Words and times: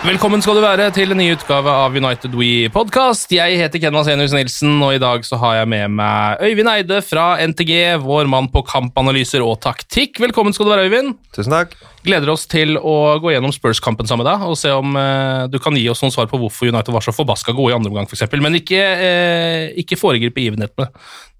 Velkommen 0.00 0.40
skal 0.40 0.56
du 0.56 0.62
være 0.64 0.86
til 0.96 1.12
en 1.12 1.18
ny 1.20 1.26
utgave 1.34 1.68
av 1.68 1.92
United 1.92 2.32
We 2.38 2.70
Podcast. 2.72 3.28
Jeg 3.36 3.58
heter 3.60 3.82
Ken 3.82 3.92
Vasenius 3.92 4.32
Nilsen, 4.32 4.78
og 4.80 4.94
i 4.96 5.00
dag 5.02 5.26
så 5.28 5.36
har 5.42 5.58
jeg 5.58 5.68
med 5.68 5.92
meg 5.98 6.40
Øyvind 6.46 6.70
Eide 6.72 7.02
fra 7.04 7.26
NTG, 7.44 7.72
vår 8.00 8.30
mann 8.32 8.48
på 8.52 8.62
kampanalyser 8.64 9.44
og 9.44 9.58
taktikk. 9.60 10.16
Velkommen 10.24 10.56
skal 10.56 10.64
du 10.66 10.72
være, 10.72 10.86
Øyvind. 10.88 11.18
Tusen 11.36 11.52
takk. 11.52 11.76
Gleder 12.06 12.32
oss 12.32 12.46
til 12.48 12.78
å 12.80 12.94
gå 13.20 13.34
gjennom 13.34 13.52
Spurs-kampen 13.52 14.08
sammen 14.08 14.24
med 14.24 14.30
deg 14.32 14.46
og 14.48 14.56
se 14.56 14.72
om 14.72 14.96
eh, 14.96 15.44
du 15.52 15.58
kan 15.60 15.76
gi 15.76 15.84
oss 15.92 16.00
noen 16.00 16.16
svar 16.16 16.30
på 16.32 16.40
hvorfor 16.40 16.72
United 16.72 16.96
var 16.96 17.04
så 17.04 17.12
forbaska 17.12 17.52
gode 17.52 17.74
i 17.74 17.76
andre 17.76 17.92
omgang, 17.92 18.08
f.eks. 18.08 18.24
Men 18.40 18.56
ikke, 18.56 18.80
eh, 18.80 19.66
ikke 19.84 20.00
foregripe 20.00 20.38
begivenhetene. 20.40 20.88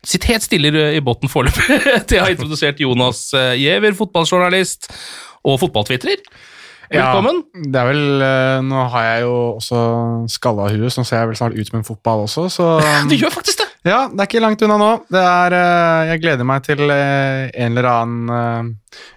Sitt 0.05 0.29
helt 0.29 0.45
stille 0.45 0.69
i- 0.69 1.01
i 1.01 1.05
båten 1.05 1.33
foreløpig 1.33 1.81
til 2.11 2.21
jeg 2.21 2.27
har 2.27 2.37
introdusert 2.37 2.85
Jonas 2.85 3.25
eh, 3.33 3.55
Giæver, 3.65 3.97
fotballjournalist 4.05 4.93
og 5.49 5.57
fotballtvitrer. 5.65 6.21
Velkommen. 6.91 7.43
Ja, 7.55 7.67
det 7.71 7.81
er 7.81 7.87
vel, 7.87 8.23
eh, 8.27 8.61
Nå 8.67 8.85
har 8.91 9.05
jeg 9.07 9.23
jo 9.23 9.35
også 9.61 9.81
skalla 10.33 10.71
hue, 10.73 10.91
så 10.91 11.03
nå 11.03 11.07
ser 11.07 11.23
jeg 11.23 11.31
vel 11.31 11.39
snart 11.39 11.55
ut 11.55 11.73
med 11.73 11.83
en 11.85 11.87
fotball 11.87 12.25
også. 12.27 12.49
Så 12.51 12.71
Du 13.11 13.15
gjør 13.15 13.31
faktisk 13.35 13.63
det! 13.63 13.67
ja, 13.87 14.01
det 14.13 14.21
er 14.21 14.27
ikke 14.29 14.43
langt 14.43 14.61
unna 14.67 14.77
nå. 14.77 14.89
Det 15.09 15.21
er, 15.23 15.55
eh, 15.57 16.11
jeg 16.11 16.23
gleder 16.25 16.49
meg 16.51 16.67
til 16.67 16.83
eh, 16.93 17.47
en 17.63 17.79
eller 17.79 17.89
annen 17.89 18.75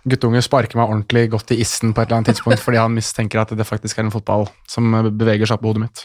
guttunge 0.07 0.39
sparker 0.45 0.78
meg 0.78 0.91
ordentlig 0.91 1.25
godt 1.34 1.51
i 1.56 1.57
issen 1.63 1.95
på 1.95 2.03
et 2.03 2.07
eller 2.07 2.19
annet 2.22 2.29
tidspunkt 2.29 2.61
fordi 2.61 2.78
han 2.79 2.94
mistenker 2.94 3.41
at 3.41 3.51
det 3.57 3.66
faktisk 3.67 3.97
er 3.97 4.05
en 4.05 4.13
fotball 4.13 4.45
som 4.69 4.94
beveger 5.17 5.50
seg 5.50 5.57
opp 5.57 5.66
på 5.66 5.72
hodet 5.73 5.84
mitt. 5.88 6.03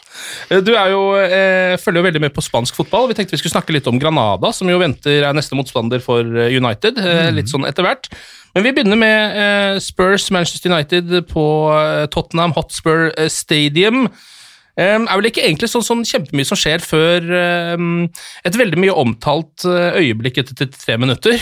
Du 0.65 0.73
jo, 0.73 1.03
eh, 1.21 1.77
følger 1.77 2.01
jo 2.01 2.07
veldig 2.09 2.23
med 2.25 2.33
på 2.35 2.43
spansk 2.43 2.81
fotball. 2.81 3.07
Vi 3.11 3.19
tenkte 3.19 3.37
vi 3.37 3.43
skulle 3.43 3.53
snakke 3.55 3.77
litt 3.77 3.87
om 3.87 4.01
Granada, 4.01 4.51
som 4.55 4.67
jo 4.73 4.81
venter 4.81 5.21
er 5.29 5.37
neste 5.37 5.55
motstander 5.59 6.01
for 6.03 6.25
United. 6.25 6.97
eh, 6.97 7.29
Litt 7.37 7.53
sånn 7.53 7.69
etter 7.69 7.85
hvert. 7.85 8.09
Men 8.55 8.65
vi 8.65 8.73
begynner 8.73 8.97
med 8.97 9.37
eh, 9.37 9.77
Spurs 9.83 10.29
Manchester 10.33 10.73
United 10.73 11.13
på 11.29 11.45
eh, 11.75 12.05
Tottenham 12.13 12.55
Hotspur 12.57 13.09
eh, 13.11 13.29
Stadium. 13.29 14.07
Det 14.79 14.85
er 14.87 15.17
vel 15.19 15.27
ikke 15.27 15.43
egentlig 15.43 15.67
sånn, 15.67 15.83
sånn 15.83 16.05
kjempemye 16.07 16.47
som 16.47 16.55
skjer 16.55 16.79
før 16.79 17.25
et 18.47 18.57
veldig 18.61 18.77
mye 18.79 18.93
omtalt 18.95 19.65
øyeblikk 19.67 20.37
etter 20.39 20.55
33 20.55 20.95
minutter. 21.03 21.41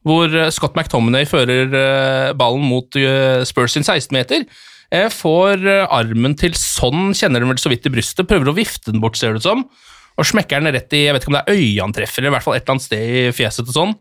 Hvor 0.00 0.32
Scott 0.48 0.72
McTominay 0.72 1.28
fører 1.28 2.32
ballen 2.40 2.64
mot 2.64 2.96
Spurs 3.44 3.76
sin 3.76 3.84
16-meter. 3.84 4.46
Eh, 4.94 5.10
får 5.12 5.60
armen 5.92 6.38
til 6.40 6.56
sånn, 6.56 7.12
kjenner 7.12 7.44
den 7.44 7.52
vel 7.52 7.60
så 7.60 7.72
vidt 7.72 7.84
i 7.84 7.92
brystet, 7.92 8.24
prøver 8.30 8.48
å 8.48 8.56
vifte 8.56 8.94
den 8.94 9.04
bort, 9.04 9.20
ser 9.20 9.36
det 9.36 9.42
ut 9.42 9.48
som, 9.50 9.68
og 10.16 10.28
smekker 10.32 10.64
den 10.64 10.72
rett 10.72 10.96
i 10.96 11.04
jeg 11.06 11.16
vet 11.16 11.24
ikke 11.24 11.34
om 11.34 11.36
det 11.36 11.44
er 11.44 11.58
øyet 11.58 11.84
han 11.84 11.96
treffer, 11.96 12.22
eller 12.22 12.32
i 12.32 12.36
hvert 12.38 12.46
fall 12.48 12.56
et 12.56 12.64
eller 12.64 12.78
annet 12.78 12.88
sted 12.88 13.04
i 13.12 13.24
fjeset 13.34 13.68
og 13.68 13.76
sånn. 13.76 13.96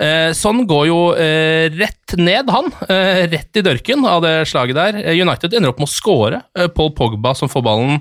Eh, 0.00 0.30
sånn 0.36 0.62
går 0.68 0.86
jo 0.88 1.00
eh, 1.12 1.68
rett 1.76 2.16
ned, 2.16 2.48
han. 2.48 2.70
Eh, 2.88 3.26
rett 3.28 3.60
i 3.60 3.64
dørken 3.64 4.06
av 4.08 4.24
det 4.24 4.34
slaget 4.48 4.78
der. 4.78 5.00
United 5.12 5.52
ender 5.52 5.74
opp 5.74 5.82
med 5.82 5.90
å 5.90 5.92
score. 5.92 6.40
Paul 6.76 6.94
Pogba, 6.96 7.34
som 7.36 7.52
får 7.52 7.66
ballen, 7.66 8.00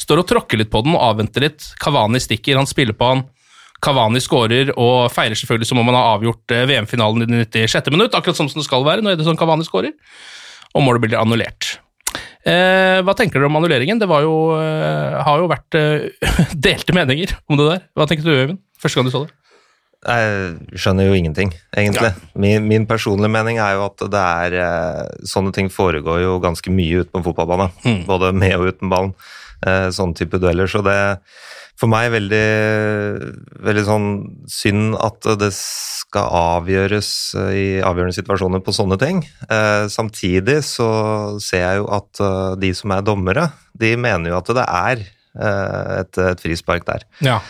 står 0.00 0.24
og 0.24 0.28
tråkker 0.32 0.60
litt 0.60 0.72
på 0.72 0.82
den 0.84 0.96
og 0.98 1.04
avventer 1.12 1.46
litt. 1.46 1.70
Kavani 1.82 2.20
stikker, 2.22 2.58
han 2.58 2.68
spiller 2.68 2.98
på 2.98 3.12
han. 3.12 3.24
Kavani 3.84 4.22
skårer 4.24 4.72
og 4.74 5.12
feirer 5.12 5.38
selvfølgelig 5.38 5.68
som 5.68 5.78
om 5.82 5.90
han 5.92 5.98
har 5.98 6.16
avgjort 6.16 6.54
VM-finalen 6.66 7.26
i 7.26 7.30
det 7.44 7.46
96. 7.52 7.92
minutt, 7.94 8.16
akkurat 8.16 8.38
som 8.38 8.48
det 8.50 8.64
skal 8.66 8.86
være 8.86 9.04
når 9.04 9.18
Edison 9.18 9.38
Kavani 9.38 9.66
skårer. 9.68 9.92
Og 10.74 10.82
målet 10.82 11.04
blir 11.04 11.20
annullert. 11.20 11.76
Eh, 12.46 13.00
hva 13.02 13.14
tenker 13.18 13.40
dere 13.40 13.50
om 13.50 13.58
annulleringen? 13.58 13.98
Det 13.98 14.06
jo, 14.06 14.36
eh, 14.54 15.16
har 15.26 15.42
jo 15.42 15.50
vært 15.50 15.78
eh, 15.78 16.28
delte 16.66 16.94
meninger 16.94 17.34
om 17.50 17.58
det 17.58 17.66
der. 17.72 17.82
Hva 17.98 18.06
tenker 18.06 18.26
du, 18.26 18.34
Øyvind? 18.34 18.62
Første 18.78 18.98
gang 18.98 19.08
du 19.08 19.14
så 19.14 19.24
det? 19.26 19.34
Jeg 20.06 20.78
skjønner 20.78 21.08
jo 21.08 21.16
ingenting, 21.18 21.50
egentlig. 21.74 22.12
Min, 22.38 22.66
min 22.70 22.86
personlige 22.86 23.32
mening 23.32 23.58
er 23.62 23.74
jo 23.74 23.86
at 23.88 24.04
det 24.12 24.22
er 24.22 24.56
eh, 24.62 25.02
Sånne 25.26 25.54
ting 25.56 25.70
foregår 25.72 26.22
jo 26.22 26.38
ganske 26.42 26.70
mye 26.70 27.02
ute 27.02 27.10
på 27.10 27.20
en 27.20 27.26
fotballbane. 27.26 27.68
Mm. 27.82 28.00
Både 28.06 28.30
med 28.36 28.54
og 28.58 28.70
uten 28.70 28.92
ballen. 28.92 29.12
Eh, 29.66 29.88
sånne 29.94 30.18
type 30.18 30.38
dueller. 30.42 30.70
Så 30.70 30.84
det 30.86 30.96
for 31.76 31.92
meg 31.92 32.08
veldig, 32.14 32.46
veldig 33.66 33.82
sånn 33.84 34.06
synd 34.48 34.94
at 35.04 35.26
det 35.42 35.50
skal 35.58 36.30
avgjøres 36.38 37.10
eh, 37.42 37.50
i 37.56 37.66
avgjørende 37.82 38.16
situasjoner 38.16 38.62
på 38.64 38.76
sånne 38.76 39.00
ting. 39.02 39.24
Samtidig 39.92 40.60
så 40.64 40.88
ser 41.42 41.64
jeg 41.66 41.82
jo 41.82 41.90
at 41.98 42.24
de 42.62 42.72
som 42.78 42.94
er 42.94 43.04
dommere, 43.04 43.50
de 43.76 43.96
mener 44.00 44.32
jo 44.32 44.38
at 44.38 44.54
det 44.56 44.70
er 44.70 45.06
et, 45.36 46.18
et 46.30 46.40
frispark 46.40 46.86
der. 46.88 47.02
Ja. 47.26 47.40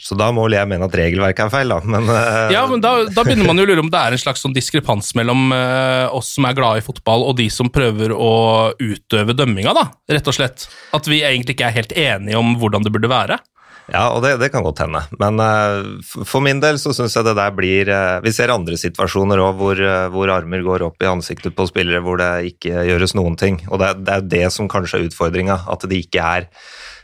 Så 0.00 0.16
da 0.18 0.30
må 0.34 0.44
vel 0.46 0.56
jeg 0.56 0.68
mene 0.70 0.86
at 0.88 0.96
regelverket 0.98 1.46
er 1.46 1.52
feil, 1.52 1.70
da. 1.70 1.78
Men, 1.86 2.08
uh... 2.10 2.50
Ja, 2.52 2.64
men 2.70 2.82
da, 2.82 2.96
da 3.06 3.24
begynner 3.26 3.48
man 3.48 3.60
jo 3.60 3.66
å 3.66 3.70
lure 3.70 3.84
om 3.84 3.90
det 3.92 4.00
er 4.00 4.16
en 4.16 4.20
slags 4.20 4.44
sånn 4.44 4.54
diskrepans 4.56 5.12
mellom 5.18 5.48
uh, 5.54 6.10
oss 6.14 6.34
som 6.36 6.48
er 6.48 6.56
glade 6.58 6.82
i 6.82 6.84
fotball, 6.84 7.26
og 7.28 7.38
de 7.38 7.48
som 7.52 7.70
prøver 7.72 8.14
å 8.14 8.34
utøve 8.80 9.36
dømminga, 9.36 9.74
da, 9.76 9.88
rett 10.10 10.30
og 10.30 10.36
slett. 10.36 10.68
At 10.96 11.10
vi 11.10 11.22
egentlig 11.22 11.56
ikke 11.56 11.68
er 11.70 11.76
helt 11.78 11.96
enige 11.96 12.40
om 12.40 12.56
hvordan 12.60 12.86
det 12.86 12.94
burde 12.94 13.10
være. 13.12 13.40
Ja, 13.92 14.06
og 14.14 14.22
det, 14.24 14.38
det 14.40 14.48
kan 14.48 14.64
godt 14.64 14.80
hende. 14.80 15.02
Men 15.20 15.38
uh, 15.38 15.84
for 16.24 16.40
min 16.44 16.62
del 16.62 16.80
så 16.80 16.94
syns 16.96 17.14
jeg 17.18 17.26
det 17.26 17.34
der 17.36 17.52
blir 17.52 17.90
Vi 18.24 18.32
ser 18.32 18.54
andre 18.54 18.78
situasjoner 18.80 19.42
òg 19.44 19.60
hvor, 19.60 19.82
hvor 20.14 20.32
armer 20.32 20.64
går 20.64 20.86
opp 20.86 21.04
i 21.04 21.10
ansiktet 21.10 21.52
på 21.54 21.68
spillere 21.68 22.00
hvor 22.04 22.16
det 22.22 22.54
ikke 22.54 22.86
gjøres 22.88 23.12
noen 23.18 23.36
ting. 23.36 23.60
Og 23.68 23.82
det, 23.82 23.92
det 24.08 24.16
er 24.16 24.32
det 24.38 24.48
som 24.56 24.70
kanskje 24.72 25.02
er 25.02 25.10
utfordringa, 25.10 25.60
at 25.68 25.84
det 25.90 26.00
ikke 26.06 26.24
er 26.24 26.48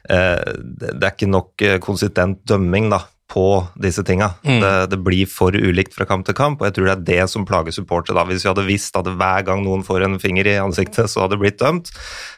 Det 0.09 0.93
det 1.01 1.07
er 1.07 1.15
ikke 1.15 1.31
nok 1.31 1.65
eh, 1.67 1.79
konsistent 1.83 2.41
dømming 2.49 2.91
da, 2.93 3.03
på 3.31 3.45
disse 3.79 4.03
tinga. 4.07 4.33
Mm. 4.43 4.61
Det, 4.63 4.73
det 4.91 4.99
blir 5.07 5.29
for 5.31 5.55
ulikt 5.55 5.95
fra 5.95 6.07
kamp 6.09 6.27
til 6.27 6.35
kamp, 6.35 6.61
og 6.61 6.69
jeg 6.69 6.79
tror 6.79 6.89
det 6.89 6.95
er 6.97 7.05
det 7.11 7.29
som 7.31 7.47
plager 7.47 7.75
supportere. 7.75 8.17
da. 8.19 8.25
Hvis 8.27 8.45
vi 8.45 8.51
hadde 8.51 8.67
visst 8.67 8.97
at 8.99 9.07
hver 9.07 9.45
gang 9.47 9.63
noen 9.67 9.85
får 9.87 10.07
en 10.07 10.19
finger 10.23 10.49
i 10.51 10.57
ansiktet, 10.63 11.11
så 11.11 11.23
hadde 11.25 11.37
det 11.37 11.45
blitt 11.45 11.61
dømt, 11.63 11.93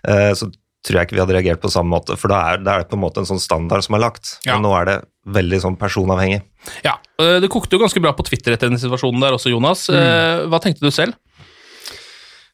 eh, 0.09 0.33
så 0.37 0.51
tror 0.83 0.99
jeg 0.99 1.07
ikke 1.07 1.15
vi 1.17 1.23
hadde 1.23 1.37
reagert 1.39 1.63
på 1.63 1.71
samme 1.71 1.95
måte. 1.95 2.17
For 2.19 2.33
da 2.33 2.43
er, 2.53 2.61
da 2.61 2.75
er 2.75 2.83
det 2.83 2.91
på 2.91 2.99
en 2.99 3.05
måte 3.05 3.23
en 3.23 3.29
sånn 3.29 3.41
standard 3.41 3.87
som 3.87 3.95
er 3.97 4.03
lagt. 4.03 4.37
Ja. 4.43 4.57
Men 4.57 4.67
nå 4.67 4.75
er 4.81 4.89
det 4.91 4.99
veldig 5.33 5.61
sånn 5.63 5.79
personavhengig. 5.79 6.43
Ja, 6.85 6.97
eh, 7.23 7.39
Det 7.41 7.51
kokte 7.55 7.79
jo 7.79 7.85
ganske 7.85 8.03
bra 8.03 8.13
på 8.19 8.27
Twitter 8.27 8.57
etter 8.57 8.69
den 8.69 8.83
situasjonen 8.83 9.23
der 9.23 9.39
også, 9.39 9.53
Jonas. 9.55 9.87
Mm. 9.89 10.51
Hva 10.51 10.61
tenkte 10.61 10.83
du 10.83 10.91
selv? 10.91 11.15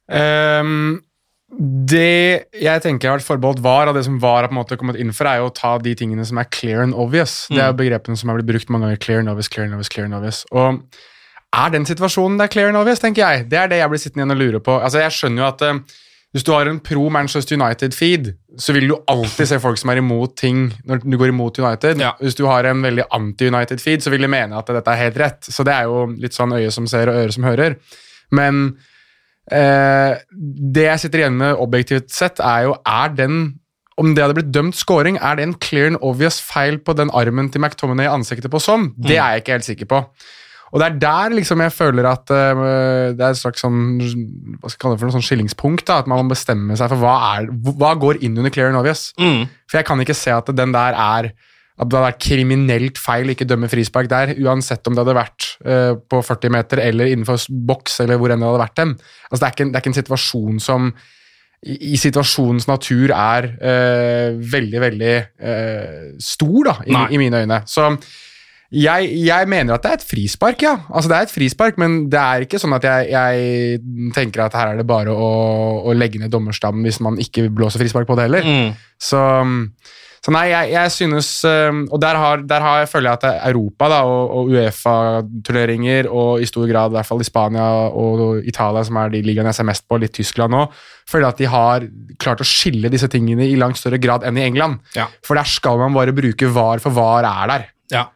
Ehm, 0.09 1.01
det 1.49 2.49
jeg 2.61 2.83
tenker 2.85 3.09
har 3.09 3.17
vært 3.17 3.27
forbeholdt 3.27 3.63
VAR, 3.65 3.89
av 3.89 3.97
det 3.97 4.05
som 4.05 4.19
VAR 4.21 4.51
på 4.51 4.53
en 4.53 4.59
måte 4.59 4.77
kommet 4.77 4.99
inn 5.01 5.15
for, 5.17 5.29
er 5.31 5.41
jo 5.41 5.49
å 5.49 5.55
ta 5.57 5.77
de 5.81 5.95
tingene 5.97 6.27
som 6.29 6.41
er 6.41 6.49
clear 6.53 6.83
and 6.85 6.97
obvious. 6.97 7.47
Det 7.49 7.63
er 7.63 7.71
jo 7.73 7.79
begrepene 7.79 8.21
som 8.21 8.29
har 8.29 8.41
blitt 8.41 8.51
brukt 8.51 8.73
mange 8.75 8.85
ganger. 8.85 9.01
Clear 9.01 9.23
and 9.25 9.33
obvious, 9.33 9.49
clear 9.49 9.65
and 9.65 9.79
obvious, 9.79 9.93
clear 9.95 10.11
and 10.11 10.19
obvious. 10.19 10.45
Og 10.53 10.83
Er 11.57 11.71
den 11.73 11.87
situasjonen 11.89 12.37
det 12.37 12.45
er 12.45 12.53
clear 12.53 12.69
and 12.69 12.77
obvious, 12.77 13.01
tenker 13.01 13.25
jeg. 13.25 13.47
Det 13.49 13.57
er 13.57 13.71
det 13.73 13.79
jeg 13.81 13.89
blir 13.89 14.01
sittende 14.03 14.27
igjen 14.27 14.35
og 14.35 14.43
lure 14.43 14.61
på. 14.61 14.75
Altså, 14.77 15.01
Jeg 15.01 15.17
skjønner 15.17 15.43
jo 15.43 15.47
at 15.49 15.65
uh, 15.65 15.97
hvis 16.37 16.45
du 16.45 16.53
har 16.53 16.69
en 16.69 16.81
pro 16.85 17.07
Manchester 17.09 17.57
United-feed, 17.57 18.29
så 18.61 18.75
vil 18.77 18.91
du 18.91 18.99
alltid 19.09 19.49
se 19.49 19.59
folk 19.63 19.81
som 19.81 19.89
er 19.89 20.03
imot 20.03 20.37
ting 20.37 20.67
når 20.85 21.01
du 21.07 21.17
går 21.17 21.33
imot 21.33 21.59
United. 21.59 22.03
Ja. 22.05 22.13
Hvis 22.21 22.37
du 22.37 22.45
har 22.45 22.69
en 22.69 22.85
veldig 22.85 23.09
anti-United-feed, 23.17 24.05
så 24.05 24.13
vil 24.13 24.27
de 24.27 24.29
mene 24.29 24.59
at 24.59 24.69
dette 24.69 24.93
er 24.93 25.01
helt 25.07 25.17
rett. 25.17 25.49
Så 25.49 25.65
det 25.65 25.73
er 25.73 25.89
jo 25.89 26.05
litt 26.21 26.37
sånn 26.37 26.53
øye 26.53 26.69
som 26.75 26.87
ser 26.91 27.09
og 27.09 27.17
øre 27.23 27.33
som 27.33 27.49
hører. 27.49 27.79
Men 28.37 28.77
det 29.49 30.85
jeg 30.85 31.01
sitter 31.01 31.23
igjen 31.23 31.39
med 31.41 31.57
objektivt 31.57 32.13
sett, 32.13 32.43
er 32.45 32.69
jo 32.69 32.77
er 32.85 33.15
den 33.17 33.39
om 33.99 34.13
det 34.15 34.23
hadde 34.23 34.37
blitt 34.39 34.53
dømt 34.55 34.77
scoring, 34.79 35.19
er 35.19 35.39
det 35.39 35.47
en 35.47 35.57
clear 35.59 35.89
and 35.91 35.99
obvious 36.07 36.39
feil 36.45 36.79
på 36.79 36.95
den 36.95 37.11
armen 37.17 37.49
til 37.51 37.63
McTominay 37.65 38.07
i 38.07 38.13
ansiktet 38.13 38.53
på 38.53 38.61
Som? 38.63 38.93
Det 38.95 39.17
er 39.17 39.35
jeg 39.35 39.43
ikke 39.43 39.57
helt 39.57 39.67
sikker 39.67 39.91
på. 39.91 40.03
Og 40.69 40.81
det 40.81 40.87
er 40.87 40.99
der 41.01 41.35
liksom 41.35 41.63
jeg 41.65 41.73
føler 41.73 42.07
at 42.11 42.29
uh, 42.29 42.63
det 43.17 43.25
er 43.25 43.33
et 43.33 43.41
slags 43.41 43.63
sånn 43.65 43.79
hva 44.61 44.69
skal 44.69 44.75
jeg 44.75 44.83
kalle 44.83 44.97
det 44.97 45.01
for 45.01 45.09
noe 45.09 45.17
sånn 45.17 45.25
skillingspunkt. 45.25 45.87
da, 45.89 46.03
At 46.03 46.11
man 46.11 46.21
må 46.21 46.35
bestemme 46.35 46.77
seg 46.77 46.93
for 46.93 47.01
hva, 47.03 47.15
er, 47.39 47.49
hva 47.49 47.95
går 47.99 48.21
inn 48.27 48.37
under 48.37 48.53
clear 48.53 48.69
and 48.71 48.81
obvious. 48.81 49.09
Mm. 49.19 49.47
For 49.69 49.81
jeg 49.81 49.89
kan 49.89 50.05
ikke 50.05 50.19
se 50.19 50.35
at 50.35 50.53
den 50.53 50.75
der 50.77 50.99
er 50.99 51.33
at 51.79 51.91
det 51.91 52.01
vært 52.03 52.23
kriminelt 52.23 52.99
feil 52.99 53.31
ikke 53.33 53.47
dømme 53.47 53.69
frispark 53.71 54.09
der, 54.11 54.35
uansett 54.43 54.87
om 54.89 54.97
det 54.97 55.05
hadde 55.05 55.19
vært 55.19 55.47
uh, 55.63 55.93
på 56.11 56.23
40 56.27 56.55
meter 56.55 56.83
eller 56.83 57.13
innenfor 57.13 57.45
boks, 57.71 58.01
eller 58.05 58.19
hvor 58.19 58.35
enn 58.35 58.43
det 58.43 58.49
hadde 58.51 58.65
vært 58.65 58.81
dem. 58.81 58.97
Altså, 59.29 59.41
det, 59.41 59.47
er 59.47 59.55
ikke 59.55 59.69
det 59.69 59.79
er 59.79 59.85
ikke 59.85 59.93
en 59.93 60.01
situasjon 60.01 60.63
som 60.65 60.89
i, 61.59 61.77
i 61.95 61.99
situasjonens 61.99 62.69
natur 62.71 63.13
er 63.15 63.51
uh, 63.59 64.39
veldig, 64.57 64.81
veldig 64.87 65.13
uh, 65.43 66.09
stor, 66.23 66.73
da, 66.73 66.75
i, 66.87 66.99
i 67.15 67.23
mine 67.23 67.45
øyne. 67.45 67.61
Så 67.71 67.93
jeg, 68.69 69.13
jeg 69.25 69.49
mener 69.49 69.79
at 69.79 69.85
det 69.85 69.91
er 69.91 70.01
et 70.01 70.09
frispark, 70.11 70.63
ja. 70.67 70.75
Altså, 70.91 71.09
det 71.09 71.17
er 71.17 71.29
et 71.29 71.33
frispark, 71.33 71.79
men 71.81 72.03
det 72.13 72.21
er 72.21 72.45
ikke 72.45 72.61
sånn 72.61 72.77
at 72.77 72.85
jeg, 72.85 73.07
jeg 73.15 74.11
tenker 74.17 74.45
at 74.45 74.59
her 74.59 74.75
er 74.75 74.83
det 74.83 74.89
bare 74.89 75.15
å, 75.15 75.31
å 75.89 75.95
legge 75.97 76.21
ned 76.21 76.35
dommerstammen 76.35 76.85
hvis 76.85 77.01
man 77.05 77.17
ikke 77.23 77.47
blåser 77.55 77.81
frispark 77.81 78.11
på 78.11 78.19
det 78.19 78.29
heller. 78.29 78.45
Mm. 78.45 78.75
Så, 79.01 79.23
så 80.25 80.33
nei, 80.35 80.49
jeg, 80.51 80.71
jeg 80.75 80.91
synes 80.91 81.29
um, 81.47 81.85
Og 81.95 82.01
der, 82.03 82.17
har, 82.19 82.41
der 82.51 82.61
har 82.65 82.81
jeg, 82.83 82.89
føler 82.91 83.13
jeg 83.13 83.19
at 83.23 83.47
Europa 83.53 83.89
da, 83.93 84.01
og, 84.03 84.33
og 84.41 84.51
Uefa-turneringer, 84.55 86.09
og 86.11 86.43
i 86.43 86.49
stor 86.49 86.67
grad 86.71 86.91
i 86.93 86.97
hvert 86.99 87.09
fall 87.09 87.23
i 87.23 87.27
Spania 87.29 87.67
og 87.89 88.43
Italia, 88.49 88.83
som 88.87 88.99
er 89.01 89.13
de 89.15 89.23
ligaene 89.27 89.53
jeg 89.53 89.61
ser 89.61 89.69
mest 89.69 89.87
på, 89.89 89.99
litt 90.03 90.15
Tyskland 90.17 90.55
nå, 90.55 90.65
føler 91.09 91.31
at 91.31 91.41
de 91.41 91.49
har 91.51 91.87
klart 92.21 92.43
å 92.45 92.49
skille 92.49 92.91
disse 92.93 93.09
tingene 93.13 93.47
i 93.49 93.57
langt 93.61 93.79
større 93.81 94.01
grad 94.03 94.27
enn 94.29 94.39
i 94.41 94.47
England. 94.49 94.81
Ja. 94.99 95.07
For 95.25 95.39
der 95.39 95.49
skal 95.49 95.81
man 95.81 95.97
bare 95.97 96.15
bruke 96.17 96.51
var, 96.55 96.83
for 96.85 96.95
var 96.97 97.27
er 97.29 97.53
der. 97.55 97.67
Ja. 97.95 98.07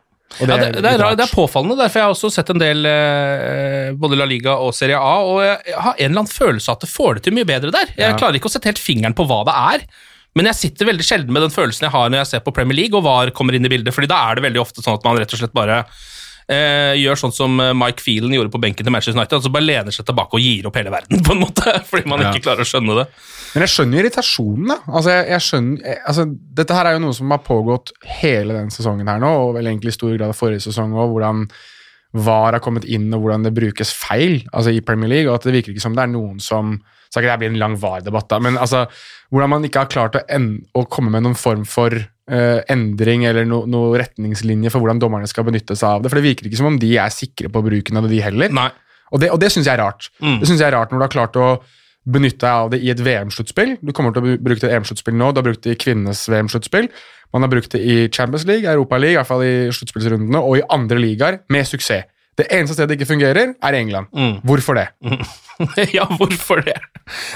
Og 0.40 0.46
Det, 0.48 0.55
ja, 0.56 0.69
det, 0.72 0.81
det, 0.81 0.90
er, 0.96 1.16
det 1.19 1.26
er 1.26 1.34
påfallende, 1.37 1.76
derfor 1.76 2.00
jeg 2.00 2.06
har 2.08 2.14
også 2.14 2.31
sett 2.32 2.48
en 2.55 2.60
del 2.62 2.87
eh, 2.88 3.90
både 4.00 4.16
La 4.16 4.25
Liga 4.28 4.55
og 4.64 4.72
Serie 4.76 4.96
A, 4.96 5.19
og 5.28 5.43
jeg, 5.44 5.58
jeg 5.69 5.82
har 5.84 5.93
en 5.98 6.06
eller 6.06 6.22
annen 6.22 6.32
følelse 6.32 6.72
av 6.72 6.78
at 6.78 6.87
det 6.87 6.93
får 6.93 7.19
det 7.19 7.25
til 7.26 7.37
mye 7.37 7.48
bedre 7.48 7.75
der. 7.75 7.93
Jeg 7.98 8.14
Ja. 8.14 8.16
klarer 8.16 8.38
ikke 8.40 8.48
å 8.48 8.55
sette 8.55 8.70
helt 8.70 8.81
fingeren 8.81 9.16
på 9.19 9.26
hva 9.28 9.43
det 9.48 9.56
er, 9.76 9.84
men 10.38 10.49
jeg 10.49 10.56
sitter 10.62 10.88
veldig 10.88 11.05
sjelden 11.05 11.32
med 11.34 11.43
den 11.44 11.52
følelsen 11.52 11.87
jeg 11.88 11.93
har 11.94 12.08
når 12.12 12.23
jeg 12.23 12.31
ser 12.32 12.43
på 12.46 12.55
Premier 12.56 12.79
League 12.79 12.96
og 12.99 13.05
VAR 13.05 13.31
kommer 13.37 13.55
inn 13.58 13.67
i 13.69 13.73
bildet, 13.73 13.93
fordi 13.94 14.08
da 14.11 14.23
er 14.31 14.38
det 14.40 14.46
veldig 14.49 14.62
ofte 14.62 14.81
sånn 14.84 14.96
at 14.99 15.05
man 15.05 15.19
rett 15.20 15.34
og 15.37 15.43
slett 15.43 15.52
bare 15.56 15.82
eh, 16.49 16.94
gjør 16.99 17.20
sånn 17.20 17.34
som 17.37 17.61
eh, 17.62 17.73
Mike 17.76 18.00
Phelan 18.02 18.32
gjorde 18.34 18.50
på 18.55 18.61
benken 18.62 18.87
til 18.87 18.93
Manchester 18.94 19.19
United, 19.20 19.37
altså 19.38 19.52
bare 19.52 19.67
lener 19.69 19.94
seg 19.94 20.06
tilbake 20.08 20.38
og 20.38 20.43
gir 20.43 20.67
opp 20.70 20.79
hele 20.81 20.93
verden, 20.94 21.20
på 21.26 21.37
en 21.37 21.43
måte, 21.44 21.75
fordi 21.90 22.08
man 22.11 22.25
Ja. 22.25 22.32
ikke 22.32 22.46
klarer 22.49 22.64
å 22.64 22.70
skjønne 22.73 22.96
det. 23.02 23.06
Men 23.52 23.67
jeg 23.67 23.73
skjønner 23.75 23.99
jo 23.99 24.02
irritasjonen, 24.06 24.70
da. 24.73 24.79
Altså, 24.88 25.11
jeg, 25.12 25.29
jeg 25.34 25.44
skjønner, 25.50 25.84
jeg, 25.90 26.00
altså, 26.08 26.25
dette 26.62 26.79
her 26.79 26.88
er 26.88 26.96
jo 26.96 27.02
noe 27.05 27.17
som 27.20 27.34
har 27.37 27.43
pågått 27.44 27.93
hele 28.23 28.56
den 28.56 28.73
sesongen 28.73 29.11
her 29.12 29.20
nå, 29.20 29.32
og 29.46 29.55
vel 29.58 29.69
egentlig 29.69 29.93
i 29.93 29.99
stor 29.99 30.17
grad 30.17 30.32
forrige 30.38 30.64
sesong 30.64 30.96
òg, 30.96 31.12
hvordan 31.12 31.44
VAR 32.25 32.56
har 32.56 32.61
kommet 32.64 32.84
inn, 32.88 33.06
og 33.17 33.23
hvordan 33.25 33.44
det 33.46 33.55
brukes 33.56 33.93
feil 33.96 34.43
altså 34.52 34.73
i 34.73 34.81
Premier 34.84 35.08
League, 35.12 35.29
og 35.31 35.37
at 35.38 35.46
det 35.49 35.55
virker 35.61 35.73
ikke 35.76 35.84
som 35.84 35.94
det 35.96 36.02
er 36.06 36.11
noen 36.12 36.40
som 36.44 36.75
så 37.12 37.20
ikke 37.20 37.28
det 37.28 37.40
blir 37.42 37.52
en 37.52 37.60
lang 37.60 37.76
VAR-debatt, 37.76 38.30
da, 38.32 38.38
men 38.40 38.56
altså, 38.56 38.86
hvordan 39.32 39.52
man 39.52 39.66
ikke 39.68 39.84
har 39.84 39.92
klart 39.92 40.16
å, 40.16 40.22
å 40.80 40.84
komme 40.88 41.12
med 41.12 41.26
noen 41.26 41.36
form 41.36 41.66
for 41.68 41.92
uh, 41.92 42.60
endring 42.72 43.26
eller 43.28 43.44
no, 43.48 43.62
noen 43.68 43.98
retningslinje 44.00 44.72
for 44.72 44.80
hvordan 44.80 45.02
dommerne 45.02 45.28
skal 45.28 45.44
benytte 45.48 45.76
seg 45.76 45.98
av 45.98 46.04
det. 46.04 46.12
For 46.12 46.20
det 46.20 46.30
virker 46.30 46.48
ikke 46.48 46.60
som 46.62 46.70
om 46.72 46.80
de 46.80 46.94
er 46.96 47.12
sikre 47.12 47.52
på 47.52 47.64
bruken 47.64 48.00
av 48.00 48.08
det, 48.08 48.14
de 48.14 48.24
heller. 48.24 48.54
Nei. 48.56 48.70
Og 49.12 49.20
det, 49.20 49.28
og 49.34 49.40
det 49.42 49.52
syns 49.52 49.68
jeg 49.68 49.76
er 49.76 49.82
rart. 49.84 50.08
Mm. 50.24 50.38
Det 50.40 50.48
synes 50.48 50.62
jeg 50.62 50.70
er 50.70 50.76
rart 50.78 50.92
når 50.92 51.02
du 51.02 51.04
har 51.04 51.16
klart 51.18 51.40
å 51.40 51.48
benytte 52.12 52.42
deg 52.42 52.62
av 52.64 52.70
det 52.72 52.80
i 52.82 52.88
et 52.90 53.02
VM-sluttspill. 53.04 53.76
Du 53.84 53.92
kommer 53.94 54.14
til 54.14 54.24
å 54.24 54.38
bruke 54.40 54.64
det 54.64 54.72
i 54.72 54.78
EM-sluttspill 54.78 55.14
nå, 55.14 55.28
du 55.30 55.42
har 55.42 55.46
brukt 55.46 55.62
det 55.66 55.76
i 55.76 55.78
kvinnenes 55.78 56.24
VM-sluttspill. 56.32 56.88
Man 57.32 57.46
har 57.46 57.52
brukt 57.52 57.76
det 57.76 57.82
i 57.84 58.08
Champions 58.08 58.46
League, 58.48 58.68
Europa 58.68 58.98
League, 58.98 59.14
i 59.14 59.20
hvert 59.20 59.28
fall 59.28 59.44
i 59.46 59.54
sluttspillsrundene, 59.72 60.40
og 60.40 60.58
i 60.58 60.64
andre 60.74 60.98
ligaer 61.00 61.38
med 61.52 61.68
suksess. 61.68 62.08
Det 62.40 62.46
eneste 62.49 62.79
stedet 62.79 62.88
det 62.88 62.96
ikke 62.96 63.11
fungerer, 63.11 63.50
er 63.61 63.76
England. 63.76 64.08
Mm. 64.17 64.38
Hvorfor 64.49 64.79
det? 64.79 64.87
ja, 65.96 66.06
hvorfor 66.17 66.62
det? 66.64 66.79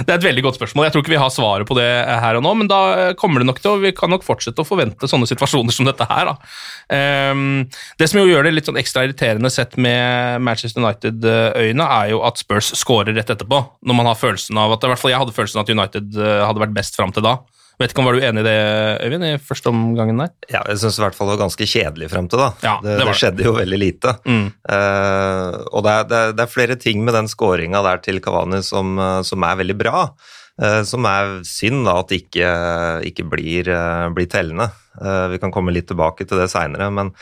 Det 0.00 0.08
er 0.08 0.16
et 0.16 0.24
veldig 0.24 0.44
godt 0.46 0.56
spørsmål. 0.56 0.86
Jeg 0.86 0.94
tror 0.94 1.02
ikke 1.04 1.12
vi 1.12 1.20
har 1.20 1.32
svaret 1.34 1.68
på 1.68 1.76
det 1.76 1.84
her 2.22 2.38
og 2.38 2.44
nå, 2.46 2.54
men 2.62 2.70
da 2.70 2.78
kommer 3.20 3.42
det 3.42 3.48
nok 3.50 3.60
til 3.60 3.74
å 3.74 3.82
Vi 3.82 3.92
kan 3.96 4.08
nok 4.12 4.24
fortsette 4.24 4.64
å 4.64 4.68
forvente 4.68 5.10
sånne 5.10 5.28
situasjoner 5.28 5.76
som 5.76 5.88
dette 5.88 6.06
her. 6.08 6.32
Ehm, 6.96 7.66
det 8.00 8.08
som 8.08 8.22
jo 8.22 8.30
gjør 8.30 8.48
det 8.48 8.54
litt 8.56 8.70
sånn 8.70 8.80
ekstra 8.80 9.04
irriterende 9.04 9.52
sett 9.52 9.76
med 9.76 10.40
Manchester 10.46 10.80
United-øyne, 10.80 11.90
er 12.00 12.14
jo 12.14 12.22
at 12.24 12.40
Spurs 12.40 12.72
scorer 12.80 13.12
rett 13.12 13.34
etterpå. 13.36 13.60
Når 13.84 14.00
man 14.00 14.08
har 14.08 14.16
følelsen 14.16 14.56
av 14.64 14.78
at 14.78 14.86
I 14.86 14.94
hvert 14.94 15.04
fall 15.04 15.12
jeg 15.12 15.22
hadde 15.26 15.36
følelsen 15.36 15.60
av 15.60 15.68
at 15.68 15.76
United 15.76 16.16
eh, 16.16 16.40
hadde 16.46 16.64
vært 16.64 16.76
best 16.80 16.96
fram 16.96 17.12
til 17.12 17.26
da. 17.26 17.36
Vet 17.76 17.92
ikke 17.92 18.00
om 18.00 18.08
Var 18.08 18.16
du 18.16 18.24
enig 18.24 18.40
i 18.40 18.46
det, 18.46 18.60
Øyvind, 19.04 19.26
i 19.26 19.34
første 19.42 19.68
omgangen 19.72 20.22
der? 20.22 20.30
Ja, 20.48 20.62
jeg 20.70 20.80
syns 20.80 20.96
i 20.96 21.04
hvert 21.04 21.16
fall 21.16 21.28
det 21.28 21.36
var 21.36 21.42
ganske 21.44 21.68
kjedelig 21.68 22.08
frem 22.12 22.30
til 22.32 22.40
da. 22.40 22.48
Ja, 22.64 22.78
det, 22.80 22.94
det 22.94 23.02
det 23.02 23.10
det. 23.10 23.16
skjedde 23.20 23.44
jo 23.44 23.52
veldig 23.58 23.80
lite. 23.82 24.14
Mm. 24.24 24.46
Uh, 24.64 25.58
og 25.76 25.84
det 25.84 25.92
er, 25.92 26.08
det, 26.08 26.22
er, 26.22 26.32
det 26.38 26.46
er 26.46 26.54
flere 26.54 26.78
ting 26.80 27.04
med 27.04 27.16
den 27.18 27.28
skåringa 27.28 27.84
der 27.84 28.00
til 28.04 28.22
Kavani 28.24 28.62
som, 28.64 28.96
eh, 28.96 29.20
som 29.28 29.44
er 29.44 29.60
veldig 29.60 29.76
bra. 29.82 30.06
Uh, 30.56 30.80
som 30.88 31.04
er 31.04 31.34
synd 31.44 31.84
da 31.84 31.98
at 32.00 32.16
ikke, 32.16 32.48
ikke 33.10 33.28
blir, 33.28 33.68
uh, 33.68 34.08
blir 34.16 34.30
tellende. 34.32 34.70
Uh, 34.96 35.28
vi 35.34 35.40
kan 35.42 35.52
komme 35.52 35.74
litt 35.76 35.90
tilbake 35.90 36.24
til 36.24 36.40
det 36.40 36.48
seinere, 36.48 36.88
men, 36.88 37.12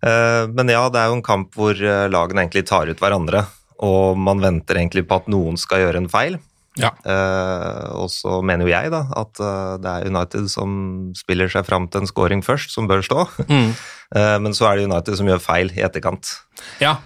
men 0.00 0.70
ja, 0.70 0.86
det 0.88 1.00
er 1.00 1.10
jo 1.10 1.18
en 1.18 1.26
kamp 1.26 1.56
hvor 1.58 1.74
lagene 1.76 2.44
egentlig 2.44 2.62
tar 2.70 2.88
ut 2.88 3.00
hverandre. 3.02 3.42
Og 3.84 4.16
man 4.16 4.40
venter 4.40 4.78
egentlig 4.78 5.04
på 5.10 5.18
at 5.18 5.28
noen 5.30 5.58
skal 5.60 5.82
gjøre 5.82 6.00
en 6.04 6.10
feil. 6.10 6.38
Ja. 6.78 6.92
Uh, 7.02 8.04
og 8.04 8.08
så 8.14 8.38
mener 8.46 8.66
jo 8.66 8.72
jeg 8.72 8.92
da 8.94 9.02
at 9.18 9.42
uh, 9.42 9.76
det 9.82 9.90
er 9.90 10.08
United 10.12 10.48
som 10.52 10.72
spiller 11.18 11.50
seg 11.52 11.66
fram 11.66 11.88
til 11.90 12.04
en 12.04 12.10
scoring 12.10 12.42
først, 12.46 12.72
som 12.74 12.90
bør 12.90 13.04
stå. 13.04 13.28
Mm. 13.48 13.70
Uh, 14.12 14.36
men 14.44 14.52
så 14.56 14.66
er 14.68 14.76
det 14.76 14.88
United 14.88 15.16
som 15.16 15.28
gjør 15.28 15.40
feil 15.40 15.70
i 15.76 15.80
etterkant. 15.84 16.30
Ja. 16.82 16.98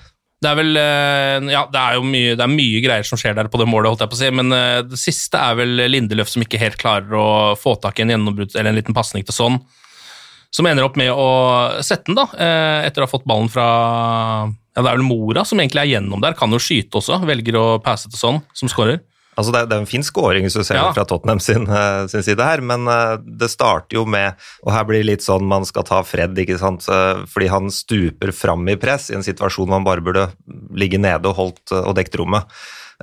Det 0.42 0.50
er 0.50 0.56
vel 0.58 0.74
Ja, 0.74 1.60
det 1.70 1.78
er 1.78 1.94
jo 1.94 2.02
mye, 2.02 2.32
det 2.34 2.42
er 2.42 2.50
mye 2.50 2.80
greier 2.82 3.06
som 3.06 3.18
skjer 3.20 3.36
der 3.38 3.46
på 3.50 3.60
det 3.60 3.68
målet, 3.70 3.92
holdt 3.92 4.02
jeg 4.02 4.10
på 4.10 4.16
å 4.16 4.20
si, 4.24 4.30
men 4.34 4.50
det 4.90 4.98
siste 4.98 5.38
er 5.38 5.54
vel 5.60 5.84
Lindeløf 5.86 6.32
som 6.32 6.42
ikke 6.42 6.58
helt 6.58 6.80
klarer 6.80 7.14
å 7.14 7.26
få 7.54 7.76
tak 7.78 8.00
i 8.00 8.02
en 8.02 8.10
gjennombrudd 8.10 8.56
eller 8.56 8.72
en 8.72 8.78
liten 8.80 8.96
pasning 8.96 9.22
til 9.22 9.36
sånn. 9.36 9.60
Som 10.50 10.66
ender 10.66 10.88
opp 10.88 10.98
med 10.98 11.14
å 11.14 11.28
sette 11.86 12.10
den, 12.10 12.18
da, 12.18 12.26
etter 12.82 13.04
å 13.04 13.06
ha 13.06 13.12
fått 13.12 13.28
ballen 13.30 13.52
fra 13.54 13.68
Ja, 14.50 14.82
det 14.82 14.88
er 14.88 14.98
vel 14.98 15.06
Mora 15.06 15.46
som 15.46 15.62
egentlig 15.62 15.84
er 15.84 15.92
gjennom 15.94 16.26
der, 16.26 16.34
kan 16.34 16.50
jo 16.50 16.58
skyte 16.62 16.98
også, 16.98 17.22
velger 17.28 17.60
å 17.62 17.66
passe 17.84 18.10
til 18.10 18.18
sånn, 18.18 18.42
som 18.58 18.70
skårer. 18.72 18.98
Altså 19.38 19.52
det, 19.54 19.60
er- 19.62 19.68
det 19.70 19.76
er 19.78 19.80
en 19.80 19.88
fin 19.88 20.02
scoring 20.04 20.44
hvis 20.44 20.56
du 20.58 20.62
ser 20.64 20.76
Ja. 20.76 20.88
det 20.90 20.94
fra 20.98 21.04
Tottenham 21.08 21.40
sin, 21.40 21.64
eh, 21.66 22.06
sin 22.12 22.22
side 22.22 22.42
her, 22.44 22.60
men 22.60 22.86
eh, 22.86 23.16
det 23.24 23.48
starter 23.50 23.96
jo 23.96 24.04
med 24.04 24.34
Og 24.66 24.72
her 24.74 24.84
blir 24.84 25.00
det 25.00 25.06
litt 25.08 25.24
sånn 25.24 25.46
man 25.48 25.64
skal 25.64 25.84
ta 25.88 26.02
Fred, 26.04 26.36
ikke 26.36 26.58
sant, 26.60 26.84
Eh, 26.88 27.24
fordi 27.32 27.48
han 27.48 27.70
stuper 27.72 28.32
fram 28.36 28.68
i 28.68 28.76
press 28.76 29.08
i 29.10 29.14
en 29.16 29.22
situasjon 29.24 29.66
hvor 29.68 29.78
han 29.80 29.84
bare 29.88 30.04
burde 30.04 30.28
ligge 30.76 30.98
nede 31.00 31.26
og 31.32 31.36
holdt 31.36 31.72
og 31.72 31.94
dekt 31.96 32.14
rommet. 32.20 32.44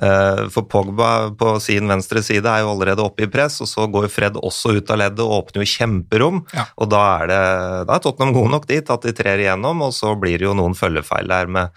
For 0.00 0.62
Pogba 0.64 1.28
på 1.36 1.60
sin 1.60 1.86
venstre 1.90 2.22
side 2.24 2.46
er 2.48 2.62
jo 2.62 2.70
allerede 2.72 3.02
oppe 3.04 3.26
i 3.26 3.28
press, 3.28 3.58
og 3.60 3.68
så 3.68 3.84
går 3.92 4.06
Fred 4.08 4.32
også 4.40 4.72
ut 4.78 4.88
av 4.94 4.96
leddet 5.02 5.20
og 5.20 5.34
åpner 5.44 5.60
jo 5.60 5.68
kjemperom. 5.74 6.38
Ja. 6.56 6.64
Og 6.80 6.88
da 6.88 7.02
er, 7.20 7.26
det, 7.28 7.40
da 7.90 7.98
er 7.98 8.00
Tottenham 8.06 8.32
gode 8.32 8.50
nok 8.54 8.64
dit 8.70 8.88
at 8.94 9.02
de 9.04 9.12
trer 9.12 9.42
igjennom, 9.42 9.82
og 9.84 9.92
så 9.92 10.14
blir 10.18 10.38
det 10.40 10.46
jo 10.48 10.54
noen 10.56 10.72
følgefeil 10.78 11.28
der 11.28 11.46
med 11.52 11.68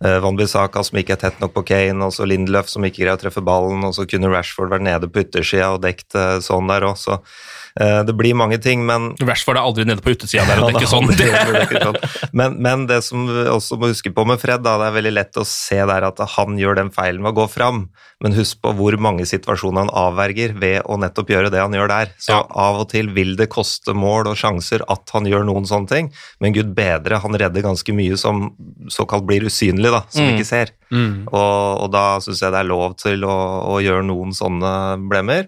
Van 0.00 0.36
Bissaka 0.36 0.80
som 0.86 0.96
ikke 0.96 1.12
er 1.12 1.20
tett 1.20 1.40
nok 1.42 1.52
på 1.52 1.64
Kane, 1.68 2.06
og 2.06 2.14
så 2.16 2.24
Lindelöf 2.24 2.70
som 2.72 2.84
ikke 2.86 3.02
greier 3.02 3.18
å 3.18 3.20
treffe 3.20 3.42
ballen, 3.44 3.84
og 3.84 3.92
så 3.92 4.06
kunne 4.08 4.30
Rashford 4.32 4.72
vært 4.72 4.86
nede 4.86 5.10
på 5.12 5.20
yttersida 5.26 5.74
og 5.74 5.82
dekt 5.84 6.16
eh, 6.16 6.38
sånn 6.40 6.70
der 6.70 6.86
òg, 6.88 6.96
så 6.96 7.18
eh, 7.18 7.59
det 7.78 8.14
blir 8.18 8.34
mange 8.34 8.58
ting, 8.62 8.82
men 8.86 9.12
Rashford 9.22 9.56
er 9.60 9.62
aldri 9.62 9.84
nede 9.86 10.02
på 10.02 10.10
utesida 10.16 10.42
der 10.48 10.62
og 10.64 10.72
Ja, 10.80 10.86
sånn. 10.90 11.06
det 11.14 11.28
ikke 11.68 11.82
sånn. 11.84 11.98
Men, 12.32 12.56
men 12.62 12.86
det 12.90 13.02
som 13.06 13.26
vi 13.30 13.44
også 13.52 13.78
må 13.78 13.90
huske 13.92 14.10
på 14.14 14.24
med 14.26 14.40
Fred, 14.42 14.62
da, 14.66 14.76
det 14.80 14.88
er 14.90 14.96
veldig 14.98 15.12
lett 15.14 15.38
å 15.40 15.44
se 15.46 15.78
der 15.86 16.06
at 16.08 16.18
han 16.36 16.58
gjør 16.58 16.80
den 16.80 16.90
feilen 16.94 17.22
med 17.22 17.32
å 17.34 17.42
gå 17.42 17.46
fram, 17.52 17.84
men 18.20 18.34
husk 18.36 18.58
på 18.60 18.72
hvor 18.76 18.96
mange 19.00 19.24
situasjoner 19.28 19.86
han 19.86 19.92
avverger 19.96 20.52
ved 20.60 20.82
å 20.90 20.98
nettopp 21.00 21.30
gjøre 21.32 21.52
det 21.54 21.62
han 21.62 21.72
gjør 21.78 21.88
der. 21.88 22.10
Så 22.20 22.34
Ja. 22.34 22.42
av 22.50 22.80
og 22.82 22.90
til 22.90 23.08
vil 23.16 23.36
det 23.38 23.48
koste 23.52 23.94
mål 23.96 24.28
og 24.32 24.36
sjanser 24.36 24.82
at 24.90 25.08
han 25.14 25.24
gjør 25.30 25.46
noen 25.48 25.64
sånne 25.68 25.88
ting, 25.88 26.10
men 26.40 26.52
gud 26.56 26.74
bedre, 26.76 27.20
han 27.22 27.32
redder 27.38 27.62
ganske 27.64 27.94
mye 27.96 28.18
som 28.20 28.50
såkalt 28.92 29.24
blir 29.30 29.46
usynlig, 29.48 29.90
da, 29.94 30.02
som 30.10 30.26
vi 30.26 30.36
ikke 30.36 30.48
ser. 30.50 30.74
Og, 30.90 31.80
og 31.86 31.88
da 31.94 32.04
syns 32.20 32.42
jeg 32.42 32.52
det 32.52 32.60
er 32.60 32.68
lov 32.68 32.96
til 33.00 33.24
å, 33.24 33.36
å 33.72 33.80
gjøre 33.80 34.04
noen 34.10 34.34
sånne 34.36 34.74
blemmer. 35.08 35.46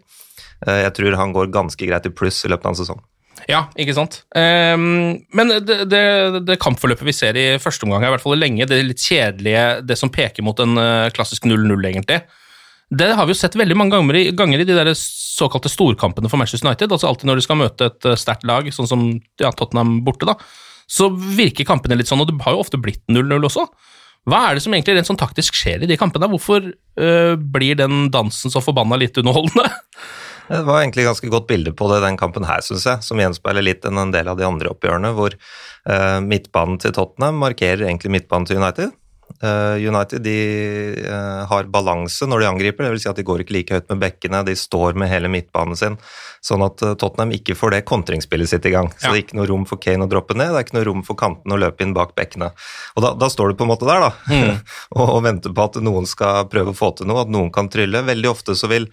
Eh, 0.67 0.83
Jeg 0.87 0.95
tror 0.99 1.19
han 1.19 1.35
går 1.35 1.53
ganske 1.55 1.89
greit 1.89 2.07
i 2.07 2.15
pluss 2.15 2.45
i 2.45 2.53
løpet 2.53 2.69
av 2.69 2.75
en 2.75 2.81
sesong. 2.83 3.03
Ja, 3.51 3.65
ikke 3.81 3.95
sant. 3.97 4.21
Um, 4.37 5.25
men 5.35 5.51
det, 5.67 5.81
det, 5.91 6.03
det 6.47 6.61
kampforløpet 6.63 7.09
vi 7.09 7.15
ser 7.17 7.39
i 7.39 7.47
første 7.63 7.87
omgang, 7.87 8.05
er 8.05 8.13
i 8.13 8.15
hvert 8.15 8.23
fall 8.23 8.39
lenge, 8.39 8.69
det 8.71 8.79
litt 8.87 9.03
kjedelige, 9.03 9.65
det 9.89 9.97
som 9.99 10.13
peker 10.15 10.47
mot 10.47 10.59
en 10.63 10.79
eh, 10.79 11.09
klassisk 11.17 11.49
0-0, 11.51 11.73
egentlig, 11.91 12.21
det 12.93 13.09
har 13.17 13.27
vi 13.27 13.33
jo 13.33 13.41
sett 13.41 13.57
veldig 13.57 13.77
mange 13.79 13.97
ganger 13.97 14.19
i, 14.21 14.25
ganger 14.37 14.63
i 14.63 14.67
de 14.69 14.77
der 14.77 14.91
såkalte 14.95 15.71
storkampene 15.73 16.29
for 16.29 16.39
Manchester 16.39 16.69
United. 16.69 16.93
altså 16.93 17.09
Alltid 17.09 17.31
når 17.31 17.41
de 17.41 17.47
skal 17.47 17.59
møte 17.59 17.89
et 17.89 18.09
eh, 18.11 18.19
sterkt 18.21 18.47
lag, 18.47 18.69
sånn 18.75 18.91
som 18.91 19.07
ja, 19.41 19.51
Tottenham 19.51 20.03
borte, 20.07 20.29
da, 20.29 20.37
så 20.93 21.09
virker 21.11 21.67
kampene 21.67 21.97
litt 21.99 22.11
sånn, 22.11 22.21
og 22.23 22.29
det 22.29 22.39
har 22.45 22.55
jo 22.55 22.63
ofte 22.63 22.81
blitt 22.81 23.03
0-0 23.11 23.49
også. 23.49 23.67
Hva 24.29 24.45
er 24.47 24.55
det 24.55 24.63
som 24.63 24.75
egentlig 24.77 24.95
rent 25.01 25.09
sånn 25.09 25.19
taktisk 25.19 25.57
skjer 25.59 25.83
i 25.83 25.89
de 25.91 25.97
kampene? 25.99 26.29
Hvorfor 26.31 26.69
øh, 26.69 27.33
blir 27.57 27.81
den 27.81 28.07
dansen 28.15 28.53
så 28.55 28.63
forbanna 28.63 29.01
litt 29.01 29.19
underholdende? 29.19 29.67
Det 30.53 30.67
var 30.69 30.83
egentlig 30.83 31.07
ganske 31.07 31.29
godt 31.33 31.47
bilde 31.49 31.73
på 31.73 31.87
det 31.89 32.03
den 32.05 32.19
kampen 32.21 32.45
her, 32.45 32.61
syns 32.61 32.85
jeg, 32.85 33.05
som 33.07 33.21
gjenspeiler 33.21 33.65
litt 33.65 33.87
enn 33.89 34.01
en 34.03 34.11
del 34.13 34.29
av 34.29 34.37
de 34.37 34.45
andre 34.45 34.69
oppgjørene, 34.75 35.15
hvor 35.17 35.33
eh, 35.33 36.19
midtbanen 36.21 36.77
til 36.83 36.93
Tottenham 36.93 37.41
markerer 37.41 37.87
egentlig 37.87 38.13
midtbanen 38.19 38.51
til 38.51 38.61
United. 38.61 38.93
Eh, 39.43 39.77
United 39.89 40.23
de 40.23 40.35
eh, 41.03 41.45
har 41.49 41.65
balanse 41.73 42.27
når 42.29 42.43
de 42.45 42.49
angriper, 42.51 42.85
dvs. 42.91 43.03
Si 43.05 43.09
at 43.11 43.17
de 43.19 43.25
går 43.27 43.43
ikke 43.45 43.55
like 43.57 43.75
høyt 43.75 43.89
med 43.93 44.01
bekkene, 44.05 44.43
de 44.47 44.55
står 44.59 44.95
med 44.99 45.09
hele 45.11 45.31
midtbanen 45.33 45.79
sin, 45.79 45.97
sånn 46.45 46.65
at 46.67 46.83
eh, 46.85 46.95
Tottenham 47.01 47.33
ikke 47.35 47.57
får 47.59 47.75
det 47.77 47.81
kontringsspillet 47.89 48.51
sitt 48.53 48.67
i 48.69 48.75
gang. 48.75 48.91
Så 48.99 49.09
Ja. 49.09 49.13
det 49.13 49.19
er 49.19 49.25
ikke 49.27 49.39
noe 49.41 49.49
rom 49.51 49.65
for 49.69 49.81
Kane 49.83 50.05
å 50.07 50.11
droppe 50.11 50.37
ned, 50.37 50.53
det 50.53 50.61
er 50.61 50.67
ikke 50.67 50.79
noe 50.79 50.89
rom 50.91 51.03
for 51.07 51.19
kantene 51.19 51.57
å 51.57 51.61
løpe 51.63 51.83
inn 51.87 51.95
bak 51.97 52.15
bekkene. 52.19 52.53
Og 52.97 53.03
da, 53.07 53.15
da 53.19 53.31
står 53.33 53.51
du 53.55 53.59
på 53.63 53.67
en 53.67 53.73
måte 53.73 53.89
der, 53.89 54.01
da, 54.05 54.13
og, 54.99 55.09
og 55.09 55.23
venter 55.27 55.55
på 55.57 55.65
at 55.71 55.81
noen 55.83 56.07
skal 56.11 56.47
prøve 56.53 56.75
å 56.75 56.79
få 56.79 56.93
til 56.99 57.11
noe, 57.11 57.25
at 57.27 57.33
noen 57.33 57.51
kan 57.55 57.71
trylle. 57.73 58.05
Veldig 58.07 58.31
ofte 58.31 58.55
så 58.59 58.69
vil 58.71 58.89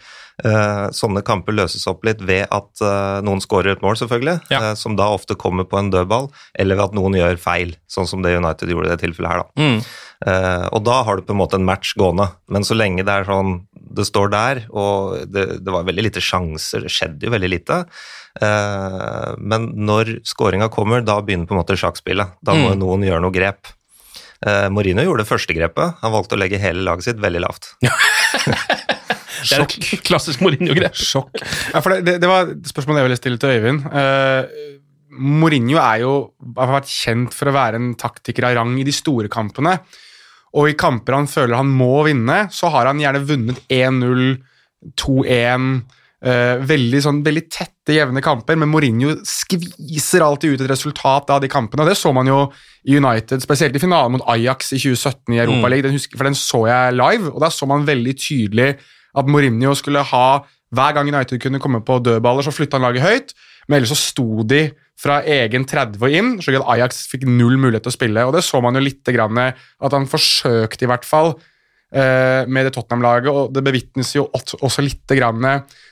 eh, 0.45 0.85
sånne 0.95 1.21
kamper 1.27 1.53
løses 1.57 1.85
opp 1.91 2.05
litt 2.07 2.21
ved 2.25 2.45
at 2.49 2.81
eh, 2.85 3.19
noen 3.27 3.41
skårer 3.43 3.75
et 3.75 3.81
mål, 3.85 3.97
selvfølgelig, 3.99 4.39
Ja. 4.53 4.61
eh, 4.71 4.75
som 4.79 4.95
da 4.95 5.09
ofte 5.11 5.35
kommer 5.39 5.67
på 5.67 5.77
en 5.81 5.91
dødball, 5.93 6.29
eller 6.57 6.79
ved 6.79 6.85
at 6.89 6.95
noen 6.97 7.17
gjør 7.19 7.37
feil, 7.41 7.75
sånn 7.91 8.07
som 8.07 8.23
det 8.23 8.37
United 8.39 8.69
gjorde 8.71 8.87
i 8.87 8.95
det 8.95 9.01
tilfellet 9.03 9.33
her, 9.33 9.43
da. 9.43 9.49
Mm. 9.59 9.81
Eh, 10.27 10.65
og 10.75 10.83
da 10.83 10.97
har 11.07 11.15
du 11.15 11.23
på 11.23 11.31
en 11.31 11.39
måte 11.39 11.55
en 11.55 11.63
match 11.67 11.93
gående, 11.99 12.25
men 12.51 12.65
så 12.67 12.75
lenge 12.75 13.05
det 13.07 13.13
er 13.21 13.27
sånn 13.29 13.61
det 13.99 14.03
står 14.05 14.29
der, 14.33 14.59
og 14.69 15.23
det, 15.31 15.45
det 15.65 15.71
var 15.73 15.85
veldig 15.87 16.03
lite 16.05 16.21
sjanser, 16.21 16.83
det 16.85 16.91
skjedde 16.93 17.25
jo 17.25 17.31
veldig 17.33 17.49
lite, 17.49 17.77
eh, 18.43 19.29
men 19.39 19.69
når 19.87 20.17
skåringa 20.27 20.67
kommer, 20.73 21.01
da 21.01 21.17
begynner 21.25 21.47
på 21.49 21.55
en 21.55 21.61
måte 21.63 21.77
sjakkspillet. 21.79 22.35
Da 22.45 22.53
må 22.53 22.73
Mm. 22.75 22.79
noen 22.83 23.05
gjøre 23.07 23.23
noe 23.23 23.33
grep. 23.33 23.71
Eh, 24.45 24.67
Mourinho 24.71 25.03
gjorde 25.03 25.23
det 25.25 25.31
første 25.31 25.55
grepet, 25.57 25.95
han 26.03 26.13
valgte 26.13 26.35
å 26.37 26.39
legge 26.39 26.59
hele 26.61 26.83
laget 26.85 27.09
sitt 27.09 27.17
veldig 27.19 27.41
lavt. 27.47 27.73
Det 29.39 29.55
er 29.55 29.61
et 29.63 30.03
klassisk 30.03 30.41
Mourinho-grep. 30.43 30.97
Sjokk. 30.99 31.39
Ja, 31.71 31.79
for 31.79 31.93
det, 31.95 32.01
det, 32.03 32.15
det 32.19 32.27
var 32.27 32.49
et 32.51 32.67
spørsmål 32.67 32.99
jeg 32.99 33.05
ville 33.07 33.19
stille 33.19 33.39
til 33.39 33.53
Øyvind. 33.55 33.85
Uh, 33.87 34.75
Mourinho 35.15 35.79
er 35.79 36.01
jo, 36.03 36.11
har 36.57 36.73
vært 36.75 36.91
kjent 36.91 37.33
for 37.37 37.47
å 37.47 37.55
være 37.55 37.79
en 37.79 37.93
taktiker 37.99 38.49
av 38.49 38.57
rang 38.59 38.75
i 38.81 38.85
de 38.87 38.91
store 38.95 39.31
kampene. 39.31 39.77
Og 40.57 40.71
i 40.71 40.77
kamper 40.79 41.17
han 41.17 41.29
føler 41.29 41.59
han 41.59 41.69
må 41.69 42.05
vinne, 42.07 42.47
så 42.53 42.71
har 42.73 42.89
han 42.89 43.01
gjerne 43.01 43.25
vunnet 43.27 43.61
1-0, 43.69 44.29
2-1 44.97 45.67
eh, 46.25 46.61
veldig, 46.69 47.01
sånn, 47.03 47.21
veldig 47.25 47.43
tette, 47.51 47.95
jevne 47.95 48.23
kamper, 48.23 48.57
men 48.59 48.69
Mourinho 48.71 49.15
skviser 49.27 50.23
alltid 50.25 50.55
ut 50.55 50.63
et 50.65 50.71
resultat 50.71 51.33
av 51.33 51.41
de 51.43 51.49
kampene. 51.51 51.83
og 51.83 51.91
Det 51.91 51.97
så 51.99 52.13
man 52.15 52.29
jo 52.29 52.43
i 52.85 52.97
United, 52.97 53.43
spesielt 53.43 53.75
i 53.75 53.81
finalen 53.81 54.17
mot 54.17 54.27
Ajax 54.29 54.73
i 54.73 54.81
2017 54.81 55.35
i 55.35 55.41
Europa 55.43 55.71
League. 55.71 55.89
Den, 55.89 55.99
for 56.15 56.29
den 56.29 56.37
så 56.37 56.63
jeg 56.69 56.97
live, 56.97 57.33
og 57.33 57.43
da 57.43 57.51
så 57.53 57.69
man 57.69 57.87
veldig 57.87 58.15
tydelig 58.19 58.71
at 59.17 59.29
Mourinho 59.29 59.75
skulle 59.77 60.05
ha 60.05 60.29
Hver 60.69 60.93
gang 60.93 61.07
United 61.09 61.39
kunne 61.41 61.57
komme 61.57 61.79
på 61.81 61.95
dødballer, 62.05 62.45
så 62.45 62.51
flytta 62.53 62.77
han 62.77 62.83
laget 62.85 63.01
høyt, 63.01 63.31
men 63.69 63.77
ellers 63.77 63.93
så 63.93 63.99
sto 64.01 64.43
de 64.49 64.63
fra 64.99 65.21
egen 65.23 65.63
30 65.69 66.01
og 66.03 66.11
inn, 66.11 66.31
slik 66.43 66.57
at 66.59 66.67
Ajax 66.73 67.05
fikk 67.07 67.23
null 67.29 67.55
mulighet 67.61 67.85
til 67.85 67.93
å 67.93 67.95
spille. 67.95 68.25
og 68.27 68.33
Det 68.35 68.41
så 68.43 68.59
man 68.61 68.75
jo 68.75 68.81
litt 68.83 69.07
grann, 69.15 69.37
at 69.39 69.95
han 69.95 70.09
forsøkte, 70.09 70.83
i 70.83 70.89
hvert 70.91 71.07
fall, 71.07 71.37
eh, 71.93 72.43
med 72.49 72.67
det 72.67 72.73
Tottenham-laget, 72.75 73.31
og 73.31 73.53
det 73.55 73.63
bevitnes 73.63 74.11
jo 74.17 74.27
også 74.33 74.83
litt 74.83 75.07
grann, 75.15 75.41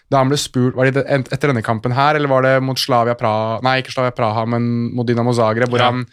da 0.10 0.18
han 0.22 0.30
ble 0.30 0.38
spurt 0.40 0.76
Var 0.76 0.92
det 0.92 1.06
etter 1.08 1.52
denne 1.52 1.64
kampen 1.64 1.96
her, 1.96 2.16
eller 2.16 2.28
var 2.32 2.42
det 2.44 2.62
mot 2.64 2.80
Slavia 2.80 3.16
Praha 3.20 3.62
Nei, 3.64 3.82
ikke 3.82 3.92
Slavia 3.96 4.12
Praha, 4.16 4.46
men 4.48 4.94
mot 4.96 5.08
Dinamo 5.08 5.34
Zagreb, 5.36 5.70
hvor 5.70 5.80
Ja. 5.80 5.92
han 5.92 6.06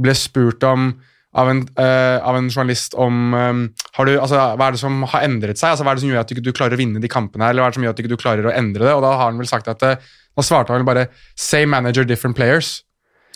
ble 0.00 0.14
spurt 0.16 0.62
om 0.64 0.94
av 1.34 1.48
en, 1.48 1.62
uh, 1.80 2.20
av 2.28 2.36
en 2.36 2.50
journalist 2.50 2.92
om 3.00 3.32
um, 3.32 3.60
har 3.96 4.04
du, 4.04 4.18
altså, 4.20 4.36
hva 4.36 4.66
er 4.66 4.74
det 4.76 4.80
som 4.82 4.98
har 5.08 5.22
endret 5.24 5.56
seg. 5.56 5.70
Altså, 5.70 5.84
hva 5.86 5.92
er 5.92 5.96
det 5.96 6.02
som 6.04 6.10
gjør 6.10 6.20
at 6.20 6.28
du 6.28 6.34
ikke 6.34 6.44
du 6.44 6.52
klarer 6.52 6.76
å 6.76 6.80
vinne 6.82 7.00
de 7.00 7.08
kampene, 7.08 7.46
her, 7.46 7.54
eller 7.54 7.64
hva 7.64 7.70
er 7.70 7.72
det 7.72 7.78
som 7.78 7.86
gjør 7.86 7.94
at 7.94 7.96
du 7.96 8.02
ikke 8.04 8.12
du 8.12 8.20
klarer 8.20 8.48
å 8.50 8.52
endre 8.52 8.84
det? 8.84 8.92
Og 8.92 9.00
Da 9.00 9.14
har 9.16 9.30
han 9.30 9.40
vel 9.40 9.48
sagt 9.48 9.70
at 9.72 9.82
eh, 9.88 9.96
Da 10.36 10.44
svarte 10.46 10.72
han 10.72 10.82
vel 10.82 10.88
bare 10.88 11.08
'same 11.36 11.72
manager, 11.74 12.04
different 12.04 12.36
players'. 12.36 12.82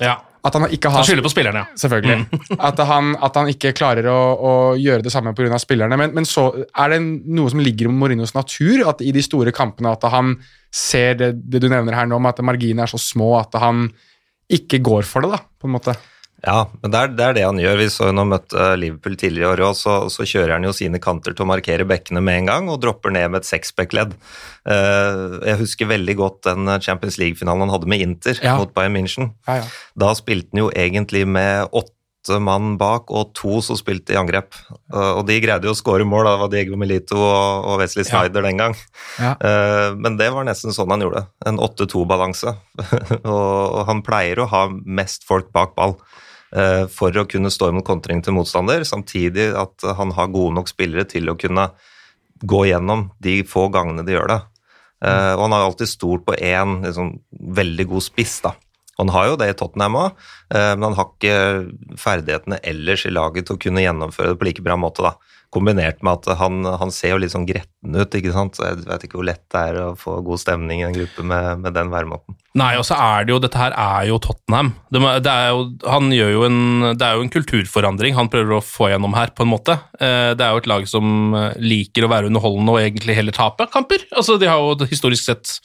Ja. 0.01 0.19
At 0.47 0.55
han 0.55 0.71
ikke 0.71 0.89
Han 0.89 1.01
har 1.01 1.07
skylder 1.09 1.25
på 1.27 1.33
spillerne, 1.33 1.63
ja. 1.65 1.79
Selvfølgelig. 1.81 2.27
At, 2.69 2.79
han, 2.87 3.17
at 3.19 3.35
han 3.35 3.49
ikke 3.51 3.73
klarer 3.75 4.07
å, 4.07 4.19
å 4.39 4.53
gjøre 4.79 5.03
det 5.03 5.11
samme 5.11 5.33
pga. 5.35 5.59
spillerne. 5.59 5.97
Men, 5.99 6.15
men 6.15 6.29
så 6.29 6.45
er 6.71 6.93
det 6.95 7.01
noe 7.03 7.51
som 7.51 7.59
ligger 7.59 7.89
i 7.89 7.95
Mourinhos 7.95 8.35
natur, 8.37 8.85
at 8.87 9.03
i 9.03 9.11
de 9.11 9.25
store 9.25 9.51
kampene 9.51 9.91
at 9.91 10.07
han 10.13 10.37
ser 10.71 11.19
det, 11.19 11.33
det 11.51 11.65
du 11.65 11.69
nevner 11.73 11.99
her 11.99 12.07
nå, 12.07 12.21
om 12.21 12.31
at 12.31 12.39
marginene 12.47 12.87
er 12.87 12.93
så 12.93 13.01
små 13.01 13.33
at 13.41 13.59
han 13.59 13.89
ikke 14.53 14.79
går 14.87 15.03
for 15.09 15.27
det, 15.27 15.35
da, 15.35 15.43
på 15.43 15.67
en 15.67 15.75
måte. 15.75 15.97
Ja, 16.47 16.61
men 16.79 16.93
det 16.95 16.99
er, 17.01 17.11
det 17.19 17.25
er 17.25 17.35
det 17.35 17.45
han 17.49 17.59
gjør. 17.59 17.81
Vi 17.81 17.89
så 17.91 18.07
jo 18.13 18.25
møtte 18.29 18.69
Liverpool 18.79 19.17
tidligere 19.19 19.49
i 19.49 19.51
år 19.57 19.65
òg, 19.67 19.75
så, 19.79 19.97
så 20.13 20.27
kjører 20.29 20.55
han 20.55 20.69
jo 20.69 20.75
sine 20.77 21.01
kanter 21.03 21.35
til 21.35 21.43
å 21.43 21.51
markere 21.51 21.87
bekkene 21.89 22.23
med 22.23 22.43
en 22.43 22.51
gang 22.53 22.71
og 22.71 22.79
dropper 22.85 23.15
ned 23.15 23.33
med 23.33 23.43
et 23.43 23.49
seksbekkledd. 23.49 24.15
Uh, 24.63 25.43
jeg 25.43 25.59
husker 25.65 25.91
veldig 25.91 26.17
godt 26.21 26.45
den 26.47 26.71
Champions 26.85 27.19
League-finalen 27.23 27.67
han 27.67 27.75
hadde 27.75 27.91
med 27.91 28.05
Inter 28.05 28.39
Ja. 28.39 28.55
mot 28.61 28.71
Bayern 28.77 28.95
München. 28.95 29.33
Ja, 29.49 29.61
ja. 29.65 29.69
Da 29.99 30.15
spilte 30.19 30.55
han 30.55 30.67
jo 30.67 30.71
egentlig 30.71 31.25
med 31.27 31.67
åtte 31.75 32.39
mann 32.43 32.75
bak 32.79 33.11
og 33.15 33.33
to 33.39 33.59
som 33.63 33.79
spilte 33.79 34.15
i 34.15 34.19
angrep. 34.19 34.55
Og 34.91 35.21
de 35.29 35.37
greide 35.43 35.67
jo 35.67 35.75
å 35.75 35.79
skåre 35.79 36.07
mål, 36.07 36.27
da 36.27 36.33
var 36.41 36.51
Diego 36.51 36.79
Melito 36.79 37.19
og, 37.23 37.77
Wesley 37.79 38.07
Snyder 38.07 38.43
den 38.43 38.59
gang. 38.59 38.75
Ja. 39.23 39.37
Men 39.95 40.19
det 40.19 40.33
var 40.35 40.43
nesten 40.49 40.75
sånn 40.75 40.91
han 40.91 41.07
gjorde. 41.07 41.23
En 41.47 41.63
8-2-balanse. 41.63 42.57
og, 43.31 43.79
han 43.87 44.03
pleier 44.03 44.43
å 44.43 44.49
ha 44.51 44.65
mest 44.75 45.23
folk 45.31 45.53
bak 45.55 45.79
ball 45.79 45.95
eh, 45.95 46.26
for 46.93 47.17
å 47.19 47.25
kunne 47.27 47.51
stå 47.51 47.73
imot 47.73 47.85
kontring 47.85 48.21
til 48.23 48.37
motstander, 48.37 48.85
samtidig 48.87 49.49
at 49.59 49.83
han 49.99 50.13
har 50.15 50.31
gode 50.31 50.55
nok 50.55 50.71
spillere 50.71 51.03
til 51.11 51.27
å 51.29 51.35
kunne 51.37 51.67
gå 52.41 52.61
gjennom 52.69 53.09
de 53.23 53.41
få 53.49 53.67
gangene 53.75 54.05
de 54.07 54.15
gjør 54.15 54.31
det. 54.31 54.39
Eh, 55.05 55.33
og 55.35 55.43
han 55.47 55.55
har 55.57 55.67
alltid 55.67 55.91
stolt 55.91 56.25
på 56.27 56.37
én 56.37 56.81
liksom, 56.85 57.13
veldig 57.57 57.89
god 57.93 58.07
spiss, 58.07 58.39
da. 58.45 58.55
Han 59.01 59.13
har 59.13 59.31
jo 59.31 59.39
det 59.41 59.51
i 59.53 59.57
Tottenham 59.59 59.99
òg, 60.01 60.27
men 60.55 60.85
han 60.87 60.95
har 60.97 61.11
ikke 61.11 61.39
ferdighetene 62.01 62.61
ellers 62.65 63.07
i 63.09 63.13
laget 63.13 63.49
til 63.49 63.59
å 63.59 63.61
kunne 63.67 63.83
gjennomføre 63.85 64.33
det 64.33 64.39
på 64.41 64.49
like 64.49 64.65
bra 64.65 64.77
måte, 64.81 65.05
da. 65.05 65.17
Kombinert 65.55 66.01
med 66.05 66.19
at 66.19 66.41
han, 66.41 66.65
han 66.67 66.91
ser 66.93 67.13
jo 67.15 67.19
litt 67.23 67.31
sånn 67.33 67.45
gretten 67.47 67.95
ut, 67.95 68.15
ikke 68.19 68.33
sant. 68.35 68.57
Så 68.59 68.65
jeg 68.67 68.81
vet 68.89 69.05
ikke 69.07 69.21
hvor 69.21 69.29
lett 69.29 69.45
det 69.55 69.61
er 69.71 69.77
å 69.79 69.87
få 69.97 70.17
god 70.27 70.41
stemning 70.43 70.83
i 70.83 70.87
en 70.89 70.97
gruppe 70.97 71.23
med, 71.25 71.63
med 71.63 71.77
den 71.77 71.93
væremåten. 71.93 72.35
Nei, 72.59 72.73
og 72.81 72.85
så 72.89 72.97
er 72.99 73.25
det 73.29 73.33
jo 73.35 73.39
Dette 73.45 73.61
her 73.61 73.77
er 73.79 74.09
jo 74.11 74.19
Tottenham. 74.25 74.73
Det, 74.91 75.01
det, 75.25 75.33
er 75.33 75.53
jo, 75.55 75.63
han 75.87 76.11
gjør 76.13 76.33
jo 76.35 76.45
en, 76.49 76.59
det 76.99 77.07
er 77.07 77.17
jo 77.17 77.25
en 77.25 77.33
kulturforandring 77.37 78.17
han 78.19 78.33
prøver 78.33 78.59
å 78.59 78.65
få 78.65 78.91
gjennom 78.91 79.15
her, 79.17 79.33
på 79.37 79.47
en 79.47 79.53
måte. 79.55 79.79
Eh, 80.01 80.33
Det 80.37 80.45
er 80.45 80.57
jo 80.57 80.65
et 80.65 80.71
lag 80.73 80.89
som 80.91 81.37
eh, 81.39 81.53
liker 81.63 82.09
å 82.09 82.13
være 82.13 82.33
underholdende 82.33 82.75
og 82.75 82.83
egentlig 82.83 83.17
heller 83.21 83.37
tape 83.37 83.69
kamper. 83.73 84.03
Altså, 84.17 84.41
De 84.43 84.51
har 84.51 84.59
jo 84.61 84.91
historisk 84.91 85.31
sett 85.31 85.61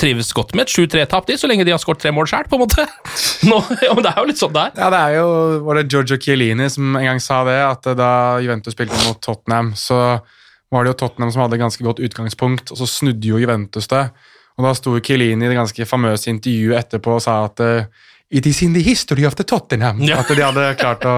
trives 0.00 0.32
godt 0.32 0.54
med 0.56 0.64
et 0.64 0.72
7-3-tap, 0.72 1.26
de, 1.28 1.36
så 1.38 1.48
lenge 1.50 1.66
de 1.66 1.74
har 1.74 1.80
skåret 1.82 2.00
tre 2.00 2.12
mål 2.14 2.28
sjøl, 2.30 2.46
på 2.48 2.56
en 2.56 2.62
måte. 2.64 2.86
Nå, 3.50 3.58
ja, 3.84 3.92
men 3.92 4.04
det 4.06 4.12
er 4.14 4.20
jo 4.22 4.28
litt 4.30 4.40
sånn 4.40 4.54
det 4.54 4.62
er. 4.70 4.78
Ja, 4.80 4.88
det 4.94 5.00
er 5.00 5.16
jo 5.18 5.26
Var 5.66 5.78
det 5.78 5.84
Giorgio 5.92 6.18
Chiellini 6.20 6.70
som 6.72 6.96
en 6.96 7.08
gang 7.10 7.20
sa 7.22 7.42
det? 7.48 7.58
At 7.66 7.90
da 7.98 8.12
Juventus 8.44 8.76
spilte 8.76 8.96
mot 9.04 9.20
Tottenham, 9.24 9.74
så 9.78 9.98
var 10.72 10.84
det 10.84 10.94
jo 10.94 11.00
Tottenham 11.04 11.34
som 11.34 11.44
hadde 11.44 11.60
ganske 11.60 11.84
godt 11.84 12.00
utgangspunkt, 12.02 12.72
og 12.72 12.80
så 12.80 12.88
snudde 12.88 13.28
jo 13.28 13.42
Juventus 13.42 13.90
det. 13.92 14.06
Og 14.56 14.66
da 14.66 14.72
sto 14.78 14.96
Chiellini 14.98 15.44
i 15.44 15.52
det 15.52 15.58
ganske 15.58 15.86
famøse 15.88 16.32
intervjuet 16.32 16.80
etterpå 16.80 17.18
og 17.18 17.22
sa 17.22 17.42
at 17.48 17.62
eh, 17.64 18.10
It 18.34 18.46
is 18.48 18.62
in 18.64 18.72
the 18.74 18.82
history 18.82 19.26
of 19.28 19.36
the 19.38 19.44
Tottenham. 19.46 20.00
Ja. 20.02 20.22
At 20.24 20.32
de 20.32 20.42
hadde 20.42 20.70
klart 20.80 21.04
å 21.06 21.14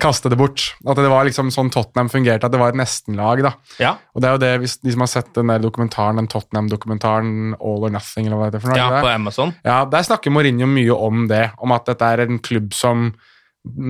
kaste 0.00 0.30
det 0.32 0.38
bort. 0.40 0.62
At 0.86 0.96
det 0.96 1.10
var 1.10 1.26
liksom 1.28 1.50
sånn 1.54 1.70
Tottenham 1.74 2.08
fungerte, 2.12 2.44
at 2.48 2.52
det 2.54 2.60
var 2.60 2.72
et 2.72 2.78
nestenlag. 2.80 3.42
da. 3.42 3.52
Ja, 3.78 3.96
Og 4.14 4.22
det 4.22 4.28
er 4.28 4.32
jo 4.36 4.42
det, 4.42 4.52
hvis 4.64 4.78
de 4.82 4.94
som 4.94 5.04
har 5.04 5.10
sett 5.12 5.30
den 5.34 5.52
der 5.52 5.58
dokumentaren, 5.62 6.16
den 6.16 6.28
Tottenham-dokumentaren 6.28 7.54
All 7.60 7.84
or 7.86 7.90
Nothing, 7.94 8.26
eller 8.26 8.40
hva 8.40 8.50
det 8.50 8.60
er 8.60 8.64
for 8.64 8.74
noe. 8.74 8.78
ja 8.78 8.90
det? 8.90 9.02
på 9.04 9.12
Amazon. 9.12 9.54
Ja, 9.64 9.84
Der 9.84 10.02
snakker 10.02 10.30
Mourinho 10.34 10.66
mye 10.66 10.96
om 10.96 11.28
det, 11.28 11.50
om 11.58 11.72
at 11.72 11.86
dette 11.86 12.02
er 12.04 12.24
en 12.26 12.38
klubb 12.38 12.72
som 12.74 13.14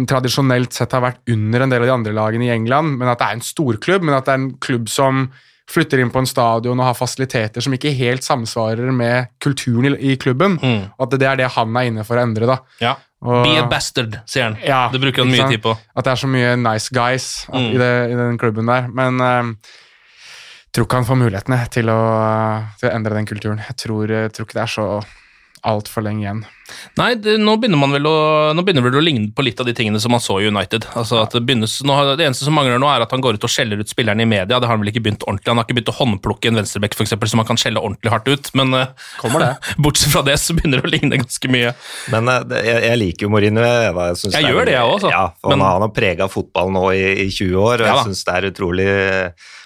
tradisjonelt 0.07 0.73
sett 0.77 0.93
har 0.95 1.03
vært 1.03 1.25
under 1.33 1.65
en 1.65 1.73
del 1.73 1.83
av 1.83 1.89
de 1.89 1.95
andre 1.97 2.15
lagene 2.15 2.47
i 2.47 2.53
England, 2.55 2.99
men 3.01 3.11
at 3.11 3.19
det 3.19 3.27
er 3.27 3.39
en 3.41 3.49
storklubb, 3.49 4.05
men 4.07 4.15
at 4.15 4.29
det 4.29 4.35
er 4.35 4.41
en 4.43 4.53
klubb 4.63 4.89
som 4.93 5.27
flytter 5.71 6.03
inn 6.03 6.11
på 6.13 6.21
en 6.21 6.29
stadion 6.29 6.79
og 6.79 6.91
har 6.91 6.97
fasiliteter 6.99 7.65
som 7.65 7.73
ikke 7.73 7.95
helt 7.97 8.23
samsvarer 8.27 8.93
med 8.93 9.31
kulturen 9.43 9.95
i, 9.95 10.13
i 10.13 10.17
klubben. 10.21 10.59
Mm. 10.61 10.91
At 11.01 11.15
det 11.17 11.25
er 11.27 11.41
det 11.41 11.49
han 11.57 11.77
er 11.81 11.89
inne 11.89 12.05
for 12.05 12.21
å 12.21 12.25
endre. 12.27 12.47
da. 12.51 12.59
Ja. 12.85 12.95
Og- 13.25 13.45
Be 13.47 13.55
a 13.57 13.67
bastard, 13.67 14.19
sier 14.29 14.51
han. 14.51 14.57
Ja, 14.63 14.83
det 14.93 15.01
bruker 15.01 15.23
han 15.25 15.31
mye 15.33 15.41
sant? 15.47 15.51
tid 15.55 15.63
på. 15.65 15.73
At 15.97 16.05
det 16.05 16.13
er 16.13 16.21
så 16.21 16.29
mye 16.29 16.57
nice 16.61 16.91
guys 16.93 17.47
at, 17.49 17.55
Mm. 17.55 17.71
i, 17.73 17.79
det, 17.81 17.93
i 18.13 18.15
den 18.21 18.39
klubben 18.39 18.67
der. 18.69 18.89
Men 18.93 19.21
eh, 19.21 19.55
tror 20.75 20.85
ikke 20.85 20.99
han 21.01 21.09
får 21.09 21.17
mulighetene 21.23 21.59
til 21.71 21.87
å, 21.89 21.99
til 22.81 22.91
å 22.91 22.95
endre 22.95 23.15
den 23.15 23.27
kulturen. 23.31 23.63
Jeg 23.65 23.77
tror, 23.81 24.07
jeg 24.13 24.33
tror 24.37 24.45
ikke 24.45 24.59
det 24.61 24.67
er 24.67 24.75
så 24.75 24.89
altfor 25.67 26.05
lenge 26.07 26.25
igjen. 26.25 26.45
Nei, 26.97 27.11
det, 27.21 27.35
nå 27.43 27.55
begynner 27.61 27.79
man 27.79 27.93
vel 27.93 28.07
å, 28.09 28.15
nå 28.57 28.63
begynner 28.65 28.85
vel 28.87 28.97
å 28.97 29.03
ligne 29.05 29.29
på 29.37 29.45
litt 29.45 29.59
av 29.61 29.67
de 29.69 29.75
tingene 29.77 30.01
som 30.01 30.15
man 30.15 30.23
så 30.23 30.39
i 30.41 30.47
United. 30.49 30.87
Altså 30.97 31.19
at 31.21 31.35
Det 31.37 31.43
begynnes, 31.45 31.75
nå, 31.87 31.97
det 32.17 32.25
eneste 32.25 32.47
som 32.47 32.57
mangler 32.57 32.81
nå, 32.81 32.89
er 32.89 33.05
at 33.05 33.13
han 33.13 33.23
går 33.25 33.37
ut 33.37 33.45
og 33.47 33.53
skjeller 33.53 33.83
ut 33.83 33.91
spillerne 33.91 34.25
i 34.25 34.29
media. 34.29 34.47
Det 34.49 34.65
har 34.65 34.73
han 34.73 34.81
vel 34.83 34.93
ikke 34.93 35.03
begynt 35.05 35.27
ordentlig. 35.27 35.51
Han 35.53 35.61
har 35.61 35.69
ikke 35.69 35.77
begynt 35.79 35.93
å 35.93 35.97
håndplukke 35.99 36.51
en 36.51 36.61
venstrebekk, 36.63 36.97
for 36.97 37.07
eksempel, 37.07 37.31
som 37.31 37.43
han 37.43 37.49
kan 37.51 37.61
skjelle 37.61 37.83
ordentlig 37.85 38.15
hardt 38.15 38.31
ut. 38.33 38.51
Men 38.57 38.73
eh, 38.81 39.11
Kommer 39.21 39.45
det. 39.45 39.51
bortsett 39.85 40.15
fra 40.15 40.25
det, 40.27 40.39
så 40.41 40.57
begynner 40.57 40.81
det 40.81 40.89
å 40.89 40.95
ligne 40.95 41.21
ganske 41.21 41.53
mye. 41.53 41.75
Men 42.15 42.33
eh, 42.33 42.57
jeg, 42.71 42.85
jeg 42.89 43.03
liker 43.03 43.29
jo 43.29 43.35
Mourinho. 43.35 43.67
Jeg, 43.69 43.93
jeg, 43.93 44.21
synes 44.23 44.39
Jeg 44.39 44.49
er 44.49 44.57
gjør 44.57 44.71
det, 44.71 44.79
jeg 44.79 44.95
òg. 44.95 45.09
Ja, 45.13 45.25
for 45.41 45.55
Men- 45.55 45.67
han, 45.69 45.85
har 45.85 45.93
prega 45.95 46.31
fotball 46.33 46.73
nå 46.75 46.87
i, 46.97 47.05
i 47.27 47.29
20 47.29 47.61
år, 47.61 47.85
og 47.85 47.91
Ja 47.91 47.99
jeg 47.99 48.09
syns 48.09 48.25
det 48.27 48.35
er 48.39 48.49
utrolig 48.51 48.89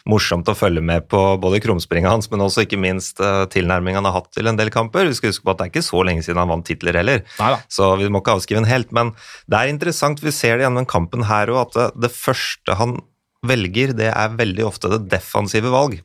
morsomt 0.08 0.48
å 0.48 0.56
følge 0.56 0.82
med 0.84 1.06
på 1.12 1.20
både 1.42 1.60
krumspringet 1.64 2.10
hans, 2.10 2.30
men 2.32 2.42
også 2.44 2.64
ikke 2.64 2.80
minst 2.80 3.20
uh, 3.20 3.44
tilnærmingen 3.52 4.00
han 4.00 4.08
har 4.08 4.16
hatt 4.20 4.32
til 4.34 4.48
en 4.50 4.58
del 4.58 4.72
kamper. 4.74 5.08
Vi 5.10 5.18
skal 5.18 5.32
huske 5.34 5.44
på 5.44 5.52
at 5.52 5.60
det 5.60 5.68
er 5.68 5.72
ikke 5.74 5.86
så 5.90 6.02
lenge 6.06 6.24
siden 6.24 6.40
han 6.40 6.50
vant 6.50 6.66
titler 6.68 6.96
heller, 7.00 7.22
Neida. 7.38 7.60
så 7.72 7.92
vi 8.00 8.08
må 8.08 8.22
ikke 8.22 8.38
avskrive 8.38 8.64
en 8.64 8.70
helt. 8.70 8.92
Men 8.96 9.12
det 9.50 9.60
er 9.60 9.72
interessant, 9.72 10.24
vi 10.24 10.34
ser 10.34 10.56
det 10.56 10.66
gjennom 10.66 10.82
den 10.82 10.90
kampen 10.90 11.28
her 11.28 11.52
òg, 11.52 11.66
at 11.66 11.78
det, 11.78 11.88
det 12.08 12.12
første 12.16 12.78
han 12.80 12.98
velger, 13.46 13.94
det 13.96 14.10
er 14.10 14.38
veldig 14.38 14.64
ofte 14.66 14.90
det 14.96 15.04
defensive 15.12 15.70
valg. 15.72 16.00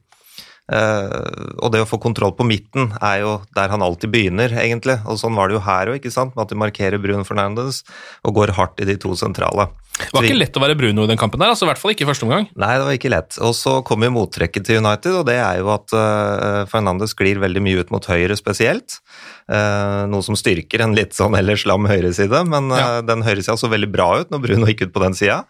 Uh, 0.71 1.59
og 1.59 1.73
det 1.73 1.81
å 1.83 1.87
få 1.87 1.97
kontroll 1.99 2.31
på 2.37 2.45
midten 2.47 2.93
er 3.03 3.17
jo 3.19 3.33
der 3.55 3.71
han 3.73 3.83
alltid 3.83 4.13
begynner, 4.13 4.53
egentlig. 4.61 4.95
Og 5.07 5.19
sånn 5.19 5.35
var 5.35 5.49
det 5.49 5.57
jo 5.57 5.65
her 5.65 5.91
òg, 5.91 6.07
med 6.07 6.43
at 6.45 6.51
de 6.51 6.59
markerer 6.59 7.01
Bruno 7.03 7.25
Fernandes 7.27 7.83
og 8.23 8.37
går 8.39 8.55
hardt 8.59 8.83
i 8.83 8.87
de 8.87 8.99
to 8.99 9.15
sentrale. 9.19 9.67
Det 9.93 10.09
var 10.09 10.25
ikke 10.25 10.39
lett 10.39 10.57
å 10.57 10.61
være 10.63 10.75
Bruno 10.77 11.03
i 11.05 11.09
den 11.09 11.19
kampen 11.21 11.37
der, 11.37 11.51
altså, 11.53 11.67
i 11.67 11.69
hvert 11.69 11.77
fall 11.77 11.91
ikke 11.93 12.01
i 12.01 12.07
første 12.09 12.25
omgang. 12.25 12.47
Nei, 12.57 12.69
det 12.81 12.85
var 12.87 12.95
ikke 12.97 13.11
lett. 13.13 13.35
Og 13.45 13.51
så 13.53 13.75
kommer 13.85 14.09
mottrekket 14.13 14.65
til 14.65 14.79
United, 14.81 15.13
og 15.19 15.27
det 15.27 15.35
er 15.37 15.59
jo 15.61 15.67
at 15.69 15.93
uh, 15.93 16.63
Fernandes 16.71 17.13
sklir 17.13 17.37
veldig 17.41 17.61
mye 17.61 17.83
ut 17.83 17.91
mot 17.93 18.07
høyre 18.09 18.33
spesielt. 18.39 18.97
Uh, 19.45 20.09
noe 20.09 20.25
som 20.25 20.37
styrker 20.39 20.81
en 20.81 20.95
litt 20.97 21.13
sånn 21.13 21.37
ellers 21.37 21.67
lam 21.69 21.85
høyreside, 21.89 22.41
men 22.49 22.71
uh, 22.73 22.79
Ja. 22.79 22.87
den 23.05 23.21
høyresida 23.25 23.53
så 23.59 23.69
veldig 23.69 23.91
bra 23.93 24.07
ut 24.23 24.33
når 24.33 24.41
Bruno 24.47 24.71
gikk 24.71 24.87
ut 24.87 24.95
på 24.95 25.03
den 25.05 25.17
sida. 25.19 25.43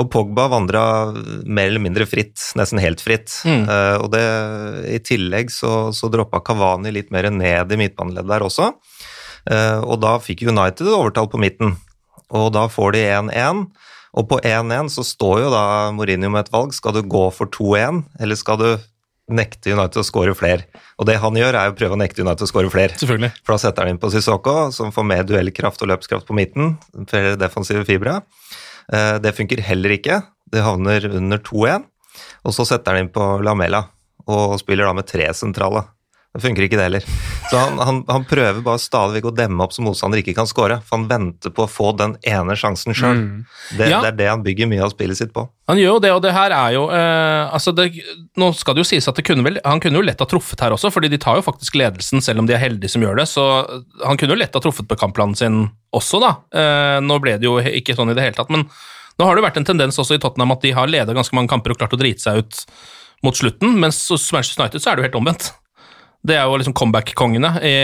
Og 0.00 0.08
Pogba 0.14 0.48
vandra 0.48 0.82
mer 1.44 1.68
eller 1.68 1.84
mindre 1.84 2.08
fritt, 2.08 2.40
nesten 2.56 2.80
helt 2.80 3.04
fritt. 3.04 3.36
Mm. 3.44 3.68
Uh, 3.68 3.96
og 4.00 4.08
det, 4.16 4.24
i 4.96 5.02
tillegg 5.12 5.52
så, 5.52 5.90
så 5.92 6.08
droppa 6.08 6.40
Kavani 6.46 6.94
litt 6.96 7.12
mer 7.12 7.28
ned 7.34 7.76
i 7.76 7.80
midtbaneleddet 7.84 8.32
der 8.32 8.48
også. 8.48 8.72
Og 9.50 9.94
da 10.02 10.18
fikk 10.20 10.42
United 10.44 10.88
overtall 10.92 11.28
på 11.32 11.38
midten, 11.40 11.70
og 12.36 12.50
da 12.52 12.66
får 12.70 12.92
de 12.92 13.06
1-1. 13.08 13.62
Og 14.18 14.26
på 14.30 14.40
1-1 14.42 14.88
så 14.90 15.04
står 15.06 15.44
jo 15.44 15.50
da 15.52 15.64
Mourinho 15.94 16.30
med 16.32 16.46
et 16.46 16.52
valg. 16.54 16.72
Skal 16.74 16.96
du 16.96 17.02
gå 17.06 17.26
for 17.34 17.46
2-1, 17.54 18.02
eller 18.20 18.38
skal 18.38 18.58
du 18.58 18.68
nekte 19.30 19.70
United 19.70 20.00
å 20.02 20.06
skåre 20.06 20.34
flere? 20.34 20.66
Og 20.98 21.06
det 21.06 21.20
han 21.22 21.36
gjør, 21.38 21.54
er 21.54 21.70
å 21.70 21.76
prøve 21.78 21.94
å 21.94 22.00
nekte 22.00 22.24
United 22.24 22.42
å 22.42 22.50
skåre 22.50 22.72
flere. 22.72 22.96
Selvfølgelig. 22.98 23.30
For 23.44 23.54
da 23.54 23.60
setter 23.62 23.86
han 23.86 23.94
inn 23.94 24.02
på 24.02 24.10
Sissoko, 24.10 24.56
som 24.74 24.90
får 24.94 25.06
mer 25.06 25.22
duellkraft 25.28 25.84
og 25.86 25.92
løpskraft 25.92 26.26
på 26.26 26.34
midten. 26.36 26.74
Flere 27.10 27.36
defensive 27.38 27.84
fibre. 27.86 28.18
Eh, 28.92 29.18
Det 29.22 29.36
funker 29.36 29.62
heller 29.62 29.94
ikke. 29.94 30.22
Det 30.50 30.66
havner 30.66 31.06
under 31.14 31.38
2-1. 31.38 31.86
Og 32.44 32.52
så 32.56 32.66
setter 32.66 32.96
han 32.96 33.06
inn 33.06 33.14
på 33.14 33.22
Lamella, 33.46 33.84
og 34.26 34.58
spiller 34.58 34.88
da 34.90 34.92
med 34.96 35.06
tre 35.06 35.30
sentrale. 35.36 35.84
Det 36.30 36.44
funker 36.44 36.62
ikke 36.62 36.78
det 36.78 36.84
heller. 36.86 37.06
Så 37.50 37.58
han, 37.58 37.78
han, 37.82 37.96
han 38.06 38.24
prøver 38.30 38.60
bare 38.62 38.78
stadig 38.78 39.24
å 39.26 39.32
demme 39.34 39.64
opp 39.64 39.72
så 39.74 39.82
motstander 39.82 40.20
ikke 40.20 40.36
kan 40.36 40.46
skåre. 40.46 40.76
For 40.86 40.94
han 41.00 41.08
venter 41.10 41.50
på 41.50 41.64
å 41.64 41.70
få 41.70 41.88
den 41.98 42.12
ene 42.22 42.54
sjansen 42.54 42.94
sjøl. 42.94 43.24
Det, 43.74 43.88
Ja. 43.90 43.98
det 44.04 44.12
er 44.12 44.18
det 44.20 44.28
han 44.30 44.44
bygger 44.44 44.68
mye 44.70 44.84
av 44.86 44.92
spillet 44.94 45.18
sitt 45.18 45.32
på. 45.34 45.42
Han 45.66 45.80
gjør 45.80 45.96
jo 45.96 46.02
det, 46.04 46.12
og 46.14 46.22
det 46.22 46.30
her 46.36 46.54
er 46.54 46.76
jo 46.76 46.84
eh, 46.94 47.50
altså 47.50 47.74
det, 47.74 47.88
Nå 48.38 48.52
skal 48.54 48.74
det 48.78 48.84
jo 48.84 48.88
sies 48.92 49.10
at 49.10 49.18
det 49.18 49.24
kunne 49.26 49.42
vel, 49.46 49.58
han 49.66 49.82
kunne 49.82 49.98
jo 49.98 50.06
lett 50.06 50.22
ha 50.22 50.28
truffet 50.30 50.62
her 50.62 50.74
også, 50.76 50.92
fordi 50.94 51.10
de 51.10 51.18
tar 51.18 51.40
jo 51.40 51.44
faktisk 51.46 51.74
ledelsen, 51.82 52.22
selv 52.22 52.44
om 52.44 52.46
de 52.46 52.54
er 52.54 52.62
heldige 52.62 52.94
som 52.94 53.02
gjør 53.02 53.18
det. 53.18 53.26
Så 53.30 53.42
han 54.06 54.14
kunne 54.20 54.36
jo 54.36 54.38
lett 54.38 54.54
ha 54.54 54.62
truffet 54.62 54.86
på 54.86 54.98
kampplanen 55.02 55.34
sin 55.38 55.58
også, 55.98 56.22
da. 56.22 56.32
Eh, 56.54 57.00
nå 57.02 57.18
ble 57.22 57.36
det 57.42 57.50
jo 57.50 57.58
ikke 57.58 57.98
sånn 57.98 58.14
i 58.14 58.18
det 58.18 58.28
hele 58.28 58.38
tatt, 58.38 58.54
men 58.54 58.68
nå 59.18 59.26
har 59.26 59.34
det 59.34 59.42
jo 59.42 59.48
vært 59.50 59.58
en 59.64 59.66
tendens 59.74 59.98
også 59.98 60.14
i 60.14 60.22
Tottenham 60.22 60.54
at 60.54 60.62
de 60.62 60.70
har 60.78 60.86
ledet 60.90 61.16
ganske 61.18 61.34
mange 61.34 61.50
kamper 61.50 61.74
og 61.74 61.82
klart 61.82 61.98
å 61.98 61.98
drite 62.00 62.22
seg 62.22 62.38
ut 62.44 62.62
mot 63.26 63.36
slutten, 63.36 63.74
mens 63.82 63.98
hos 64.14 64.30
Manchester 64.32 64.62
United 64.62 64.80
så 64.80 64.92
er 64.92 64.96
det 64.96 65.02
jo 65.02 65.08
helt 65.10 65.18
omvendt. 65.18 65.50
Det 66.26 66.36
er 66.36 66.44
jo 66.44 66.58
liksom 66.60 66.76
comeback-kongene 66.76 67.54
i, 67.64 67.76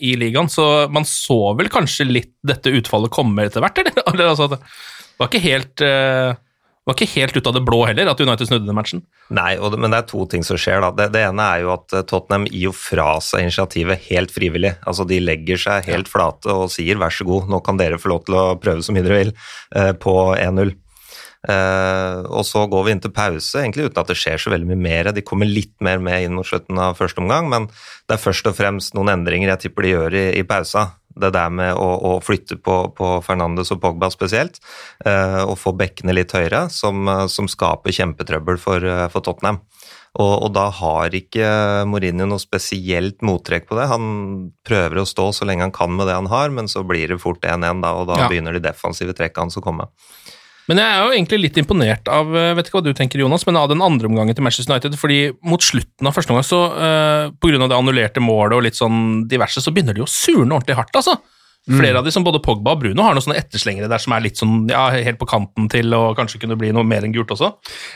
i 0.00 0.14
ligaen, 0.16 0.48
så 0.48 0.88
man 0.92 1.04
så 1.08 1.52
vel 1.58 1.68
kanskje 1.72 2.08
litt 2.08 2.32
dette 2.46 2.72
utfallet 2.72 3.12
komme 3.12 3.44
etter 3.44 3.64
hvert, 3.64 3.82
eller? 3.82 3.98
eller 4.14 4.32
altså, 4.32 4.48
det 4.54 4.62
var 5.20 5.28
ikke 5.28 5.44
helt 5.44 5.84
eh, 5.84 6.32
var 6.82 6.96
ikke 6.96 7.12
helt 7.14 7.36
ut 7.36 7.46
av 7.46 7.54
det 7.54 7.62
blå 7.62 7.78
heller 7.86 8.08
at 8.10 8.20
United 8.20 8.48
snudde 8.48 8.66
den 8.66 8.74
matchen. 8.74 9.04
Nei, 9.34 9.54
det, 9.54 9.78
men 9.78 9.92
det 9.92 10.00
er 10.00 10.08
to 10.10 10.24
ting 10.30 10.42
som 10.46 10.58
skjer. 10.58 10.80
da. 10.82 10.90
Det, 10.98 11.12
det 11.14 11.22
ene 11.28 11.44
er 11.54 11.62
jo 11.62 11.72
at 11.76 11.94
eh, 11.94 12.04
Tottenham 12.08 12.48
gir 12.50 12.70
jo 12.70 12.74
fra 12.74 13.14
seg 13.22 13.46
initiativet 13.46 14.08
helt 14.08 14.34
frivillig. 14.34 14.74
Altså 14.88 15.06
De 15.08 15.20
legger 15.22 15.60
seg 15.62 15.86
helt 15.92 16.10
flate 16.10 16.50
og 16.50 16.72
sier 16.74 16.98
vær 17.00 17.14
så 17.14 17.26
god, 17.28 17.50
nå 17.52 17.62
kan 17.64 17.78
dere 17.78 18.00
få 18.02 18.10
lov 18.14 18.24
til 18.26 18.38
å 18.38 18.46
prøve 18.62 18.82
så 18.82 18.94
mye 18.94 19.06
dere 19.06 19.20
vil 19.20 19.34
eh, 19.78 19.92
på 19.94 20.16
1-0. 20.34 20.74
Eh, 21.48 22.18
og 22.30 22.44
så 22.46 22.64
går 22.70 22.84
vi 22.86 22.94
inn 22.94 23.02
til 23.02 23.10
pause, 23.14 23.58
egentlig 23.58 23.88
uten 23.88 23.98
at 24.02 24.10
det 24.12 24.18
skjer 24.20 24.38
så 24.38 24.52
veldig 24.52 24.68
mye 24.70 24.82
mer. 24.84 25.12
De 25.16 25.24
kommer 25.26 25.48
litt 25.50 25.74
mer 25.82 25.98
med 26.02 26.26
inn 26.28 26.36
mot 26.38 26.46
slutten 26.46 26.78
av 26.78 26.98
første 27.00 27.22
omgang, 27.22 27.48
men 27.50 27.66
det 28.06 28.14
er 28.16 28.22
først 28.22 28.46
og 28.50 28.58
fremst 28.58 28.94
noen 28.94 29.10
endringer 29.16 29.50
jeg 29.54 29.64
tipper 29.66 29.82
de 29.88 29.94
gjør 29.96 30.18
i, 30.18 30.26
i 30.38 30.44
pausa. 30.46 30.92
Det 31.12 31.28
der 31.34 31.50
med 31.52 31.74
å, 31.76 31.88
å 32.08 32.12
flytte 32.24 32.56
på, 32.56 32.76
på 32.96 33.08
Fernandes 33.26 33.68
og 33.74 33.82
Pogba 33.82 34.08
spesielt, 34.14 34.62
eh, 35.04 35.42
og 35.44 35.58
få 35.60 35.74
bekkene 35.76 36.14
litt 36.16 36.32
høyere, 36.32 36.68
som, 36.72 37.02
eh, 37.10 37.26
som 37.28 37.50
skaper 37.50 37.92
kjempetrøbbel 37.92 38.56
for, 38.62 38.86
for 39.12 39.26
Tottenham. 39.26 39.58
Og, 40.20 40.32
og 40.44 40.50
da 40.52 40.66
har 40.76 41.14
ikke 41.16 41.44
Mourinho 41.88 42.26
noe 42.28 42.40
spesielt 42.40 43.22
mottrekk 43.24 43.64
på 43.68 43.76
det. 43.78 43.86
Han 43.88 44.50
prøver 44.68 45.00
å 45.00 45.06
stå 45.08 45.30
så 45.32 45.46
lenge 45.48 45.64
han 45.64 45.72
kan 45.72 45.92
med 45.96 46.04
det 46.08 46.16
han 46.18 46.28
har, 46.32 46.52
men 46.52 46.68
så 46.68 46.82
blir 46.84 47.08
det 47.14 47.20
fort 47.22 47.44
1-1, 47.48 47.80
da, 47.84 47.94
og 47.96 48.10
da 48.10 48.18
Ja. 48.22 48.28
begynner 48.28 48.52
de 48.56 48.60
defensive 48.64 49.14
trekkene 49.16 49.48
hans 49.48 49.56
å 49.56 49.64
komme. 49.64 49.88
Men 50.70 50.78
jeg 50.78 50.88
er 50.88 51.02
jo 51.02 51.14
egentlig 51.16 51.40
litt 51.42 51.58
imponert 51.58 52.08
av 52.12 52.30
jeg 52.36 52.56
vet 52.58 52.68
ikke 52.68 52.78
hva 52.78 52.84
du 52.86 52.92
tenker, 52.96 53.22
Jonas, 53.24 53.44
men 53.48 53.58
av 53.58 53.68
den 53.72 53.82
andre 53.82 54.08
omgangen 54.10 54.36
til 54.36 54.46
Manchester 54.46 54.72
United. 54.72 54.94
fordi 55.00 55.20
mot 55.42 55.62
slutten 55.62 56.08
av 56.08 56.14
første 56.14 56.34
omgang, 56.34 56.46
så 56.46 56.62
uh, 56.70 57.34
pga. 57.42 57.66
det 57.66 57.78
annullerte 57.78 58.22
målet 58.22 58.56
og 58.56 58.66
litt 58.68 58.78
sånn 58.78 59.26
diverse, 59.30 59.62
så 59.62 59.74
begynner 59.74 59.98
de 59.98 60.04
å 60.04 60.10
surne 60.10 60.54
ordentlig 60.54 60.78
hardt, 60.78 60.94
altså. 60.98 61.18
Flere 61.62 62.00
av 62.00 62.04
de 62.04 62.10
som 62.10 62.24
både 62.26 62.40
Pogba 62.42 62.72
og 62.74 62.80
Bruno 62.82 63.04
har 63.06 63.14
noen 63.14 63.22
sånne 63.22 63.36
etterslengere 63.38 63.86
der 63.86 64.02
som 64.02 64.10
er 64.16 64.24
litt 64.24 64.40
sånn, 64.40 64.64
ja, 64.66 64.88
helt 64.90 65.20
på 65.20 65.28
kanten 65.30 65.68
til 65.70 65.94
å 65.94 66.08
kanskje 66.18 66.40
kunne 66.42 66.56
bli 66.58 66.72
noe 66.74 66.82
mer 66.82 67.06
enn 67.06 67.14
gult 67.14 67.30
også. 67.30 67.52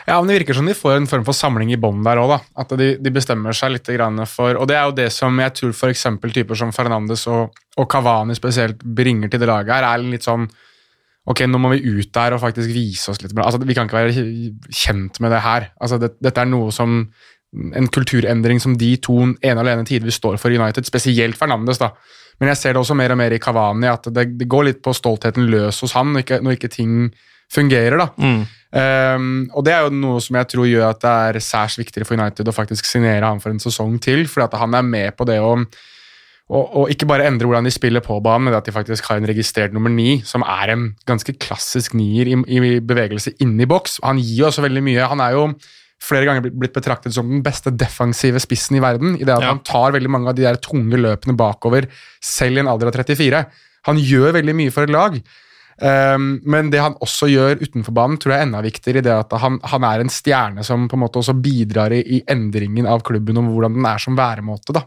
Ja, 0.06 0.20
men 0.20 0.30
Det 0.30 0.36
virker 0.36 0.54
som 0.54 0.70
de 0.70 0.76
får 0.78 1.00
en 1.00 1.08
form 1.10 1.24
for 1.26 1.34
samling 1.34 1.72
i 1.74 1.78
bånn 1.80 2.04
der 2.06 2.20
òg. 2.22 2.36
At 2.54 2.70
de, 2.78 2.92
de 3.02 3.10
bestemmer 3.10 3.56
seg 3.58 3.74
litt 3.74 3.90
for 4.30 4.54
Og 4.54 4.68
det 4.70 4.76
er 4.78 4.86
jo 4.86 4.94
det 4.94 5.08
som 5.10 5.34
jeg 5.42 5.54
tror 5.58 5.74
f.eks. 5.74 6.06
typer 6.22 6.54
som 6.54 6.70
Fernandes 6.70 7.26
og, 7.26 7.58
og 7.76 7.90
Cavani 7.90 8.38
spesielt 8.38 8.78
bringer 8.84 9.28
til 9.28 9.42
det 9.42 9.50
laget 9.50 9.74
her, 9.74 9.88
er 9.90 10.06
litt 10.14 10.22
sånn 10.22 10.46
Ok, 11.26 11.42
nå 11.50 11.58
må 11.58 11.72
vi 11.74 11.96
ut 11.98 12.10
der 12.14 12.36
og 12.36 12.42
faktisk 12.42 12.70
vise 12.70 13.10
oss 13.10 13.22
litt. 13.22 13.34
Altså, 13.34 13.58
Vi 13.58 13.74
kan 13.74 13.88
ikke 13.88 13.98
være 13.98 14.26
kjent 14.70 15.18
med 15.20 15.34
det 15.34 15.42
her. 15.42 15.70
Altså, 15.80 15.98
det, 15.98 16.12
Dette 16.22 16.44
er 16.44 16.50
noe 16.50 16.70
som 16.74 17.00
en 17.56 17.88
kulturendring 17.88 18.60
som 18.62 18.74
de 18.78 18.92
to 19.02 19.16
ene 19.24 19.56
og 19.56 19.64
alene 19.64 19.86
tidvis 19.88 20.18
står 20.20 20.36
for 20.38 20.52
United, 20.54 20.86
spesielt 20.86 21.38
Fernandes. 21.38 21.80
da. 21.82 21.92
Men 22.38 22.52
jeg 22.52 22.60
ser 22.60 22.74
det 22.74 22.82
også 22.82 22.94
mer 22.98 23.14
og 23.14 23.18
mer 23.18 23.32
i 23.32 23.40
Cavani, 23.40 23.88
at 23.88 24.06
det, 24.12 24.26
det 24.38 24.48
går 24.50 24.68
litt 24.68 24.82
på 24.84 24.92
stoltheten 24.94 25.48
løs 25.50 25.80
hos 25.80 25.96
han 25.96 26.12
når 26.12 26.24
ikke, 26.26 26.40
når 26.44 26.58
ikke 26.58 26.72
ting 26.74 27.10
fungerer. 27.52 27.96
da. 28.02 28.10
Um, 28.76 29.46
og 29.54 29.64
det 29.64 29.72
er 29.72 29.86
jo 29.86 29.94
noe 29.94 30.20
som 30.20 30.36
jeg 30.36 30.50
tror 30.52 30.66
gjør 30.68 30.90
at 30.90 31.00
det 31.00 31.12
er 31.30 31.38
særs 31.40 31.78
viktigere 31.80 32.04
for 32.04 32.18
United 32.18 32.50
å 32.50 32.54
faktisk 32.54 32.84
signere 32.84 33.24
han 33.24 33.40
for 33.40 33.54
en 33.54 33.62
sesong 33.62 33.96
til, 34.02 34.26
fordi 34.28 34.50
at 34.50 34.58
han 34.60 34.74
er 34.76 34.84
med 34.84 35.16
på 35.16 35.24
det 35.28 35.38
å 35.40 35.54
og, 36.46 36.76
og 36.78 36.90
ikke 36.92 37.08
bare 37.10 37.24
endre 37.26 37.48
hvordan 37.48 37.66
de 37.66 37.72
spiller 37.74 38.00
på 38.04 38.20
banen, 38.22 38.44
men 38.46 38.54
at 38.54 38.64
de 38.68 38.74
faktisk 38.74 39.08
har 39.10 39.18
en 39.18 39.26
registrert 39.26 39.72
nummer 39.74 39.90
ni, 39.90 40.20
som 40.22 40.44
er 40.46 40.70
en 40.76 40.84
ganske 41.08 41.34
klassisk 41.42 41.96
nier 41.98 42.28
i, 42.30 42.36
i 42.46 42.78
bevegelse 42.80 43.32
inni 43.42 43.66
boks. 43.66 43.98
Han 44.06 44.20
gir 44.22 44.46
også 44.46 44.62
veldig 44.62 44.82
mye. 44.86 45.08
Han 45.10 45.22
er 45.24 45.34
jo 45.34 45.46
flere 46.06 46.26
ganger 46.28 46.44
blitt- 46.52 46.74
betraktet 46.76 47.14
som 47.16 47.26
den 47.32 47.42
beste 47.42 47.72
defensive 47.74 48.38
spissen 48.44 48.76
i 48.78 48.82
verden, 48.84 49.16
i 49.18 49.24
det 49.24 49.32
at 49.34 49.42
Ja. 49.42 49.48
han 49.54 49.62
tar 49.66 49.92
veldig 49.96 50.10
mange 50.12 50.28
av 50.30 50.36
de 50.38 50.44
der 50.46 50.60
tunge 50.62 50.94
løpene 51.00 51.34
bakover, 51.36 51.88
selv 52.22 52.58
i 52.58 52.60
en 52.62 52.68
alder 52.70 52.92
av 52.92 52.94
34. 53.00 53.42
Han 53.90 53.96
gjør 53.98 54.32
veldig 54.38 54.54
mye 54.54 54.70
for 54.74 54.84
et 54.86 54.90
lag. 54.94 55.18
Um, 55.76 56.40
men 56.48 56.70
det 56.72 56.80
han 56.80 56.94
også 57.04 57.26
gjør 57.28 57.58
utenfor 57.60 57.92
banen, 57.92 58.16
tror 58.16 58.32
jeg 58.32 58.40
er 58.40 58.46
enda 58.46 58.62
viktigere 58.64 59.02
i 59.02 59.04
det 59.04 59.12
at 59.12 59.34
han, 59.42 59.58
han 59.60 59.84
er 59.84 60.00
en 60.00 60.08
stjerne 60.08 60.62
som 60.64 60.86
på 60.88 60.96
en 60.96 61.02
måte 61.02 61.20
også 61.20 61.34
bidrar 61.36 61.92
i, 61.92 61.98
i 62.16 62.22
endringen 62.32 62.86
av 62.88 63.02
klubben 63.04 63.36
om 63.36 63.50
hvordan 63.52 63.74
den 63.76 63.84
er 63.90 63.98
som 64.00 64.16
væremåte. 64.16 64.72
da. 64.72 64.86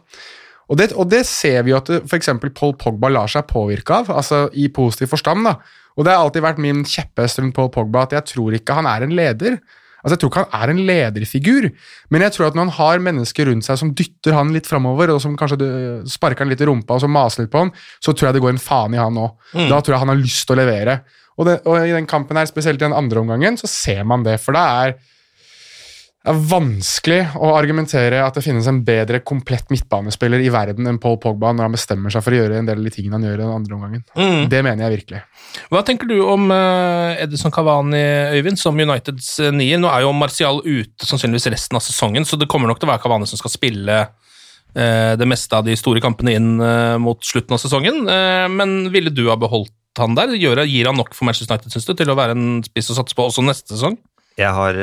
Og 0.69 0.77
det, 0.77 0.91
og 0.93 1.09
det 1.09 1.23
ser 1.25 1.63
vi 1.65 1.73
jo 1.73 1.79
at 1.79 1.89
f.eks. 2.03 2.29
Paul 2.55 2.75
Pogba 2.77 3.09
lar 3.11 3.31
seg 3.31 3.47
påvirke 3.49 4.03
av, 4.03 4.11
altså 4.21 4.45
i 4.53 4.67
positiv 4.73 5.09
forstand. 5.15 5.47
da. 5.47 5.57
Og 5.97 6.05
det 6.05 6.13
har 6.13 6.23
alltid 6.23 6.45
vært 6.45 6.61
min 6.61 6.85
kjepphest 6.87 7.41
rundt 7.41 7.57
Paul 7.57 7.71
Pogba 7.73 8.05
at 8.05 8.15
jeg 8.15 8.27
tror 8.35 8.55
ikke 8.55 8.77
han 8.77 8.87
er 8.89 9.05
en 9.05 9.15
leder. 9.17 9.57
Altså 9.99 10.15
Jeg 10.15 10.21
tror 10.21 10.29
ikke 10.31 10.43
han 10.45 10.61
er 10.61 10.71
en 10.71 10.81
lederfigur, 10.87 11.65
men 12.13 12.23
jeg 12.23 12.31
tror 12.31 12.45
at 12.47 12.55
når 12.55 12.69
han 12.69 12.77
har 12.77 13.01
mennesker 13.03 13.49
rundt 13.49 13.67
seg 13.67 13.81
som 13.81 13.89
dytter 13.91 14.37
han 14.37 14.53
litt 14.55 14.69
framover, 14.69 15.11
og 15.11 15.19
som 15.19 15.35
kanskje 15.35 15.57
sparker 16.07 16.45
han 16.45 16.53
litt 16.53 16.63
i 16.63 16.69
rumpa 16.69 16.95
og 16.95 17.03
som 17.03 17.11
maser 17.11 17.43
litt 17.43 17.51
på 17.51 17.65
han, 17.65 17.73
så 17.99 18.13
tror 18.13 18.29
jeg 18.29 18.37
det 18.37 18.43
går 18.45 18.53
en 18.55 18.63
faen 18.63 18.95
i 18.95 19.01
han 19.01 19.19
òg. 19.19 19.33
Da 19.73 19.81
tror 19.81 19.97
jeg 19.97 20.03
han 20.05 20.13
har 20.13 20.21
lyst 20.21 20.45
til 20.47 20.55
å 20.55 20.61
levere. 20.61 21.01
Og, 21.35 21.47
det, 21.49 21.57
og 21.67 21.83
i 21.83 21.91
den 21.95 22.07
kampen 22.07 22.39
her, 22.39 22.47
spesielt 22.47 22.79
i 22.79 22.85
den 22.85 22.95
andre 22.95 23.19
omgangen, 23.25 23.59
så 23.59 23.67
ser 23.67 24.05
man 24.07 24.23
det, 24.23 24.37
for 24.43 24.55
det 24.55 24.63
er 24.63 24.95
det 26.29 26.35
er 26.35 26.49
vanskelig 26.51 27.19
å 27.41 27.47
argumentere 27.57 28.19
at 28.21 28.35
det 28.37 28.43
finnes 28.45 28.67
en 28.69 28.83
bedre 28.85 29.17
komplett 29.25 29.71
midtbanespiller 29.73 30.43
i 30.45 30.51
verden 30.53 30.85
enn 30.85 30.99
Paul 31.01 31.15
Pogba 31.17 31.49
når 31.55 31.65
han 31.65 31.73
bestemmer 31.73 32.13
seg 32.13 32.21
for 32.21 32.35
å 32.35 32.37
gjøre 32.37 32.59
en 32.59 32.67
del 32.69 32.83
av 32.83 32.85
de 32.85 32.91
tingene 32.93 33.17
han 33.17 33.25
gjør 33.25 33.39
i 33.39 33.41
den 33.41 33.53
andre 33.55 33.77
omgangen. 33.79 34.03
Mm. 34.13 34.43
Det 34.51 34.59
mener 34.67 34.85
jeg 34.85 34.93
virkelig. 34.99 35.21
Hva 35.73 35.81
tenker 35.87 36.11
du 36.11 36.19
om 36.21 36.45
eh, 36.53 37.23
Edison 37.23 37.53
Cavani, 37.55 38.03
Øyvind, 38.37 38.61
som 38.61 38.77
Uniteds 38.77 39.31
eh, 39.41 39.49
nier? 39.57 39.81
Nå 39.81 39.89
er 39.89 40.05
jo 40.05 40.13
Martial 40.13 40.61
ute 40.67 41.09
sannsynligvis 41.09 41.49
resten 41.55 41.81
av 41.81 41.85
sesongen, 41.87 42.29
så 42.29 42.37
det 42.37 42.49
kommer 42.51 42.69
nok 42.69 42.77
til 42.77 42.91
å 42.91 42.93
være 42.93 43.01
Cavani 43.07 43.29
som 43.31 43.41
skal 43.41 43.55
spille 43.55 43.97
eh, 43.97 45.17
det 45.17 45.29
meste 45.33 45.57
av 45.57 45.65
de 45.65 45.73
store 45.81 46.05
kampene 46.05 46.37
inn 46.37 46.51
mot 47.01 47.25
slutten 47.25 47.57
av 47.57 47.63
sesongen. 47.63 48.03
Men 48.53 48.77
ville 48.93 49.09
du 49.09 49.25
ha 49.31 49.39
beholdt 49.39 49.73
han 49.97 50.13
der? 50.13 50.37
Gir 50.37 50.61
han 50.61 51.01
nok 51.01 51.15
for 51.17 51.25
Manchester 51.25 51.57
United 51.57 51.73
synes 51.73 51.89
du, 51.89 51.95
til 51.97 52.13
å 52.13 52.17
være 52.21 52.37
en 52.37 52.61
spiss 52.69 52.93
å 52.93 53.01
satse 53.01 53.17
på 53.17 53.25
også 53.25 53.49
neste 53.49 53.73
sesong? 53.73 53.97
Jeg 54.39 54.55
har 54.55 54.77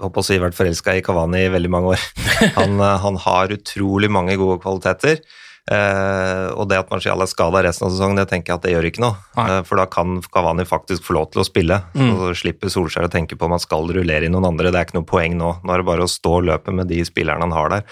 håper 0.00 0.22
å 0.22 0.26
si, 0.26 0.40
vært 0.42 0.58
forelska 0.58 0.96
i 0.98 1.04
Kavani 1.04 1.46
i 1.46 1.54
veldig 1.54 1.72
mange 1.72 1.94
år. 1.94 2.04
Han, 2.58 2.78
eh, 2.80 3.00
han 3.04 3.18
har 3.24 3.54
utrolig 3.54 4.10
mange 4.12 4.36
gode 4.40 4.60
kvaliteter. 4.64 5.22
Eh, 5.64 6.48
og 6.52 6.66
det 6.68 6.76
at 6.76 6.90
Marcial 6.92 7.22
er 7.24 7.28
skada 7.30 7.62
resten 7.64 7.86
av 7.86 7.92
sesongen, 7.94 8.18
det 8.20 8.26
tenker 8.28 8.52
jeg 8.52 8.58
at 8.58 8.64
det 8.66 8.72
gjør 8.74 8.88
ikke 8.90 9.04
noe. 9.04 9.16
Eh, 9.40 9.60
for 9.64 9.80
da 9.80 9.86
kan 9.88 10.18
Kavani 10.34 10.66
faktisk 10.68 11.06
få 11.06 11.16
lov 11.16 11.30
til 11.32 11.40
å 11.40 11.46
spille. 11.48 11.78
Mm. 11.96 12.10
Og 12.10 12.20
så 12.20 12.32
slipper 12.42 12.72
Solskjær 12.72 13.08
å 13.08 13.12
tenke 13.12 13.38
på 13.38 13.48
om 13.48 13.54
han 13.56 13.62
skal 13.62 13.88
rullere 13.96 14.28
i 14.28 14.32
noen 14.32 14.50
andre. 14.50 14.74
Det 14.74 14.82
er 14.82 14.88
ikke 14.88 14.98
noe 14.98 15.08
poeng 15.08 15.38
nå. 15.40 15.54
Nå 15.64 15.72
er 15.72 15.80
det 15.80 15.88
bare 15.88 16.04
å 16.04 16.10
stå 16.10 16.36
og 16.40 16.46
løpe 16.50 16.74
med 16.76 16.90
de 16.92 17.00
spillerne 17.08 17.46
han 17.46 17.56
har 17.56 17.72
der. 17.72 17.88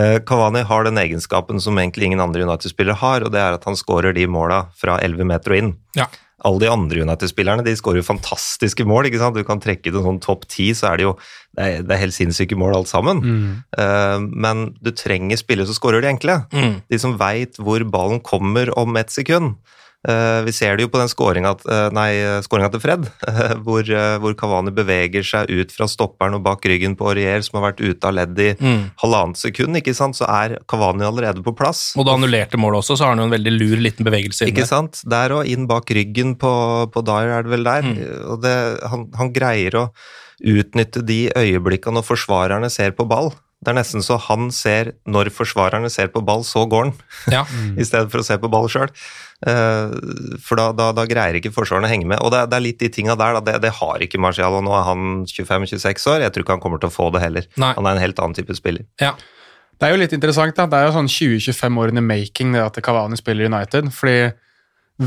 Eh, 0.00 0.18
Kavani 0.26 0.64
har 0.66 0.88
den 0.88 0.98
egenskapen 1.04 1.62
som 1.62 1.78
egentlig 1.78 2.10
ingen 2.10 2.24
andre 2.24 2.48
United-spillere 2.48 2.98
har, 3.04 3.26
og 3.26 3.34
det 3.36 3.44
er 3.44 3.60
at 3.60 3.68
han 3.68 3.78
skårer 3.78 4.16
de 4.16 4.26
måla 4.26 4.64
fra 4.74 4.98
11 5.04 5.30
meter 5.30 5.54
og 5.54 5.62
inn. 5.62 5.74
Ja. 5.94 6.10
Alle 6.44 6.60
de 6.60 6.70
andre 6.72 7.04
United-spillerne 7.06 7.64
de 7.64 7.72
skårer 7.78 8.02
jo 8.02 8.06
fantastiske 8.06 8.84
mål. 8.88 9.08
ikke 9.08 9.20
sant? 9.22 9.36
Du 9.36 9.46
kan 9.48 9.62
trekke 9.62 9.88
ut 9.90 9.98
en 9.98 10.08
sånn 10.10 10.22
topp 10.24 10.44
ti, 10.52 10.70
så 10.76 10.90
er 10.92 11.00
det 11.00 11.06
jo 11.08 11.14
det 11.54 11.64
er, 11.64 11.84
det 11.86 11.94
er 11.94 12.02
helt 12.02 12.16
sinnssyke 12.16 12.58
mål 12.58 12.74
alt 12.80 12.90
sammen. 12.90 13.22
Eh, 13.78 14.18
men 14.20 14.66
du 14.82 14.90
trenger 14.90 15.38
spillere 15.40 15.70
som 15.70 15.78
skårer 15.78 16.02
de 16.04 16.10
enkle. 16.10 16.40
Mm. 16.52 16.80
De 16.90 16.98
som 17.00 17.16
veit 17.20 17.60
hvor 17.62 17.84
ballen 17.86 18.20
kommer 18.24 18.72
om 18.78 18.98
ett 19.00 19.14
sekund. 19.14 19.54
Eh, 20.04 20.40
vi 20.44 20.52
ser 20.52 20.76
det 20.76 20.84
jo 20.84 20.90
på 20.92 21.00
den 21.00 21.08
skåringa 21.08 21.54
til 21.58 22.80
Fred, 22.82 23.06
eh, 23.28 23.54
hvor, 23.64 23.88
eh, 23.88 24.16
hvor 24.20 24.34
Kavani 24.36 24.72
beveger 24.74 25.24
seg 25.24 25.48
ut 25.48 25.72
fra 25.72 25.88
stopperen 25.88 26.36
og 26.36 26.42
bak 26.44 26.66
ryggen 26.68 26.96
på 26.98 27.08
Aurier, 27.08 27.40
som 27.46 27.56
har 27.60 27.70
vært 27.70 27.80
ute 27.80 28.10
av 28.10 28.16
ledd 28.18 28.38
i 28.38 28.50
Mm. 28.64 28.90
halvannet 29.02 29.40
sekund, 29.40 29.76
ikke 29.76 29.94
sant? 29.96 30.16
så 30.16 30.28
er 30.30 30.58
Kavani 30.68 31.04
allerede 31.04 31.42
på 31.42 31.54
plass. 31.56 31.94
Og 31.98 32.06
da 32.06 32.14
annullerte 32.14 32.60
målet 32.60 32.82
også, 32.82 32.96
så 32.96 33.06
har 33.06 33.14
han 33.14 33.24
jo 33.24 33.28
en 33.28 33.34
veldig 33.34 33.54
lur 33.56 33.80
liten 33.82 34.06
bevegelse 34.06 34.46
Ikke 34.48 34.66
sant? 34.68 35.00
Der 35.08 35.32
og 35.32 35.48
inn 35.48 35.66
bak 35.66 35.90
ryggen 35.90 36.36
på, 36.38 36.52
på 36.92 37.04
Dyer 37.04 37.38
er 37.38 37.46
det 37.46 37.50
vel 37.50 37.64
der. 37.66 37.88
Og 38.30 38.42
det, 38.44 38.54
han, 38.90 39.08
han 39.18 39.32
greier 39.34 39.80
å 39.80 39.86
utnytte 40.44 41.02
de 41.06 41.28
øyeblikkene 41.34 41.98
når 41.98 42.06
forsvarerne 42.06 42.70
ser 42.72 42.94
på 42.96 43.06
ball. 43.08 43.32
Det 43.64 43.72
er 43.72 43.78
nesten 43.80 44.04
så 44.04 44.18
han 44.28 44.50
ser 44.54 44.92
når 45.08 45.30
forsvarerne 45.34 45.88
ser 45.90 46.08
på 46.12 46.20
ball, 46.24 46.44
så 46.44 46.66
går 46.68 46.84
han. 46.90 46.94
Ja. 47.32 47.42
I 47.80 47.84
stedet 47.88 48.12
for 48.12 48.20
å 48.22 48.26
se 48.26 48.36
på 48.42 48.50
ball 48.52 48.68
sjøl. 48.72 48.92
For 50.44 50.58
da, 50.60 50.70
da, 50.76 50.90
da 50.96 51.04
greier 51.08 51.38
ikke 51.38 51.52
forsvarerne 51.54 51.88
å 51.88 51.92
henge 51.92 52.08
med. 52.08 52.20
Og 52.24 52.32
det, 52.34 52.42
er- 52.44 52.50
det 52.52 52.58
er 52.58 52.64
litt 52.66 52.80
de 52.84 52.90
tinga 52.92 53.16
der, 53.18 53.38
da. 53.38 53.42
Det, 53.48 53.56
det 53.64 53.72
har 53.80 54.04
ikke 54.04 54.20
Marcial, 54.22 54.56
og 54.60 54.64
nå 54.66 54.74
er 54.78 54.86
han 54.88 55.24
25-26 55.28 56.08
år. 56.12 56.24
Jeg 56.26 56.34
tror 56.34 56.46
ikke 56.46 56.56
han 56.58 56.62
kommer 56.64 56.82
til 56.82 56.92
å 56.92 56.94
få 56.94 57.10
det 57.14 57.24
heller. 57.24 57.48
Nei. 57.60 57.72
Han 57.78 57.88
er 57.90 57.96
en 57.98 58.04
helt 58.04 58.20
annen 58.22 58.36
type 58.38 58.56
spiller. 58.58 58.86
Ja. 59.02 59.14
Det 59.74 59.88
er 59.88 59.96
jo 59.96 60.00
litt 60.04 60.14
interessant, 60.16 60.54
da. 60.56 60.68
Det 60.70 60.78
er 60.80 60.88
jo 60.88 60.94
sånn 61.00 61.10
20-25 61.10 61.80
år 61.82 61.92
in 61.92 61.98
the 62.00 62.04
making 62.06 62.54
det 62.54 62.62
at 62.62 62.78
Cavani 62.86 63.18
spiller 63.18 63.50
United. 63.50 63.90
Fordi 63.96 64.16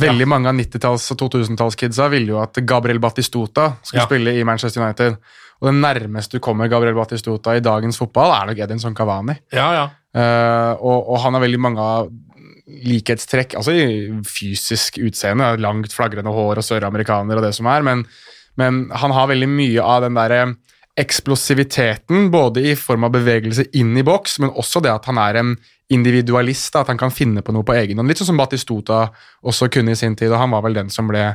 veldig 0.03 0.25
mange 0.27 0.51
av 0.51 0.57
90-talls- 0.59 1.07
og 1.15 1.21
2000-tallskidsa 1.23 2.09
ville 2.11 2.33
jo 2.35 2.41
at 2.43 2.59
Gabriel 2.67 2.99
Battistuta 2.99 3.69
skulle 3.81 4.03
Ja. 4.03 4.07
spille 4.09 4.33
i 4.35 4.43
Manchester 4.43 4.83
United. 4.83 5.15
Og 5.61 5.69
det 5.69 5.75
nærmeste 5.79 6.37
du 6.37 6.43
kommer 6.43 6.69
Gabriel 6.71 6.97
Batistuta 6.97 7.55
i 7.57 7.63
dagens 7.63 7.97
fotball, 7.99 8.33
er 8.35 8.51
nok 8.51 8.63
Edinson 8.67 8.95
Cavani. 8.97 9.39
ja, 9.53 9.71
ja. 9.81 9.87
Uh, 10.17 10.73
og, 10.81 11.11
og 11.11 11.19
han 11.21 11.35
har 11.35 11.43
veldig 11.43 11.59
mange 11.61 11.83
likhetstrekk, 12.87 13.53
altså 13.59 13.73
i 13.75 13.83
fysisk 14.25 14.97
utseende, 15.03 15.51
langt 15.61 15.93
flagrende 15.93 16.33
hår 16.33 16.61
og 16.61 16.65
søramerikaner 16.65 17.37
og 17.37 17.45
det 17.45 17.51
som 17.55 17.69
er, 17.69 17.85
men, 17.85 18.01
men 18.59 18.87
han 18.97 19.13
har 19.13 19.29
veldig 19.29 19.49
mye 19.51 19.83
av 19.83 20.07
den 20.07 20.17
derre 20.17 20.41
eksplosiviteten, 20.97 22.31
både 22.33 22.63
i 22.71 22.73
form 22.79 23.05
av 23.05 23.13
bevegelse 23.13 23.67
inn 23.77 23.93
i 23.99 24.05
boks, 24.05 24.39
men 24.41 24.53
også 24.57 24.81
det 24.81 24.95
at 24.95 25.05
han 25.11 25.19
er 25.21 25.39
en 25.43 25.53
individualist, 25.93 26.75
at 26.75 26.89
han 26.89 26.99
kan 26.99 27.13
finne 27.13 27.43
på 27.45 27.53
noe 27.53 27.67
på 27.67 27.75
egen 27.77 27.99
hånd. 27.99 28.09
Litt 28.09 28.19
sånn 28.19 28.31
som 28.33 28.41
Batistuta 28.41 29.05
også 29.45 29.69
kunne 29.71 29.93
i 29.93 29.99
sin 29.99 30.17
tid, 30.17 30.33
og 30.33 30.41
han 30.41 30.55
var 30.55 30.65
vel 30.65 30.75
den 30.79 30.89
som 30.91 31.07
ble 31.11 31.29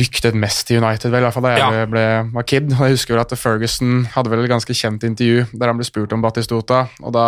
ryktet 0.00 0.34
mest 0.34 0.70
i 0.70 0.78
United, 0.78 1.10
vel, 1.10 1.22
i 1.22 1.26
hvert 1.26 1.34
fall 1.36 1.46
da 1.46 1.52
jeg 1.54 1.58
Ja. 1.62 1.70
ble, 1.70 1.86
ble, 1.86 2.30
var 2.34 2.42
kid. 2.42 2.72
Og 2.72 2.80
jeg 2.86 2.96
husker 2.96 3.14
vel 3.14 3.20
at 3.24 3.38
Ferguson 3.38 4.04
hadde 4.14 4.30
vel 4.30 4.44
et 4.44 4.50
ganske 4.50 4.74
kjent 4.74 5.04
intervju 5.04 5.46
der 5.52 5.66
han 5.70 5.76
ble 5.78 5.84
spurt 5.84 6.12
om 6.12 6.22
Batistota, 6.22 6.88
og 7.02 7.12
da 7.12 7.26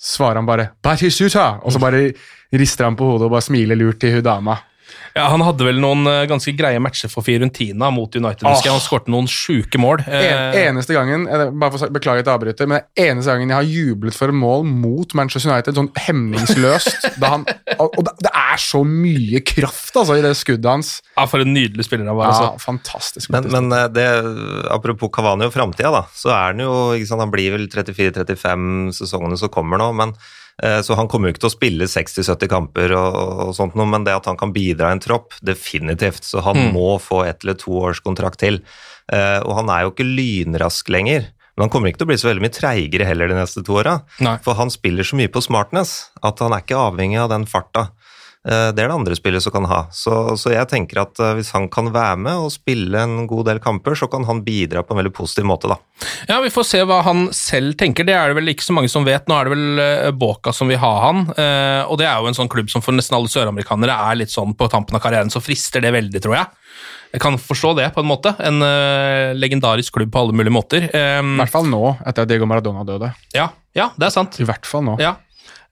svarer 0.00 0.36
han 0.36 0.46
bare 0.46 0.68
'Batistuta!', 0.82 1.60
og 1.64 1.72
så 1.72 1.78
bare 1.80 2.12
rister 2.52 2.84
han 2.84 2.96
på 2.96 3.04
hodet 3.04 3.24
og 3.26 3.30
bare 3.30 3.42
smiler 3.42 3.76
lurt 3.76 4.00
til 4.00 4.12
hun 4.14 4.22
dama. 4.22 4.56
Ja, 5.14 5.28
Han 5.30 5.44
hadde 5.46 5.66
vel 5.66 5.78
noen 5.82 6.08
eh, 6.10 6.24
ganske 6.30 6.54
greie 6.58 6.80
matcher 6.82 7.10
for 7.12 7.26
Fiorentina 7.26 7.90
mot 7.94 8.14
United. 8.14 8.46
Oh. 8.48 8.58
Han 8.66 8.82
skåret 8.82 9.10
noen 9.12 9.28
sjuke 9.30 9.80
mål. 9.80 10.02
En, 10.06 10.22
Eh, 10.24 10.56
eneste 10.68 10.94
gangen 10.96 11.26
eh, 11.28 11.50
bare 11.52 11.74
for, 11.74 11.84
å 11.84 11.92
beklage 11.92 12.04
Beklager 12.04 12.24
at 12.24 12.28
jeg 12.28 12.38
avbryter, 12.38 12.68
men 12.70 12.82
eneste 12.98 13.32
gangen 13.32 13.52
jeg 13.52 13.56
har 13.56 13.68
jublet 13.68 14.16
for 14.16 14.32
et 14.32 14.36
mål 14.36 14.64
mot 14.68 15.14
Manchester 15.16 15.52
United, 15.52 15.76
sånn 15.78 15.90
hemningsløst 16.06 17.06
da 17.22 17.30
han, 17.36 17.46
Og 17.78 17.94
og 17.94 18.08
det, 18.08 18.32
er 18.34 18.60
så 18.60 18.82
mye 18.86 19.40
kraft 19.46 19.96
altså, 19.96 20.18
i 20.18 20.24
det 20.24 20.34
skuddet 20.38 20.68
hans. 20.68 20.96
ja, 21.14 21.26
For 21.30 21.44
en 21.44 21.54
nydelig 21.54 21.86
spiller 21.86 22.08
han 22.10 22.18
var. 22.18 22.30
Ja, 22.30 22.48
altså. 22.50 22.64
fantastisk. 22.66 23.30
Men, 23.34 23.48
men 23.52 23.70
det, 23.94 24.06
apropos 24.74 25.12
Cavani 25.14 25.48
og 25.48 25.54
framtida, 25.54 25.92
da, 25.94 26.04
så 26.14 26.32
er 26.34 26.52
han 26.52 26.64
jo 26.64 26.72
ikke 26.96 27.10
sant, 27.10 27.24
Han 27.24 27.32
blir 27.34 27.54
vel 27.54 27.68
34-35 27.72 28.94
sesongene 28.98 29.38
som 29.40 29.52
kommer 29.54 29.80
nå, 29.80 29.92
men 29.96 30.14
så 30.86 30.94
han 30.94 31.08
kommer 31.10 31.28
jo 31.28 31.34
ikke 31.34 31.42
til 31.42 31.50
å 31.50 31.54
spille 31.56 31.86
60-70 31.90 32.48
kamper, 32.48 32.92
og, 32.94 33.16
og 33.48 33.54
sånt 33.56 33.74
noe, 33.74 33.86
men 33.90 34.04
det 34.06 34.14
at 34.14 34.26
han 34.30 34.36
kan 34.38 34.52
bidra 34.54 34.92
i 34.92 34.96
en 34.96 35.02
tropp, 35.02 35.34
definitivt. 35.42 36.22
Så 36.24 36.40
han 36.46 36.56
Mm. 36.56 36.72
må 36.76 36.98
få 37.02 37.24
ett 37.26 37.42
eller 37.42 37.54
to 37.58 37.72
års 37.82 38.00
kontrakt 38.00 38.38
til. 38.38 38.60
Eh, 39.12 39.40
og 39.42 39.56
han 39.58 39.68
er 39.74 39.82
jo 39.82 39.90
ikke 39.90 40.06
lynrask 40.06 40.88
lenger. 40.88 41.26
Men 41.56 41.64
han 41.66 41.70
kommer 41.70 41.90
ikke 41.90 41.98
til 42.02 42.06
å 42.06 42.12
bli 42.12 42.16
så 42.18 42.28
veldig 42.30 42.42
mye 42.42 42.54
treigere 42.54 43.06
heller 43.06 43.28
de 43.28 43.34
neste 43.34 43.62
to 43.66 43.76
åra. 43.78 44.02
For 44.42 44.54
han 44.58 44.70
spiller 44.70 45.04
så 45.06 45.14
mye 45.18 45.28
på 45.30 45.42
smartness 45.42 46.10
at 46.22 46.38
han 46.42 46.52
er 46.52 46.62
ikke 46.64 46.78
avhengig 46.78 47.18
av 47.22 47.28
den 47.30 47.46
farta. 47.46 47.88
Eh, 48.44 48.70
Det 48.76 48.82
er 48.82 48.88
det 48.90 48.94
andre 48.94 49.16
spillet 49.16 49.42
som 49.42 49.52
kan 49.54 49.64
ha. 49.70 49.78
Så, 49.94 50.36
så 50.40 50.52
jeg 50.52 50.68
tenker 50.68 51.00
at 51.04 51.20
eh, 51.22 51.34
hvis 51.38 51.52
han 51.56 51.68
kan 51.72 51.88
være 51.94 52.18
med 52.20 52.42
og 52.44 52.52
spille 52.52 53.00
en 53.00 53.26
god 53.30 53.46
del 53.48 53.60
kamper, 53.64 53.96
så 53.96 54.08
kan 54.12 54.26
han 54.28 54.42
bidra 54.44 54.82
på 54.84 54.92
en 54.94 55.00
veldig 55.00 55.14
positiv 55.16 55.46
måte, 55.48 55.70
da. 55.72 55.78
Ja, 56.28 56.40
Vi 56.44 56.52
får 56.52 56.66
se 56.68 56.82
hva 56.84 57.00
han 57.06 57.28
selv 57.36 57.76
tenker. 57.80 58.04
Det 58.04 58.12
er 58.16 58.28
det 58.32 58.36
vel 58.40 58.52
ikke 58.52 58.66
så 58.66 58.76
mange 58.76 58.90
som 58.92 59.06
vet. 59.08 59.24
Nå 59.30 59.38
er 59.38 59.48
det 59.48 59.54
vel 59.54 59.84
eh, 59.84 60.10
Boca 60.12 60.52
som 60.52 60.68
vil 60.68 60.80
ha 60.82 60.92
han, 61.06 61.24
eh, 61.36 61.82
og 61.88 61.96
det 62.00 62.08
er 62.10 62.20
jo 62.20 62.28
en 62.32 62.36
sånn 62.36 62.50
klubb 62.52 62.68
som 62.72 62.84
for 62.84 62.96
nesten 62.96 63.16
alle 63.16 63.32
søramerikanere 63.32 63.96
er 64.10 64.20
litt 64.20 64.34
sånn 64.34 64.52
på 64.58 64.68
tampen 64.72 64.98
av 64.98 65.02
karrieren, 65.04 65.32
så 65.32 65.40
frister 65.44 65.80
det 65.84 65.94
veldig, 65.96 66.20
tror 66.24 66.36
jeg. 66.42 66.52
Jeg 67.14 67.22
kan 67.22 67.36
forstå 67.38 67.76
det, 67.78 67.84
på 67.94 68.02
en 68.02 68.08
måte. 68.10 68.32
En 68.42 68.56
uh, 68.58 69.30
legendarisk 69.38 69.94
klubb 69.94 70.10
på 70.10 70.18
alle 70.18 70.34
mulige 70.34 70.50
måter. 70.50 70.88
Um, 70.90 71.36
I 71.36 71.44
hvert 71.44 71.52
fall 71.52 71.68
nå, 71.70 71.82
etter 72.02 72.24
at 72.26 72.30
Diego 72.32 72.48
Maradona 72.50 72.82
døde. 72.88 73.12
ja, 73.36 73.52
ja, 73.78 73.86
det 73.94 74.08
er 74.08 74.14
sant. 74.16 74.34
I 74.42 74.46
hvert 74.48 74.66
fall 74.66 74.82
nå. 74.86 74.96
Ja. 74.98 75.12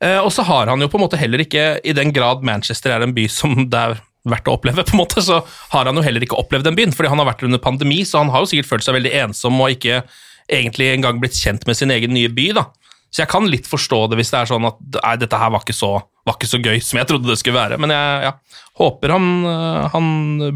Eh, 0.03 0.19
og 0.19 0.33
så 0.35 0.45
har 0.47 0.71
han 0.73 0.83
jo 0.83 0.91
på 0.91 0.99
en 0.99 1.05
måte 1.05 1.21
heller 1.21 1.45
ikke, 1.45 1.77
i 1.87 1.95
den 1.95 2.11
grad 2.15 2.43
Manchester 2.47 2.95
er 2.95 3.05
en 3.05 3.15
by 3.15 3.29
som 3.31 3.55
det 3.71 3.79
er 3.79 4.01
verdt 4.29 4.51
å 4.51 4.57
oppleve, 4.57 4.85
på 4.87 4.97
en 4.97 5.03
måte, 5.03 5.23
så 5.25 5.41
har 5.73 5.89
han 5.89 5.99
jo 5.99 6.05
heller 6.05 6.23
ikke 6.25 6.39
opplevd 6.39 6.69
den 6.69 6.79
byen, 6.79 6.95
fordi 6.95 7.11
han 7.11 7.23
har 7.23 7.31
vært 7.33 7.43
under 7.47 7.63
pandemi, 7.63 8.03
så 8.07 8.23
han 8.23 8.31
har 8.35 8.45
jo 8.45 8.53
sikkert 8.53 8.71
følt 8.71 8.87
seg 8.87 8.99
veldig 8.99 9.15
ensom 9.25 9.59
og 9.63 9.75
ikke 9.75 10.03
egentlig 10.53 10.93
engang 10.93 11.19
blitt 11.23 11.39
kjent 11.39 11.67
med 11.69 11.79
sin 11.79 11.93
egen 11.95 12.15
nye 12.15 12.31
by, 12.33 12.49
da. 12.59 12.69
Så 13.13 13.23
jeg 13.23 13.29
kan 13.29 13.45
litt 13.51 13.67
forstå 13.69 14.07
det 14.09 14.17
hvis 14.19 14.31
det 14.33 14.39
er 14.41 14.49
sånn 14.49 14.65
at 14.65 14.79
nei, 14.97 15.17
dette 15.21 15.39
her 15.39 15.51
var 15.53 15.65
ikke 15.65 15.77
så, 15.77 15.91
var 16.25 16.39
ikke 16.39 16.49
så 16.49 16.61
gøy 16.63 16.79
som 16.81 16.99
jeg 17.01 17.11
trodde 17.11 17.29
det 17.29 17.37
skulle 17.41 17.59
være, 17.59 17.79
men 17.83 17.93
jeg 17.93 18.29
ja, 18.29 18.33
håper 18.81 19.13
han, 19.13 19.27
eh, 19.51 19.89
han 19.93 20.07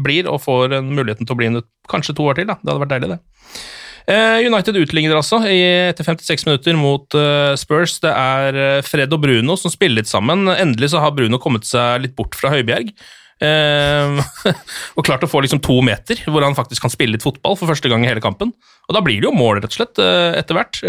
blir 0.03 0.29
og 0.31 0.41
får 0.43 0.79
en 0.79 0.93
muligheten 0.95 1.27
til 1.27 1.37
å 1.37 1.39
bli 1.39 1.51
en 1.51 1.61
kanskje 1.91 2.15
to 2.17 2.25
år 2.27 2.39
til, 2.39 2.49
da. 2.49 2.57
Det 2.59 2.71
hadde 2.71 2.83
vært 2.83 2.95
deilig, 2.95 3.11
det. 3.15 3.67
Eh, 4.07 4.45
United 4.47 4.77
utligner 4.79 5.17
altså 5.19 5.41
etter 5.51 6.05
56 6.07 6.45
minutter 6.47 6.77
mot 6.79 7.15
eh, 7.17 7.53
Spurs. 7.59 7.97
Det 8.03 8.11
er 8.13 8.59
eh, 8.61 8.83
Fred 8.87 9.11
og 9.11 9.19
Bruno 9.25 9.57
som 9.59 9.73
spiller 9.73 9.99
litt 9.99 10.11
sammen. 10.11 10.47
Endelig 10.53 10.93
så 10.93 11.01
har 11.03 11.15
Bruno 11.15 11.39
kommet 11.43 11.67
seg 11.67 12.05
litt 12.05 12.15
bort 12.15 12.37
fra 12.39 12.53
Høibjerg. 12.55 12.93
og 14.97 15.05
klart 15.05 15.21
å 15.21 15.27
få 15.29 15.43
liksom 15.43 15.59
to 15.61 15.75
meter, 15.85 16.17
hvor 16.25 16.41
han 16.41 16.55
faktisk 16.57 16.81
kan 16.81 16.89
spille 16.89 17.13
litt 17.13 17.25
fotball 17.25 17.53
for 17.59 17.69
første 17.69 17.91
gang 17.91 18.01
i 18.01 18.09
hele 18.09 18.23
kampen. 18.23 18.49
Og 18.89 18.95
da 18.97 19.03
blir 19.05 19.19
det 19.21 19.27
jo 19.27 19.33
mål, 19.35 19.59
rett 19.59 19.69
og 19.69 19.75
slett, 19.75 20.01
etter 20.01 20.57
hvert. 20.57 20.79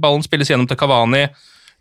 Ballen 0.00 0.24
spilles 0.24 0.48
gjennom 0.48 0.64
til 0.70 0.78
Kavani. 0.80 1.26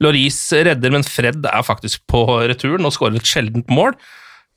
Loris 0.03 0.41
redder, 0.67 0.91
men 0.91 1.07
Fred 1.07 1.47
er 1.47 1.63
faktisk 1.63 2.03
på 2.11 2.25
returen 2.51 2.83
og 2.83 2.91
skårer 2.97 3.15
et 3.21 3.31
sjeldent 3.31 3.71
mål. 3.71 3.95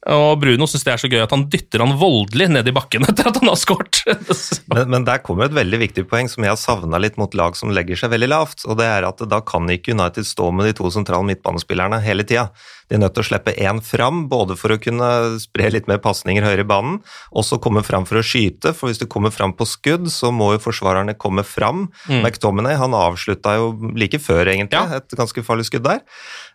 Og 0.07 0.39
Bruno 0.39 0.69
syns 0.71 0.85
det 0.87 0.93
er 0.93 1.01
så 1.03 1.09
gøy 1.11 1.23
at 1.25 1.33
han 1.35 1.47
dytter 1.51 1.83
han 1.83 1.97
voldelig 1.99 2.47
ned 2.53 2.69
i 2.71 2.75
bakken 2.75 3.07
etter 3.11 3.31
at 3.31 3.41
han 3.41 3.51
har 3.51 3.59
skåret. 3.59 4.03
Men, 4.71 4.91
men 4.93 5.05
der 5.07 5.23
kommer 5.25 5.47
et 5.47 5.57
veldig 5.57 5.79
viktig 5.81 6.05
poeng 6.11 6.29
som 6.31 6.45
jeg 6.45 6.53
har 6.53 6.59
savna 6.61 6.99
litt 7.01 7.17
mot 7.19 7.33
lag 7.39 7.57
som 7.59 7.73
legger 7.75 7.99
seg 7.99 8.13
veldig 8.13 8.29
lavt. 8.29 8.65
og 8.67 8.77
det 8.79 8.87
er 8.87 9.07
at 9.09 9.23
Da 9.31 9.41
kan 9.47 9.71
ikke 9.73 9.95
United 9.97 10.27
stå 10.27 10.51
med 10.55 10.69
de 10.69 10.75
to 10.79 10.91
sentrale 10.93 11.27
midtbanespillerne 11.27 12.01
hele 12.05 12.27
tida. 12.27 12.49
De 12.89 12.95
er 12.97 13.03
nødt 13.03 13.17
til 13.17 13.25
å 13.25 13.27
slippe 13.27 13.55
én 13.59 13.81
fram, 13.83 14.25
både 14.31 14.55
for 14.59 14.75
å 14.75 14.79
kunne 14.79 15.09
spre 15.43 15.71
litt 15.75 15.89
mer 15.91 15.99
pasninger 16.03 16.45
høyere 16.47 16.63
i 16.63 16.69
banen, 16.69 17.01
også 17.35 17.59
komme 17.63 17.83
fram 17.87 18.07
for 18.07 18.21
å 18.21 18.25
skyte, 18.27 18.71
for 18.77 18.91
hvis 18.91 19.01
du 19.03 19.07
kommer 19.11 19.33
fram 19.35 19.55
på 19.59 19.67
skudd, 19.67 20.07
så 20.13 20.31
må 20.35 20.53
jo 20.55 20.63
forsvarerne 20.63 21.17
komme 21.19 21.43
fram. 21.47 21.89
Mm. 22.07 22.21
McTominay 22.23 22.77
han 22.79 22.95
avslutta 22.95 23.57
jo 23.59 23.73
like 23.99 24.21
før, 24.23 24.47
egentlig, 24.53 24.85
et 25.01 25.17
ganske 25.19 25.43
farlig 25.47 25.67
skudd 25.67 25.83
der. 25.87 26.03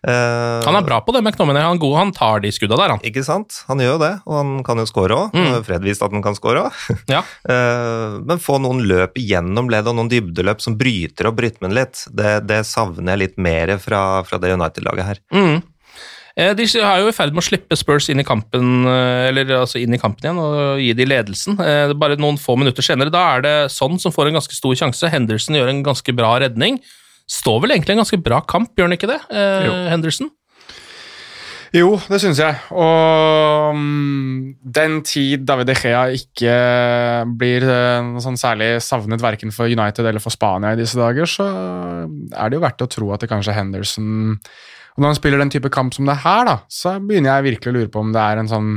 Eh, 0.06 0.62
Han 0.64 0.78
er 0.78 0.86
bra 0.86 1.00
på 1.04 1.12
det, 1.14 1.22
McTominay. 1.22 1.62
Han 1.68 1.80
god, 1.82 1.96
han 1.98 2.12
tar 2.16 2.40
de 2.44 2.52
skudda 2.54 2.78
der, 2.80 2.94
han. 2.96 3.04
Ikke 3.06 3.24
sant? 3.26 3.60
Han 3.68 3.82
gjør 3.82 3.96
jo 3.96 4.00
det, 4.02 4.12
og 4.26 4.38
han 4.40 4.54
kan 4.66 4.80
jo 4.80 4.86
score 4.88 5.18
òg. 5.26 5.36
Mm. 5.36 5.58
Fred 5.68 5.84
viste 5.86 6.06
at 6.08 6.14
han 6.16 6.24
kan 6.24 6.38
score 6.38 6.66
òg. 6.68 6.82
Ja. 7.12 7.22
Eh, 7.52 8.18
Men 8.24 8.38
få 8.40 8.56
noen 8.62 8.80
løp 8.86 9.16
igjennom 9.18 9.68
ledd 9.72 9.88
og 9.90 9.96
noen 9.98 10.08
dybdeløp 10.10 10.60
som 10.62 10.76
bryter 10.78 11.26
opp 11.28 11.40
rytmen 11.42 11.74
litt, 11.74 12.04
det, 12.14 12.44
det 12.48 12.62
savner 12.68 13.12
jeg 13.14 13.20
litt 13.22 13.38
mer 13.42 13.74
fra, 13.82 14.22
fra 14.26 14.38
det 14.42 14.52
United-laget 14.54 15.08
her. 15.08 15.20
Mm. 15.34 15.60
Eh, 16.36 16.54
De 16.56 16.64
er 16.64 17.02
jo 17.02 17.10
i 17.10 17.14
ferd 17.14 17.34
med 17.34 17.42
å 17.42 17.46
slippe 17.46 17.76
Spurs 17.78 18.08
inn 18.12 18.22
i 18.22 18.26
kampen 18.26 18.86
eh, 18.88 19.28
eller 19.28 19.52
altså 19.60 19.80
inn 19.82 19.92
i 19.92 20.00
kampen 20.00 20.24
igjen 20.24 20.40
og 20.40 20.80
gi 20.80 20.92
de 20.96 21.08
ledelsen. 21.08 21.58
Eh, 21.60 21.92
Bare 21.98 22.18
noen 22.20 22.40
få 22.40 22.56
minutter 22.60 22.84
senere. 22.84 23.12
Da 23.12 23.24
er 23.36 23.44
det 23.44 23.56
sånn 23.74 23.98
som 24.00 24.14
får 24.14 24.30
en 24.30 24.40
ganske 24.40 24.56
stor 24.56 24.76
sjanse. 24.78 25.10
Henderson 25.12 25.58
gjør 25.58 25.72
en 25.72 25.82
ganske 25.84 26.16
bra 26.16 26.34
redning. 26.44 26.80
Står 27.30 27.62
vel 27.64 27.76
egentlig 27.76 27.96
en 27.96 28.04
ganske 28.04 28.20
bra 28.22 28.40
kamp, 28.48 28.72
gjør 28.76 28.88
han 28.90 28.96
ikke 28.96 29.12
det? 29.12 29.20
Jo. 29.32 29.74
Henderson? 29.92 30.32
Jo, 31.72 31.94
det 32.10 32.18
syns 32.20 32.36
jeg. 32.42 32.58
Og 32.76 33.76
mm, 33.78 34.40
den 34.76 34.98
tid 35.08 35.46
David 35.48 35.70
De 35.70 35.76
Gea 35.78 36.02
ikke 36.18 36.56
blir 37.40 37.64
sånn 38.20 38.36
særlig 38.40 38.74
savnet 38.84 39.24
verken 39.24 39.54
for 39.54 39.72
United 39.72 40.04
eller 40.04 40.20
for 40.20 40.34
Spania 40.34 40.74
i 40.74 40.80
disse 40.82 41.00
dager, 41.00 41.30
så 41.30 41.46
er 41.48 42.52
det 42.52 42.58
jo 42.58 42.64
verdt 42.66 42.84
å 42.84 42.90
tro 42.92 43.08
at 43.14 43.24
det 43.24 43.30
kanskje 43.32 43.54
er 43.54 43.60
Henderson 43.62 44.36
Og 44.96 45.02
når 45.02 45.12
han 45.12 45.18
spiller 45.18 45.40
den 45.40 45.52
type 45.52 45.70
kamp 45.72 45.94
som 45.96 46.08
det 46.08 46.16
er 46.16 46.24
her, 46.26 46.44
da, 46.48 46.56
så 46.68 46.98
begynner 47.00 47.36
jeg 47.36 47.48
virkelig 47.52 47.72
å 47.72 47.76
lure 47.78 47.92
på 47.92 48.02
om 48.02 48.12
det 48.14 48.22
er 48.22 48.42
en 48.42 48.50
sånn 48.50 48.72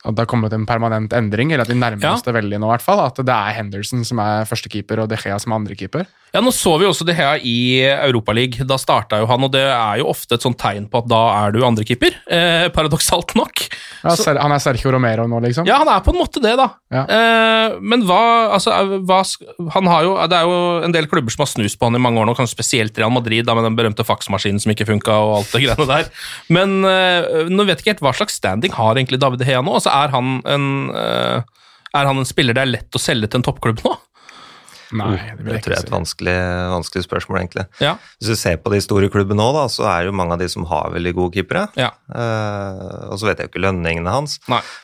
at 0.00 0.16
det 0.16 0.22
har 0.22 0.30
kommet 0.30 0.54
en 0.56 0.64
permanent 0.64 1.12
endring, 1.12 1.50
eller 1.52 1.66
at 1.66 1.70
vi 1.70 1.76
nærmer 1.76 2.14
oss 2.14 2.24
det 2.24 2.32
veldig 2.32 2.56
nå, 2.56 2.70
i 2.70 2.72
hvert 2.72 2.84
fall. 2.84 3.02
At 3.04 3.18
det 3.20 3.34
er 3.34 3.56
Henderson 3.58 4.00
som 4.08 4.22
er 4.24 4.46
førstekeeper, 4.48 5.02
og 5.02 5.10
De 5.12 5.18
Gea 5.20 5.36
som 5.42 5.52
er 5.52 5.60
andrekeeper. 5.60 6.06
Ja, 6.30 6.40
Nå 6.44 6.52
så 6.54 6.76
vi 6.78 6.86
også 6.86 7.04
det 7.06 7.16
her 7.18 7.40
i 7.42 7.82
Europaligaen. 7.90 8.68
Da 8.70 8.76
starta 8.78 9.18
jo 9.18 9.26
han, 9.30 9.42
og 9.46 9.50
det 9.54 9.64
er 9.66 9.98
jo 9.98 10.06
ofte 10.12 10.36
et 10.36 10.44
sånt 10.44 10.58
tegn 10.60 10.86
på 10.90 11.00
at 11.02 11.08
da 11.10 11.20
er 11.40 11.54
du 11.56 11.60
andrekeeper. 11.66 12.14
Eh, 12.30 12.68
paradoksalt 12.74 13.34
nok. 13.38 13.64
Ja, 14.04 14.14
Så- 14.14 14.36
han 14.38 14.52
er 14.52 14.58
Sergio 14.62 14.92
Romero 14.94 15.26
nå, 15.26 15.40
liksom. 15.42 15.66
Ja, 15.66 15.78
han 15.82 15.88
er 15.88 16.00
på 16.00 16.14
en 16.14 16.20
måte 16.20 16.40
det, 16.40 16.56
da. 16.56 16.68
Ja. 16.90 17.02
Eh, 17.04 17.78
men 17.80 18.04
hva, 18.06 18.52
altså, 18.54 18.70
hva 19.04 19.20
han 19.74 19.86
har 19.86 20.02
jo, 20.06 20.14
Det 20.30 20.38
er 20.38 20.46
jo 20.46 20.84
en 20.84 20.92
del 20.92 21.06
klubber 21.06 21.30
som 21.34 21.42
har 21.42 21.50
snust 21.50 21.78
på 21.78 21.86
han 21.90 21.96
i 21.96 22.02
mange 22.02 22.20
år 22.20 22.26
nå, 22.26 22.36
kanskje 22.36 22.54
spesielt 22.54 22.96
Real 22.96 23.10
Madrid, 23.10 23.44
da, 23.46 23.54
med 23.54 23.64
den 23.64 23.76
berømte 23.76 24.06
faksmaskinen 24.06 24.60
som 24.60 24.70
ikke 24.72 24.86
funka, 24.86 25.10
og 25.10 25.38
alt 25.40 25.52
det 25.52 25.62
greiene 25.66 25.86
der. 25.86 26.10
Men 26.48 26.84
eh, 26.84 27.48
nå 27.50 27.66
vet 27.66 27.80
jeg 27.80 27.84
ikke 27.84 27.94
helt 27.98 28.06
hva 28.06 28.14
slags 28.14 28.38
standing 28.38 28.72
har 28.72 28.94
egentlig 28.94 29.18
David 29.18 29.42
Hea 29.42 29.60
nå. 29.62 29.74
Altså, 29.74 29.90
er 29.90 30.14
han 30.14 30.42
en 30.46 30.90
eh, 30.94 31.42
er 31.92 32.06
han 32.06 32.18
en 32.18 32.24
spiller 32.28 32.54
det 32.54 32.62
er 32.62 32.70
lett 32.70 32.94
å 32.94 33.00
selge 33.02 33.26
til 33.30 33.40
en 33.40 33.46
toppklubb 33.48 33.82
nå? 33.84 33.96
Nei, 34.96 35.16
det 35.38 35.44
Det 35.46 35.60
tror 35.64 35.74
jeg 35.74 35.78
er 35.78 35.86
et 35.86 35.92
vanskelig, 35.92 36.36
vanskelig 36.72 37.04
spørsmål, 37.06 37.38
egentlig. 37.40 37.64
Ja. 37.82 37.94
Hvis 38.18 38.32
du 38.32 38.38
ser 38.40 38.58
på 38.62 38.72
de 38.74 38.80
store 38.82 39.10
klubbene 39.12 39.44
òg, 39.44 39.60
så 39.70 39.86
er 39.90 40.02
det 40.02 40.10
jo 40.10 40.16
mange 40.18 40.34
av 40.34 40.42
de 40.42 40.48
som 40.50 40.66
har 40.70 40.90
veldig 40.94 41.14
gode 41.18 41.36
keepere. 41.36 41.66
Ja. 41.78 41.92
Uh, 42.10 43.12
og 43.12 43.20
så 43.20 43.28
vet 43.28 43.38
jeg 43.40 43.48
jo 43.48 43.52
ikke 43.54 43.64
lønningene 43.66 44.14
hans. 44.14 44.40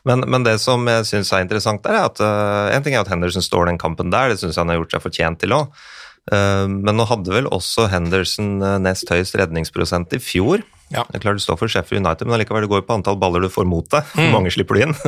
Men, 0.07 0.23
men 0.27 0.47
det 0.47 0.57
som 0.63 0.87
jeg 0.87 1.07
syns 1.09 1.33
er 1.33 1.43
interessant 1.45 1.83
der, 1.83 1.99
er 1.99 2.09
at 2.11 2.23
uh, 2.23 2.71
en 2.75 2.85
ting 2.85 2.95
er 2.95 3.03
at 3.03 3.11
Henderson 3.11 3.45
står 3.45 3.71
den 3.71 3.81
kampen 3.81 4.13
der, 4.13 4.31
det 4.31 4.39
syns 4.41 4.55
jeg 4.55 4.63
han 4.63 4.73
har 4.73 4.81
gjort 4.81 4.97
seg 4.97 5.07
fortjent 5.09 5.43
til 5.43 5.55
òg. 5.57 5.85
men 6.27 6.97
nå 6.97 7.05
hadde 7.07 7.31
vel 7.31 7.45
også 7.55 7.85
Henderson 7.87 8.57
eh, 8.59 8.79
nest 8.83 9.07
høyest 9.07 9.37
redningsprosent 9.39 10.11
i 10.11 10.19
fjor. 10.19 10.59
Ja. 10.93 11.03
Det 11.09 11.19
er 11.19 11.23
klart 11.25 11.39
du 11.39 11.43
står 11.43 11.59
for 11.59 11.71
Sheffield 11.71 12.05
United, 12.05 12.27
men 12.27 12.37
allikevel 12.37 12.63
det 12.63 12.71
går 12.71 12.85
på 12.87 12.95
antall 12.95 13.17
baller 13.19 13.43
du 13.43 13.49
får 13.51 13.67
mot 13.67 13.87
deg. 13.91 14.07
Hvor 14.15 14.33
mange 14.35 14.53
slipper 14.53 14.77
du 14.77 14.87
inn? 14.87 14.97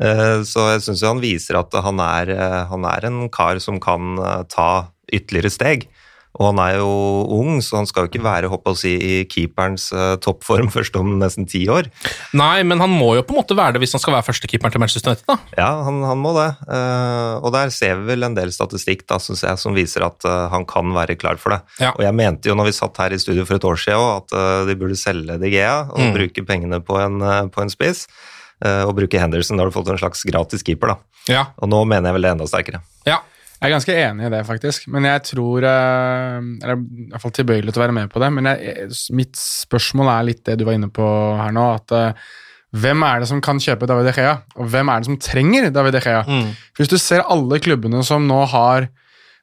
Eh, 0.00 0.40
så 0.48 0.62
jeg 0.70 0.80
syns 0.86 1.02
han 1.04 1.18
viser 1.20 1.58
at 1.58 1.74
han 1.84 1.98
er, 2.00 2.30
eh, 2.32 2.60
han 2.70 2.86
er 2.88 3.04
en 3.04 3.18
kar 3.32 3.58
som 3.60 3.76
kan 3.82 4.14
eh, 4.16 4.44
ta 4.48 4.68
ytterligere 5.12 5.50
steg. 5.52 5.84
Og 6.40 6.46
han 6.54 6.60
er 6.64 6.78
jo 6.80 6.88
ung, 7.36 7.58
så 7.60 7.76
han 7.76 7.86
skal 7.86 8.06
jo 8.06 8.08
ikke 8.08 8.22
være 8.24 8.48
håper 8.48 8.72
å 8.72 8.78
si, 8.80 8.94
i 8.96 9.16
keeperens 9.28 9.90
eh, 9.92 10.14
toppform 10.24 10.70
først 10.76 10.94
om 10.96 11.10
nesten 11.20 11.44
ti 11.50 11.66
år. 11.68 11.90
Nei, 12.32 12.62
men 12.64 12.80
han 12.80 12.88
må 12.96 13.10
jo 13.18 13.24
på 13.28 13.34
en 13.34 13.40
måte 13.42 13.56
være 13.58 13.74
det 13.76 13.82
hvis 13.82 13.92
han 13.92 14.00
skal 14.00 14.16
være 14.16 14.24
førstekeeperen 14.30 14.72
til 14.72 14.80
Manchester 14.80 15.12
United. 15.12 15.26
da. 15.28 15.36
Ja, 15.60 15.68
han, 15.84 16.00
han 16.08 16.22
må 16.24 16.32
det. 16.38 16.46
Eh, 16.64 17.34
og 17.44 17.52
der 17.52 17.68
ser 17.76 18.00
vi 18.00 18.08
vel 18.14 18.24
en 18.30 18.38
del 18.38 18.54
statistikk 18.56 19.04
da, 19.12 19.20
synes 19.20 19.44
jeg, 19.44 19.60
som 19.60 19.76
viser 19.76 20.06
at 20.08 20.24
eh, 20.24 20.46
han 20.54 20.64
kan 20.70 20.94
være 20.96 21.18
klar 21.20 21.36
for 21.42 21.52
det. 21.52 21.60
Ja. 21.84 21.92
Og 21.92 22.06
jeg 22.08 22.16
mente 22.16 22.48
jo 22.48 22.56
når 22.56 22.70
vi 22.70 22.76
satt 22.80 23.02
her 23.04 23.12
i 23.12 23.20
studio 23.20 23.44
for 23.44 23.60
et 23.60 23.68
år 23.68 23.76
siden 23.84 24.00
også, 24.00 24.40
at 24.40 24.68
de 24.72 24.78
burde 24.80 24.96
selge 24.96 25.36
De 25.44 25.52
Gea 25.52 25.76
og 25.92 26.00
Mm. 26.00 26.14
bruke 26.16 26.42
pengene 26.48 26.80
på 26.80 26.96
en, 27.04 27.20
på 27.52 27.60
en 27.62 27.70
spiss. 27.70 28.06
og 28.64 28.94
bruke 28.96 29.20
Henderson. 29.20 29.56
Da 29.56 29.64
har 29.64 29.70
du 29.70 29.74
fått 29.76 29.88
en 29.92 29.98
slags 30.00 30.24
gratis 30.28 30.64
keeper. 30.64 30.94
da. 30.94 30.96
Ja. 31.28 31.44
Og 31.60 31.68
nå 31.68 31.82
mener 31.88 32.08
jeg 32.10 32.16
vel 32.16 32.26
det 32.26 32.32
enda 32.34 32.48
sterkere. 32.48 32.80
ja. 33.08 33.20
Jeg 33.60 33.68
er 33.68 33.74
ganske 33.74 33.96
enig 34.02 34.24
i 34.24 34.32
det, 34.32 34.44
faktisk. 34.48 34.86
Men 34.88 35.04
jeg 35.04 35.20
tror 35.34 35.64
eh, 35.68 36.36
Eller 36.62 36.78
i 36.80 37.08
hvert 37.12 37.24
fall 37.24 37.34
tilbøyelig 37.36 37.74
til 37.74 37.82
å 37.82 37.84
være 37.84 37.96
med 37.96 38.12
på 38.12 38.22
det. 38.22 38.30
Men 38.32 38.48
jeg, 38.48 38.86
mitt 39.16 39.36
spørsmål 39.36 40.08
er 40.14 40.30
litt 40.30 40.40
det 40.48 40.56
du 40.60 40.64
var 40.68 40.78
inne 40.78 40.88
på 40.92 41.08
her 41.36 41.52
nå. 41.52 41.66
at 41.76 41.96
eh, 41.96 42.30
hvem 42.80 43.02
er 43.02 43.20
det 43.20 43.28
som 43.28 43.42
kan 43.42 43.58
kjøpe 43.60 43.88
David 43.90 44.06
De 44.08 44.14
Gea, 44.14 44.34
og 44.56 44.68
hvem 44.70 44.90
er 44.92 45.00
det 45.02 45.08
som 45.10 45.18
trenger 45.20 45.70
David 45.74 45.96
De 45.98 46.02
Gea? 46.04 46.22
Mm. 46.24 46.50
Hvis 46.78 46.90
du 46.92 46.96
ser 47.02 47.26
alle 47.26 47.58
klubbene 47.62 48.02
som 48.06 48.28
nå 48.30 48.44
har 48.52 48.88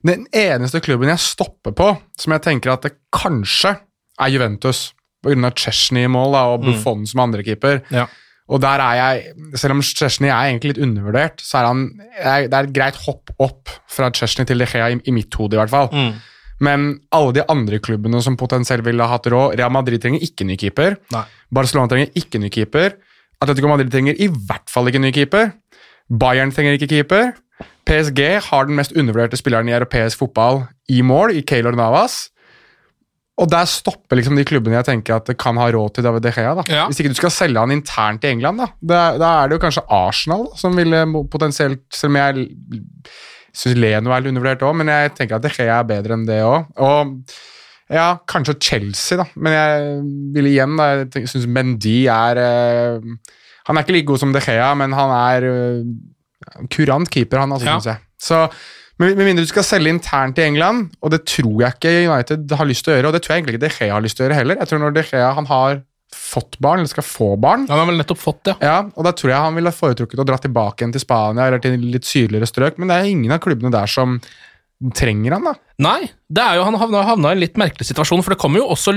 Den 0.08 0.28
eneste 0.32 0.80
klubben 0.80 1.10
jeg 1.10 1.20
stopper 1.20 1.74
på, 1.76 1.88
som 2.22 2.34
jeg 2.36 2.44
tenker 2.46 2.72
at 2.72 2.86
det 2.86 2.94
kanskje 3.12 3.74
er 4.22 4.30
Juventus, 4.32 4.92
pga. 5.26 5.50
Chesney 5.58 6.06
i 6.06 6.12
mål 6.12 6.36
da, 6.38 6.44
og 6.54 6.64
Buffon 6.64 7.02
som 7.10 7.24
andrekeeper. 7.26 7.82
Ja. 7.92 8.06
Og 8.48 8.62
der 8.64 8.80
er 8.80 8.96
jeg, 8.96 9.36
selv 9.60 9.76
om 9.76 9.84
Chesney 9.84 10.30
er 10.30 10.54
egentlig 10.54 10.74
litt 10.74 10.84
undervurdert, 10.86 11.42
så 11.44 11.60
er 11.60 11.66
han 11.68 11.82
Det 11.98 12.56
er 12.56 12.64
et 12.64 12.74
greit 12.76 12.96
hopp 13.04 13.34
opp 13.44 13.74
fra 13.92 14.10
Chesney 14.16 14.48
til 14.48 14.64
De 14.64 14.68
Gea, 14.70 14.90
i, 14.94 15.00
i 15.04 15.16
mitt 15.16 15.34
hode 15.36 15.58
i 15.58 15.60
hvert 15.60 15.74
fall. 15.74 15.90
Mm. 15.92 16.14
Men 16.64 16.86
alle 17.14 17.36
de 17.36 17.44
andre 17.52 17.80
klubbene 17.84 18.22
som 18.24 18.38
potensielt 18.40 18.86
ville 18.86 19.04
ha 19.04 19.18
hatt 19.18 19.28
råd 19.30 19.58
Real 19.60 19.74
Madrid 19.74 20.02
trenger 20.02 20.24
ikke 20.26 20.48
ny 20.48 20.56
keeper. 20.58 20.96
Nei. 21.14 21.26
Barcelona 21.54 21.92
trenger 21.92 22.16
ikke 22.18 22.42
ny 22.42 22.50
keeper. 22.54 22.96
Atletico 23.44 23.70
Madrid 23.70 23.92
trenger 23.94 24.18
i 24.18 24.30
hvert 24.32 24.72
fall 24.72 24.90
ikke 24.90 25.04
ny 25.04 25.12
keeper. 25.14 25.52
Bayern 26.08 26.54
trenger 26.56 26.78
ikke 26.78 26.90
keeper. 26.96 27.36
PSG 27.88 28.24
har 28.50 28.68
den 28.68 28.78
mest 28.80 28.96
undervurderte 28.98 29.38
spilleren 29.40 29.70
i 29.70 29.76
europeisk 29.76 30.24
fotball 30.24 30.66
i 30.90 31.04
mål, 31.06 31.36
i 31.38 31.44
Keylor 31.46 31.76
Navas. 31.78 32.28
Og 33.38 33.50
der 33.52 33.67
stopper 33.69 34.17
liksom 34.17 34.34
de 34.39 34.45
klubbene 34.50 34.80
jeg 34.80 34.88
tenker 34.88 35.19
at 35.19 35.28
kan 35.38 35.60
ha 35.62 35.67
råd 35.69 35.91
til 35.93 36.06
David 36.08 36.23
De 36.26 36.32
Gea. 36.34 36.56
da. 36.58 36.63
Ja. 36.73 36.86
Hvis 36.89 36.97
ikke 37.04 37.12
du 37.13 37.19
skal 37.19 37.34
selge 37.36 37.62
han 37.62 37.73
internt 37.76 38.23
i 38.26 38.32
England, 38.34 38.58
da. 38.63 38.67
Da, 38.82 39.02
da 39.21 39.34
er 39.43 39.52
det 39.52 39.60
jo 39.60 39.63
kanskje 39.67 39.84
Arsenal 39.93 40.47
som 40.58 40.73
ville 40.78 41.04
potensielt 41.30 41.84
Selv 41.93 42.15
om 42.15 42.17
jeg 42.17 42.47
syns 43.58 43.78
Leno 43.78 44.12
er 44.13 44.26
undervurdert 44.30 44.65
òg, 44.65 44.73
men 44.78 44.89
jeg 44.89 45.13
tenker 45.17 45.38
at 45.38 45.45
De 45.45 45.50
Gea 45.54 45.78
er 45.80 45.86
bedre 45.89 46.17
enn 46.17 46.26
det 46.28 46.39
òg. 46.45 46.65
Og 46.82 47.13
ja, 47.93 48.08
kanskje 48.28 48.58
Chelsea, 48.60 49.17
da. 49.21 49.26
Men 49.38 49.54
jeg 49.56 49.86
vil 50.36 50.50
igjen, 50.52 50.73
da. 50.78 50.89
Jeg 51.06 51.30
syns 51.32 51.45
Mendy 51.47 51.95
er 52.12 52.41
eh, 52.41 53.06
Han 53.69 53.78
er 53.80 53.86
ikke 53.86 53.95
like 53.95 54.10
god 54.10 54.19
som 54.26 54.34
De 54.36 54.41
Gea, 54.43 54.73
men 54.82 54.93
han 54.97 55.13
er 55.15 55.47
eh, 55.52 56.65
kurant 56.73 57.10
keeper, 57.13 57.41
han, 57.45 57.54
altså, 57.54 57.69
Ja. 57.69 57.78
synes 57.78 57.89
jeg. 57.93 58.04
Så 58.17 58.41
med, 59.02 59.20
mindre 59.20 59.46
du 59.46 59.52
skal 59.52 59.66
selge 59.66 59.94
internt 59.94 60.40
i 60.42 60.48
England, 60.48 60.90
og 61.02 61.14
det 61.14 61.24
tror 61.30 61.62
jeg 61.64 61.78
ikke 61.78 61.94
United 62.10 62.58
har 62.58 62.70
lyst 62.70 62.86
til 62.86 62.94
å 62.94 62.98
gjøre, 62.98 63.12
og 63.12 63.18
det 63.18 63.22
tror 63.24 63.36
jeg 63.36 63.44
egentlig 63.44 63.58
ikke 63.58 63.66
De 63.68 63.76
Gea 63.76 63.94
har 63.94 64.04
lyst 64.06 64.18
til 64.18 64.26
å 64.26 64.28
gjøre 64.28 64.40
heller. 64.40 64.60
Jeg 64.62 64.72
tror 64.72 64.84
når 64.84 64.98
De 64.98 65.06
Gea 65.12 65.30
han 65.38 65.50
har 65.52 65.80
fått 66.18 66.58
barn, 66.64 66.82
eller 66.82 66.90
skal 66.90 67.06
få 67.06 67.30
barn, 67.40 67.66
Han 67.68 67.82
har 67.82 67.88
vel 67.90 68.00
nettopp 68.00 68.20
fått 68.22 68.44
det. 68.48 68.56
ja, 68.64 68.80
og 68.88 69.06
da 69.06 69.12
tror 69.12 69.34
jeg 69.34 69.44
han 69.44 69.58
ville 69.60 69.74
foretrukket 69.76 70.22
å 70.24 70.26
dra 70.28 70.38
tilbake 70.40 70.82
igjen 70.82 70.94
til 70.96 71.04
Spania 71.04 71.48
eller 71.50 71.62
til 71.64 71.76
litt 71.84 72.08
sydligere 72.08 72.48
strøk, 72.48 72.78
men 72.80 72.90
det 72.90 72.98
er 72.98 73.10
ingen 73.12 73.34
av 73.36 73.42
klubbene 73.44 73.74
der 73.74 73.92
som 73.92 74.18
trenger 74.94 75.34
han, 75.36 75.48
da. 75.50 75.54
Nei, 75.84 76.10
det 76.30 76.44
er 76.44 76.60
jo, 76.60 76.66
han 76.68 76.78
havna, 76.80 77.02
havna 77.06 77.32
i 77.34 77.38
en 77.38 77.42
litt 77.42 77.58
merkelig 77.60 77.90
situasjon, 77.90 78.22
for 78.26 78.34
det 78.34 78.42
kom 78.42 78.58
jo 78.58 78.68
også 78.70 78.94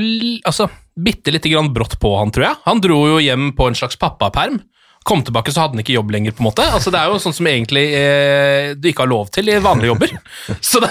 altså, 0.48 0.68
bitte 0.96 1.32
lite 1.32 1.52
grann 1.52 1.72
brått 1.74 1.96
på 2.00 2.12
han, 2.18 2.32
tror 2.34 2.50
jeg. 2.50 2.60
Han 2.66 2.82
dro 2.84 3.00
jo 3.08 3.20
hjem 3.22 3.50
på 3.56 3.70
en 3.70 3.78
slags 3.78 3.98
pappaperm. 4.00 4.60
Kom 5.08 5.22
tilbake, 5.24 5.52
så 5.52 5.62
hadde 5.62 5.78
han 5.78 5.82
ikke 5.82 5.94
jobb 5.94 6.10
lenger, 6.12 6.34
på 6.36 6.42
en 6.42 6.48
måte. 6.50 6.64
Altså, 6.76 6.92
det 6.92 7.00
er 7.00 7.08
jo 7.08 7.20
sånn 7.22 7.32
som 7.32 7.46
egentlig 7.48 7.86
eh, 7.96 8.72
du 8.76 8.90
ikke 8.90 9.06
har 9.06 9.10
lov 9.10 9.30
til 9.32 9.48
i 9.48 9.56
vanlige 9.64 9.94
jobber. 9.94 10.12
så 10.70 10.82
det, 10.84 10.90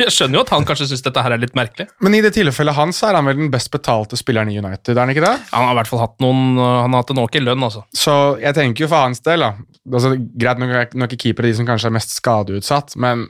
jeg 0.00 0.14
skjønner 0.16 0.40
jo 0.40 0.44
at 0.46 0.52
han 0.54 0.64
kanskje 0.68 0.88
syns 0.90 1.04
dette 1.04 1.24
her 1.26 1.36
er 1.36 1.42
litt 1.42 1.56
merkelig. 1.58 1.90
Men 2.00 2.16
i 2.16 2.22
det 2.24 2.32
tilfellet 2.38 2.78
hans 2.78 3.02
er 3.04 3.18
han 3.18 3.28
vel 3.28 3.36
den 3.42 3.52
best 3.52 3.68
betalte 3.74 4.16
spilleren 4.16 4.52
i 4.52 4.56
United, 4.56 4.94
er 4.94 5.02
han 5.02 5.12
ikke 5.12 5.26
det? 5.26 5.34
Han 5.52 5.68
har 5.68 5.76
i 5.76 5.80
hvert 5.82 5.92
fall 5.92 6.02
hatt 6.04 6.16
noen 6.24 6.56
Han 6.56 6.94
har 6.94 7.02
hatt 7.02 7.12
en 7.12 7.20
ok 7.22 7.36
lønn, 7.42 7.66
altså. 7.68 7.84
Så 7.96 8.14
jeg 8.40 8.56
tenker 8.56 8.86
jo 8.86 8.90
for 8.90 9.04
hans 9.04 9.20
del, 9.26 9.44
da 9.44 9.52
altså, 9.92 10.14
Greit 10.40 10.62
nok 10.62 10.74
er 10.74 10.88
ikke 10.88 11.20
keepere 11.26 11.50
de 11.50 11.58
som 11.60 11.68
kanskje 11.68 11.90
er 11.90 11.96
mest 11.96 12.16
skadeutsatt, 12.16 12.96
men 13.00 13.28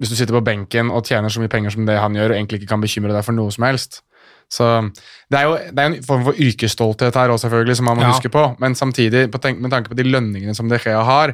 hvis 0.00 0.10
du 0.10 0.16
sitter 0.18 0.34
på 0.34 0.44
benken 0.46 0.90
og 0.90 1.06
tjener 1.06 1.30
så 1.30 1.42
mye 1.42 1.50
penger 1.52 1.74
som 1.74 1.86
det 1.86 1.98
han 2.00 2.16
gjør, 2.16 2.32
og 2.32 2.38
egentlig 2.38 2.62
ikke 2.62 2.72
kan 2.72 2.82
bekymre 2.82 3.14
deg 3.14 3.26
for 3.26 3.36
noe 3.36 3.52
som 3.54 3.66
helst 3.68 4.00
Så 4.52 4.66
det 5.32 5.38
er 5.40 5.46
jo 5.48 5.54
det 5.72 5.80
er 5.80 5.88
en 5.88 5.98
form 6.04 6.26
for 6.28 6.36
yrkesstolthet 6.36 7.16
her 7.16 7.32
også, 7.32 7.46
selvfølgelig, 7.48 7.78
som 7.80 7.88
man 7.88 7.96
må 7.96 8.04
Ja. 8.04 8.12
huske 8.12 8.28
på, 8.32 8.44
men 8.60 8.74
samtidig, 8.76 9.30
på 9.32 9.40
tenk, 9.40 9.60
med 9.64 9.72
tanke 9.72 9.88
på 9.88 9.96
de 9.96 10.04
lønningene 10.04 10.54
som 10.54 10.68
De 10.68 10.76
Gea 10.78 11.00
har, 11.08 11.32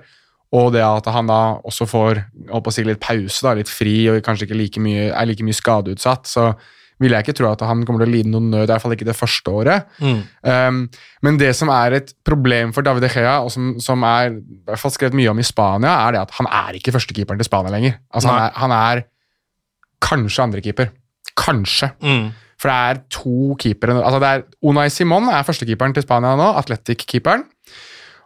og 0.54 0.72
det 0.72 0.80
at 0.86 1.04
han 1.12 1.26
da 1.28 1.58
også 1.66 1.84
får 1.90 2.22
si, 2.72 2.84
litt 2.86 3.00
pause, 3.02 3.42
da, 3.44 3.54
litt 3.58 3.68
fri, 3.68 4.08
og 4.08 4.22
kanskje 4.24 4.46
ikke 4.46 4.56
like 4.62 4.80
mye, 4.80 5.10
er 5.10 5.26
like 5.26 5.42
mye 5.44 5.56
skadeutsatt, 5.56 6.30
så 6.30 6.52
vil 6.98 7.12
jeg 7.14 7.26
ikke 7.26 7.34
tro 7.38 7.50
at 7.52 7.60
han 7.62 7.84
kommer 7.86 8.02
til 8.02 8.08
å 8.10 8.14
lide 8.16 8.30
noen 8.30 8.48
nød, 8.50 8.64
i 8.64 8.72
hvert 8.72 8.82
fall 8.82 8.94
ikke 8.96 9.06
det 9.06 9.14
første 9.18 9.52
året. 9.54 9.84
Mm. 10.02 10.22
Um, 10.42 10.80
men 11.22 11.36
det 11.38 11.52
som 11.54 11.68
er 11.70 11.94
et 12.00 12.14
problem 12.26 12.72
for 12.74 12.82
David 12.86 13.04
De 13.06 13.10
Gea, 13.12 13.36
og 13.44 13.52
som, 13.54 13.76
som 13.82 14.02
er 14.08 14.32
i 14.32 14.40
hvert 14.66 14.80
fall 14.82 14.94
skrevet 14.94 15.14
mye 15.14 15.30
om 15.30 15.38
i 15.38 15.46
Spania, 15.46 15.92
er 16.08 16.16
det 16.16 16.24
at 16.24 16.34
han 16.40 16.46
er 16.50 16.78
ikke 16.78 16.94
førstekeeperen 16.96 17.38
til 17.38 17.46
Spania 17.46 17.70
lenger. 17.74 17.98
Altså, 18.14 18.32
han 18.32 18.42
er, 18.48 18.50
han 18.64 18.74
er 18.78 19.04
kanskje 20.02 20.42
andrekeeper. 20.48 20.90
Kanskje. 21.38 21.92
Mm. 22.02 22.28
For 22.58 22.70
det 22.70 22.78
er 22.90 23.02
to 23.14 23.54
keepere 23.62 24.00
altså 24.00 24.18
det 24.22 24.30
er 24.34 24.40
Unai 24.66 24.88
Simon 24.90 25.28
er 25.30 25.46
førstekeeperen 25.46 25.94
til 25.94 26.02
Spania 26.02 26.34
nå, 26.38 26.48
Atletic-keeperen. 26.58 27.46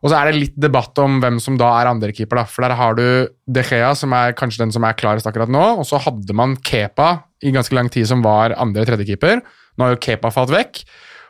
Og 0.02 0.10
så 0.10 0.18
er 0.18 0.28
det 0.28 0.40
litt 0.40 0.54
debatt 0.58 0.98
om 0.98 1.20
hvem 1.22 1.38
som 1.42 1.54
da 1.60 1.68
er 1.78 1.90
andrekeeper. 1.92 2.40
For 2.50 2.66
der 2.66 2.74
har 2.74 2.96
du 2.98 3.04
De 3.46 3.62
Gea, 3.62 3.92
som 3.94 4.14
er 4.18 4.34
kanskje 4.34 4.64
den 4.64 4.72
som 4.74 4.82
er 4.82 4.96
klarest 4.98 5.28
akkurat 5.30 5.52
nå. 5.52 5.62
Og 5.78 5.86
så 5.86 6.00
hadde 6.02 6.34
man 6.34 6.56
Kepa 6.58 7.12
i 7.42 7.52
ganske 7.54 7.76
lang 7.76 7.90
tid, 7.92 8.08
som 8.10 8.24
var 8.24 8.56
andre-tredjekeeper. 8.58 9.44
Nå 9.78 9.86
har 9.86 9.94
jo 9.94 10.00
Kepa 10.02 10.32
falt 10.34 10.50
vekk. 10.50 10.82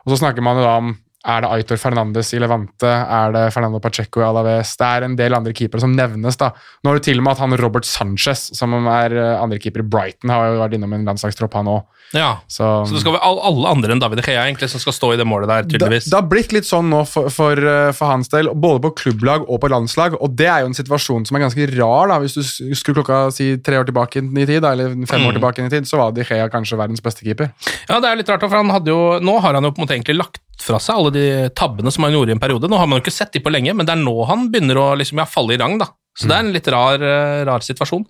Og 0.06 0.14
så 0.14 0.22
snakker 0.22 0.44
man 0.44 0.56
jo 0.56 0.64
da 0.64 0.72
om 0.80 0.94
er 1.24 1.44
det 1.44 1.50
Aitor 1.54 1.78
Fernandes 1.78 2.32
i 2.34 2.40
Levante? 2.42 2.88
Er 2.90 3.30
det 3.34 3.42
Fernando 3.54 3.78
Pacheco 3.78 4.20
i 4.20 4.24
Alaves? 4.26 4.72
Det 4.76 4.86
er 4.88 5.04
en 5.06 5.16
del 5.16 5.34
andre 5.36 5.52
keepere 5.54 5.80
som 5.80 5.92
nevnes. 5.94 6.36
da. 6.40 6.50
Nå 6.82 6.90
har 6.90 6.98
du 6.98 7.04
til 7.06 7.18
og 7.20 7.24
med 7.28 7.32
at 7.36 7.42
han 7.44 7.56
Robert 7.60 7.84
Sanchez, 7.86 8.48
som 8.58 8.74
er 8.90 9.14
eh, 9.14 9.40
andrekeeper 9.42 9.84
i 9.84 9.86
Brighton, 9.86 10.30
har 10.34 10.50
jo 10.50 10.60
vært 10.64 10.74
innom 10.78 10.92
en 10.96 11.04
landslagstropp, 11.06 11.54
han 11.54 11.70
òg. 11.70 11.84
Ja. 12.12 12.32
Så, 12.50 12.66
Så 12.84 12.92
det 12.92 13.00
skal 13.04 13.14
være 13.14 13.24
alle 13.48 13.70
andre 13.70 13.94
enn 13.94 14.00
David 14.02 14.20
Gea 14.26 14.42
egentlig 14.44 14.68
som 14.68 14.82
skal 14.82 14.92
stå 14.92 15.12
i 15.14 15.16
det 15.16 15.24
målet 15.24 15.48
der, 15.48 15.64
tydeligvis. 15.64 16.10
det 16.10 16.18
har 16.18 16.26
blitt 16.28 16.52
litt 16.52 16.66
sånn 16.68 16.90
nå 16.92 17.06
for, 17.08 17.30
for, 17.32 17.56
eh, 17.56 17.92
for 17.96 18.10
hans 18.10 18.28
del, 18.28 18.50
både 18.52 18.82
på 18.84 18.90
klubblag 19.04 19.46
og 19.48 19.62
på 19.62 19.70
landslag. 19.72 20.18
Og 20.20 20.34
det 20.36 20.50
er 20.50 20.60
jo 20.66 20.72
en 20.72 20.76
situasjon 20.76 21.24
som 21.30 21.38
er 21.38 21.46
ganske 21.46 21.70
rar. 21.78 22.08
da, 22.12 22.18
Hvis 22.20 22.34
du 22.36 22.42
skulle 22.76 22.98
klokka 23.00 23.22
si 23.32 23.56
tre 23.64 23.78
år 23.80 23.86
tilbake 23.88 24.20
i 24.20 24.44
tid, 24.46 24.60
da, 24.62 24.72
eller 24.74 24.92
fem 25.06 25.22
Mm. 25.22 25.28
år 25.30 25.38
tilbake 25.38 25.64
i 25.64 25.70
tid, 25.70 25.84
så 25.88 25.96
var 26.02 26.12
Di 26.12 26.24
Gea 26.26 26.48
kanskje 26.50 26.76
verdens 26.76 27.00
beste 27.00 27.22
keeper. 27.24 27.52
Ja, 27.88 28.00
det 28.00 28.10
er 28.10 28.16
litt 28.16 28.28
rart, 28.28 28.40
for 28.44 28.58
han 28.58 28.68
hadde 28.74 28.90
jo, 28.92 29.18
nå 29.22 29.40
har 29.40 29.54
han 29.54 29.62
jo 29.64 29.70
på 29.70 29.80
en 29.80 29.86
måte 29.86 29.94
egentlig 29.96 30.18
lagt 30.18 30.40
fra 30.60 30.78
seg 30.82 30.98
alle 30.98 31.12
de 31.14 31.26
tabbene 31.56 31.90
som 31.94 32.04
han 32.06 32.14
gjorde 32.14 32.34
i 32.34 32.36
en 32.36 32.42
periode. 32.42 32.68
Nå 32.70 32.78
har 32.78 32.88
man 32.88 33.00
jo 33.00 33.06
ikke 33.06 33.14
sett 33.14 33.32
de 33.34 33.42
på 33.42 33.52
lenge, 33.52 33.74
men 33.74 33.88
det 33.88 33.94
er 33.96 34.02
nå 34.02 34.14
han 34.28 34.48
begynner 34.52 34.78
å 34.78 34.92
liksom, 34.98 35.22
ja, 35.22 35.28
falle 35.28 35.56
i 35.56 35.60
rang. 35.60 35.78
da. 35.80 35.88
Så 36.18 36.28
det 36.28 36.36
er 36.36 36.44
en 36.44 36.52
litt 36.54 36.68
rar, 36.70 37.02
eh, 37.02 37.42
rar 37.48 37.64
situasjon. 37.64 38.04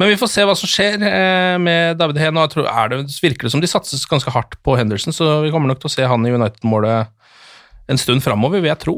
Men 0.00 0.08
vi 0.12 0.18
får 0.20 0.30
se 0.32 0.44
hva 0.48 0.56
som 0.56 0.68
skjer 0.70 1.02
eh, 1.04 1.56
med 1.60 1.98
David 2.00 2.20
Heen. 2.20 2.36
og 2.36 2.46
jeg 2.46 2.54
tror 2.54 2.68
er 2.72 2.92
det, 2.92 3.00
virker 3.22 3.48
det 3.48 3.52
som 3.52 3.62
de 3.64 3.70
satses 3.70 4.06
ganske 4.08 4.32
hardt 4.32 4.56
på 4.64 4.76
Henderson, 4.78 5.12
så 5.12 5.40
vi 5.44 5.52
kommer 5.52 5.72
nok 5.72 5.80
til 5.82 5.90
å 5.90 5.94
se 5.96 6.08
han 6.08 6.24
i 6.26 6.32
United-målet 6.32 7.10
en 7.90 8.00
stund 8.00 8.22
framover, 8.24 8.62
vil 8.62 8.70
jeg 8.70 8.82
tro. 8.84 8.96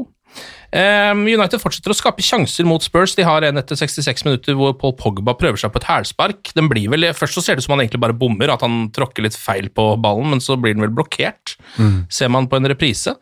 Eh, 0.73 1.11
United 1.13 1.61
fortsetter 1.61 1.93
å 1.93 1.97
skape 1.97 2.25
sjanser 2.25 2.65
mot 2.65 2.81
Spurs. 2.81 3.13
De 3.17 3.25
har 3.27 3.45
en 3.45 3.61
etter 3.61 3.77
66 3.77 4.25
minutter 4.25 4.57
hvor 4.57 4.73
Paul 4.79 4.95
Pogba 4.97 5.35
prøver 5.37 5.61
seg 5.61 5.73
på 5.73 5.81
et 5.83 5.89
hælspark. 5.89 6.53
Den 6.57 6.69
blir 6.71 6.89
vel, 6.93 7.05
Først 7.13 7.37
så 7.37 7.45
ser 7.45 7.55
det 7.57 7.63
ut 7.63 7.67
som 7.67 7.75
han 7.77 7.85
egentlig 7.85 8.01
bare 8.01 8.17
bommer, 8.17 8.53
at 8.53 8.65
han 8.65 8.87
tråkker 8.95 9.27
litt 9.27 9.37
feil 9.37 9.69
på 9.69 9.91
ballen, 10.01 10.31
men 10.33 10.41
så 10.41 10.57
blir 10.57 10.73
den 10.73 10.85
vel 10.85 10.95
blokkert, 10.95 11.57
ser 12.09 12.31
man 12.33 12.49
på 12.49 12.57
en 12.57 12.71
reprise. 12.71 13.13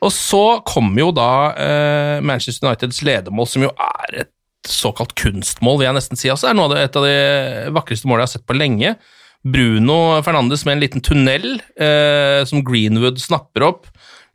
Og 0.00 0.12
så 0.14 0.44
kommer 0.64 1.02
jo 1.02 1.10
da 1.12 1.30
eh, 1.60 2.18
Manchester 2.24 2.70
Uniteds 2.70 3.02
ledermål, 3.04 3.48
som 3.50 3.66
jo 3.66 3.72
er 3.76 4.22
et 4.24 4.34
såkalt 4.68 5.12
kunstmål, 5.18 5.80
vil 5.80 5.90
jeg 5.90 5.96
nesten 5.98 6.20
si. 6.20 6.30
Altså, 6.32 6.48
det 6.48 6.54
er 6.54 6.58
noe 6.60 6.70
av 6.70 6.76
det, 6.76 6.84
et 6.86 7.00
av 7.00 7.06
de 7.06 7.74
vakreste 7.76 8.08
målene 8.08 8.24
jeg 8.24 8.30
har 8.30 8.38
sett 8.38 8.48
på 8.48 8.56
lenge. 8.56 8.94
Bruno 9.40 10.20
Fernandes 10.24 10.66
med 10.66 10.76
en 10.76 10.82
liten 10.82 11.04
tunnel 11.04 11.46
eh, 11.80 12.40
som 12.48 12.64
Greenwood 12.64 13.20
snapper 13.20 13.64
opp. 13.70 13.88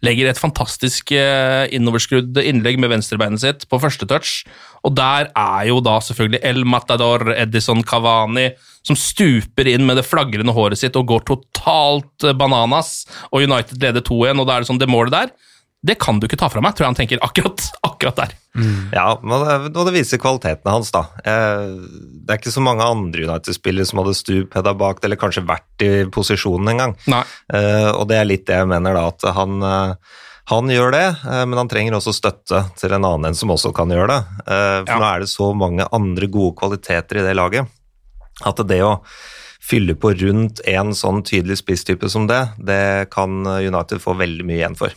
Legger 0.05 0.29
et 0.29 0.39
fantastisk 0.39 1.13
eh, 1.15 1.65
innoverskrudd 1.73 2.37
innlegg 2.41 2.77
med 2.81 2.91
venstrebeinet 2.91 3.41
sitt 3.41 3.65
på 3.71 3.79
første 3.81 4.07
touch. 4.09 4.43
Og 4.85 4.93
der 4.97 5.31
er 5.31 5.65
jo 5.69 5.79
da 5.83 5.97
selvfølgelig 6.03 6.43
El 6.45 6.63
Matador 6.69 7.31
Edison 7.33 7.81
Cavani 7.85 8.51
som 8.85 8.97
stuper 8.99 9.69
inn 9.71 9.85
med 9.87 9.97
det 9.97 10.05
flagrende 10.05 10.53
håret 10.53 10.77
sitt 10.77 10.97
og 10.99 11.09
går 11.09 11.25
totalt 11.31 12.27
eh, 12.27 12.37
bananas. 12.37 13.03
Og 13.31 13.47
United 13.47 13.81
leder 13.81 14.05
2-1, 14.05 14.41
og 14.41 14.47
da 14.47 14.57
er 14.57 14.65
det 14.65 14.69
sånn 14.69 14.81
det 14.81 14.91
målet 14.91 15.15
der. 15.15 15.35
Det 15.85 15.99
kan 16.01 16.17
du 16.19 16.25
ikke 16.25 16.39
ta 16.41 16.47
fra 16.49 16.61
meg, 16.65 16.73
tror 16.73 16.87
jeg 16.87 16.91
han 16.93 16.97
tenker 16.97 17.21
akkurat, 17.25 17.61
akkurat 17.85 18.17
der. 18.23 18.33
Ja, 18.95 19.19
men 19.21 19.43
det, 19.45 19.55
og 19.77 19.85
det 19.85 19.93
viser 19.99 20.17
kvaliteten 20.23 20.71
hans, 20.71 20.89
da. 20.95 21.03
Eh, 21.27 21.75
Det 22.25 22.33
er 22.33 22.39
ikke 22.39 22.53
så 22.55 22.63
mange 22.65 22.81
andre 22.87 23.25
United-spillere 23.27 23.85
som 23.85 23.99
hadde 24.01 24.15
stuphedda 24.17 24.73
bak 24.79 25.03
eller 25.05 25.19
kanskje 25.21 25.43
vært 25.45 25.83
i 25.85 25.91
posisjonen 26.09 26.71
engang. 26.73 26.95
Eh, 27.53 27.91
Og 27.93 28.07
det 28.09 28.17
er 28.17 28.25
litt 28.29 28.47
det 28.47 28.55
jeg 28.57 28.71
mener, 28.71 28.95
da, 28.97 29.07
at 29.13 29.27
han, 29.35 29.61
eh, 29.61 29.93
han 30.49 30.67
gjør 30.73 30.91
det, 30.93 31.05
men 31.49 31.57
han 31.57 31.67
trenger 31.69 31.97
også 31.99 32.13
støtte 32.13 32.63
til 32.77 32.93
en 32.93 33.03
annen 33.05 33.25
enn 33.31 33.37
som 33.37 33.49
også 33.53 33.73
kan 33.73 33.89
gjøre 33.89 34.07
det. 34.13 34.19
For 34.45 34.93
Ja. 34.93 34.99
nå 34.99 35.05
er 35.15 35.19
det 35.19 35.29
så 35.29 35.53
mange 35.57 35.87
andre 35.91 36.27
gode 36.27 36.55
kvaliteter 36.57 37.17
i 37.17 37.25
det 37.25 37.35
laget, 37.35 37.67
at 38.45 38.55
det 38.67 38.81
å 38.81 39.01
fylle 39.61 39.95
på 39.97 40.13
rundt 40.21 40.61
en 40.69 40.93
sånn 40.93 41.23
tydelig 41.25 41.57
spisstype 41.63 42.09
som 42.09 42.27
det, 42.27 42.43
det 42.63 43.09
kan 43.09 43.41
United 43.45 43.97
få 44.01 44.13
veldig 44.17 44.45
mye 44.45 44.61
igjen 44.61 44.77
for. 44.77 44.93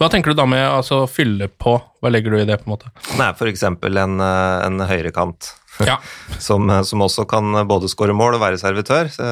Hva 0.00 0.10
tenker 0.12 0.32
du 0.32 0.40
da 0.40 0.46
med 0.50 0.64
altså, 0.66 1.04
fylle 1.10 1.48
på? 1.48 1.76
Hva 2.02 2.12
legger 2.12 2.34
du 2.34 2.40
i 2.40 2.48
det, 2.48 2.58
på 2.62 2.68
en 2.68 2.74
måte? 2.74 2.90
Nei, 3.18 3.30
f.eks. 3.32 3.64
En, 3.68 4.18
eh, 4.20 4.58
en 4.66 4.84
høyrekant 4.90 5.52
Ja. 5.86 5.98
som, 6.48 6.70
som 6.88 7.06
også 7.06 7.26
kan 7.30 7.62
både 7.68 7.90
skåre 7.92 8.16
mål 8.16 8.38
og 8.38 8.44
være 8.44 8.60
servitør. 8.60 9.10
Så, 9.12 9.30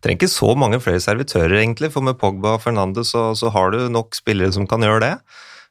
trenger 0.00 0.22
ikke 0.22 0.32
så 0.32 0.54
mange 0.56 0.80
flere 0.80 1.00
servitører, 1.02 1.58
egentlig, 1.60 1.92
for 1.92 2.04
med 2.04 2.18
Pogba 2.20 2.56
og 2.56 2.64
Fernandes 2.64 3.12
så, 3.12 3.30
så 3.36 3.52
har 3.52 3.74
du 3.74 3.84
nok 3.92 4.16
spillere 4.16 4.52
som 4.56 4.68
kan 4.68 4.84
gjøre 4.84 5.02
det. 5.04 5.14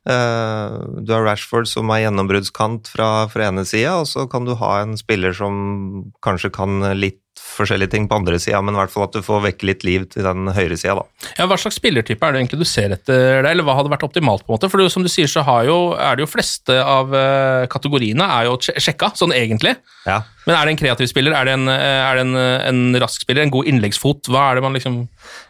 Eh, 0.10 0.76
du 1.04 1.14
har 1.14 1.26
Rashford 1.26 1.68
som 1.70 1.90
er 1.94 2.06
gjennombruddskant 2.06 2.92
fra, 2.94 3.10
fra 3.32 3.50
ene 3.50 3.66
sida, 3.68 3.98
og 4.00 4.08
så 4.10 4.28
kan 4.32 4.48
du 4.48 4.56
ha 4.60 4.80
en 4.84 4.96
spiller 5.00 5.36
som 5.36 6.12
kanskje 6.26 6.54
kan 6.56 6.80
litt 6.98 7.24
forskjellige 7.58 7.92
ting 7.94 8.08
på 8.10 8.16
andre 8.20 8.40
sida, 8.42 8.62
men 8.64 8.76
i 8.76 8.80
hvert 8.82 8.94
fall 8.94 9.08
at 9.08 9.16
du 9.18 9.22
får 9.26 9.42
vekke 9.48 9.68
litt 9.70 9.84
liv 9.88 10.06
til 10.14 10.24
den 10.28 10.48
høyre 10.56 10.78
sida, 10.80 10.96
da. 11.02 11.30
Ja, 11.40 11.48
Hva 11.50 11.58
slags 11.60 11.80
spillertype 11.80 12.26
er 12.28 12.36
det 12.36 12.42
egentlig 12.44 12.62
du 12.62 12.68
ser 12.70 12.94
etter 12.96 13.42
deg, 13.44 13.52
eller 13.52 13.66
hva 13.68 13.76
hadde 13.80 13.92
vært 13.94 14.06
optimalt? 14.08 14.46
på 14.46 14.54
en 14.54 14.58
måte? 14.60 14.70
For 14.72 14.82
det, 14.82 14.90
som 14.94 15.04
du 15.06 15.10
sier, 15.12 15.28
så 15.32 15.44
har 15.48 15.66
jo, 15.68 15.78
er 15.98 16.16
det 16.20 16.26
jo 16.26 16.32
fleste 16.32 16.78
av 16.84 17.14
eh, 17.16 17.66
kategoriene 17.72 18.28
er 18.40 18.50
jo 18.50 18.58
sjekka, 18.62 19.12
sånn 19.20 19.34
egentlig. 19.36 19.76
Ja. 20.08 20.22
Men 20.48 20.56
er 20.56 20.66
det 20.66 20.72
en 20.74 20.80
kreativ 20.82 21.10
spiller? 21.12 21.36
Er 21.38 21.46
det 21.46 21.54
en, 21.58 21.68
eh, 21.70 22.00
er 22.10 22.16
det 22.18 22.24
en, 22.26 22.36
en 22.40 23.02
rask 23.04 23.22
spiller? 23.26 23.44
En 23.46 23.52
god 23.54 23.68
innleggsfot? 23.70 24.30
Hva 24.32 24.48
er 24.52 24.58
det 24.60 24.64
man 24.66 24.74
liksom 24.78 25.00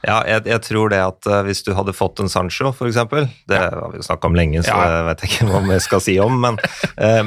Ja, 0.07 0.17
jeg, 0.27 0.43
jeg 0.49 0.63
tror 0.65 0.89
det 0.91 0.99
at 1.05 1.29
eh, 1.29 1.43
hvis 1.47 1.61
du 1.67 1.71
hadde 1.77 1.93
fått 1.95 2.19
en 2.23 2.31
Sancho, 2.31 2.73
for 2.75 2.89
eksempel, 2.89 3.29
det 3.47 3.59
har 3.61 3.93
vi 3.93 4.01
jo 4.01 4.07
snakka 4.09 4.27
om 4.31 4.35
lenge, 4.39 4.63
så 4.65 4.73
Ja. 4.73 4.89
det 4.89 5.05
vet 5.11 5.23
jeg 5.23 5.31
ikke 5.35 5.51
hva 5.53 5.61
jeg 5.77 5.85
skal 5.85 6.03
si 6.03 6.17
om, 6.19 6.35
men, 6.41 6.57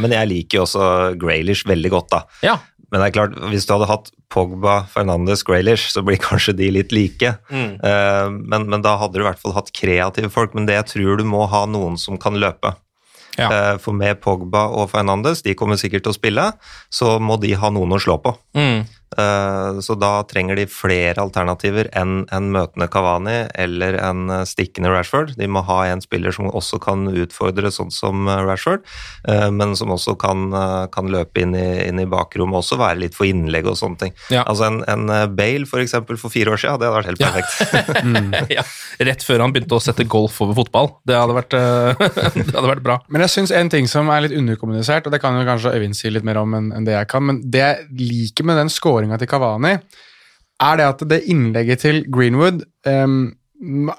men 0.03 0.13
jeg 0.15 0.29
liker 0.31 0.59
jo 0.61 0.67
også 0.67 0.85
Graylish 1.21 1.65
veldig 1.69 1.91
godt, 1.95 2.11
da. 2.13 2.21
Ja. 2.45 2.59
Men 2.93 3.01
det 3.01 3.09
er 3.09 3.15
klart, 3.17 3.37
hvis 3.49 3.65
du 3.65 3.73
hadde 3.73 3.89
hatt 3.89 4.11
Pogba, 4.33 4.83
Fernandes, 4.93 5.43
Graylish, 5.49 5.89
så 5.95 6.05
blir 6.05 6.21
kanskje 6.29 6.55
de 6.59 6.69
litt 6.77 6.93
like. 6.93 7.35
Mm. 7.49 7.81
Uh, 7.81 8.29
men, 8.53 8.69
men 8.69 8.85
da 8.85 8.99
hadde 9.01 9.17
du 9.17 9.25
i 9.25 9.29
hvert 9.29 9.41
fall 9.41 9.57
hatt 9.57 9.73
kreative 9.77 10.29
folk. 10.33 10.57
Men 10.57 10.69
det 10.69 10.77
jeg 10.77 10.91
tror 10.95 11.21
du 11.21 11.27
må 11.29 11.47
ha 11.49 11.65
noen 11.71 11.97
som 12.01 12.21
kan 12.21 12.37
løpe. 12.41 12.75
Ja. 13.41 13.49
Uh, 13.49 13.75
for 13.81 13.97
med 13.97 14.21
Pogba 14.21 14.67
og 14.77 14.91
Fernandes, 14.93 15.41
de 15.47 15.57
kommer 15.57 15.81
sikkert 15.81 16.05
til 16.05 16.13
å 16.13 16.19
spille, 16.19 16.51
så 16.93 17.17
må 17.17 17.41
de 17.41 17.55
ha 17.57 17.73
noen 17.73 17.97
å 17.97 18.01
slå 18.03 18.19
på. 18.21 18.37
Mm. 18.59 18.85
Eh, 19.19 19.81
Så 19.83 19.95
da 19.99 20.23
trenger 20.29 20.57
de 20.57 20.67
flere 20.71 21.19
alternativer 21.23 21.89
enn 21.99 22.27
en 22.33 22.51
møtende 22.55 22.89
Kavani 22.93 23.49
eller 23.59 23.97
en 24.01 24.31
eh, 24.31 24.45
stikkende 24.49 24.91
Rashford. 24.93 25.35
De 25.39 25.47
må 25.51 25.63
ha 25.67 25.81
en 25.91 26.01
spiller 26.05 26.33
som 26.35 26.49
også 26.51 26.79
kan 26.83 27.07
utfordre 27.09 27.71
sånn 27.75 27.91
som 27.93 28.27
eh, 28.29 28.43
Rashford, 28.47 28.85
eh, 29.29 29.49
men 29.51 29.75
som 29.77 29.91
også 29.95 30.15
kan, 30.21 30.49
kan 30.93 31.09
løpe 31.13 31.43
inn 31.43 31.55
i, 31.59 31.67
inn 31.89 32.01
i 32.03 32.07
bakrommet 32.07 32.55
og 32.57 32.63
også 32.63 32.79
være 32.81 33.01
litt 33.05 33.17
for 33.17 33.27
innlegg 33.29 33.67
og 33.71 33.77
sånne 33.81 33.99
ting. 34.01 34.15
Ja. 34.33 34.45
Altså 34.49 34.69
en, 34.69 34.81
en 34.89 35.07
Bale 35.37 35.67
for 35.69 35.83
eksempel 35.83 36.19
for 36.21 36.33
fire 36.33 36.53
år 36.55 36.61
siden, 36.63 36.81
det 36.81 36.89
hadde 36.89 36.99
vært 37.01 37.11
helt 37.13 37.23
Ja. 37.23 37.31
perfekt. 37.33 38.51
ja. 38.59 38.65
Rett 39.09 39.25
før 39.27 39.45
han 39.45 39.53
begynte 39.55 39.77
å 39.79 39.83
sette 39.83 40.05
golf 40.09 40.39
over 40.45 40.57
fotball. 40.63 40.91
Det 41.09 41.17
hadde 41.19 41.37
vært, 41.37 41.57
det 42.37 42.55
hadde 42.55 42.69
vært 42.71 42.85
bra. 42.85 42.99
Men 43.13 43.25
jeg 43.27 43.33
syns 43.37 43.53
en 43.57 43.71
ting 43.73 43.89
som 43.91 44.11
er 44.13 44.25
litt 44.27 44.37
underkommunisert, 44.37 45.07
og 45.09 45.15
det 45.15 45.21
kan 45.23 45.37
jo 45.39 45.47
kanskje 45.49 45.73
Øyvind 45.77 45.97
si 45.97 46.11
litt 46.13 46.27
mer 46.27 46.41
om 46.43 46.55
enn 46.59 46.85
det 46.87 46.95
jeg 46.97 47.09
kan, 47.13 47.25
men 47.29 47.41
det 47.53 47.63
jeg 47.63 47.87
liker 48.03 48.47
med 48.49 48.59
den 48.61 48.73
scoringa 49.03 49.19
til 49.21 49.31
Kavani, 49.31 49.77
er 50.63 50.79
det 50.79 50.89
at 50.89 51.07
det 51.11 51.25
innlegget 51.31 51.83
til 51.83 52.05
Greenwood 52.13 52.63
um, 52.87 53.33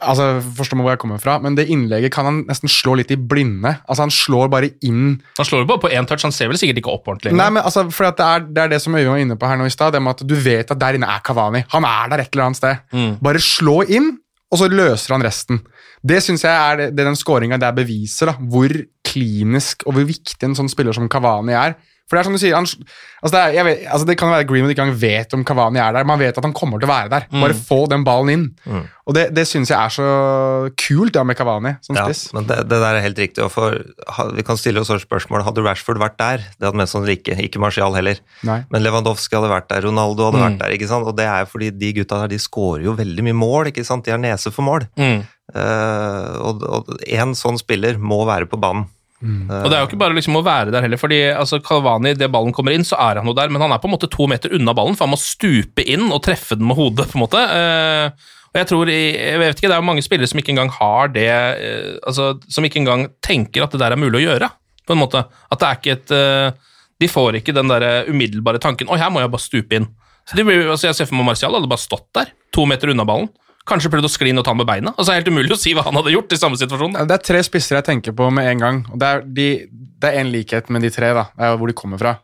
altså 0.04 0.42
Forstå 0.58 0.76
meg 0.76 0.84
hvor 0.84 0.92
jeg 0.92 1.00
kommer 1.00 1.20
fra, 1.24 1.38
men 1.40 1.56
det 1.56 1.70
innlegget 1.72 2.12
kan 2.12 2.28
han 2.28 2.42
nesten 2.50 2.68
slå 2.68 2.98
litt 3.00 3.14
i 3.14 3.16
blinde. 3.16 3.78
Altså 3.88 4.04
Han 4.04 4.12
slår 4.12 4.50
bare 4.52 4.74
inn 4.84 5.22
Han 5.38 5.48
slår 5.48 5.64
jo 5.64 5.70
bare 5.70 5.84
på 5.86 5.92
én 5.96 6.08
touch, 6.08 6.26
han 6.28 6.36
ser 6.36 6.50
vel 6.52 6.60
sikkert 6.60 6.82
ikke 6.82 6.92
opp 6.92 7.08
ordentlig. 7.08 7.32
Nei, 7.36 7.48
men 7.50 7.64
altså, 7.64 7.86
for 7.88 8.10
det, 8.10 8.26
er, 8.28 8.44
det 8.44 8.66
er 8.66 8.74
det 8.74 8.82
som 8.84 8.96
Øyvind 8.96 9.14
var 9.14 9.24
inne 9.24 9.38
på 9.40 9.48
her 9.48 9.60
nå 9.60 9.70
i 9.70 9.74
stad, 9.74 9.96
det 9.96 10.04
med 10.04 10.18
at 10.18 10.26
du 10.28 10.36
vet 10.36 10.76
at 10.76 10.82
der 10.82 11.00
inne 11.00 11.08
er 11.08 11.24
Kavani. 11.24 11.64
Han 11.72 11.88
er 11.88 12.12
der 12.12 12.26
et 12.26 12.36
eller 12.36 12.50
annet 12.50 12.60
sted. 12.60 12.84
Mm. 12.92 13.16
Bare 13.24 13.44
slå 13.44 13.78
inn, 13.88 14.12
og 14.52 14.60
så 14.60 14.68
løser 14.70 15.16
han 15.16 15.24
resten. 15.26 15.64
Det 16.04 16.20
syns 16.26 16.44
jeg 16.44 16.52
er 16.52 16.82
det, 16.82 16.90
det 16.98 17.08
den 17.08 17.18
scoringa 17.18 17.58
der 17.62 17.72
beviser, 17.76 18.34
da, 18.34 18.36
hvor 18.52 18.76
klinisk 19.08 19.88
og 19.88 19.96
hvor 19.96 20.12
viktig 20.12 20.50
en 20.50 20.60
sånn 20.60 20.72
spiller 20.72 20.96
som 20.96 21.08
Kavani 21.12 21.56
er. 21.56 21.80
For 22.10 22.18
det 22.18 22.20
er 22.20 22.28
som 22.28 22.34
du 22.36 22.40
sier, 22.42 22.54
han, 22.54 22.66
altså 23.24 23.32
det, 23.34 23.42
er, 23.58 23.64
vet, 23.66 23.84
altså 23.88 24.06
det 24.10 24.16
kan 24.20 24.30
være 24.30 24.46
Greenwood 24.50 24.74
ikke 24.74 24.84
engang 24.84 24.98
vet 25.00 25.34
om 25.38 25.44
Cavani 25.48 25.80
er 25.82 25.94
der. 25.96 26.04
Man 26.06 26.20
vet 26.20 26.36
at 26.38 26.44
han 26.46 26.52
kommer 26.54 26.78
til 26.82 26.90
å 26.90 26.92
være 26.92 27.10
der. 27.14 27.28
Bare 27.32 27.56
få 27.56 27.78
den 27.90 28.04
ballen 28.06 28.32
inn. 28.34 28.84
Og 29.08 29.16
det, 29.16 29.24
det 29.36 29.46
syns 29.50 29.72
jeg 29.72 29.80
er 29.80 29.94
så 29.96 30.08
kult 30.84 31.16
da 31.16 31.24
med 31.28 31.38
Cavani 31.40 31.72
som 31.84 31.96
Ja, 31.98 32.04
spiss. 32.06 32.26
men 32.36 32.46
det, 32.50 32.58
det 32.70 32.80
der 32.84 33.00
er 33.00 33.06
helt 33.06 33.22
riktig. 33.24 33.42
Og 33.46 33.52
for, 33.56 33.80
vi 34.36 34.46
kan 34.46 34.60
stille 34.60 34.84
oss 34.84 34.92
også 34.94 35.08
spørsmål 35.08 35.46
Hadde 35.48 35.64
Rashford 35.66 36.02
vært 36.04 36.20
der? 36.20 36.44
Det 36.60 36.68
hadde 36.68 36.82
mest 36.84 36.94
sannsynlig 36.96 37.18
ikke. 37.22 37.38
Ikke 37.48 37.62
Marcial 37.64 37.96
heller. 37.98 38.20
Nei. 38.48 38.60
Men 38.70 38.84
Lewandowski 38.86 39.40
hadde 39.40 39.52
vært 39.56 39.72
der, 39.72 39.88
Ronaldo 39.88 40.28
hadde 40.30 40.44
vært 40.44 40.60
der. 40.62 40.76
ikke 40.76 40.90
sant? 40.92 41.08
Og 41.10 41.16
det 41.18 41.30
er 41.32 41.48
fordi 41.50 41.72
de 41.72 41.94
gutta 42.02 42.20
der 42.26 42.34
de 42.36 42.42
skårer 42.44 42.84
jo 42.90 42.98
veldig 43.00 43.26
mye 43.32 43.40
mål. 43.40 43.72
ikke 43.72 43.88
sant? 43.88 44.04
De 44.06 44.12
har 44.14 44.22
nese 44.22 44.52
for 44.54 44.68
mål. 44.68 44.86
Mm. 45.00 45.24
Eh, 45.56 46.36
og, 46.44 46.64
og 46.68 46.94
en 47.08 47.34
sånn 47.38 47.58
spiller 47.64 47.98
må 48.00 48.22
være 48.30 48.48
på 48.52 48.60
banen. 48.60 48.86
Og 49.24 49.70
det 49.72 49.78
er 49.78 49.82
jo 49.84 49.88
ikke 49.88 50.00
bare 50.02 50.16
liksom 50.18 50.36
å 50.36 50.44
være 50.44 50.72
der 50.74 50.84
heller, 50.84 51.00
fordi 51.00 51.20
altså, 51.32 51.60
Kalvani, 51.64 52.12
det 52.20 52.28
ballen 52.34 52.52
kommer 52.54 52.76
inn, 52.76 52.84
så 52.84 52.98
er 53.00 53.22
han 53.22 53.28
jo 53.30 53.34
der, 53.38 53.50
men 53.54 53.62
han 53.64 53.72
er 53.72 53.80
på 53.80 53.88
en 53.88 53.94
måte 53.96 54.10
to 54.12 54.28
meter 54.28 54.52
unna 54.58 54.74
ballen, 54.76 54.98
for 55.00 55.06
han 55.08 55.14
må 55.16 55.20
stupe 55.22 55.86
inn 55.88 56.10
og 56.12 56.22
treffe 56.26 56.58
den 56.60 56.68
med 56.68 56.76
hodet, 56.76 57.08
på 57.12 57.16
en 57.18 57.24
måte. 57.24 57.40
Eh, 57.40 58.34
og 58.54 58.60
jeg 58.60 58.68
tror, 58.70 58.90
jeg 58.94 59.40
vet 59.42 59.56
ikke, 59.58 59.70
Det 59.72 59.76
er 59.78 59.82
jo 59.82 59.88
mange 59.88 60.04
spillere 60.06 60.28
som 60.30 60.38
ikke 60.44 60.52
engang 60.54 60.70
har 60.76 61.08
det 61.10 61.24
eh, 61.32 61.96
altså, 62.06 62.36
Som 62.54 62.68
ikke 62.68 62.78
engang 62.84 63.08
tenker 63.26 63.64
at 63.66 63.72
det 63.74 63.80
der 63.82 63.96
er 63.96 63.98
mulig 63.98 64.20
å 64.22 64.28
gjøre, 64.28 64.50
på 64.86 64.94
en 64.94 65.00
måte. 65.02 65.24
At 65.50 65.60
det 65.64 65.68
er 65.72 65.80
ikke 65.80 65.96
et 65.98 66.12
eh, 66.14 66.52
De 67.02 67.08
får 67.10 67.40
ikke 67.40 67.56
den 67.58 67.72
der 67.72 68.06
umiddelbare 68.12 68.60
tanken 68.62 68.92
Oi, 68.94 69.00
her 69.02 69.10
må 69.10 69.24
jeg 69.24 69.32
bare 69.34 69.42
stupe 69.48 69.80
inn. 69.80 69.88
Så 70.30 70.38
blir- 70.38 70.70
altså, 70.70 70.88
Jeg 70.92 70.96
ser 71.00 71.10
for 71.10 71.18
meg 71.18 71.26
Martial 71.32 71.56
hadde 71.58 71.72
bare 71.72 71.82
stått 71.82 72.06
der, 72.14 72.30
to 72.54 72.68
meter 72.70 72.92
unna 72.94 73.04
ballen. 73.10 73.32
Kanskje 73.70 73.90
prøvd 73.94 74.08
å 74.10 74.12
skli 74.12 74.32
inn 74.34 74.42
og 74.42 74.44
ta 74.44 74.52
med 74.58 74.68
beina. 74.68 74.92
Altså, 74.98 75.12
det 75.12 75.14
er 75.16 75.22
helt 75.22 75.32
umulig 75.32 75.54
å 75.56 75.60
si 75.60 75.72
hva 75.76 75.86
han 75.86 75.96
hadde 75.96 76.12
gjort 76.12 76.34
i 76.36 76.40
samme 76.40 76.58
situasjon. 76.60 76.98
Det 77.08 77.16
er 77.16 77.24
tre 77.24 77.40
spisser 77.48 77.78
jeg 77.80 77.86
tenker 77.88 78.16
på 78.18 78.28
med 78.36 78.50
en 78.52 78.60
gang. 78.60 78.82
og 78.92 79.00
Det 79.00 79.08
er, 79.08 79.24
de, 79.40 79.48
det 80.04 80.10
er 80.12 80.20
en 80.20 80.32
likhet 80.34 80.70
med 80.74 80.84
de 80.84 80.92
tre, 80.92 81.14
da. 81.16 81.30
Det 81.38 81.48
er 81.48 81.58
hvor 81.62 81.72
de 81.72 81.76
kommer 81.80 82.02
fra. 82.02 82.18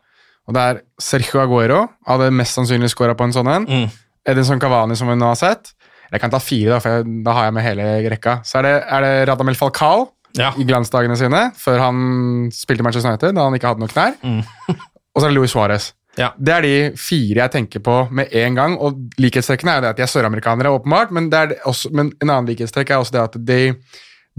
Og 0.48 0.56
det 0.56 0.60
er 0.68 0.80
Sergio 1.00 1.40
Aguero 1.40 1.82
hadde 2.08 2.28
mest 2.34 2.58
sannsynlig 2.58 2.90
scora 2.92 3.14
på 3.16 3.24
en 3.24 3.32
sånn 3.32 3.48
en. 3.48 3.64
Mm. 3.68 3.88
Edinson 4.28 4.60
Cavani, 4.60 4.96
som 4.98 5.08
vi 5.08 5.16
nå 5.16 5.30
har 5.32 5.38
sett. 5.40 5.72
Jeg 6.10 6.20
kan 6.20 6.32
ta 6.32 6.40
fire, 6.42 6.74
da, 6.74 6.80
for 6.82 6.98
jeg, 6.98 7.22
da 7.24 7.34
har 7.38 7.48
jeg 7.48 7.54
med 7.56 7.64
hele 7.64 7.88
rekka. 8.12 8.40
Så 8.44 8.58
er 8.60 8.66
det, 8.66 8.74
er 8.90 9.06
det 9.06 9.12
Radamel 9.30 9.56
Falcao 9.56 10.08
Ja. 10.36 10.52
i 10.58 10.66
glansdagene 10.66 11.16
sine, 11.18 11.40
før 11.58 11.80
han 11.86 12.50
spilte 12.54 12.84
Manchester 12.86 13.10
United, 13.14 13.32
da 13.38 13.46
han 13.48 13.56
ikke 13.56 13.70
hadde 13.72 13.82
noen 13.82 13.94
knær. 13.94 14.18
Og 15.14 15.22
så 15.22 15.24
er 15.26 15.30
det 15.32 15.36
Luis 15.38 15.54
Suárez. 15.54 15.88
Ja. 16.18 16.32
Det 16.38 16.52
er 16.54 16.66
de 16.66 16.74
fire 16.98 17.44
jeg 17.44 17.52
tenker 17.54 17.82
på 17.84 17.96
med 18.14 18.32
en 18.36 18.58
gang. 18.58 18.76
Og 18.82 18.98
likhetstrekkene 19.22 19.72
er 19.72 19.80
jo 19.80 19.84
det 19.86 19.90
at 19.94 20.00
de 20.00 20.06
er 20.06 20.10
søramerikanere, 20.10 20.72
åpenbart, 20.80 21.12
men, 21.14 21.30
er 21.34 21.54
også, 21.68 21.92
men 21.94 22.12
en 22.18 22.30
annen 22.30 22.50
likhetstrekk 22.50 22.90
er 22.90 23.02
også 23.02 23.14
det 23.16 23.22
at 23.22 23.38
de, 23.50 23.60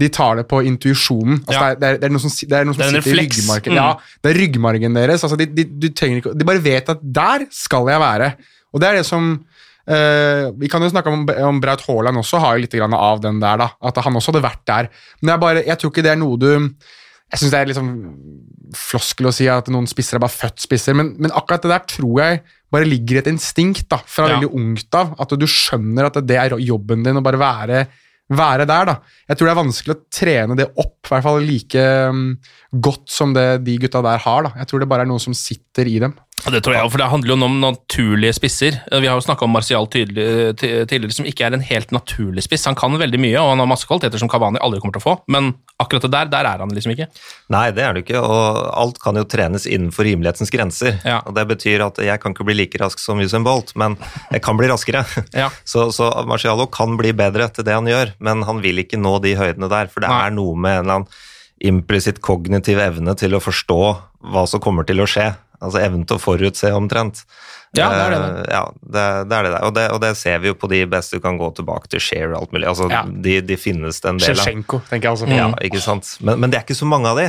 de 0.02 0.10
tar 0.12 0.40
det 0.40 0.46
på 0.50 0.62
intuisjonen. 0.68 1.40
Altså 1.46 1.62
Ja. 1.62 1.74
det, 1.74 1.88
er, 1.88 2.00
det, 2.02 2.10
er, 2.10 2.14
noe 2.14 2.24
som, 2.24 2.34
det 2.50 2.58
er 2.58 2.68
noe 2.68 2.76
som 2.76 2.84
Det 2.84 2.90
er 2.90 3.00
sitter 3.00 3.16
i 3.16 3.24
ryggmargen. 3.24 3.72
Mm. 3.72 3.80
Ja, 3.80 4.18
det 4.22 4.32
er 4.34 4.40
ryggmargen 4.42 5.00
deres. 5.00 5.24
Altså 5.24 5.40
de, 5.40 5.48
de, 5.48 5.92
ikke, 5.92 6.36
de 6.36 6.50
bare 6.52 6.64
vet 6.64 6.92
at 6.96 7.02
der 7.22 7.46
skal 7.50 7.88
jeg 7.92 8.04
være. 8.04 8.32
Og 8.72 8.80
det 8.82 8.88
er 8.88 9.00
det 9.00 9.06
som 9.08 9.32
eh, 9.88 10.46
Vi 10.60 10.68
kan 10.72 10.82
jo 10.84 10.88
snakke 10.92 11.10
om, 11.12 11.26
om 11.48 11.60
Braut 11.60 11.84
Haaland 11.88 12.20
også, 12.20 12.40
har 12.40 12.56
jo 12.56 12.66
litt 12.66 12.76
av 12.80 13.20
den 13.24 13.40
der. 13.40 13.56
da, 13.64 13.72
At 13.82 13.96
han 14.04 14.16
også 14.16 14.32
hadde 14.32 14.44
vært 14.44 14.66
der. 14.68 14.88
Men 15.20 15.34
jeg, 15.34 15.40
bare, 15.40 15.64
jeg 15.66 15.78
tror 15.78 15.92
ikke 15.92 16.04
det 16.04 16.12
er 16.14 16.20
noe 16.20 16.38
du 16.40 16.50
Jeg 16.52 17.40
syns 17.40 17.50
det 17.52 17.60
er 17.60 17.74
sånn 17.80 17.94
floskel 18.76 19.28
å 19.28 19.32
si 19.34 19.48
at 19.50 19.68
noen 19.72 19.86
spisser 19.90 20.16
er 20.18 20.22
bare 20.24 20.34
født 20.34 20.62
spisser, 20.64 20.96
men, 20.98 21.14
men 21.22 21.34
akkurat 21.36 21.62
det 21.64 21.72
der 21.74 21.84
tror 21.96 22.20
jeg 22.22 22.42
bare 22.72 22.88
ligger 22.88 23.20
et 23.20 23.28
instinkt 23.32 23.88
da, 23.92 23.98
fra 24.06 24.28
Ja. 24.28 24.36
veldig 24.38 24.52
ungt 24.56 24.94
av. 24.96 25.14
At 25.20 25.34
du 25.36 25.44
skjønner 25.46 26.08
at 26.08 26.16
det 26.26 26.38
er 26.40 26.56
jobben 26.58 27.02
din 27.04 27.20
å 27.20 27.24
bare 27.24 27.40
være, 27.40 27.82
være 28.32 28.64
der. 28.66 28.84
da. 28.88 28.94
Jeg 29.28 29.36
tror 29.36 29.46
det 29.48 29.52
er 29.52 29.60
vanskelig 29.62 29.94
å 29.96 30.02
trene 30.10 30.56
det 30.56 30.68
opp, 30.80 30.98
i 31.04 31.08
hvert 31.12 31.26
fall 31.26 31.40
like 31.44 31.82
um, 32.08 32.22
godt 32.72 33.08
som 33.12 33.34
det 33.36 33.64
de 33.66 33.78
gutta 33.78 34.02
der 34.04 34.20
har. 34.24 34.42
da. 34.48 34.52
Jeg 34.62 34.68
tror 34.70 34.80
det 34.80 34.88
bare 34.88 35.04
er 35.04 35.10
noe 35.10 35.20
som 35.20 35.34
sitter 35.36 35.88
i 35.88 35.98
dem. 36.02 36.14
Det 36.42 36.58
tror 36.64 36.74
jeg, 36.74 36.90
for 36.90 36.98
det 36.98 37.06
handler 37.06 37.30
jo 37.30 37.46
om 37.46 37.60
naturlige 37.62 38.34
spisser. 38.34 38.78
Vi 38.90 39.06
har 39.06 39.14
jo 39.14 39.22
snakka 39.22 39.44
om 39.46 39.52
Martial 39.54 39.86
tidligere, 39.86 41.12
som 41.14 41.28
ikke 41.28 41.44
er 41.46 41.54
en 41.54 41.62
helt 41.62 41.92
naturlig 41.94 42.42
spiss. 42.42 42.64
Han 42.66 42.74
kan 42.78 42.96
veldig 42.98 43.20
mye, 43.22 43.36
og 43.38 43.52
han 43.52 43.62
har 43.62 43.68
masse 43.70 43.86
kvaliteter 43.86 44.18
som 44.18 44.30
Cavani 44.32 44.58
aldri 44.58 44.80
kommer 44.82 44.96
til 44.96 45.04
å 45.04 45.06
få, 45.06 45.14
men 45.30 45.52
akkurat 45.78 46.02
det 46.02 46.10
der, 46.16 46.32
der 46.32 46.48
er 46.50 46.64
han 46.64 46.74
liksom 46.74 46.96
ikke. 46.96 47.06
Nei, 47.54 47.68
det 47.76 47.84
er 47.86 47.94
det 47.94 48.02
ikke, 48.02 48.18
og 48.26 48.58
alt 48.74 48.98
kan 49.04 49.20
jo 49.20 49.24
trenes 49.30 49.68
innenfor 49.70 50.08
rimelighetens 50.08 50.50
grenser. 50.50 50.98
Ja. 51.06 51.20
Og 51.28 51.36
Det 51.38 51.46
betyr 51.54 51.86
at 51.86 52.02
jeg 52.02 52.22
kan 52.22 52.34
ikke 52.34 52.48
bli 52.50 52.58
like 52.58 52.82
rask 52.82 52.98
som 53.02 53.22
Usain 53.22 53.46
Bolt, 53.46 53.76
men 53.78 53.94
jeg 54.32 54.42
kan 54.42 54.58
bli 54.58 54.70
raskere. 54.72 55.04
Ja. 55.42 55.48
Så, 55.64 55.88
så 55.94 56.10
Marcialo 56.28 56.66
kan 56.70 56.96
bli 56.98 57.12
bedre 57.16 57.46
til 57.54 57.64
det 57.66 57.74
han 57.76 57.86
gjør, 57.88 58.16
men 58.22 58.42
han 58.46 58.58
vil 58.64 58.82
ikke 58.82 58.98
nå 59.00 59.16
de 59.22 59.36
høydene 59.38 59.70
der, 59.70 59.88
for 59.92 60.02
det 60.02 60.10
Nei. 60.10 60.24
er 60.26 60.34
noe 60.34 60.58
med 60.58 60.80
en 60.80 60.82
eller 60.82 60.98
annen 61.00 61.14
implisitt 61.62 62.20
kognitiv 62.24 62.80
evne 62.82 63.14
til 63.18 63.36
å 63.36 63.40
forstå 63.42 63.80
hva 64.32 64.44
som 64.50 64.62
kommer 64.62 64.86
til 64.88 65.02
å 65.02 65.06
skje. 65.08 65.30
Altså 65.62 65.78
evnen 65.78 66.02
til 66.10 66.18
å 66.18 66.22
forutse 66.22 66.72
omtrent. 66.74 67.22
Ja, 67.78 67.86
det 67.94 68.00
er 68.02 68.10
det. 68.12 68.18
Uh, 68.20 68.40
ja, 68.50 68.62
det, 68.82 69.04
det 69.30 69.36
er 69.38 69.46
det 69.46 69.52
der. 69.54 69.62
Og 69.68 69.74
det, 69.76 69.84
og 69.94 70.00
det 70.02 70.10
ser 70.18 70.42
vi 70.42 70.50
jo 70.50 70.56
på 70.58 70.68
de 70.72 70.82
beste. 70.90 71.16
Du 71.16 71.22
kan 71.24 71.38
gå 71.40 71.48
tilbake 71.56 71.88
til 71.92 72.02
Share 72.02 72.32
og 72.34 72.40
alt 72.42 72.52
mulig. 72.56 72.66
Altså, 72.68 72.88
Ja. 72.90 73.04
de, 73.06 73.38
de 73.46 73.56
finnes 73.56 74.00
det 74.02 74.10
en 74.10 74.18
del 74.20 74.34
av. 74.34 74.42
Shevchenko, 74.42 74.82
tenker 74.90 75.08
jeg 75.08 75.16
også 75.16 75.30
Mm. 75.30 75.36
Ja, 75.38 75.46
ikke 75.64 75.80
sant? 75.80 76.16
Men, 76.20 76.40
men 76.42 76.50
det 76.52 76.58
er 76.58 76.66
ikke 76.66 76.76
så 76.82 76.88
mange 76.90 77.08
av 77.14 77.16
de. 77.22 77.28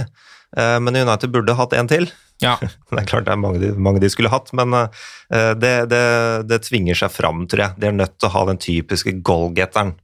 Uh, 0.58 0.80
Men 0.84 0.98
United 0.98 1.32
burde 1.32 1.56
hatt 1.58 1.74
en 1.78 1.88
til. 1.88 2.10
Ja. 2.42 2.58
Det 2.94 3.02
er 3.02 3.08
klart 3.10 3.26
det 3.26 3.34
er 3.34 3.40
mange 3.42 3.58
de, 3.62 3.72
mange 3.74 4.02
de 4.04 4.10
skulle 4.14 4.30
hatt, 4.30 4.52
men 4.54 4.76
eh, 4.78 5.54
det, 5.58 5.72
det, 5.90 6.02
det 6.46 6.60
tvinger 6.68 6.98
seg 6.98 7.10
fram, 7.10 7.48
tror 7.50 7.64
jeg. 7.64 7.78
De 7.82 7.88
er 7.90 7.96
nødt 7.96 8.20
til 8.20 8.30
å 8.30 8.34
ha 8.36 8.44
den 8.52 8.60
typiske 8.62 9.16
goalgetteren. 9.26 9.96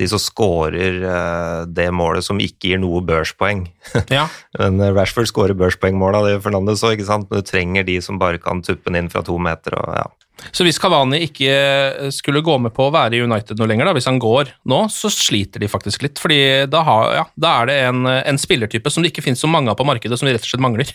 De 0.00 0.06
som 0.08 0.20
scorer 0.22 1.02
eh, 1.04 1.58
det 1.68 1.90
målet 1.92 2.24
som 2.24 2.40
ikke 2.40 2.70
gir 2.70 2.80
noe 2.80 3.02
børspoeng. 3.04 3.66
ja. 4.16 4.24
Men 4.56 4.80
eh, 4.80 4.94
Rashford 4.96 5.28
scorer 5.28 5.58
børspoengmål 5.58 6.16
av 6.16 6.28
det 6.30 6.38
Fernandes 6.46 6.84
òg, 6.86 6.96
ikke 6.96 7.10
sant? 7.10 7.28
Men 7.28 7.42
du 7.42 7.50
trenger 7.50 7.84
de 7.84 7.98
som 8.04 8.20
bare 8.20 8.40
kan 8.40 8.64
tuppe 8.64 8.88
den 8.88 9.02
inn 9.02 9.12
fra 9.12 9.20
to 9.26 9.36
meter. 9.36 9.76
og 9.76 9.92
ja. 9.98 10.06
Så 10.54 10.64
hvis 10.64 10.78
Cavani 10.80 11.18
ikke 11.26 12.10
skulle 12.14 12.44
gå 12.46 12.54
med 12.62 12.72
på 12.76 12.86
å 12.86 12.94
være 12.94 13.18
i 13.18 13.22
United 13.26 13.58
noe 13.58 13.68
lenger, 13.68 13.90
da, 13.90 13.94
hvis 13.96 14.06
han 14.08 14.20
går 14.22 14.54
nå, 14.70 14.84
så 14.94 15.10
sliter 15.12 15.60
de 15.60 15.68
faktisk 15.68 16.06
litt. 16.06 16.22
fordi 16.22 16.64
da, 16.70 16.84
har, 16.86 17.12
ja, 17.18 17.24
da 17.34 17.54
er 17.60 17.70
det 17.70 17.78
en, 17.90 18.06
en 18.06 18.40
spillertype 18.40 18.92
som 18.94 19.04
det 19.04 19.12
ikke 19.12 19.26
finnes 19.26 19.42
så 19.42 19.50
mange 19.50 19.72
av 19.72 19.76
på 19.76 19.86
markedet, 19.88 20.16
som 20.16 20.30
de 20.30 20.36
rett 20.36 20.46
og 20.46 20.52
slett 20.52 20.64
mangler. 20.64 20.94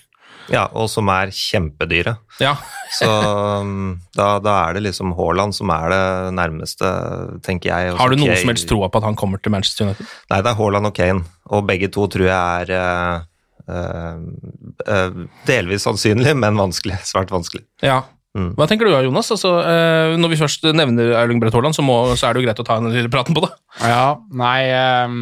Ja, 0.52 0.66
og 0.76 0.90
som 0.92 1.10
er 1.14 1.32
kjempedyre. 1.34 2.16
Ja, 2.44 2.56
Så 2.98 3.08
um, 3.10 3.96
da, 4.14 4.38
da 4.44 4.56
er 4.68 4.78
det 4.78 4.84
liksom 4.88 5.16
Haaland 5.18 5.56
som 5.58 5.72
er 5.74 5.94
det 5.94 6.04
nærmeste, 6.38 6.90
tenker 7.46 7.72
jeg. 7.72 7.94
Har 7.98 8.12
du 8.12 8.18
noen 8.20 8.34
Kane- 8.34 8.42
som 8.42 8.54
helst 8.54 8.70
troa 8.70 8.90
på 8.92 9.02
at 9.02 9.08
han 9.08 9.18
kommer 9.20 9.42
til 9.42 9.54
Manchester 9.56 9.88
United? 9.88 10.10
Nei, 10.30 10.42
det 10.46 10.52
er 10.52 10.60
Haaland 10.60 10.90
og 10.90 10.98
Kane, 10.98 11.24
og 11.50 11.68
begge 11.70 11.90
to 11.94 12.08
tror 12.12 12.28
jeg 12.30 12.66
er 12.68 12.74
uh, 12.76 13.24
eh, 13.70 14.18
eh, 14.88 15.22
delvis 15.50 15.88
sannsynlig, 15.88 16.36
men 16.38 16.60
vanskelig. 16.60 17.00
Svært 17.12 17.34
vanskelig. 17.34 17.66
Ja. 17.86 18.04
Mm. 18.34 18.56
Hva 18.58 18.66
tenker 18.66 18.90
du 18.90 18.94
da, 18.96 19.04
Jonas? 19.06 19.30
Altså, 19.34 19.52
uh, 19.62 20.16
når 20.18 20.32
vi 20.34 20.42
først 20.42 20.66
nevner 20.74 21.14
Erling 21.20 21.42
Brett 21.42 21.54
Haaland, 21.54 21.78
så, 21.78 21.86
må, 21.86 22.00
så 22.18 22.30
er 22.30 22.34
det 22.34 22.42
jo 22.42 22.48
greit 22.48 22.62
å 22.64 22.68
ta 22.68 22.80
en 22.82 22.90
lille 22.94 23.12
praten 23.14 23.38
på 23.38 23.46
det. 23.46 23.52
Ja, 23.86 24.16
nei 24.34 24.60
ehm, 24.74 25.20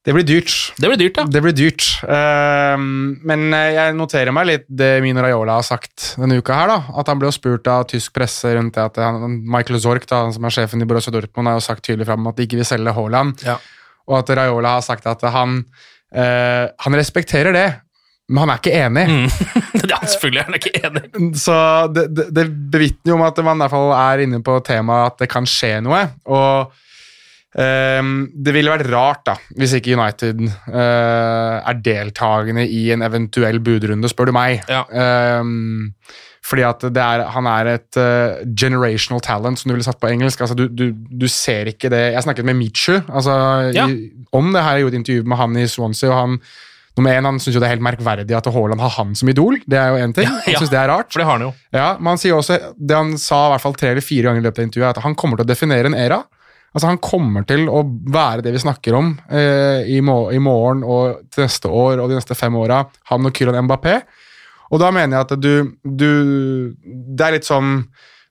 Det 0.00 0.14
blir 0.16 0.24
dyrt. 0.24 0.52
Det 0.80 0.88
blir 0.88 0.96
dyrt, 0.96 1.18
ja. 1.20 1.26
Det 1.28 1.40
blir 1.44 1.52
dyrt. 1.52 1.84
Ehm, 2.08 3.18
men 3.28 3.50
eh, 3.52 3.74
jeg 3.74 3.96
noterer 3.98 4.32
meg 4.32 4.46
litt 4.48 4.64
det 4.64 4.94
Mino 5.04 5.20
Raiola 5.20 5.58
har 5.58 5.66
sagt 5.66 6.14
denne 6.16 6.38
uka. 6.40 6.56
her 6.56 6.72
da, 6.72 6.78
At 7.02 7.10
han 7.12 7.20
ble 7.20 7.28
spurt 7.36 7.68
av 7.68 7.84
tysk 7.90 8.14
presse 8.16 8.54
rundt 8.56 8.78
det 8.78 8.86
at 8.86 9.02
han, 9.04 9.36
Michael 9.44 9.80
Zork, 9.82 10.08
da, 10.08 10.22
som 10.32 10.48
er 10.48 10.56
sjefen 10.56 10.80
i 10.80 10.88
Borussia 10.88 11.12
Dortmund, 11.12 11.52
har 11.52 11.60
jo 11.60 11.66
sagt 11.68 11.84
tydelig 11.84 12.08
fram 12.08 12.32
at 12.32 12.40
de 12.40 12.48
ikke 12.48 12.62
vil 12.62 12.70
selge 12.70 12.96
Haaland. 12.96 13.44
Ja. 13.44 13.58
Og 14.08 14.22
at 14.22 14.34
Raiola 14.40 14.78
har 14.78 14.88
sagt 14.88 15.04
at 15.10 15.20
han, 15.36 15.60
eh, 16.16 16.64
han 16.80 16.96
respekterer 16.96 17.52
det, 17.52 17.68
men 18.30 18.46
han 18.46 18.54
er 18.54 18.60
ikke 18.62 18.76
enig. 18.80 19.06
ja, 19.90 20.00
selvfølgelig 20.00 20.40
er 20.40 20.48
han 20.48 20.60
ikke 20.62 20.76
enig. 20.80 21.34
Så 21.44 21.56
det, 21.92 22.08
det, 22.16 22.30
det 22.40 22.50
bevitner 22.72 23.12
jo 23.12 23.20
om 23.20 23.28
at 23.28 23.44
man 23.44 23.58
i 23.58 23.66
hvert 23.66 23.76
fall 23.76 23.92
er 24.00 24.24
inne 24.24 24.40
på 24.46 24.62
temaet 24.64 25.12
at 25.12 25.26
det 25.26 25.28
kan 25.36 25.48
skje 25.50 25.76
noe. 25.84 26.06
Og 26.30 26.86
det 27.54 28.52
ville 28.54 28.70
vært 28.70 28.86
rart 28.92 29.24
da, 29.26 29.34
hvis 29.58 29.72
ikke 29.74 29.96
United 29.98 30.42
eh, 30.46 31.56
er 31.66 31.80
deltakende 31.82 32.62
i 32.70 32.90
en 32.94 33.02
eventuell 33.02 33.58
budrunde, 33.64 34.10
spør 34.12 34.30
du 34.30 34.36
meg. 34.36 34.62
Ja. 34.70 34.84
Ehm, 34.86 35.90
fordi 36.46 36.62
at 36.64 36.80
det 36.94 37.02
er, 37.02 37.24
han 37.34 37.46
er 37.50 37.72
et 37.74 37.98
eh, 38.00 38.40
generational 38.58 39.20
talent, 39.20 39.58
som 39.60 39.68
du 39.70 39.74
ville 39.74 39.84
satt 39.86 40.00
på 40.00 40.08
engelsk. 40.12 40.40
Altså, 40.46 40.56
du, 40.56 40.68
du, 40.72 40.86
du 40.94 41.26
ser 41.28 41.68
ikke 41.74 41.90
det 41.92 42.00
Jeg 42.14 42.22
snakket 42.24 42.46
med 42.48 42.56
Michu 42.56 42.96
altså, 43.10 43.34
Ja. 43.76 43.84
i, 43.90 44.08
om 44.32 44.48
det 44.54 44.62
her. 44.64 44.78
Jeg 44.78 44.86
gjorde 44.86 44.94
et 44.96 45.00
intervju 45.02 45.26
med 45.28 45.36
han 45.42 45.56
i 45.60 45.66
Swansea, 45.70 46.10
og 46.14 46.20
han 46.22 46.40
Nummer 46.98 47.14
en, 47.14 47.24
Han 47.28 47.38
syns 47.38 47.54
det 47.54 47.62
er 47.68 47.70
helt 47.76 47.84
merkverdig 47.86 48.34
at 48.34 48.48
Haaland 48.50 48.80
har 48.82 48.90
han 48.96 49.12
som 49.14 49.28
idol. 49.30 49.60
Det 49.62 49.78
er 49.78 49.92
jo 49.92 50.00
én 50.02 50.10
ting. 50.16 50.26
Ja, 50.26 50.40
Han 50.48 50.56
synes 50.58 50.72
det 50.72 50.80
er 50.80 50.88
rart. 50.90 51.12
For 51.12 51.22
det 51.22 51.26
har 51.28 51.36
han 51.38 51.44
jo. 51.46 51.52
Ja, 51.72 51.92
men 52.00 52.10
han 52.10 52.18
sier 52.18 52.34
også, 52.34 52.56
Det 52.76 52.96
han 52.98 53.12
sa 53.20 53.44
i 53.46 53.52
hvert 53.54 53.62
fall 53.62 53.76
tre 53.78 53.92
eller 53.94 54.04
fire 54.04 54.26
ganger 54.26 54.42
i 54.42 54.46
løpet 54.48 54.58
av 54.58 54.66
intervjuet, 54.66 54.88
er 54.88 54.98
at 54.98 55.04
han 55.06 55.14
kommer 55.14 55.38
til 55.38 55.46
å 55.46 55.50
definere 55.52 55.86
en 55.92 55.94
era. 55.96 56.18
Altså 56.70 56.86
Han 56.86 57.00
kommer 57.02 57.42
til 57.48 57.64
å 57.66 57.80
være 58.14 58.44
det 58.46 58.52
vi 58.54 58.60
snakker 58.62 58.94
om 58.94 59.08
eh, 59.28 59.82
i, 59.90 60.00
må 60.06 60.30
i 60.30 60.38
morgen 60.38 60.84
og 60.86 61.24
til 61.34 61.42
neste 61.46 61.66
år 61.66 61.98
og 61.98 62.08
de 62.12 62.18
neste 62.20 62.36
fem 62.38 62.54
åra. 62.54 62.84
Han 63.10 63.26
og 63.26 63.34
Kylian 63.34 63.66
Mbappé. 63.66 63.96
Og 64.70 64.78
da 64.78 64.92
mener 64.94 65.16
jeg 65.16 65.26
at 65.26 65.40
du, 65.42 65.72
du 65.82 66.10
Det 66.86 67.24
er 67.26 67.34
litt 67.34 67.48
sånn 67.48 67.80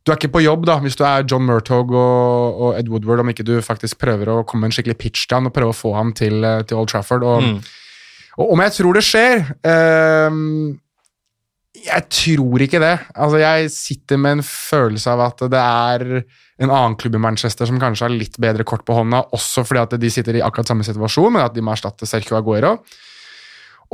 Du 0.08 0.14
er 0.14 0.16
ikke 0.16 0.32
på 0.38 0.44
jobb 0.46 0.64
da, 0.70 0.78
hvis 0.80 0.96
du 0.96 1.04
er 1.04 1.26
John 1.28 1.44
Murtog 1.44 1.92
og, 1.92 2.62
og 2.64 2.78
Ed 2.80 2.88
Woodward, 2.88 3.20
om 3.26 3.30
ikke 3.34 3.44
du 3.44 3.58
faktisk 3.62 4.00
prøver 4.00 4.32
å 4.32 4.44
komme 4.48 4.64
med 4.64 4.72
en 4.72 4.78
skikkelig 4.78 4.96
pitch 5.02 5.28
til 5.28 5.36
han 5.42 5.50
og 5.52 5.54
prøve 5.58 5.74
å 5.74 5.76
få 5.76 5.92
han 5.98 6.14
til, 6.16 6.40
eh, 6.48 6.62
til 6.64 6.80
Old 6.80 6.88
Trafford. 6.94 7.24
og 7.28 7.44
Mm. 7.44 7.60
og 8.40 8.54
om 8.56 8.62
jeg 8.64 8.72
tror 8.78 8.94
det 8.96 9.04
skjer 9.04 9.44
ehm, 9.68 10.80
Jeg 11.86 12.06
tror 12.12 12.64
ikke 12.66 12.82
det. 12.82 12.96
Altså, 13.16 13.40
jeg 13.42 13.72
sitter 13.74 14.20
med 14.22 14.40
en 14.40 14.46
følelse 14.46 15.12
av 15.14 15.24
at 15.30 15.44
det 15.52 15.60
er 15.62 16.06
en 16.60 16.74
annen 16.74 16.98
klubb 17.00 17.16
i 17.16 17.22
Manchester 17.24 17.70
som 17.70 17.80
kanskje 17.82 18.08
har 18.08 18.16
litt 18.16 18.36
bedre 18.42 18.66
kort 18.68 18.84
på 18.88 18.98
hånda, 18.98 19.24
også 19.36 19.64
fordi 19.68 19.84
at 19.86 19.96
de 20.02 20.10
sitter 20.12 20.40
i 20.40 20.44
akkurat 20.44 20.68
samme 20.70 20.88
situasjon, 20.88 21.32
men 21.36 21.46
at 21.46 21.56
de 21.56 21.64
må 21.64 21.72
erstatte 21.72 22.10
Sergio 22.10 22.36
Aguero. 22.40 22.76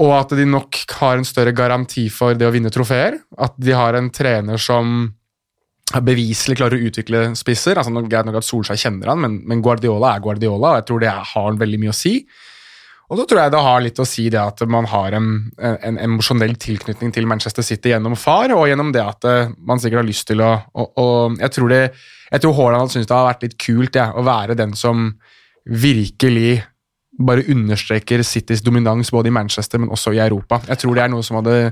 Og 0.02 0.12
at 0.18 0.34
de 0.36 0.48
nok 0.50 0.82
har 1.00 1.20
en 1.20 1.28
større 1.28 1.54
garanti 1.56 2.08
for 2.12 2.36
det 2.36 2.48
å 2.48 2.52
vinne 2.52 2.74
trofeer. 2.74 3.16
At 3.40 3.56
de 3.56 3.76
har 3.78 3.96
en 3.96 4.10
trener 4.12 4.60
som 4.60 5.14
beviselig 6.04 6.58
klarer 6.60 6.82
å 6.82 6.90
utvikle 6.90 7.22
spisser. 7.38 7.78
altså 7.78 8.04
Greit 8.10 8.28
nok 8.28 8.42
at 8.42 8.48
Solskjær 8.48 8.82
kjenner 8.82 9.14
han, 9.14 9.22
men, 9.22 9.38
men 9.48 9.62
Guardiola 9.64 10.16
er 10.16 10.26
Guardiola, 10.26 10.74
og 10.74 10.82
jeg 10.82 10.88
tror 10.90 11.04
det 11.04 11.14
har 11.36 11.62
veldig 11.62 11.80
mye 11.84 11.94
å 11.94 11.96
si. 11.96 12.18
Og 13.06 13.20
så 13.20 13.26
tror 13.30 13.44
jeg 13.44 13.54
det 13.54 13.62
har 13.62 13.82
litt 13.86 14.00
å 14.02 14.08
si 14.10 14.26
det 14.34 14.42
at 14.42 14.64
man 14.72 14.88
har 14.90 15.14
en, 15.14 15.28
en, 15.62 15.98
emosjonell 16.02 16.56
tilknytning 16.62 17.12
til 17.14 17.28
Manchester 17.30 17.66
City 17.66 17.92
gjennom 17.92 18.16
far, 18.18 18.50
og 18.56 18.66
gjennom 18.70 18.90
det 18.96 19.04
at 19.04 19.28
eh, 19.30 19.52
man 19.62 19.82
sikkert 19.82 20.02
har 20.02 20.08
lyst 20.08 20.26
til 20.32 20.42
å 20.42 20.56
å, 20.74 20.88
å 21.02 21.08
Jeg 21.38 21.54
tror 21.54 21.74
det, 21.74 21.82
jeg 22.32 22.42
tror 22.42 22.56
Haaland 22.58 22.94
syns 22.94 23.10
det 23.10 23.16
har 23.16 23.28
vært 23.30 23.46
litt 23.46 23.60
kult 23.62 24.00
ja, 24.00 24.10
å 24.18 24.26
være 24.26 24.58
den 24.58 24.74
som 24.78 25.12
virkelig 25.66 26.64
bare 27.16 27.46
understreker 27.52 28.24
Citys 28.28 28.64
dominans 28.66 29.12
både 29.14 29.30
i 29.30 29.36
Manchester, 29.36 29.80
men 29.80 29.94
også 29.94 30.16
i 30.16 30.20
Europa. 30.20 30.60
Jeg 30.68 30.82
tror 30.82 30.98
det 30.98 31.06
er 31.06 31.14
noe 31.14 31.24
som 31.24 31.40
hadde 31.40 31.72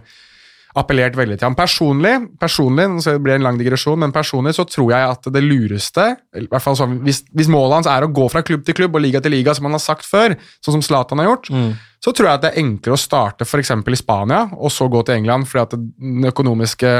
appellert 0.76 1.13
veldig 1.15 1.36
til 1.38 1.45
ham. 1.45 1.55
Personlig, 1.57 2.13
personlig 2.41 2.86
så 3.05 3.13
blir 3.21 3.36
det 3.36 3.39
en 3.41 3.45
lang 3.45 3.57
digresjon, 3.59 3.99
men 4.01 4.13
personlig 4.15 4.55
så 4.57 4.65
tror 4.65 4.89
jeg 4.93 5.09
at 5.15 5.28
det 5.36 5.43
lureste 5.45 6.05
i 6.39 6.47
hvert 6.49 6.63
fall 6.65 6.78
sånn, 6.80 6.95
hvis, 7.05 7.24
hvis 7.34 7.49
målet 7.53 7.76
hans 7.82 7.89
er 7.93 8.07
å 8.07 8.11
gå 8.13 8.26
fra 8.34 8.41
klubb 8.45 8.63
til 8.65 8.74
klubb 8.80 8.95
og 8.97 9.03
liga 9.05 9.21
til 9.21 9.36
liga, 9.36 9.53
som 9.53 9.67
han 9.69 9.78
har 9.78 9.84
sagt 9.84 10.07
før, 10.09 10.34
sånn 10.65 10.80
som 10.80 10.86
Zlatan 10.86 11.21
har 11.21 11.30
gjort, 11.30 11.51
Mm. 11.53 11.74
så 12.03 12.11
tror 12.11 12.28
jeg 12.28 12.34
at 12.39 12.41
det 12.41 12.51
er 12.53 12.61
enklere 12.63 12.97
å 12.97 13.03
starte 13.03 13.45
f.eks. 13.45 13.71
i 13.71 13.95
Spania, 14.01 14.49
og 14.57 14.71
så 14.74 14.89
gå 14.89 15.03
til 15.05 15.15
England, 15.21 15.45
fordi 15.47 15.61
at 15.61 15.76
den 15.78 16.26
økonomiske 16.32 16.93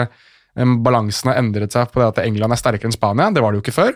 em, 0.55 0.76
balansen 0.86 1.32
har 1.32 1.39
endret 1.41 1.71
seg 1.74 1.89
på 1.91 1.99
det 1.99 2.07
at 2.11 2.26
England 2.28 2.53
er 2.53 2.61
sterkere 2.61 2.91
enn 2.91 2.93
Spania. 2.93 3.32
Det 3.34 3.41
var 3.41 3.51
det 3.51 3.57
jo 3.61 3.65
ikke 3.65 3.74
før. 3.82 3.95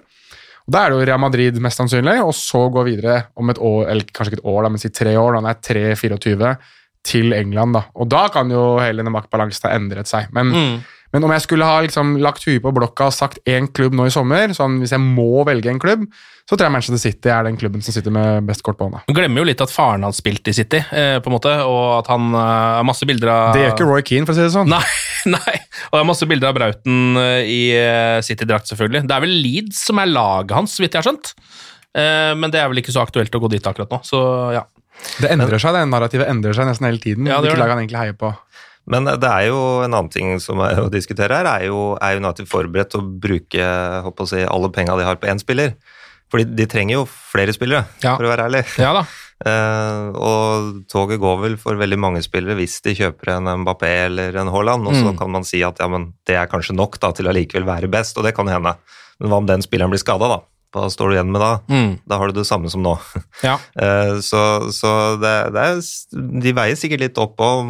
Og 0.68 0.74
Da 0.74 0.82
er 0.84 0.90
det 0.90 0.98
jo 0.98 1.06
Real 1.08 1.22
Madrid 1.22 1.62
mest 1.64 1.78
sannsynlig, 1.80 2.18
og 2.26 2.34
så 2.36 2.66
gå 2.74 2.82
videre 2.84 3.28
om 3.38 3.50
et 3.54 3.58
år, 3.62 3.86
eller 3.92 4.04
kanskje 4.10 4.34
ikke 4.34 4.42
et 4.42 4.50
år, 4.52 4.64
da, 4.66 4.70
men 4.74 4.82
si 4.82 4.90
tre 4.90 5.14
år, 5.16 5.32
da 5.38 5.40
han 5.40 5.52
er 5.54 5.62
3-24, 5.64 6.58
til 7.08 7.32
England. 7.38 7.74
da. 7.80 7.86
Og 7.96 8.10
da 8.12 8.28
kan 8.34 8.52
jo 8.52 8.76
hele 8.84 9.02
denne 9.04 9.16
maktbalansen 9.16 9.70
ha 9.70 9.76
endret 9.80 10.08
seg. 10.12 10.28
Men, 10.36 10.52
Mm. 10.54 10.78
men 11.14 11.24
om 11.24 11.32
jeg 11.32 11.46
skulle 11.46 11.64
ha 11.66 11.80
liksom 11.86 12.18
lagt 12.20 12.44
huet 12.46 12.62
på 12.62 12.74
blokka 12.76 13.08
og 13.08 13.14
sagt 13.16 13.40
én 13.48 13.68
klubb 13.72 13.94
nå 13.96 14.06
i 14.10 14.14
sommer, 14.14 14.52
sånn 14.58 14.80
hvis 14.84 14.92
jeg 14.92 15.00
må 15.04 15.46
velge 15.48 15.72
en 15.72 15.80
klubb, 15.80 16.04
så 16.48 16.56
tror 16.56 16.68
jeg 16.68 16.72
Manchester 16.76 17.00
City 17.02 17.30
er 17.32 17.44
den 17.48 17.58
klubben 17.60 17.82
som 17.84 17.92
sitter 17.96 18.12
med 18.12 18.46
best 18.48 18.64
kort 18.64 18.78
på 18.80 18.86
hånda. 18.88 19.02
Man 19.08 19.16
glemmer 19.18 19.42
jo 19.42 19.48
litt 19.50 19.60
at 19.64 19.72
faren 19.72 20.04
hans 20.08 20.20
spilte 20.22 20.52
i 20.52 20.56
City, 20.56 20.78
eh, 20.92 21.20
på 21.20 21.28
en 21.28 21.36
måte, 21.36 21.52
og 21.68 22.00
at 22.00 22.08
han 22.12 22.30
eh, 22.34 22.78
har 22.80 22.84
masse 22.88 23.04
bilder 23.10 23.32
av 23.34 23.54
Det 23.56 23.64
gjør 23.66 23.74
ikke 23.76 23.88
Roy 23.90 24.02
Keane, 24.08 24.26
for 24.28 24.32
å 24.32 24.38
si 24.38 24.46
det 24.46 24.54
sånn. 24.56 24.72
Nei, 24.72 24.84
nei. 25.38 25.56
Og 25.90 25.98
det 25.98 26.04
er 26.04 26.08
masse 26.12 26.28
bilder 26.28 26.52
av 26.52 26.56
Brauten 26.60 27.18
eh, 27.24 27.44
i 27.52 27.62
eh, 27.76 28.20
City-drakt, 28.24 28.68
selvfølgelig. 28.72 29.08
Det 29.08 29.16
er 29.18 29.26
vel 29.28 29.36
Leeds 29.44 29.86
som 29.90 30.00
er 30.04 30.12
laget 30.12 30.56
hans, 30.56 30.76
så 30.78 30.84
vidt 30.86 30.96
jeg 30.96 31.04
har 31.04 31.10
skjønt. 31.12 31.34
Eh, 31.98 32.34
Men 32.40 32.52
det 32.54 32.60
er 32.62 32.68
vel 32.72 32.80
ikke 32.84 32.94
så 32.96 33.04
aktuelt 33.04 33.36
å 33.36 33.40
gå 33.44 33.50
dit 33.56 33.68
akkurat 33.68 33.92
nå, 33.92 34.00
så 34.08 34.20
ja. 34.56 34.64
Det 35.22 35.30
endrer 35.34 35.60
seg, 35.62 35.74
det 35.74 35.86
narrativet 35.90 36.30
endrer 36.30 36.54
seg 36.58 36.68
nesten 36.70 36.86
hele 36.90 37.02
tiden. 37.02 37.26
Ja, 37.30 37.40
det 37.42 37.52
Hvilke 37.52 37.62
lag 37.64 37.74
han 37.76 37.82
egentlig 37.84 38.02
heier 38.02 38.18
på. 38.18 38.34
Men 38.88 39.04
det 39.04 39.28
er 39.28 39.48
jo 39.50 39.60
en 39.84 39.92
annen 39.94 40.10
ting 40.14 40.38
som 40.40 40.62
er 40.64 40.80
å 40.80 40.90
diskutere 40.92 41.36
her, 41.42 41.48
er 41.58 41.66
jo 41.68 41.98
er 42.00 42.22
United 42.22 42.48
forberedt 42.48 42.94
til 42.94 43.02
å 43.04 43.08
bruke 43.28 43.68
å 44.08 44.28
si, 44.30 44.44
alle 44.48 44.70
penga 44.72 44.96
de 45.00 45.04
har 45.08 45.18
på 45.20 45.28
én 45.28 45.42
spiller? 45.42 45.74
Fordi 46.32 46.44
de 46.60 46.66
trenger 46.68 46.98
jo 47.02 47.06
flere 47.08 47.54
spillere, 47.56 47.86
Ja. 48.04 48.16
for 48.18 48.28
å 48.28 48.32
være 48.32 48.48
ærlig. 48.48 48.64
Ja 48.80 48.94
da. 48.96 49.06
Uh, 49.38 50.12
og 50.30 50.80
toget 50.92 51.20
går 51.22 51.38
vel 51.44 51.58
for 51.62 51.78
veldig 51.80 52.00
mange 52.00 52.24
spillere 52.26 52.56
hvis 52.58 52.80
de 52.84 52.96
kjøper 52.98 53.36
en 53.38 53.52
Mbappé 53.64 53.92
eller 54.08 54.36
en 54.42 54.50
Haaland, 54.52 54.88
og 54.88 54.96
så 54.98 55.12
Mm. 55.14 55.18
kan 55.20 55.32
man 55.32 55.44
si 55.48 55.62
at 55.64 55.80
ja, 55.80 55.88
men 55.88 56.14
det 56.26 56.36
er 56.36 56.48
kanskje 56.52 56.76
nok 56.76 57.00
da, 57.00 57.12
til 57.12 57.28
å 57.28 57.36
likevel 57.36 57.68
være 57.68 57.88
best, 57.92 58.18
og 58.18 58.24
det 58.28 58.36
kan 58.36 58.48
hende. 58.48 58.76
Men 59.20 59.30
hva 59.30 59.38
om 59.38 59.46
den 59.48 59.62
spilleren 59.62 59.92
blir 59.92 60.00
skada, 60.04 60.28
da? 60.28 60.40
Hva 60.76 60.90
står 60.92 61.10
du 61.10 61.16
igjen 61.16 61.30
med 61.32 61.40
da? 61.40 61.50
Mm. 61.72 61.92
Da 62.12 62.18
har 62.20 62.28
du 62.28 62.36
det 62.36 62.44
samme 62.50 62.68
som 62.70 62.84
nå. 62.84 62.98
Ja. 63.46 63.54
Eh, 63.80 64.18
Så, 64.26 64.40
så 64.76 64.90
det, 65.22 65.32
det 65.56 65.64
er, 65.64 65.78
de 66.44 66.54
veier 66.58 66.76
sikkert 66.80 67.04
litt 67.06 67.22
opp 67.22 67.40
om 67.42 67.70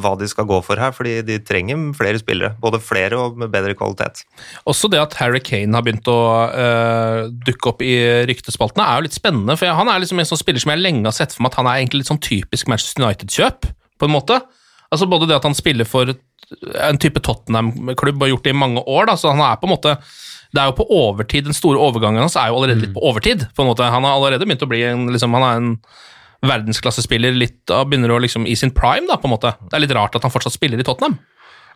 hva 0.00 0.14
de 0.16 0.28
skal 0.30 0.46
gå 0.48 0.60
for 0.64 0.80
her, 0.80 0.94
fordi 0.96 1.18
de 1.26 1.36
trenger 1.44 1.90
flere 1.98 2.20
spillere. 2.22 2.54
Både 2.62 2.80
flere 2.80 3.18
og 3.20 3.36
med 3.40 3.52
bedre 3.52 3.74
kvalitet. 3.76 4.22
Også 4.70 4.88
det 4.92 5.02
at 5.02 5.16
Harry 5.20 5.42
Kane 5.44 5.76
har 5.76 5.84
begynt 5.84 6.08
å 6.08 6.16
uh, 6.54 7.26
dukke 7.44 7.74
opp 7.74 7.84
i 7.84 7.92
ryktespaltene, 8.30 8.86
er 8.86 9.00
jo 9.02 9.08
litt 9.10 9.18
spennende. 9.18 9.58
For 9.60 9.76
han 9.76 9.90
er 9.92 10.00
liksom 10.00 10.22
en 10.22 10.30
sånn 10.30 10.40
spiller 10.40 10.62
som 10.64 10.72
jeg 10.72 10.82
lenge 10.84 11.04
har 11.10 11.16
sett 11.16 11.36
for 11.36 11.44
meg 11.44 11.52
at 11.52 11.60
han 11.60 11.68
er 11.68 11.82
egentlig 11.82 12.02
litt 12.04 12.12
sånn 12.14 12.22
typisk 12.24 12.70
Manchester 12.72 13.04
United-kjøp, 13.04 13.68
på 14.00 14.08
en 14.08 14.14
måte. 14.16 14.40
Altså 14.90 15.06
Både 15.10 15.28
det 15.30 15.36
at 15.36 15.44
han 15.46 15.54
spiller 15.58 15.86
for 15.86 16.08
en 16.10 16.98
type 16.98 17.20
Tottenham-klubb 17.22 18.16
og 18.16 18.24
har 18.26 18.32
gjort 18.32 18.48
det 18.48 18.54
i 18.56 18.58
mange 18.58 18.82
år, 18.88 19.06
da, 19.12 19.14
så 19.20 19.30
han 19.34 19.42
er 19.44 19.60
på 19.60 19.68
en 19.68 19.74
måte 19.76 19.92
det 20.50 20.60
er 20.62 20.70
jo 20.70 20.76
på 20.80 20.86
overtid, 20.90 21.44
Den 21.46 21.54
store 21.56 21.78
overgangen 21.78 22.24
hans 22.24 22.36
er 22.36 22.50
jo 22.50 22.58
allerede 22.58 22.82
litt 22.86 22.94
på 22.94 23.02
overtid. 23.06 23.46
på 23.54 23.62
en 23.62 23.70
måte. 23.70 23.86
Han 23.86 24.06
har 24.06 24.16
allerede 24.16 24.46
begynt 24.46 24.64
å 24.66 24.70
bli 24.70 24.82
en, 24.82 25.06
liksom, 25.12 25.34
han 25.38 25.46
er 25.46 25.60
en 25.60 25.76
verdensklassespiller 26.42 27.36
litt, 27.36 27.60
begynner 27.68 28.10
å 28.14 28.20
liksom 28.22 28.46
i 28.48 28.56
sin 28.56 28.72
prime. 28.74 29.06
da, 29.06 29.16
på 29.20 29.28
en 29.28 29.34
måte. 29.36 29.54
Det 29.68 29.76
er 29.76 29.84
litt 29.84 29.94
rart 29.94 30.16
at 30.16 30.22
han 30.26 30.32
fortsatt 30.32 30.56
spiller 30.56 30.80
i 30.80 30.86
Tottenham. 30.86 31.18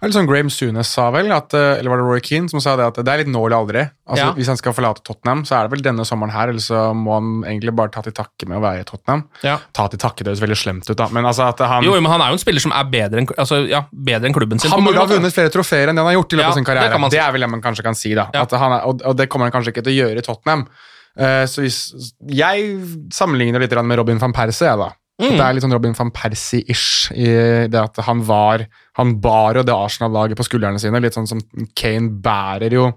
Eller 0.02 0.14
sånn 0.16 0.28
Graham 0.28 0.50
Sunes 0.52 0.90
sa 0.90 1.06
vel, 1.14 1.30
at, 1.32 1.54
eh, 1.54 1.78
eller 1.78 1.92
var 1.92 2.00
det 2.00 2.06
Roy 2.08 2.22
Keane 2.24 2.50
som 2.50 2.60
sa 2.60 2.74
det, 2.76 2.86
at 2.90 2.98
det 3.00 3.12
er 3.12 3.22
litt 3.22 3.30
nå 3.32 3.40
eller 3.46 3.56
aldri. 3.56 3.84
Altså, 4.08 4.24
Ja. 4.24 4.32
Hvis 4.36 4.50
han 4.50 4.58
skal 4.60 4.74
forlate 4.76 5.02
Tottenham, 5.06 5.44
så 5.44 5.56
er 5.56 5.68
det 5.68 5.72
vel 5.72 5.84
denne 5.84 6.04
sommeren 6.04 6.32
her, 6.32 6.48
eller 6.48 6.60
så 6.60 6.92
må 6.94 7.14
han 7.14 7.28
egentlig 7.44 7.74
bare 7.74 7.90
ta 7.94 8.02
til 8.02 8.12
takke 8.12 8.48
med 8.48 8.58
å 8.58 8.62
være 8.64 8.80
i 8.80 8.84
Tottenham. 8.84 9.24
Ja. 9.42 9.58
Ta 9.72 9.86
til 9.88 9.98
takke, 9.98 10.24
det 10.24 10.34
høres 10.34 10.42
veldig 10.44 10.58
slemt 10.58 10.90
ut, 10.90 10.96
da, 10.96 11.08
men 11.08 11.24
altså 11.24 11.48
at 11.48 11.58
han 11.58 11.84
Jo, 11.84 11.94
men 12.00 12.10
han 12.10 12.20
er 12.20 12.32
jo 12.32 12.38
en 12.38 12.42
spiller 12.42 12.60
som 12.60 12.72
er 12.72 12.84
bedre 12.84 13.22
enn, 13.22 13.28
altså, 13.36 13.68
ja, 13.68 13.84
bedre 13.92 14.28
enn 14.28 14.34
klubben 14.34 14.60
sin. 14.60 14.70
han 14.70 14.80
må 14.82 14.92
burde 14.92 15.06
ha 15.06 15.06
vunnet 15.06 15.32
flere 15.32 15.52
trofeer 15.52 15.88
enn 15.88 15.96
det 15.96 16.04
han 16.04 16.12
har 16.12 16.18
gjort 16.20 16.32
i 16.32 16.36
løpet 16.36 16.50
av 16.50 16.58
sin 16.58 16.64
det 16.64 16.72
karriere. 16.72 16.92
kan 16.92 17.00
man 17.00 17.10
Det, 17.10 17.20
er 17.20 17.32
vel 17.32 17.40
det 17.40 17.50
man 17.50 17.62
kanskje 17.62 17.84
kan 17.84 17.94
si, 17.94 18.14
da. 18.14 18.28
Er, 18.34 18.84
og, 18.84 19.00
og 19.04 19.16
det 19.16 19.28
kommer 19.28 19.48
han 19.48 19.54
kanskje 19.54 19.72
ikke 19.72 19.84
til 19.84 19.94
å 19.94 20.00
gjøre 20.04 20.18
i 20.18 20.26
Tottenham. 20.26 20.66
Uh, 21.14 21.46
så 21.46 21.62
hvis, 21.62 21.94
Jeg 22.26 22.74
sammenligner 23.14 23.62
litt 23.62 23.70
med 23.70 23.98
Robin 23.98 24.18
van 24.18 24.32
Persie, 24.34 24.66
jeg, 24.66 24.78
da. 24.78 24.90
Mm. 25.22 25.36
Det 25.36 25.44
er 25.44 25.54
litt 25.54 25.62
sånn 25.62 25.74
Robin 25.76 25.92
van 25.94 26.10
Persie-ish 26.10 27.12
i 27.14 27.26
det 27.70 27.78
at 27.78 28.00
han 28.02 28.24
var 28.26 28.64
Han 28.98 29.12
bar 29.22 29.54
jo 29.60 29.62
det 29.62 29.74
Arsenal-laget 29.74 30.38
på 30.40 30.46
skuldrene 30.48 30.80
sine, 30.82 30.98
litt 31.02 31.14
sånn 31.14 31.28
som 31.30 31.42
Kane 31.78 32.10
bærer 32.24 32.74
jo 32.74 32.88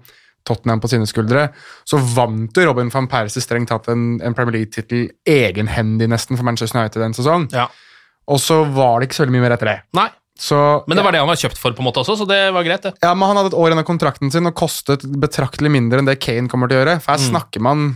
Tottenham 0.48 0.80
på 0.80 0.88
sine 0.90 1.06
skuldre. 1.06 1.48
Så 1.86 1.98
vant 2.00 2.56
jo 2.56 2.64
Robin 2.66 2.88
van 2.90 3.06
Persie 3.10 3.42
strengt 3.44 3.68
tatt 3.70 3.90
en, 3.92 4.16
en 4.24 4.34
Premier 4.34 4.56
League-tittel 4.58 5.10
egenhendig 5.28 6.08
nesten 6.10 6.38
for 6.38 6.46
Manchester 6.48 6.80
United 6.80 7.02
den 7.02 7.14
sesongen. 7.14 7.48
Ja. 7.52 7.66
Og 8.28 8.40
så 8.42 8.62
var 8.64 8.98
det 8.98 9.08
ikke 9.08 9.18
så 9.18 9.24
veldig 9.26 9.36
mye 9.36 9.44
mer 9.44 9.54
etter 9.58 9.70
det. 9.70 9.76
Nei, 9.98 10.08
Så, 10.38 10.56
men 10.86 10.96
det 10.98 11.04
var 11.04 11.12
det 11.14 11.20
han 11.22 11.28
var 11.30 11.38
kjøpt 11.40 11.58
for, 11.58 11.74
på 11.74 11.82
en 11.82 11.88
måte 11.88 12.00
også, 12.02 12.14
så 12.20 12.26
det 12.30 12.40
var 12.54 12.64
greit, 12.66 12.82
det. 12.86 12.94
ja, 13.02 13.10
men 13.14 13.26
Han 13.28 13.40
hadde 13.40 13.50
et 13.52 13.58
år 13.58 13.70
igjen 13.72 13.82
av 13.82 13.86
kontrakten 13.88 14.30
sin 14.30 14.46
og 14.46 14.54
kostet 14.58 15.02
betraktelig 15.18 15.70
mindre 15.74 15.98
enn 16.02 16.08
det 16.08 16.18
Kane 16.22 16.48
kommer 16.48 16.70
til 16.70 16.78
å 16.78 16.82
gjøre. 16.84 16.98
For 17.02 17.14
her 17.14 17.22
snakker 17.24 17.64
man 17.64 17.88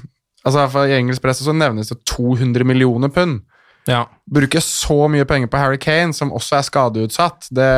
altså 0.43 0.66
I 0.91 0.97
engelsk 0.99 1.23
presse 1.23 1.47
så 1.47 1.55
nevnes 1.55 1.93
det 1.93 2.01
200 2.11 2.66
millioner 2.66 3.12
pund. 3.14 3.45
Ja. 3.89 4.07
Bruke 4.30 4.62
så 4.62 5.05
mye 5.11 5.26
penger 5.28 5.51
på 5.51 5.59
Harry 5.59 5.80
Kane, 5.83 6.14
som 6.14 6.33
også 6.35 6.61
er 6.61 6.66
skadeutsatt 6.68 7.49
det, 7.51 7.70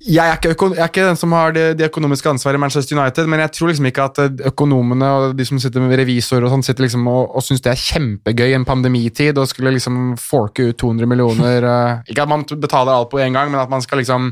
jeg, 0.00 0.24
er 0.24 0.38
ikke 0.38 0.54
jeg 0.72 0.80
er 0.80 0.88
ikke 0.88 1.02
den 1.04 1.18
som 1.20 1.32
har 1.36 1.52
det, 1.52 1.64
de 1.76 1.84
økonomiske 1.84 2.30
ansvaret 2.30 2.56
i 2.56 2.60
Manchester 2.62 2.96
United, 2.96 3.26
men 3.28 3.42
jeg 3.44 3.52
tror 3.52 3.68
liksom 3.68 3.88
ikke 3.90 4.06
at 4.08 4.20
eh, 4.22 4.46
økonomene 4.48 5.10
og 5.12 5.34
de 5.36 5.44
som 5.44 5.60
sitter 5.60 5.84
med 5.84 5.92
revisorer 6.00 6.46
og 6.46 6.54
sånn, 6.54 6.64
sitter 6.64 6.86
liksom 6.86 7.04
og, 7.10 7.34
og 7.36 7.44
syns 7.44 7.60
det 7.66 7.74
er 7.74 7.82
kjempegøy 7.82 8.46
i 8.48 8.56
en 8.56 8.64
pandemitid 8.64 9.36
og 9.36 9.50
skulle 9.50 9.74
liksom 9.76 10.14
forke 10.20 10.70
ut 10.70 10.80
200 10.80 11.10
millioner 11.10 11.68
eh, 11.74 12.00
Ikke 12.08 12.24
at 12.24 12.32
man 12.32 12.46
betaler 12.48 12.94
alt 12.94 13.12
på 13.12 13.20
en 13.20 13.36
gang, 13.36 13.52
men 13.52 13.60
at 13.60 13.72
man 13.72 13.84
skal 13.84 14.00
liksom 14.00 14.30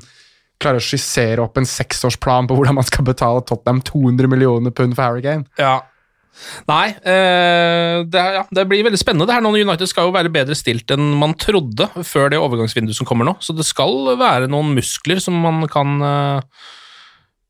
klare 0.58 0.80
å 0.80 0.82
skissere 0.82 1.44
opp 1.44 1.60
en 1.60 1.68
seksårsplan 1.68 2.48
på 2.48 2.56
hvordan 2.56 2.80
man 2.80 2.88
skal 2.88 3.04
betale 3.06 3.44
Tottenham 3.46 3.84
200 3.84 4.32
millioner 4.32 4.72
pund 4.74 4.96
for 4.96 5.04
Harry 5.04 5.22
Kane. 5.22 5.44
Ja. 5.60 5.82
Nei, 6.68 6.86
eh, 6.96 8.00
det, 8.08 8.24
ja, 8.38 8.44
det 8.54 8.66
blir 8.70 8.86
veldig 8.86 9.00
spennende. 9.00 9.28
det 9.28 9.38
her 9.38 9.44
nå. 9.44 9.52
United 9.56 9.90
skal 9.90 10.08
jo 10.08 10.16
være 10.16 10.32
bedre 10.32 10.56
stilt 10.58 10.90
enn 10.94 11.14
man 11.20 11.36
trodde 11.38 11.90
før 12.06 12.32
det 12.32 12.42
overgangsvinduet 12.42 12.98
som 12.98 13.08
kommer 13.08 13.28
nå. 13.28 13.38
Så 13.44 13.56
det 13.56 13.66
skal 13.68 14.14
være 14.20 14.50
noen 14.50 14.74
muskler 14.76 15.22
som 15.22 15.38
man 15.42 15.66
kan 15.72 15.96
eh, 16.04 16.66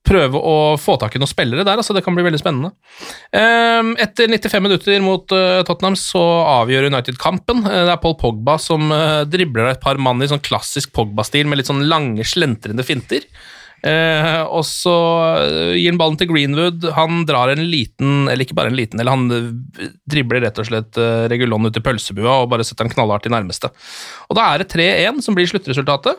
prøve 0.08 0.40
å 0.40 0.56
få 0.80 0.96
tak 1.00 1.16
i 1.16 1.20
noen 1.20 1.30
spillere 1.30 1.66
der. 1.66 1.80
altså 1.80 1.96
Det 1.96 2.02
kan 2.06 2.16
bli 2.16 2.24
veldig 2.26 2.40
spennende. 2.40 2.72
Eh, 3.34 3.92
etter 4.04 4.30
95 4.30 4.64
minutter 4.64 5.04
mot 5.04 5.36
eh, 5.36 5.60
Tottenham 5.68 5.98
så 5.98 6.24
avgjør 6.60 6.88
United 6.88 7.20
kampen. 7.20 7.64
Eh, 7.66 7.84
det 7.88 7.94
er 7.94 8.02
Paul 8.02 8.16
Pogba 8.20 8.58
som 8.62 8.90
uh, 8.92 9.24
dribler 9.28 9.72
et 9.72 9.82
par 9.82 10.00
mann 10.00 10.22
i 10.24 10.30
sånn 10.30 10.44
klassisk 10.44 10.94
Pogba-stil 10.96 11.48
med 11.48 11.60
litt 11.60 11.70
sånn 11.70 11.86
lange, 11.90 12.26
slentrende 12.26 12.86
finter. 12.86 13.26
Eh, 13.78 14.40
og 14.50 14.64
så 14.66 14.94
eh, 15.38 15.76
gir 15.78 15.92
han 15.92 16.00
ballen 16.00 16.18
til 16.18 16.30
Greenwood. 16.30 16.88
Han 16.96 17.22
drar 17.28 17.52
en 17.52 17.62
liten, 17.70 18.26
eller 18.26 18.42
ikke 18.42 18.56
bare 18.58 18.72
en 18.72 18.78
liten, 18.78 18.98
eller 18.98 19.14
han 19.14 19.34
eh, 19.34 19.90
dribler 20.10 20.42
rett 20.42 20.58
og 20.58 20.66
slett 20.66 20.98
eh, 20.98 21.26
Regulon 21.30 21.68
ut 21.68 21.78
i 21.78 21.84
pølsebua 21.84 22.40
og 22.42 22.50
bare 22.52 22.66
setter 22.66 22.86
han 22.86 22.94
knallhardt 22.94 23.28
i 23.30 23.34
nærmeste. 23.34 23.70
Og 24.28 24.38
da 24.38 24.50
er 24.50 24.62
det 24.62 24.70
3-1 24.74 25.22
som 25.24 25.38
blir 25.38 25.50
sluttresultatet. 25.50 26.18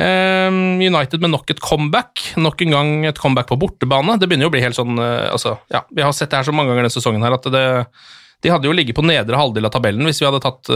Eh, 0.00 0.50
United 0.82 1.22
med 1.22 1.34
nok 1.36 1.54
et 1.54 1.62
comeback. 1.62 2.24
Nok 2.40 2.66
en 2.66 2.74
gang 2.74 2.94
et 3.12 3.22
comeback 3.22 3.50
på 3.52 3.60
bortebane. 3.60 4.18
Det 4.18 4.26
begynner 4.26 4.48
jo 4.48 4.52
å 4.52 4.56
bli 4.56 4.64
helt 4.64 4.78
sånn 4.78 4.98
altså, 4.98 5.60
ja, 5.70 5.84
Vi 5.94 6.02
har 6.02 6.16
sett 6.16 6.32
det 6.32 6.42
her 6.42 6.50
så 6.50 6.56
mange 6.56 6.72
ganger 6.72 6.88
denne 6.88 6.98
sesongen 6.98 7.26
her 7.26 7.38
at 7.38 7.46
det, 7.54 7.66
de 8.42 8.50
hadde 8.50 8.66
jo 8.66 8.74
ligget 8.74 8.98
på 8.98 9.06
nedre 9.06 9.38
halvdel 9.38 9.68
av 9.68 9.74
tabellen 9.74 10.08
hvis, 10.08 10.22
tatt, 10.42 10.70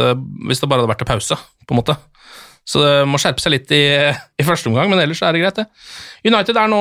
hvis 0.47 0.63
det 0.63 0.69
bare 0.71 0.85
hadde 0.85 0.95
vært 0.95 1.03
til 1.03 1.11
pause. 1.11 1.43
på 1.65 1.75
en 1.75 1.83
måte. 1.83 1.99
Så 2.65 2.81
det 2.81 2.93
må 3.09 3.21
skjerpe 3.21 3.43
seg 3.45 3.53
litt 3.53 3.73
i, 3.77 3.83
i 4.41 4.47
første 4.47 4.71
omgang, 4.71 4.89
men 4.91 5.03
ellers 5.03 5.21
er 5.23 5.37
det 5.37 5.43
greit, 5.43 5.61
det. 5.61 5.67
United 6.25 6.57
er 6.57 6.73
nå 6.73 6.81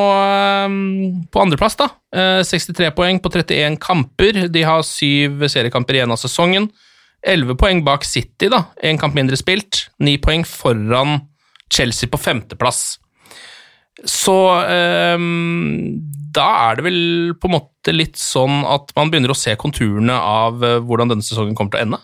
um, 0.70 0.78
på 1.32 1.44
andreplass, 1.44 1.76
da. 1.80 1.90
Eh, 2.16 2.40
63 2.48 2.94
poeng 2.96 3.20
på 3.20 3.32
31 3.34 3.78
kamper. 3.84 4.46
De 4.54 4.64
har 4.64 4.86
syv 4.88 5.44
seriekamper 5.52 6.00
igjen 6.00 6.16
av 6.16 6.22
sesongen. 6.22 6.70
11 7.24 7.60
poeng 7.60 7.84
bak 7.84 8.08
City, 8.08 8.50
da. 8.52 8.66
Én 8.84 9.00
kamp 9.00 9.16
mindre 9.18 9.40
spilt. 9.40 9.88
9 10.04 10.20
poeng 10.24 10.48
foran 10.48 11.20
Chelsea 11.74 12.12
på 12.12 12.20
femteplass. 12.22 12.86
Så 14.10 14.36
um, 15.14 16.00
da 16.34 16.48
er 16.70 16.80
det 16.80 16.86
vel 16.88 17.02
på 17.40 17.50
en 17.50 17.56
måte 17.60 17.94
litt 17.94 18.18
sånn 18.20 18.64
at 18.66 18.92
man 18.98 19.12
begynner 19.12 19.32
å 19.32 19.38
se 19.38 19.54
konturene 19.60 20.16
av 20.16 20.64
uh, 20.64 20.80
hvordan 20.84 21.14
denne 21.14 21.26
sesongen 21.26 21.56
kommer 21.58 21.76
til 21.76 21.84
å 21.84 21.88
ende. 21.88 22.02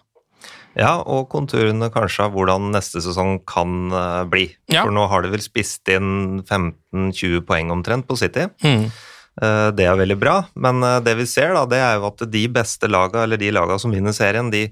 Ja, 0.80 0.94
og 1.04 1.28
konturene 1.34 1.90
kanskje 1.92 2.26
av 2.28 2.36
hvordan 2.36 2.70
neste 2.74 3.02
sesong 3.04 3.42
kan 3.50 3.92
uh, 3.92 4.24
bli. 4.30 4.48
Ja. 4.72 4.86
For 4.86 4.96
nå 4.96 5.06
har 5.12 5.26
de 5.26 5.34
vel 5.34 5.44
spist 5.44 5.90
inn 5.92 6.42
15-20 6.46 7.44
poeng 7.48 7.74
omtrent 7.76 8.08
på 8.08 8.18
City. 8.20 8.48
Mm. 8.64 8.88
Uh, 9.40 9.70
det 9.72 9.86
er 9.88 9.96
veldig 9.96 10.18
bra, 10.20 10.34
men 10.60 10.84
uh, 10.84 10.98
det 11.00 11.14
vi 11.16 11.24
ser, 11.30 11.54
da, 11.56 11.62
det 11.70 11.78
er 11.80 11.94
jo 11.96 12.10
at 12.10 12.26
de 12.28 12.42
beste 12.52 12.90
laga, 12.92 13.22
eller 13.24 13.40
de 13.40 13.54
laga 13.56 13.78
som 13.80 13.94
vinner 13.96 14.12
serien, 14.12 14.50
de 14.52 14.66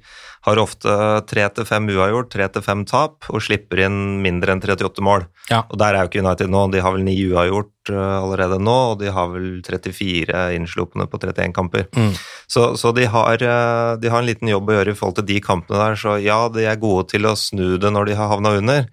har 0.44 0.60
ofte 0.60 0.92
tre 1.30 1.46
til 1.56 1.68
fem 1.68 1.86
uavgjort, 1.94 2.28
tre 2.34 2.48
til 2.52 2.64
fem 2.66 2.82
tap, 2.88 3.30
og 3.32 3.44
slipper 3.46 3.86
inn 3.86 4.18
mindre 4.24 4.52
enn 4.52 4.64
38 4.64 5.04
mål. 5.04 5.24
Ja. 5.48 5.62
Og 5.72 5.80
der 5.80 5.96
er 5.96 6.04
jo 6.04 6.12
ikke 6.12 6.24
United 6.24 6.52
nå. 6.52 6.66
De 6.74 6.82
har 6.84 6.96
vel 6.96 7.06
ni 7.08 7.16
uavgjort 7.30 7.94
uh, 7.94 8.18
allerede 8.20 8.58
nå, 8.64 8.76
og 8.92 8.98
de 9.00 9.14
har 9.16 9.30
vel 9.32 9.48
34 9.64 10.42
innslupne 10.58 11.08
på 11.08 11.22
31 11.22 11.56
kamper. 11.56 11.88
Mm. 11.96 12.12
Så, 12.52 12.74
så 12.80 12.92
de, 12.96 13.08
har, 13.12 13.40
de 13.40 14.12
har 14.12 14.20
en 14.20 14.28
liten 14.28 14.52
jobb 14.52 14.68
å 14.68 14.78
gjøre 14.80 14.96
i 14.96 15.00
forhold 15.00 15.22
til 15.22 15.30
de 15.32 15.40
kampene 15.48 15.80
der. 15.80 15.96
Så 16.04 16.18
ja, 16.24 16.42
de 16.52 16.68
er 16.68 16.84
gode 16.84 17.08
til 17.14 17.28
å 17.30 17.38
snu 17.40 17.78
det 17.80 17.94
når 17.96 18.12
de 18.12 18.20
har 18.20 18.34
havna 18.36 18.58
under, 18.60 18.92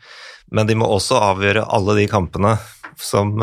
men 0.54 0.70
de 0.70 0.78
må 0.78 0.86
også 0.86 1.18
avgjøre 1.32 1.66
alle 1.66 1.98
de 1.98 2.06
kampene 2.10 2.54
som, 2.94 3.34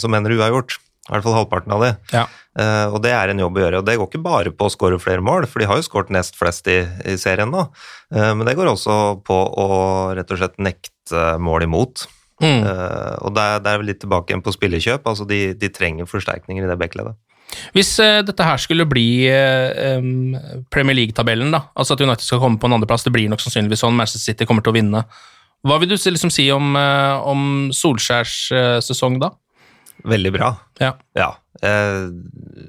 som 0.00 0.16
ender 0.16 0.32
uavgjort. 0.38 0.78
I 1.04 1.12
hvert 1.12 1.24
fall 1.26 1.34
halvparten 1.36 1.72
av 1.74 1.82
de. 1.84 1.88
Ja. 2.14 2.22
Uh, 2.56 2.94
og 2.94 3.02
det 3.04 3.10
er 3.12 3.28
en 3.28 3.40
jobb 3.42 3.58
å 3.58 3.60
gjøre. 3.60 3.80
Og 3.82 3.84
det 3.84 3.98
går 4.00 4.08
ikke 4.08 4.24
bare 4.24 4.52
på 4.56 4.64
å 4.64 4.72
skåre 4.72 4.96
flere 5.02 5.20
mål, 5.20 5.44
for 5.50 5.60
de 5.60 5.66
har 5.68 5.76
jo 5.76 5.84
skåret 5.84 6.12
nest 6.14 6.38
flest 6.40 6.70
i, 6.72 6.78
i 7.04 7.18
serien 7.20 7.52
nå. 7.52 7.66
Uh, 8.08 8.30
men 8.38 8.46
det 8.48 8.54
går 8.56 8.70
også 8.70 8.96
på 9.26 9.36
å 9.36 9.66
rett 10.16 10.32
og 10.32 10.40
slett 10.40 10.56
nekte 10.64 11.26
mål 11.44 11.66
imot. 11.66 12.06
Mm. 12.40 12.64
Uh, 12.64 13.20
og 13.20 13.36
det 13.36 13.44
er, 13.44 13.60
det 13.66 13.74
er 13.74 13.84
litt 13.90 14.00
tilbake 14.00 14.32
igjen 14.32 14.44
på 14.46 14.56
spillekjøp. 14.56 15.04
Altså 15.12 15.28
de, 15.28 15.42
de 15.60 15.72
trenger 15.76 16.08
forsterkninger 16.08 16.64
i 16.64 16.72
det 16.72 16.78
backleddet. 16.80 17.20
Hvis 17.76 17.92
dette 18.00 18.48
her 18.48 18.58
skulle 18.58 18.88
bli 18.88 19.28
Premier 20.72 20.96
League-tabellen, 20.96 21.52
da, 21.52 21.66
altså 21.76 21.94
at 21.94 22.00
United 22.02 22.24
skal 22.24 22.40
komme 22.42 22.56
på 22.58 22.66
en 22.66 22.78
andreplass, 22.78 23.04
det 23.04 23.12
blir 23.14 23.28
nok 23.30 23.44
sannsynligvis 23.44 23.84
sånn, 23.84 23.94
Manchester 23.94 24.24
City 24.24 24.48
kommer 24.48 24.64
til 24.64 24.72
å 24.72 24.78
vinne. 24.80 25.04
Hva 25.68 25.76
vil 25.78 25.92
du 25.92 25.94
liksom 25.94 26.32
si 26.34 26.48
om, 26.50 26.72
om 26.74 27.44
Solskjærs 27.76 28.38
sesong 28.88 29.20
da? 29.22 29.30
Veldig 30.04 30.32
bra. 30.34 30.50
Ja. 30.82 30.90
ja 31.16 31.30
eh, 31.62 32.08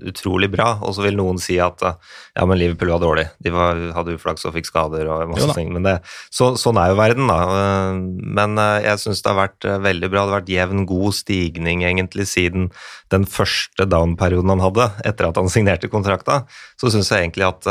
utrolig 0.07 0.47
bra. 0.53 0.67
Og 0.85 0.93
så 0.95 1.03
vil 1.03 1.17
noen 1.17 1.39
si 1.41 1.57
at 1.63 1.81
ja, 1.83 2.45
men 2.45 2.59
Liverpool 2.59 2.93
var 2.93 3.01
dårlig. 3.03 3.25
De 3.43 3.51
var, 3.55 3.81
hadde 3.95 4.15
uflaks 4.15 4.45
og 4.47 4.53
fikk 4.55 4.69
skader 4.69 5.09
og 5.11 5.33
masse 5.33 5.55
ting. 5.57 5.73
Men 5.75 5.87
det, 5.87 5.95
så, 6.33 6.53
sånn 6.59 6.79
er 6.79 6.93
jo 6.93 6.99
verden, 6.99 7.31
da. 7.31 7.97
Men 8.39 8.61
jeg 8.85 9.01
syns 9.03 9.23
det 9.25 9.33
har 9.33 9.41
vært 9.41 9.67
veldig 9.87 10.11
bra. 10.13 10.23
Det 10.23 10.35
har 10.35 10.39
vært 10.39 10.53
jevn, 10.55 10.85
god 10.89 11.17
stigning 11.17 11.83
egentlig 11.87 12.29
siden 12.31 12.69
den 13.13 13.27
første 13.29 13.89
down-perioden 13.89 14.55
han 14.55 14.63
hadde, 14.63 14.89
etter 15.07 15.29
at 15.29 15.41
han 15.41 15.51
signerte 15.55 15.91
kontrakta. 15.91 16.43
Så 16.79 16.93
syns 16.93 17.11
jeg 17.11 17.25
egentlig 17.25 17.49
at 17.49 17.67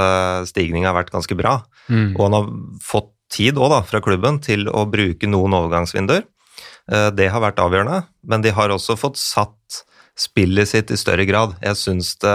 stigninga 0.50 0.92
har 0.92 1.00
vært 1.00 1.14
ganske 1.14 1.38
bra. 1.38 1.60
Mm. 1.88 2.14
Og 2.18 2.22
han 2.26 2.40
har 2.40 2.54
fått 2.84 3.12
tid 3.34 3.58
også, 3.58 3.72
da, 3.72 3.82
fra 3.88 4.00
klubben 4.04 4.38
til 4.44 4.68
å 4.68 4.84
bruke 4.90 5.28
noen 5.30 5.56
overgangsvinduer. 5.56 6.26
Det 6.88 7.26
har 7.32 7.40
vært 7.40 7.62
avgjørende, 7.62 8.02
men 8.28 8.42
de 8.44 8.50
har 8.52 8.72
også 8.74 8.96
fått 9.00 9.16
satt 9.16 9.84
spillet 10.18 10.68
sitt 10.70 10.92
i 10.94 10.98
større 11.00 11.24
grad. 11.26 11.56
Jeg 11.64 11.78
syns 11.80 12.12
det 12.22 12.34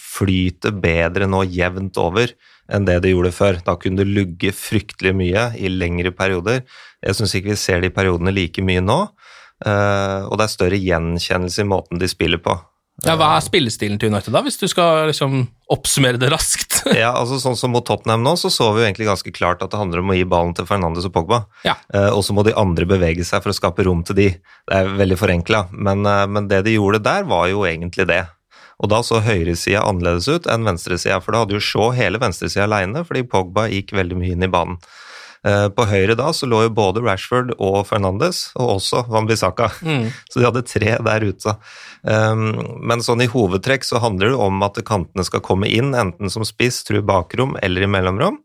flyter 0.00 0.72
bedre 0.74 1.28
nå 1.30 1.44
jevnt 1.46 1.98
over 2.00 2.32
enn 2.70 2.86
det 2.86 3.00
det 3.04 3.12
gjorde 3.12 3.34
før. 3.34 3.60
Da 3.66 3.76
kunne 3.78 4.02
det 4.02 4.10
lugge 4.10 4.54
fryktelig 4.56 5.12
mye 5.18 5.44
i 5.58 5.70
lengre 5.70 6.14
perioder. 6.16 6.64
Jeg 7.04 7.18
syns 7.18 7.36
ikke 7.36 7.52
vi 7.52 7.60
ser 7.60 7.84
de 7.84 7.92
periodene 7.94 8.34
like 8.34 8.64
mye 8.64 8.82
nå, 8.82 8.98
og 9.60 10.34
det 10.40 10.46
er 10.46 10.52
større 10.56 10.80
gjenkjennelse 10.80 11.64
i 11.64 11.70
måten 11.70 12.00
de 12.00 12.08
spiller 12.10 12.42
på. 12.42 12.56
Ja, 13.06 13.14
Hva 13.16 13.30
er 13.36 13.44
spillestilen 13.44 13.98
til 14.00 14.10
United, 14.12 14.32
da, 14.34 14.42
hvis 14.44 14.58
du 14.60 14.66
skal 14.68 15.08
liksom 15.08 15.44
oppsummere 15.72 16.20
det 16.20 16.30
raskt? 16.32 16.82
ja, 17.02 17.12
altså 17.16 17.38
Sånn 17.40 17.56
som 17.56 17.72
mot 17.72 17.86
Tottenham 17.86 18.24
nå, 18.26 18.34
så 18.40 18.50
så 18.52 18.70
vi 18.74 18.82
jo 18.82 18.88
egentlig 18.88 19.08
ganske 19.08 19.32
klart 19.34 19.64
at 19.64 19.72
det 19.72 19.80
handler 19.80 20.02
om 20.02 20.12
å 20.12 20.18
gi 20.18 20.26
ballen 20.28 20.52
til 20.56 20.68
Fernandes 20.68 21.06
og 21.08 21.14
Pogba. 21.14 21.44
Ja. 21.66 21.78
Eh, 21.94 22.10
og 22.10 22.24
så 22.26 22.36
må 22.36 22.44
de 22.46 22.56
andre 22.58 22.88
bevege 22.88 23.24
seg 23.26 23.44
for 23.44 23.54
å 23.54 23.56
skape 23.56 23.86
rom 23.88 24.04
til 24.06 24.18
de. 24.18 24.28
Det 24.68 24.82
er 24.82 24.92
veldig 25.00 25.18
forenkla, 25.20 25.64
men, 25.72 26.04
eh, 26.04 26.26
men 26.28 26.50
det 26.50 26.64
de 26.68 26.76
gjorde 26.76 27.02
der, 27.06 27.24
var 27.30 27.48
jo 27.52 27.64
egentlig 27.68 28.08
det. 28.10 28.24
Og 28.80 28.88
da 28.88 29.02
så 29.04 29.20
høyresida 29.24 29.84
annerledes 29.84 30.28
ut 30.28 30.48
enn 30.48 30.64
venstresida, 30.64 31.20
for 31.20 31.36
da 31.36 31.44
hadde 31.44 31.56
jo 31.56 31.64
Shaw 31.64 31.90
hele 31.96 32.20
venstresida 32.20 32.64
aleine, 32.64 33.04
fordi 33.04 33.26
Pogba 33.28 33.66
gikk 33.68 33.92
veldig 33.96 34.20
mye 34.20 34.36
inn 34.36 34.46
i 34.46 34.52
banen. 34.52 34.80
På 35.42 35.86
høyre 35.88 36.12
da 36.20 36.32
så 36.36 36.44
lå 36.44 36.58
jo 36.66 36.72
både 36.76 37.00
Rashford 37.00 37.54
og 37.56 37.86
Fernandes, 37.88 38.50
og 38.60 38.74
også 38.76 39.06
Van 39.08 39.24
Bissaka. 39.24 39.70
Mm. 39.80 40.10
Så 40.28 40.36
de 40.40 40.44
hadde 40.44 40.62
tre 40.68 40.98
der 41.00 41.24
ute. 41.24 41.54
Men 42.04 43.00
sånn 43.00 43.24
i 43.24 43.30
hovedtrekk 43.32 43.86
så 43.88 44.02
handler 44.04 44.34
det 44.34 44.42
om 44.44 44.60
at 44.66 44.76
kantene 44.84 45.24
skal 45.24 45.40
komme 45.40 45.70
inn, 45.72 45.94
enten 45.96 46.28
som 46.32 46.44
spiss, 46.44 46.82
true 46.84 47.00
bakrom 47.00 47.56
eller 47.64 47.86
i 47.86 47.90
mellomrom. 47.90 48.36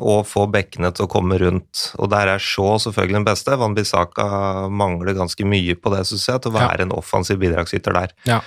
Og 0.00 0.22
få 0.30 0.46
bekkene 0.52 0.92
til 0.94 1.08
å 1.08 1.10
komme 1.10 1.36
rundt. 1.42 1.90
Og 1.98 2.08
der 2.12 2.30
er 2.36 2.38
Shaw 2.40 2.78
selvfølgelig 2.86 3.18
den 3.18 3.26
beste. 3.26 3.58
Van 3.58 3.74
Bissaka 3.76 4.30
mangler 4.70 5.18
ganske 5.18 5.44
mye 5.48 5.74
på 5.74 5.90
det, 5.96 6.06
syns 6.08 6.28
jeg, 6.30 6.42
til 6.44 6.52
å 6.52 6.58
være 6.60 6.78
Ja. 6.78 6.86
en 6.86 6.94
offensiv 6.96 7.42
bidragsyter 7.42 7.92
der. 7.98 8.14
Ja. 8.30 8.40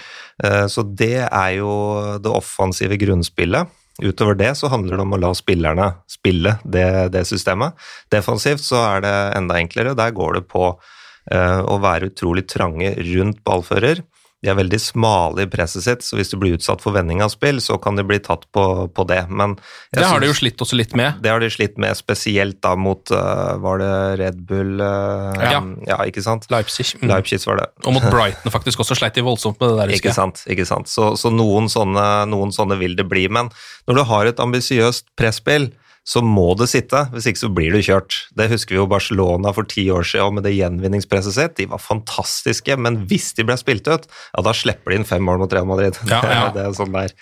Så 0.71 0.87
det 0.95 1.27
er 1.27 1.51
jo 1.59 2.17
det 2.23 2.31
offensive 2.31 2.97
grunnspillet. 2.97 3.67
Utover 4.01 4.33
det 4.33 4.55
så 4.57 4.71
handler 4.73 4.97
det 4.97 5.05
om 5.05 5.13
å 5.13 5.21
la 5.21 5.29
spillerne 5.37 5.91
spille 6.09 6.55
det, 6.63 6.87
det 7.13 7.25
systemet. 7.29 7.77
Defensivt 8.13 8.63
så 8.65 8.81
er 8.87 9.03
det 9.05 9.15
enda 9.37 9.59
enklere. 9.59 9.93
Der 9.97 10.15
går 10.15 10.39
det 10.39 10.47
på 10.49 10.71
uh, 10.73 11.61
å 11.61 11.77
være 11.83 12.09
utrolig 12.09 12.47
trange 12.49 12.95
rundt 13.13 13.43
ballfører. 13.45 14.01
De 14.43 14.49
er 14.51 14.57
veldig 14.59 14.77
smale 14.83 15.45
i 15.45 15.47
presset 15.47 15.85
sitt, 15.85 16.01
så 16.03 16.17
hvis 16.19 16.33
du 16.33 16.35
blir 16.41 16.57
utsatt 16.57 16.81
for 16.83 16.91
vending 16.91 17.21
av 17.23 17.29
spill, 17.31 17.61
så 17.63 17.77
kan 17.79 17.95
de 17.95 18.03
bli 18.03 18.17
tatt 18.19 18.43
på, 18.51 18.63
på 18.91 19.05
det. 19.07 19.21
Men 19.31 19.53
Det 19.95 20.03
har 20.03 20.19
de 20.19 20.27
jo 20.27 20.35
slitt 20.35 20.59
også 20.59 20.75
litt 20.75 20.95
med. 20.99 21.21
det 21.23 21.31
har 21.31 21.39
de 21.39 21.47
slitt 21.53 21.77
med, 21.79 21.95
spesielt 21.95 22.59
da 22.63 22.73
mot 22.75 23.11
eh, 23.15 23.53
Var 23.63 23.79
det 23.79 23.93
Red 24.19 24.41
Bull 24.49 24.81
eh, 24.83 25.45
Ja. 25.53 25.61
ja, 25.87 25.99
ikke 26.09 26.23
sant? 26.25 26.49
Leipzig. 26.51 26.89
Mm. 26.99 27.07
Leipzig 27.13 27.39
var 27.47 27.61
det. 27.61 27.69
Og 27.87 27.95
mot 27.95 28.03
Brighton 28.11 28.51
faktisk 28.51 28.83
også 28.83 28.97
sleit 28.99 29.15
de 29.15 29.23
voldsomt 29.23 29.61
med 29.63 29.71
det 29.71 29.77
der, 29.79 29.95
Ikke 29.95 30.13
sant. 30.15 30.43
ikke 30.51 30.67
sant. 30.67 30.91
Så, 30.91 31.13
så 31.19 31.31
noen, 31.31 31.71
sånne, 31.71 32.03
noen 32.27 32.51
sånne 32.51 32.75
vil 32.83 32.97
det 32.99 33.07
bli. 33.07 33.29
Men 33.31 33.47
når 33.87 34.01
du 34.01 34.03
har 34.11 34.27
et 34.27 34.43
ambisiøst 34.43 35.07
presspill, 35.19 35.71
så 36.03 36.19
må 36.19 36.49
det 36.59 36.67
sitte. 36.67 37.05
Hvis 37.13 37.29
ikke 37.31 37.39
så 37.39 37.49
blir 37.55 37.71
du 37.71 37.79
kjørt. 37.85 38.17
Det 38.35 38.49
husker 38.51 38.75
vi 38.75 38.79
jo 38.81 38.87
Barcelona 38.91 39.53
for 39.55 39.63
ti 39.69 39.85
år 39.93 40.03
siden 40.07 40.35
med 40.35 40.43
det 40.47 40.51
gjenvinningspresset 40.57 41.35
sitt. 41.37 41.55
De 41.61 41.69
var 41.71 41.79
fantastiske, 41.79 42.75
men 42.75 43.05
hvis 43.07 43.31
de 43.37 43.45
ble 43.47 43.55
spilt 43.59 43.87
ut, 43.87 44.07
ja, 44.09 44.43
da 44.43 44.53
slipper 44.57 44.91
de 44.91 44.99
inn 44.99 45.07
fem 45.07 45.23
mål 45.23 45.39
mot 45.39 45.55
Real 45.55 45.69
Madrid. 45.69 45.99
Ja, 46.11 46.19
ja. 46.27 46.43
det 46.55 46.65
er 46.65 46.75
sånn 46.75 46.91
der. 46.95 47.15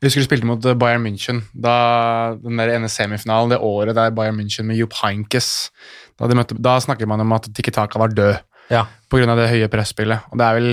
Jeg 0.00 0.08
husker 0.08 0.24
du 0.24 0.28
spilte 0.28 0.48
mot 0.48 0.64
eh, 0.68 0.76
Bayern 0.80 1.04
München. 1.04 1.42
Da, 1.52 2.36
den 2.40 2.60
der 2.60 2.74
ene 2.76 2.88
semifinalen 2.92 3.52
det 3.52 3.60
året 3.64 3.96
der 3.98 4.12
Bayern 4.16 4.38
München 4.40 4.68
med 4.68 4.78
Jupp 4.80 4.96
Heinkes 5.02 5.70
Da, 6.16 6.28
de 6.28 6.36
møtte, 6.38 6.56
da 6.60 6.78
snakker 6.80 7.08
man 7.08 7.20
om 7.24 7.32
at 7.36 7.48
Tikki 7.52 7.72
Taka 7.76 8.00
var 8.00 8.12
død 8.12 8.38
Ja. 8.72 8.86
pga. 9.10 9.34
det 9.36 9.50
høye 9.50 9.68
presspillet. 9.72 10.28
Og 10.32 10.38
det 10.40 10.46
er 10.46 10.56
vel 10.60 10.70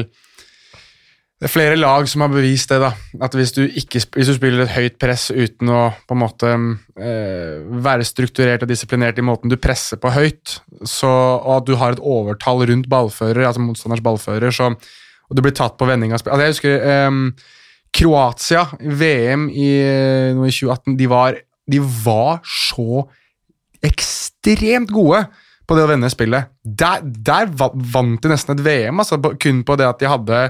det 1.37 1.45
er 1.45 1.53
flere 1.53 1.77
lag 1.77 2.07
som 2.09 2.23
har 2.23 2.31
bevist 2.33 2.71
det. 2.71 2.79
da, 2.81 2.91
at 3.21 3.35
Hvis 3.37 3.51
du, 3.53 3.61
ikke, 3.61 4.01
hvis 4.15 4.29
du 4.29 4.33
spiller 4.33 4.63
et 4.63 4.73
høyt 4.73 4.95
press 4.97 5.29
uten 5.29 5.69
å 5.69 5.81
på 6.09 6.15
en 6.15 6.21
måte 6.23 6.49
eh, 6.49 7.59
være 7.85 8.07
strukturert 8.09 8.63
og 8.65 8.71
disiplinert 8.71 9.19
i 9.21 9.25
måten 9.25 9.51
du 9.51 9.57
presser 9.61 10.01
på 10.01 10.09
høyt, 10.15 10.55
så, 10.81 11.11
og 11.37 11.51
at 11.59 11.67
du 11.67 11.75
har 11.77 11.93
et 11.93 12.01
overtall 12.01 12.65
rundt 12.65 12.89
ballfører, 12.89 13.45
altså 13.45 13.61
motstanders 13.61 14.01
ballfører, 14.01 14.49
så, 14.49 14.71
og 15.29 15.37
du 15.37 15.43
blir 15.45 15.53
tatt 15.53 15.77
på 15.77 15.85
vending 15.85 16.15
av 16.15 16.23
spill 16.23 16.33
altså 16.33 16.47
Jeg 16.47 16.55
husker 16.55 16.87
ehm, 16.89 17.21
Kroatia, 17.93 18.63
VM 18.81 19.47
i, 19.53 19.67
eh, 19.83 20.31
nå 20.33 20.47
i 20.47 20.53
2018, 20.55 20.95
de 20.97 21.09
var, 21.11 21.37
de 21.69 21.81
var 21.83 22.39
så 22.49 23.03
ekstremt 23.85 24.89
gode 24.89 25.21
på 25.67 25.77
det 25.77 25.85
å 25.85 25.91
vende 25.91 26.09
spillet. 26.09 26.49
Der, 26.63 27.03
der 27.05 27.51
vant 27.53 28.23
de 28.23 28.31
nesten 28.31 28.55
et 28.55 28.65
VM, 28.65 29.03
altså, 29.03 29.19
kun 29.37 29.61
på 29.67 29.77
det 29.77 29.85
at 29.85 30.01
de 30.01 30.09
hadde 30.09 30.41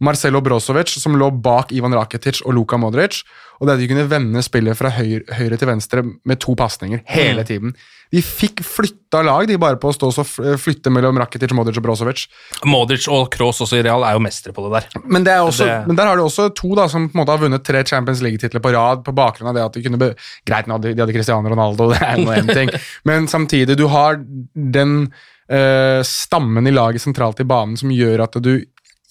Marcelo 0.00 0.40
Brozovic, 0.40 0.92
som 1.00 1.16
lå 1.18 1.30
bak 1.42 1.72
Ivan 1.74 1.94
Rakitic 1.96 2.42
og 2.46 2.54
Luka 2.54 2.76
Modric. 2.78 3.22
Og 3.58 3.66
det 3.66 3.74
at 3.74 3.80
de 3.82 3.88
kunne 3.90 4.04
vende 4.06 4.38
spillet 4.46 4.76
fra 4.78 4.92
høyre, 4.94 5.24
høyre 5.34 5.56
til 5.58 5.66
venstre 5.66 6.04
med 6.06 6.38
to 6.38 6.54
pasninger 6.54 7.00
hele 7.10 7.42
tiden. 7.42 7.72
De 8.14 8.22
fikk 8.22 8.62
flytta 8.64 9.24
lag, 9.26 9.48
de 9.50 9.56
bare 9.60 9.76
på 9.82 9.90
å 9.90 9.96
stå 9.96 10.12
og 10.14 10.60
flytte 10.62 10.92
mellom 10.94 11.18
Rakitic, 11.18 11.50
Modric 11.58 11.76
og 11.80 11.84
Brozovic. 11.88 12.22
Modric 12.70 13.08
og 13.10 13.26
Kroos 13.34 13.58
også 13.66 13.80
i 13.80 13.82
Real 13.84 14.06
er 14.06 14.14
jo 14.14 14.22
mestere 14.22 14.54
på 14.54 14.62
det 14.68 14.78
der. 14.78 15.02
Men, 15.04 15.24
det 15.26 15.34
også, 15.42 15.66
Det- 15.66 15.86
men 15.90 15.96
der 15.98 16.06
har 16.06 16.16
du 16.16 16.22
også 16.22 16.54
to 16.54 16.70
da, 16.78 16.86
som 16.88 17.08
på 17.10 17.18
en 17.18 17.24
måte 17.24 17.34
har 17.34 17.42
vunnet 17.42 17.64
tre 17.66 17.82
Champions 17.82 18.22
League-titler 18.22 18.62
på 18.62 18.72
rad 18.72 19.02
på 19.04 19.12
bakgrunn 19.18 19.48
av 19.50 19.54
det 19.58 19.64
at 19.66 19.72
de 19.74 19.82
kunne 19.82 19.98
be 19.98 20.14
Greit, 20.46 20.66
nå 20.70 20.78
hadde- 20.78 20.94
de 20.94 21.02
hadde 21.02 21.12
Cristiano 21.18 21.42
Ronaldo, 21.50 21.90
det 21.90 22.00
er 22.00 22.16
nå 22.22 22.30
én 22.38 22.54
ting, 22.54 22.70
men 23.04 23.26
samtidig, 23.26 23.76
du 23.76 23.88
har 23.88 24.22
den 24.54 25.12
eh, 25.50 26.00
stammen 26.06 26.66
i 26.66 26.70
laget 26.70 27.02
sentralt 27.02 27.40
i 27.40 27.44
banen 27.44 27.76
som 27.76 27.90
gjør 27.90 28.22
at 28.22 28.38
du 28.40 28.62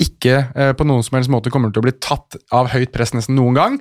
ikke 0.02 0.36
eh, 0.54 0.74
på 0.78 0.86
noen 0.86 1.06
som 1.06 1.18
helst 1.18 1.32
måte 1.34 1.50
kommer 1.54 1.72
til 1.74 1.82
å 1.82 1.88
bli 1.88 1.96
tatt 1.98 2.38
av 2.54 2.70
høyt 2.74 2.92
press 2.94 3.16
nesten 3.16 3.38
noen 3.38 3.58
gang, 3.58 3.80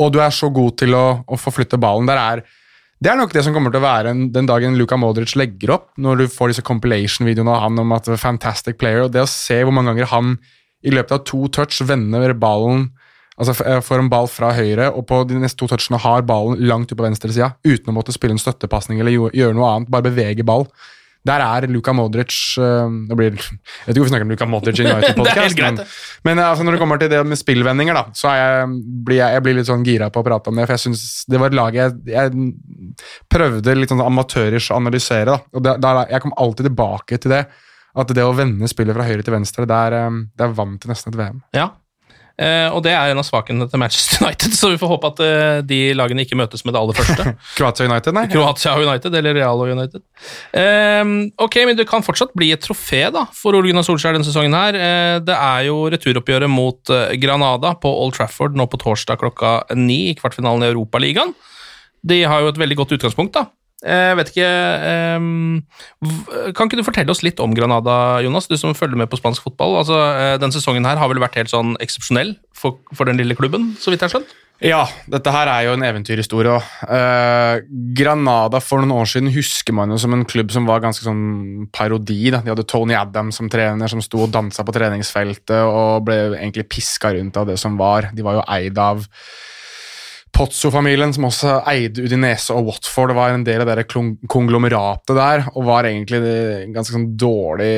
og 0.00 0.14
du 0.14 0.22
er 0.24 0.32
så 0.34 0.48
god 0.48 0.78
til 0.80 0.96
å, 0.96 1.06
å 1.26 1.36
forflytte 1.40 1.80
ballen. 1.80 2.08
Der 2.08 2.20
er 2.22 2.44
det 2.98 3.12
er 3.12 3.18
nok 3.20 3.30
det 3.30 3.44
som 3.46 3.54
kommer 3.54 3.70
til 3.70 3.78
å 3.78 3.84
være 3.84 4.10
en, 4.10 4.22
den 4.34 4.48
dagen 4.48 4.74
Luka 4.74 4.96
Modric 4.98 5.36
legger 5.38 5.76
opp, 5.76 5.92
når 6.02 6.24
du 6.24 6.24
får 6.34 6.50
disse 6.50 6.64
compilation-videoene 6.66 7.52
av 7.54 7.60
han 7.62 7.78
om 7.78 7.92
at 7.94 8.08
fantastic 8.18 8.78
player, 8.80 9.04
og 9.04 9.12
det 9.14 9.22
å 9.22 9.30
se 9.30 9.60
hvor 9.62 9.70
mange 9.76 9.92
ganger 9.92 10.10
han 10.10 10.32
i 10.82 10.90
løpet 10.90 11.14
av 11.14 11.22
to 11.28 11.44
touch 11.54 11.78
vender 11.86 12.34
ballen 12.34 12.88
altså 13.38 13.54
eh, 13.64 13.80
får 13.84 14.02
en 14.02 14.10
ball 14.10 14.28
fra 14.30 14.50
høyre, 14.56 14.90
og 14.90 15.06
på 15.08 15.22
de 15.30 15.38
neste 15.38 15.60
to 15.60 15.68
touchene 15.70 16.00
har 16.02 16.26
ballen 16.26 16.58
langt 16.66 16.90
ut 16.90 16.98
på 16.98 17.06
venstre 17.06 17.30
sida, 17.30 17.52
uten 17.62 17.92
å 17.92 17.96
måtte 17.96 18.14
spille 18.14 18.34
en 18.34 18.42
støttepasning 18.42 19.02
eller 19.02 19.14
gjøre 19.14 19.54
noe 19.56 19.70
annet, 19.74 19.92
bare 19.94 20.08
bevege 20.10 20.46
ball. 20.46 20.66
Der 21.26 21.42
er 21.42 21.66
Luka 21.68 21.92
Modric 21.92 22.32
øh, 22.62 22.92
det 23.08 23.16
blir, 23.18 23.34
Jeg 23.34 23.88
vet 23.88 23.90
ikke 23.90 24.00
hvorfor 24.00 24.06
vi 24.06 24.12
snakker 24.12 24.26
om 24.26 24.32
Luka 24.32 24.46
Modric 24.48 24.80
i 24.80 24.86
greit, 24.88 25.58
men, 25.58 25.80
men 26.24 26.40
altså, 26.44 26.64
når 26.64 26.76
det 26.76 26.80
kommer 26.80 27.00
til 27.00 27.10
det 27.10 27.20
med 27.26 27.40
spillvendinger, 27.40 27.98
da, 27.98 28.04
så 28.16 28.32
jeg, 28.38 28.68
blir 29.06 29.20
jeg, 29.20 29.36
jeg 29.36 29.44
blir 29.44 29.58
litt 29.58 29.68
sånn 29.68 29.86
gira 29.86 30.10
på 30.14 30.22
å 30.22 30.26
prate 30.26 30.52
om 30.52 30.60
det. 30.60 30.68
For 30.68 30.76
jeg 30.76 30.84
synes 30.86 31.04
det 31.28 31.42
var 31.42 31.52
et 31.52 31.58
lag 31.58 31.78
jeg, 31.78 31.96
jeg 32.14 32.52
prøvde 33.32 33.76
litt 33.76 33.92
sånn 33.92 34.04
amatørisk 34.04 34.72
å 34.72 34.78
analysere. 34.78 35.34
Da. 35.34 35.58
Og 35.58 35.66
da, 35.66 35.74
da, 35.82 35.96
jeg 36.12 36.24
kom 36.24 36.36
alltid 36.38 36.70
tilbake 36.70 37.20
til 37.20 37.34
det. 37.34 37.42
At 37.98 38.14
det 38.14 38.22
å 38.22 38.34
vende 38.36 38.68
spillet 38.70 38.94
fra 38.94 39.06
høyre 39.08 39.24
til 39.26 39.34
venstre, 39.34 39.66
det 39.66 39.82
er, 39.88 39.98
eh, 39.98 40.18
det 40.38 40.44
er 40.46 40.56
vant 40.56 40.78
til 40.80 40.92
nesten 40.92 41.12
et 41.12 41.18
VM. 41.18 41.42
Ja. 41.56 41.72
Eh, 42.38 42.68
og 42.70 42.84
det 42.86 42.92
er 42.94 43.10
en 43.10 43.18
av 43.18 43.26
svakhetene 43.26 43.66
til 43.66 43.80
Manchester 43.82 44.20
United, 44.22 44.54
så 44.54 44.70
vi 44.70 44.78
får 44.78 44.92
håpe 44.92 45.10
at 45.10 45.22
eh, 45.24 45.56
de 45.66 45.78
lagene 45.98 46.22
ikke 46.22 46.38
møtes 46.38 46.62
med 46.62 46.76
det 46.76 46.82
aller 46.82 46.98
første. 46.98 47.32
Kroatia 47.58 47.88
United, 47.90 48.14
nei? 48.14 48.24
Kroatia 48.34 48.76
United, 48.78 49.16
eller 49.18 49.34
Real 49.40 49.64
United. 49.66 50.04
Ehm, 50.58 51.16
ok, 51.34 51.58
men 51.66 51.80
det 51.80 51.88
kan 51.90 52.06
fortsatt 52.06 52.36
bli 52.38 52.52
et 52.54 52.62
trofé 52.62 53.08
da, 53.14 53.26
for 53.34 53.58
Ole 53.58 53.72
Gunnar 53.72 53.86
Solskjær 53.86 54.14
denne 54.14 54.28
sesongen. 54.28 54.54
her. 54.54 54.78
Eh, 54.78 55.18
det 55.26 55.34
er 55.34 55.66
jo 55.66 55.82
returoppgjøret 55.90 56.52
mot 56.52 56.94
Granada 57.18 57.74
på 57.82 57.90
Old 58.04 58.14
Trafford 58.14 58.54
nå 58.58 58.68
på 58.70 58.80
torsdag 58.80 59.18
klokka 59.20 59.58
ni 59.74 60.08
i 60.12 60.16
kvartfinalen 60.18 60.62
i 60.62 60.70
Europaligaen. 60.70 61.34
De 62.06 62.22
har 62.30 62.44
jo 62.44 62.52
et 62.52 62.60
veldig 62.60 62.78
godt 62.78 62.94
utgangspunkt, 62.94 63.34
da. 63.34 63.48
Jeg 63.78 64.16
vet 64.18 64.30
ikke 64.32 64.46
ehm, 64.90 65.60
Kan 66.56 66.66
ikke 66.66 66.80
du 66.80 66.82
fortelle 66.82 67.14
oss 67.14 67.22
litt 67.22 67.38
om 67.38 67.52
Granada, 67.54 68.18
Jonas? 68.24 68.48
Du 68.50 68.56
som 68.58 68.74
følger 68.74 68.98
med 68.98 69.10
på 69.12 69.20
spansk 69.20 69.44
fotball. 69.46 69.76
Altså, 69.78 69.94
Denne 69.94 70.48
Den 70.48 70.56
sesongen 70.56 70.88
her 70.88 70.98
har 70.98 71.10
vel 71.12 71.22
vært 71.22 71.38
helt 71.38 71.52
sånn 71.52 71.76
eksepsjonell 71.84 72.34
for, 72.58 72.80
for 72.90 73.06
den 73.06 73.20
lille 73.20 73.38
klubben, 73.38 73.76
så 73.78 73.92
vidt 73.92 74.02
jeg 74.02 74.10
har 74.10 74.18
skjønt? 74.18 74.36
Ja, 74.58 74.80
dette 75.06 75.30
her 75.30 75.46
er 75.46 75.66
jo 75.68 75.74
en 75.76 75.84
eventyrhistorie. 75.86 76.56
Eh, 76.90 77.60
Granada 77.94 78.58
for 78.58 78.82
noen 78.82 78.96
år 78.96 79.06
siden 79.06 79.30
husker 79.30 79.76
man 79.76 79.94
jo 79.94 79.98
som 80.02 80.16
en 80.16 80.24
klubb 80.26 80.50
som 80.50 80.66
var 80.66 80.82
ganske 80.82 81.06
sånn 81.06 81.68
parodi. 81.70 82.32
Da. 82.34 82.40
De 82.42 82.50
hadde 82.50 82.66
Tony 82.66 82.96
Adams 82.98 83.38
som 83.38 83.50
trener, 83.52 83.90
som 83.90 84.02
sto 84.02 84.24
og 84.24 84.32
dansa 84.34 84.66
på 84.66 84.74
treningsfeltet 84.74 85.62
og 85.62 86.08
ble 86.08 86.18
egentlig 86.40 86.66
piska 86.74 87.14
rundt 87.14 87.38
av 87.38 87.46
det 87.52 87.58
som 87.62 87.78
var. 87.78 88.10
De 88.10 88.26
var 88.26 88.40
jo 88.40 88.48
eid 88.50 88.82
av 88.82 89.06
Pozzo-familien, 90.34 91.12
som 91.14 91.26
også 91.28 91.54
eide 91.70 92.04
Udinese 92.04 92.54
og 92.54 92.68
Watford, 92.68 93.14
var 93.16 93.32
en 93.34 93.44
del 93.46 93.62
av 93.64 93.70
det 93.70 93.86
konglomeratet 93.88 95.16
der, 95.16 95.44
og 95.54 95.66
var 95.66 95.88
egentlig 95.88 96.20
en 96.22 96.74
ganske 96.76 96.94
sånn 96.94 97.08
dårlig, 97.18 97.72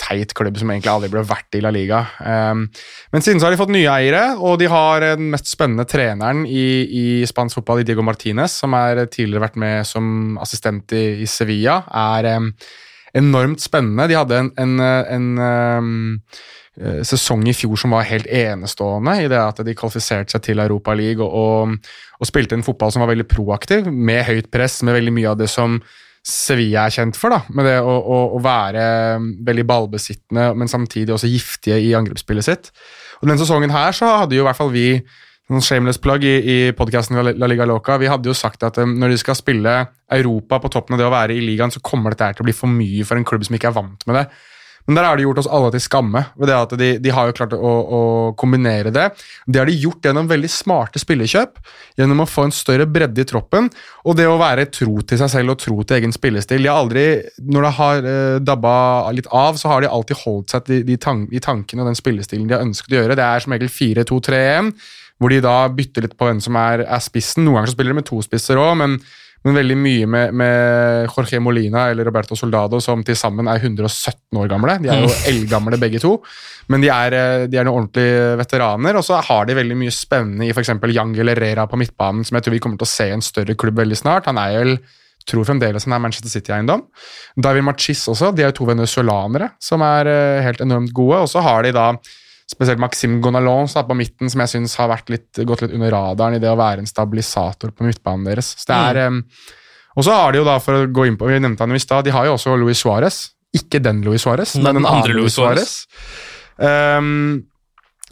teit 0.00 0.32
klubb 0.36 0.56
som 0.60 0.72
egentlig 0.72 0.92
aldri 0.92 1.10
ble 1.12 1.24
verdt 1.26 1.58
i 1.58 1.62
La 1.64 1.72
Liga. 1.74 2.02
Um, 2.20 2.66
men 3.12 3.24
siden 3.24 3.42
så 3.42 3.48
har 3.48 3.56
de 3.56 3.60
fått 3.60 3.74
nye 3.74 3.92
eiere, 3.92 4.24
og 4.38 4.58
de 4.62 4.70
har 4.72 5.04
den 5.04 5.30
mest 5.34 5.50
spennende 5.52 5.88
treneren 5.90 6.46
i, 6.48 6.66
i 6.86 7.06
spansk 7.28 7.60
fotball, 7.60 7.84
Diego 7.86 8.04
Martinez, 8.06 8.56
som 8.62 8.76
er 8.78 9.04
tidligere 9.06 9.48
vært 9.48 9.60
med 9.60 9.88
som 9.88 10.36
assistent 10.42 10.94
i, 10.96 11.06
i 11.24 11.30
Sevilla, 11.30 11.82
er 11.92 12.32
um, 12.36 12.52
enormt 13.16 13.62
spennende. 13.64 14.08
De 14.10 14.18
hadde 14.18 14.42
en, 14.44 14.52
en, 14.60 14.76
en 14.82 15.32
um, 15.40 15.96
eh, 16.16 16.44
sesong 16.76 17.46
i 17.48 17.54
fjor 17.56 17.78
som 17.80 17.94
var 17.96 18.04
helt 18.04 18.26
enestående, 18.28 19.14
i 19.24 19.28
det 19.32 19.38
at 19.40 19.62
de 19.64 19.74
kvalifiserte 19.76 20.34
seg 20.34 20.42
til 20.44 20.60
Europa 20.60 20.92
League 20.98 21.24
og, 21.24 21.32
og, 21.32 21.94
og 22.20 22.28
spilte 22.28 22.58
en 22.58 22.66
fotball 22.66 22.92
som 22.92 23.04
var 23.04 23.12
veldig 23.14 23.28
proaktiv, 23.30 23.88
med 23.88 24.26
høyt 24.28 24.50
press, 24.52 24.82
med 24.84 24.98
veldig 24.98 25.14
mye 25.16 25.30
av 25.32 25.40
det 25.40 25.48
som 25.52 25.78
Sevilla 26.26 26.88
er 26.88 26.94
kjent 26.96 27.16
for, 27.16 27.30
da, 27.30 27.44
med 27.54 27.68
det 27.68 27.76
å, 27.78 27.92
å, 27.96 28.16
å 28.34 28.38
være 28.42 28.82
veldig 29.46 29.64
ballbesittende, 29.68 30.50
men 30.58 30.70
samtidig 30.70 31.14
også 31.14 31.30
giftige 31.30 31.78
i 31.78 31.92
angrepsspillet 31.94 32.48
sitt. 32.48 32.72
Og 33.20 33.28
Denne 33.28 33.38
sesongen 33.40 33.72
her 33.72 33.94
så 33.94 34.10
hadde 34.24 34.34
jo 34.36 34.42
i 34.42 34.48
hvert 34.48 34.58
fall 34.58 34.74
vi 34.74 34.88
noen 35.46 35.62
shameless 35.62 36.00
plug 36.02 36.24
i, 36.26 36.34
i 36.42 36.56
podkasten 36.74 37.20
La 37.22 37.46
Liga 37.46 37.66
Loca. 37.68 38.00
Vi 38.02 38.10
hadde 38.10 38.26
jo 38.26 38.34
sagt 38.34 38.66
at 38.66 38.80
um, 38.82 38.96
når 38.98 39.14
de 39.14 39.20
skal 39.22 39.38
spille 39.38 39.76
Europa 40.12 40.58
på 40.64 40.72
toppen 40.74 40.96
av 40.96 41.00
det 41.00 41.06
å 41.06 41.14
være 41.14 41.36
i 41.36 41.44
ligaen, 41.44 41.70
så 41.70 41.82
kommer 41.84 42.12
dette 42.12 42.26
her 42.26 42.36
til 42.36 42.42
å 42.42 42.48
bli 42.48 42.56
for 42.56 42.72
mye 42.72 43.06
for 43.06 43.18
en 43.18 43.26
klubb 43.28 43.46
som 43.46 43.54
ikke 43.54 43.70
er 43.70 43.76
vant 43.76 44.06
med 44.10 44.18
det. 44.18 44.24
Men 44.86 44.98
der 44.98 45.06
har 45.08 45.18
de 45.18 45.24
gjort 45.26 45.40
oss 45.42 45.48
alle 45.50 45.72
til 45.74 45.82
skamme. 45.82 46.22
ved 46.38 46.48
det 46.50 46.56
at 46.56 46.74
De, 46.78 46.90
de 47.02 47.12
har 47.14 47.26
jo 47.26 47.34
klart 47.36 47.54
å, 47.56 47.72
å 47.98 48.00
kombinere 48.38 48.92
det. 48.94 49.08
Det 49.46 49.60
har 49.60 49.66
de 49.66 49.74
gjort 49.74 50.04
gjennom 50.06 50.28
veldig 50.30 50.50
smarte 50.50 51.02
spillekjøp, 51.02 51.58
gjennom 51.98 52.22
å 52.22 52.28
få 52.30 52.46
en 52.46 52.54
større 52.54 52.86
bredde 52.86 53.22
i 53.22 53.28
troppen, 53.28 53.70
og 54.06 54.18
det 54.18 54.28
å 54.30 54.38
være 54.38 54.68
tro 54.70 55.00
til 55.02 55.20
seg 55.20 55.32
selv 55.32 55.56
og 55.56 55.60
tro 55.62 55.80
til 55.82 55.98
egen 55.98 56.14
spillestil. 56.14 56.62
De 56.62 56.70
har 56.70 56.82
aldri, 56.84 57.06
Når 57.42 57.66
det 57.66 57.74
har 57.80 58.06
uh, 58.06 58.38
dabba 58.42 58.76
litt 59.16 59.28
av, 59.34 59.58
så 59.58 59.72
har 59.72 59.82
de 59.82 59.90
alltid 59.90 60.22
holdt 60.24 60.54
seg 60.54 60.66
til 60.66 60.84
de, 60.84 60.94
de, 60.94 61.26
de 61.32 61.42
tankene 61.42 61.82
og 61.82 61.90
den 61.90 61.98
spillestilen 61.98 62.46
de 62.46 62.56
har 62.56 62.64
ønsket 62.64 62.94
å 62.94 63.00
gjøre. 63.00 63.18
Det 63.18 63.26
er 63.26 63.42
som 63.42 63.56
regel 63.56 63.72
4-2-3-1, 63.72 64.72
hvor 65.18 65.32
de 65.32 65.42
da 65.44 65.58
bytter 65.72 66.06
litt 66.06 66.16
på 66.18 66.28
hvem 66.28 66.42
som 66.44 66.58
er, 66.60 66.84
er 66.84 67.02
spissen. 67.02 67.46
Noen 67.46 67.60
ganger 67.60 67.72
så 67.72 67.76
spiller 67.76 67.94
de 67.94 68.00
med 68.02 68.08
to 68.08 68.20
spisser 68.24 68.60
òg, 68.60 68.74
men 68.82 68.98
men 69.46 69.54
veldig 69.54 69.76
mye 69.78 70.10
med, 70.10 70.34
med 70.34 71.06
Jorge 71.06 71.38
Molina 71.42 71.84
eller 71.92 72.08
Roberto 72.08 72.34
Soldado, 72.38 72.80
som 72.82 73.04
til 73.06 73.16
sammen 73.18 73.46
er 73.46 73.62
117 73.62 74.40
år 74.40 74.50
gamle. 74.50 74.76
De 74.82 74.90
er 74.90 75.04
jo 75.04 75.12
eldgamle 75.30 75.78
begge 75.78 76.02
to, 76.02 76.16
men 76.72 76.82
de 76.82 76.90
er, 76.90 77.14
eh, 77.14 77.46
de 77.46 77.60
er 77.60 77.68
noen 77.68 77.84
ordentlige 77.84 78.34
veteraner. 78.42 78.98
Og 78.98 79.06
så 79.06 79.22
har 79.22 79.46
de 79.46 79.58
veldig 79.58 79.78
mye 79.78 79.94
spennende 79.94 80.48
i 80.48 80.52
f.eks. 80.52 80.74
Yangel 80.90 81.30
Herrera 81.30 81.68
på 81.70 81.78
midtbanen, 81.78 82.26
som 82.26 82.38
jeg 82.38 82.46
tror 82.46 82.56
vi 82.58 82.62
kommer 82.66 82.82
til 82.82 82.88
å 82.88 82.94
se 82.96 83.08
i 83.08 83.16
en 83.16 83.24
større 83.24 83.54
klubb 83.58 83.78
veldig 83.78 84.00
snart. 84.02 84.30
Han 84.30 84.42
er 84.42 84.58
vel 84.58 84.78
tror 85.26 85.46
fremdeles 85.46 85.86
han 85.86 85.96
er 85.96 86.02
Manchester 86.02 86.30
City-eiendom. 86.30 86.84
David 87.42 87.66
Machis 87.66 88.04
også, 88.10 88.30
de 88.34 88.44
er 88.44 88.52
jo 88.52 88.60
to 88.60 88.68
venezuelanere 88.68 89.52
som 89.62 89.82
er 89.86 90.10
eh, 90.10 90.44
helt 90.46 90.62
enormt 90.64 90.94
gode. 90.96 91.24
Og 91.24 91.30
så 91.30 91.42
har 91.44 91.66
de 91.66 91.74
da 91.76 91.92
spesielt 92.46 92.78
Maxim 92.78 93.20
Gonalons 93.20 93.74
da, 93.74 93.82
på 93.86 93.96
midten, 93.98 94.30
som 94.30 94.40
jeg 94.44 94.52
syns 94.54 94.76
har 94.78 94.92
litt, 95.10 95.32
gått 95.46 95.64
litt 95.64 95.74
under 95.74 95.90
radaren 95.90 96.36
i 96.36 96.42
det 96.42 96.50
å 96.50 96.58
være 96.58 96.84
en 96.84 96.86
stabilisator 96.90 97.72
på 97.74 97.86
midtbanen 97.88 98.28
deres. 98.28 98.52
Så 98.56 98.70
det 98.70 98.76
er, 98.76 99.10
Mm. 99.10 99.24
og 99.96 100.04
så 100.04 100.12
har 100.12 100.32
de 100.32 100.38
jo 100.38 100.44
da, 100.44 100.58
for 100.62 100.72
å 100.74 100.86
gå 100.92 101.06
inn 101.08 101.16
på, 101.16 101.26
vi 101.26 101.40
nevnte 101.40 101.64
han 101.66 101.74
i 101.74 101.78
stad, 101.82 102.04
de 102.04 102.14
har 102.14 102.26
jo 102.26 102.36
også 102.36 102.56
Luis 102.58 102.82
Suárez. 102.82 103.30
Ikke 103.56 103.80
den 103.82 104.02
Luis 104.02 104.22
Suárez, 104.22 104.54
men 104.60 104.74
den 104.82 104.86
andre 104.86 105.14
Luis 105.14 105.34
Suárez. 105.34 105.86
Um, 106.58 107.46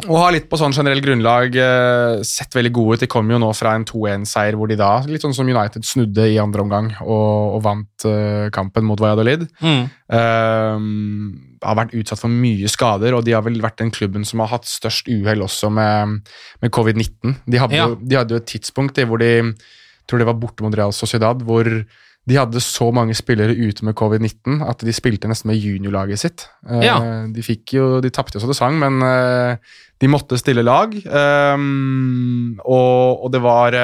og 0.02 0.16
har 0.18 0.32
litt 0.34 0.48
på 0.50 0.58
sånn 0.58 0.74
generell 0.74 0.98
grunnlag 1.04 1.54
eh, 1.54 2.22
sett 2.26 2.56
veldig 2.56 2.72
gode 2.74 2.96
ut. 2.96 3.02
De 3.04 3.08
kom 3.10 3.28
jo 3.30 3.38
nå 3.38 3.50
fra 3.54 3.76
en 3.78 3.84
2-1-seier 3.86 4.56
hvor 4.58 4.66
de 4.66 4.74
da, 4.80 4.88
litt 5.06 5.22
sånn 5.22 5.36
som 5.36 5.46
United, 5.46 5.86
snudde 5.86 6.26
i 6.32 6.38
andre 6.42 6.64
omgang 6.64 6.88
og, 7.04 7.54
og 7.54 7.60
vant 7.62 8.06
eh, 8.10 8.48
kampen 8.54 8.88
mot 8.88 8.98
Valladolid. 8.98 9.46
Mm. 9.62 9.84
Um, 10.10 10.88
har 11.62 11.78
vært 11.78 11.94
utsatt 11.94 12.20
for 12.20 12.32
mye 12.32 12.68
skader, 12.68 13.14
og 13.14 13.22
de 13.24 13.36
har 13.36 13.46
vel 13.46 13.62
vært 13.62 13.78
den 13.84 13.94
klubben 13.94 14.26
som 14.26 14.42
har 14.42 14.50
hatt 14.56 14.66
størst 14.68 15.08
uhell 15.14 15.46
også 15.46 15.70
med, 15.72 16.18
med 16.60 16.74
covid-19. 16.74 17.38
De, 17.46 17.62
Ja. 17.62 17.86
de 17.94 18.18
hadde 18.18 18.34
jo 18.34 18.42
et 18.42 18.50
tidspunkt 18.50 18.98
i 18.98 19.06
hvor 19.06 19.22
de 19.22 19.54
tror 20.10 20.20
det 20.20 20.26
var 20.28 20.42
borte 20.42 20.66
mot 20.66 20.74
Real 20.74 20.92
Sociedad, 20.92 21.46
hvor 21.46 21.70
de 22.24 22.38
hadde 22.38 22.60
så 22.64 22.88
mange 22.94 23.12
spillere 23.16 23.52
ute 23.52 23.84
med 23.84 23.96
covid-19 24.00 24.62
at 24.64 24.80
de 24.80 24.92
spilte 24.96 25.28
nesten 25.28 25.50
med 25.50 25.60
juniorlaget 25.60 26.22
sitt. 26.22 26.46
Eh, 26.68 26.80
Ja. 26.86 26.96
De 27.28 27.42
fikk 27.44 27.74
jo, 27.76 28.00
de 28.00 28.10
tapte 28.10 28.40
så 28.40 28.48
det 28.48 28.56
sang, 28.56 28.78
men 28.80 29.02
eh, 29.04 29.56
de 30.00 30.08
måtte 30.08 30.38
stille 30.40 30.64
lag. 30.64 30.94
Um, 31.04 32.56
og, 32.64 33.24
og 33.26 33.32
det 33.32 33.42
var 33.44 33.76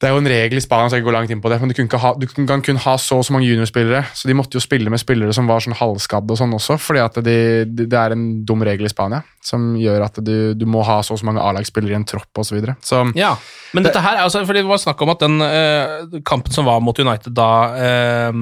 Det 0.00 0.08
er 0.08 0.14
jo 0.14 0.20
en 0.22 0.28
regel 0.32 0.56
i 0.56 0.62
Spania, 0.64 0.88
så 0.88 0.96
jeg 0.96 1.02
ikke 1.02 1.10
går 1.10 1.14
langt 1.18 1.32
inn 1.34 1.42
på 1.44 1.50
det, 1.52 1.58
men 1.60 1.68
du, 1.68 1.74
kunne 1.76 1.90
ikke 1.90 1.98
ha, 2.00 2.10
du 2.16 2.24
kan 2.48 2.62
kun 2.64 2.78
ha 2.80 2.94
så 2.96 3.18
og 3.20 3.26
så 3.26 3.34
mange 3.34 3.50
juniorspillere, 3.50 4.00
så 4.16 4.30
de 4.30 4.36
måtte 4.38 4.56
jo 4.56 4.62
spille 4.64 4.88
med 4.92 5.02
spillere 5.02 5.34
som 5.36 5.50
var 5.50 5.60
sånn 5.60 5.76
halvskadde 5.76 6.32
og 6.32 6.38
sånn 6.40 6.54
også, 6.56 6.78
fordi 6.80 7.02
at 7.04 7.18
de, 7.26 7.34
de, 7.68 7.84
det 7.84 7.98
er 8.00 8.14
en 8.16 8.22
dum 8.48 8.64
regel 8.64 8.88
i 8.88 8.92
Spania 8.92 9.20
som 9.44 9.74
gjør 9.76 10.06
at 10.06 10.22
du, 10.24 10.32
du 10.56 10.64
må 10.64 10.80
ha 10.88 11.02
så 11.04 11.12
og 11.12 11.20
så 11.20 11.28
mange 11.28 11.44
A-lagsspillere 11.44 11.92
i 11.92 11.98
en 11.98 12.08
tropp 12.08 12.40
osv. 12.40 12.48
Så, 12.48 12.56
videre. 12.56 12.76
så 12.80 13.02
Ja, 13.18 13.34
men 13.76 13.84
dette 13.84 14.00
her, 14.02 14.22
altså, 14.24 14.40
fordi 14.48 14.64
det 14.64 14.70
var 14.72 14.80
snakk 14.80 15.04
om 15.04 15.12
at 15.12 15.20
den 15.22 15.36
eh, 15.44 16.16
kampen 16.26 16.56
som 16.56 16.66
var 16.66 16.80
mot 16.82 16.96
United 16.96 17.36
da, 17.36 17.50
eh, 17.76 18.40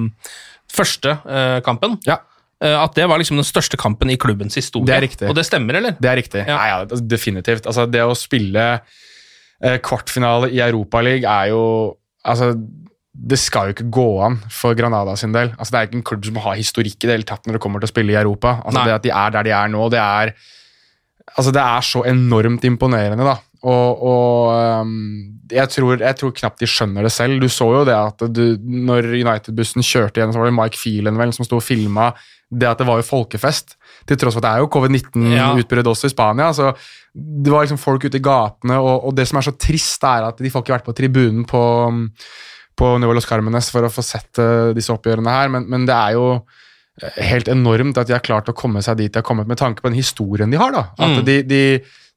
første 0.71 1.19
eh, 1.27 1.59
kampen, 1.67 1.99
Ja. 2.07 2.23
At 2.59 2.97
det 2.99 3.05
var 3.07 3.21
liksom 3.23 3.37
den 3.39 3.47
største 3.47 3.79
kampen 3.79 4.11
i 4.11 4.17
klubbens 4.19 4.57
historie. 4.59 4.89
Det 4.89 4.95
er 4.97 5.05
riktig. 5.05 5.27
Og 5.31 5.37
det 5.39 5.45
stemmer, 5.47 5.77
eller? 5.79 5.93
Det 5.95 6.09
er 6.11 6.17
riktig. 6.19 6.41
Ja. 6.43 6.57
Nei, 6.59 6.65
ja, 6.73 7.03
definitivt. 7.07 7.69
Altså, 7.71 7.85
det 7.87 8.03
å 8.03 8.17
spille 8.19 8.65
kvartfinale 9.59 10.53
i 10.55 10.61
Europaligaen 10.63 11.27
er 11.27 11.55
jo 11.55 11.63
Altså, 12.29 12.51
det 13.19 13.39
skal 13.41 13.69
jo 13.69 13.75
ikke 13.75 13.91
gå 13.95 14.07
an 14.27 14.37
for 14.53 14.77
Granada 14.77 15.15
sin 15.17 15.33
del. 15.33 15.53
Altså, 15.57 15.73
det 15.73 15.79
er 15.79 15.89
ikke 15.89 15.99
en 16.01 16.07
klubb 16.11 16.27
som 16.29 16.39
har 16.45 16.59
historikk 16.59 16.99
i 16.99 17.09
det 17.09 17.15
hele 17.15 17.27
tatt 17.27 17.47
når 17.47 17.57
det 17.57 17.63
kommer 17.65 17.81
til 17.81 17.89
å 17.89 17.93
spille 17.95 18.13
i 18.13 18.19
Europa. 18.21 18.59
Altså, 18.61 18.79
Nei. 18.79 18.87
det 18.87 18.97
at 18.99 19.07
de 19.07 19.13
er 19.15 19.35
der 19.35 19.49
de 19.49 19.55
er 19.57 19.73
nå, 19.73 19.89
det 19.95 20.03
er 20.03 20.35
Altså, 21.39 21.53
det 21.53 21.61
er 21.61 21.85
så 21.85 22.03
enormt 22.09 22.65
imponerende, 22.65 23.25
da. 23.25 23.35
Og, 23.69 24.03
og 24.07 24.55
øhm, 24.55 25.41
jeg, 25.51 25.69
tror, 25.69 25.99
jeg 26.01 26.17
tror 26.17 26.33
knapt 26.35 26.63
de 26.63 26.69
skjønner 26.71 27.05
det 27.05 27.13
selv. 27.13 27.41
Du 27.43 27.51
så 27.53 27.67
jo 27.75 27.85
det 27.87 27.95
at 27.95 28.25
du, 28.33 28.57
når 28.63 29.11
United-bussen 29.13 29.85
kjørte 29.85 30.21
igjen, 30.21 30.33
så 30.33 30.41
var 30.41 30.49
det 30.49 30.57
Mike 30.57 30.81
Phelan 30.81 31.19
vel 31.21 31.35
som 31.37 31.47
sto 31.47 31.61
og 31.61 31.67
filma 31.67 32.13
det 32.49 32.69
at 32.69 32.81
det 32.81 32.87
var 32.89 33.03
jo 33.03 33.07
folkefest. 33.07 33.77
Til 34.09 34.17
tross 34.17 34.39
for 34.39 34.41
at 34.41 34.47
det 34.47 34.53
er 34.55 34.65
jo 34.65 34.71
covid-19-utbrudd 34.73 35.91
også 35.93 36.09
i 36.09 36.15
Spania. 36.15 36.49
så 36.57 36.73
Det 37.19 37.51
var 37.51 37.65
liksom 37.67 37.81
folk 37.83 38.05
ute 38.05 38.19
i 38.21 38.25
gatene, 38.25 38.77
og, 38.79 39.05
og 39.09 39.15
det 39.19 39.25
som 39.31 39.39
er 39.41 39.47
så 39.49 39.55
trist, 39.59 40.05
er 40.07 40.27
at 40.29 40.39
de 40.43 40.51
får 40.55 40.63
ikke 40.65 40.75
vært 40.77 40.87
på 40.89 40.95
tribunen 40.99 41.45
på, 41.49 41.63
på 42.79 42.91
Nuevo 43.01 43.17
Los 43.17 43.27
Carmenes 43.27 43.71
for 43.75 43.87
å 43.87 43.91
få 43.93 44.05
sett 44.07 44.39
eh, 44.43 44.71
disse 44.77 44.93
oppgjørene 44.95 45.33
her, 45.35 45.49
men, 45.55 45.67
men 45.73 45.87
det 45.89 45.97
er 45.97 46.15
jo 46.19 46.27
eh, 46.37 47.23
helt 47.33 47.49
enormt 47.51 47.99
at 47.99 48.07
de 48.11 48.15
har 48.17 48.23
klart 48.27 48.51
å 48.53 48.57
komme 48.59 48.83
seg 48.87 49.01
dit 49.01 49.11
de 49.15 49.19
har 49.23 49.27
kommet, 49.27 49.49
med 49.51 49.59
tanke 49.59 49.83
på 49.83 49.91
den 49.91 49.99
historien 49.99 50.51
de 50.53 50.61
har. 50.61 50.75
da. 50.77 50.85
At 50.99 51.17
Mm. 51.19 51.25
de, 51.27 51.37
de, 51.49 51.63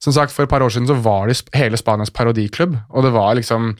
som 0.02 0.14
sagt, 0.14 0.34
For 0.34 0.44
et 0.46 0.50
par 0.50 0.62
år 0.66 0.70
siden 0.74 0.88
så 0.90 0.96
var 1.02 1.30
de 1.30 1.36
hele 1.58 1.78
Spanias 1.78 2.10
parodiklubb, 2.14 2.78
og 2.90 3.04
det 3.06 3.12
var 3.14 3.36
liksom 3.38 3.72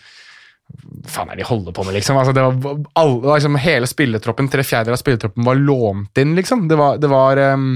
Hva 0.72 1.10
faen 1.12 1.32
er 1.34 1.36
det 1.36 1.44
de 1.44 1.50
holder 1.50 1.74
på 1.76 1.84
med, 1.84 1.96
liksom? 1.98 2.16
Altså, 2.22 2.32
det 2.38 2.44
var 2.46 2.78
alle, 3.02 3.34
liksom 3.36 3.58
Hele 3.60 3.90
spilletroppen, 3.90 4.48
tre 4.54 4.64
fjerdedeler 4.64 4.96
av 4.96 5.02
spilletroppen 5.02 5.44
var 5.44 5.58
lånt 5.60 6.22
inn, 6.22 6.32
liksom. 6.38 6.68
Det 6.72 6.78
var, 6.80 6.98
det 7.02 7.10
var 7.12 7.42
um, 7.58 7.74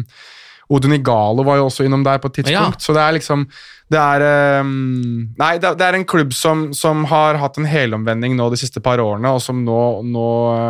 Odunigalo 0.74 1.43
var 1.45 1.59
jo 1.59 1.68
også 1.70 1.86
innom 1.86 2.03
der 2.05 2.18
på 2.24 2.32
et 2.32 2.39
tidspunkt, 2.41 2.82
så 2.82 2.93
det 2.97 3.01
er 3.05 3.18
liksom 3.20 3.47
det 3.93 3.99
er, 4.01 4.24
um, 4.66 5.28
nei, 5.38 5.51
det, 5.61 5.68
er- 5.70 5.76
det 5.78 5.86
er 5.86 5.93
en 5.99 6.05
klubb 6.09 6.32
som, 6.34 6.72
som 6.74 7.03
har 7.11 7.38
hatt 7.38 7.59
en 7.61 7.68
helomvending 7.70 8.34
nå 8.36 8.47
de 8.49 8.57
siste 8.57 8.82
par 8.82 8.97
årene, 9.03 9.30
og 9.38 9.43
som 9.45 9.59
nå, 9.61 9.76
nå 10.09 10.24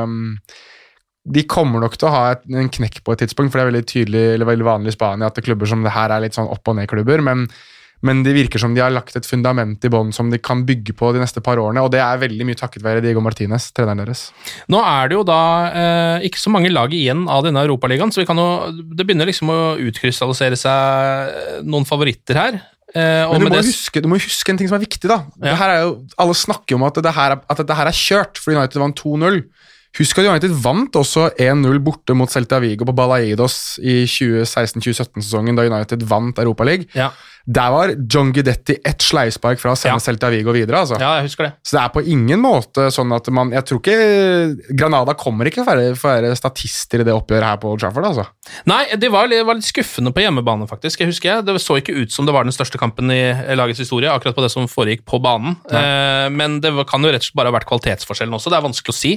um, 0.04 0.18
De 1.26 1.42
kommer 1.50 1.80
nok 1.82 1.96
til 1.98 2.10
å 2.10 2.12
ha 2.14 2.26
et, 2.36 2.44
en 2.52 2.68
knekk 2.70 3.00
på 3.08 3.16
et 3.16 3.24
tidspunkt, 3.24 3.54
for 3.54 3.58
det 3.58 3.64
er 3.64 3.72
veldig 3.72 3.86
tydelig 3.90 4.26
eller 4.34 4.46
veldig 4.52 4.68
vanlig 4.68 4.92
i 4.92 4.98
Spania 4.98 5.32
at 5.32 5.40
klubber 5.48 5.66
som 5.72 5.82
det 5.88 5.96
her 5.96 6.12
er 6.12 6.22
litt 6.28 6.36
sånn 6.36 6.52
opp- 6.52 6.68
og 6.70 6.76
ned-klubber, 6.78 7.24
men, 7.26 7.48
men 8.04 8.24
det 8.24 8.34
virker 8.36 8.60
som 8.60 8.74
de 8.76 8.82
har 8.84 8.92
lagt 8.92 9.16
et 9.16 9.26
fundament 9.26 9.84
i 9.86 9.90
bånn 9.90 10.12
som 10.14 10.30
de 10.30 10.38
kan 10.38 10.66
bygge 10.68 10.94
på 10.94 11.14
de 11.16 11.20
neste 11.24 11.42
par 11.42 11.58
årene, 11.58 11.82
og 11.82 11.90
det 11.92 12.02
er 12.04 12.20
veldig 12.22 12.46
mye 12.46 12.60
takket 12.60 12.84
være 12.84 13.02
Diego 13.02 13.22
Martinez, 13.24 13.72
treneren 13.72 14.04
deres. 14.04 14.28
Nå 14.70 14.82
er 14.84 15.10
det 15.10 15.16
jo 15.18 15.24
da 15.26 15.40
eh, 15.72 16.28
ikke 16.28 16.42
så 16.44 16.52
mange 16.54 16.70
lag 16.74 16.94
igjen 16.94 17.26
av 17.32 17.44
denne 17.48 17.64
Europaligaen, 17.66 18.12
så 18.12 18.22
vi 18.22 18.28
kan 18.30 18.38
jo, 18.38 18.48
det 18.94 19.06
begynner 19.08 19.26
liksom 19.32 19.50
å 19.50 19.60
utkrystallisere 19.80 20.60
seg 20.60 21.66
noen 21.66 21.86
favoritter 21.88 22.36
her. 22.42 22.60
Eh, 22.96 23.26
Men 23.32 23.42
du 23.42 23.48
må, 23.50 23.56
det- 23.56 23.66
huske, 23.66 24.02
du 24.02 24.08
må 24.08 24.20
huske 24.22 24.50
en 24.54 24.58
ting 24.58 24.68
som 24.70 24.78
er 24.78 24.86
viktig. 24.86 25.08
da. 25.10 25.24
Ja. 25.42 25.50
Det 25.50 25.58
her 25.60 25.70
er 25.74 25.82
jo, 25.88 25.96
alle 26.22 26.34
snakker 26.38 26.76
om 26.78 26.84
at 26.88 26.94
det 27.02 27.12
her 27.16 27.32
er, 27.32 27.42
at 27.50 27.58
dette 27.58 27.76
her 27.76 27.88
er 27.88 27.92
kjørt, 27.92 28.38
for 28.38 28.54
United 28.54 28.80
vant 28.80 28.96
2-0. 29.02 29.42
Husk 29.96 30.18
at 30.20 30.26
United 30.28 30.52
vant 30.60 30.92
også 31.00 31.30
1-0 31.40 31.78
borte 31.80 32.12
mot 32.16 32.28
Celta 32.30 32.58
Vigo 32.60 32.84
på 32.84 32.92
Balaidos 32.96 33.78
i 33.80 34.04
2016-2017-sesongen, 34.12 35.56
da 35.56 35.64
United 35.70 36.04
vant 36.10 36.40
Europaligaen. 36.42 36.86
Ja. 36.96 37.12
Der 37.48 37.70
var 37.70 37.92
John 38.10 38.32
Guidetti 38.34 38.78
ett 38.84 39.04
sleivspark 39.06 39.60
fra 39.62 39.72
å 39.74 39.78
sende 39.78 40.00
Ja. 40.00 40.02
Celta 40.02 40.30
Vigo 40.34 40.52
videre. 40.52 40.80
altså. 40.82 40.98
ja, 41.00 41.16
jeg 41.20 41.28
husker 41.28 41.44
det. 41.46 41.52
Så 41.64 41.78
det 41.78 41.84
er 41.84 41.90
på 41.94 42.02
ingen 42.10 42.40
måte 42.42 42.88
sånn 42.92 43.14
at 43.16 43.28
man 43.30 43.52
Jeg 43.52 43.66
tror 43.70 43.80
ikke 43.84 44.76
Granada 44.76 45.14
kommer 45.14 45.46
ikke 45.46 45.62
til 45.62 45.66
å 45.66 45.70
være, 45.70 45.96
for 45.96 46.10
å 46.10 46.16
være 46.22 46.36
statister 46.40 47.02
i 47.02 47.06
det 47.06 47.14
oppgjøret 47.14 47.44
her 47.52 47.58
på 47.62 47.70
Old 47.70 47.80
Trafford. 47.84 48.06
altså. 48.10 48.26
Nei, 48.66 48.96
det 48.98 49.12
var, 49.14 49.28
litt- 49.28 49.46
var 49.46 49.56
litt 49.60 49.64
skuffende 49.68 50.12
på 50.14 50.24
hjemmebane, 50.26 50.68
faktisk. 50.68 51.00
Jeg 51.00 51.08
husker 51.14 51.30
jeg. 51.36 51.46
Det 51.46 51.56
så 51.62 51.78
ikke 51.82 51.96
ut 52.02 52.12
som 52.12 52.26
det 52.26 52.34
var 52.34 52.44
den 52.44 52.52
største 52.56 52.80
kampen 52.82 53.12
i 53.14 53.22
lagets 53.56 53.80
historie, 53.80 54.10
akkurat 54.10 54.36
på 54.36 54.42
det 54.42 54.52
som 54.52 54.66
foregikk 54.68 55.06
på 55.06 55.22
banen. 55.22 55.56
Eh, 55.70 56.30
men 56.30 56.60
det 56.62 56.72
kan 56.90 57.02
jo 57.06 57.12
rett 57.14 57.22
og 57.22 57.30
slett 57.30 57.36
bare 57.38 57.52
ha 57.54 57.58
vært 57.60 57.70
kvalitetsforskjellen 57.70 58.34
også, 58.34 58.50
det 58.50 58.58
er 58.58 58.66
vanskelig 58.66 58.94
å 58.94 58.98
si. 58.98 59.14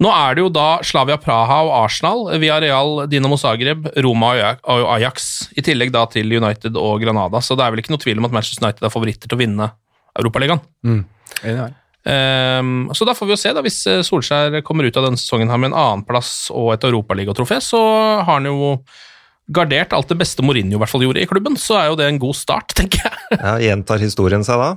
Nå 0.00 0.08
er 0.08 0.34
det 0.34 0.40
jo 0.44 0.48
da 0.48 0.78
Slavia 0.86 1.18
Praha 1.20 1.60
og 1.66 1.72
Arsenal, 1.84 2.24
via 2.40 2.56
Real, 2.62 3.06
Dinamo 3.06 3.36
Zagreb, 3.36 3.86
Roma 4.00 4.32
og 4.64 4.86
Ajax, 4.96 5.50
i 5.56 5.60
tillegg 5.60 5.92
da 5.92 6.06
til 6.06 6.24
United 6.32 6.76
og 6.80 7.00
Granada. 7.02 7.40
Så 7.50 7.58
det 7.58 7.66
er 7.66 7.74
vel 7.74 7.82
ikke 7.82 7.90
noe 7.90 8.02
tvil 8.02 8.20
om 8.22 8.28
at 8.28 8.34
Manchester 8.36 8.62
United 8.62 8.86
er 8.86 8.92
favoritter 8.94 9.26
til 9.26 9.34
å 9.34 9.40
vinne 9.40 9.66
Europaligaen. 10.14 10.62
Ehm, 12.06 12.88
så 12.94 13.04
da 13.04 13.12
får 13.16 13.26
vi 13.26 13.34
jo 13.34 13.40
se, 13.42 13.50
da, 13.56 13.62
hvis 13.64 13.80
eh, 13.90 14.04
Solskjær 14.06 14.60
kommer 14.66 14.86
ut 14.86 14.96
av 14.96 15.08
denne 15.08 15.20
sesongen 15.20 15.50
her 15.50 15.58
med 15.60 15.72
en 15.72 15.80
annenplass 15.80 16.48
og 16.54 16.70
et 16.76 16.86
europaligatrofé, 16.86 17.58
så 17.64 17.80
har 18.22 18.38
han 18.38 18.46
jo 18.46 18.76
gardert 19.50 19.92
alt 19.96 20.12
det 20.12 20.20
beste 20.20 20.44
Mourinho 20.46 20.78
i 20.78 20.80
hvert 20.80 20.92
fall 20.92 21.02
gjorde 21.04 21.24
i 21.24 21.28
klubben, 21.28 21.58
så 21.58 21.80
er 21.80 21.90
jo 21.90 21.98
det 21.98 22.06
en 22.06 22.22
god 22.22 22.38
start, 22.38 22.70
tenker 22.78 23.02
jeg. 23.02 23.18
Ja, 23.34 23.56
Gjentar 23.66 24.02
historien 24.02 24.46
seg 24.46 24.62
da? 24.62 24.70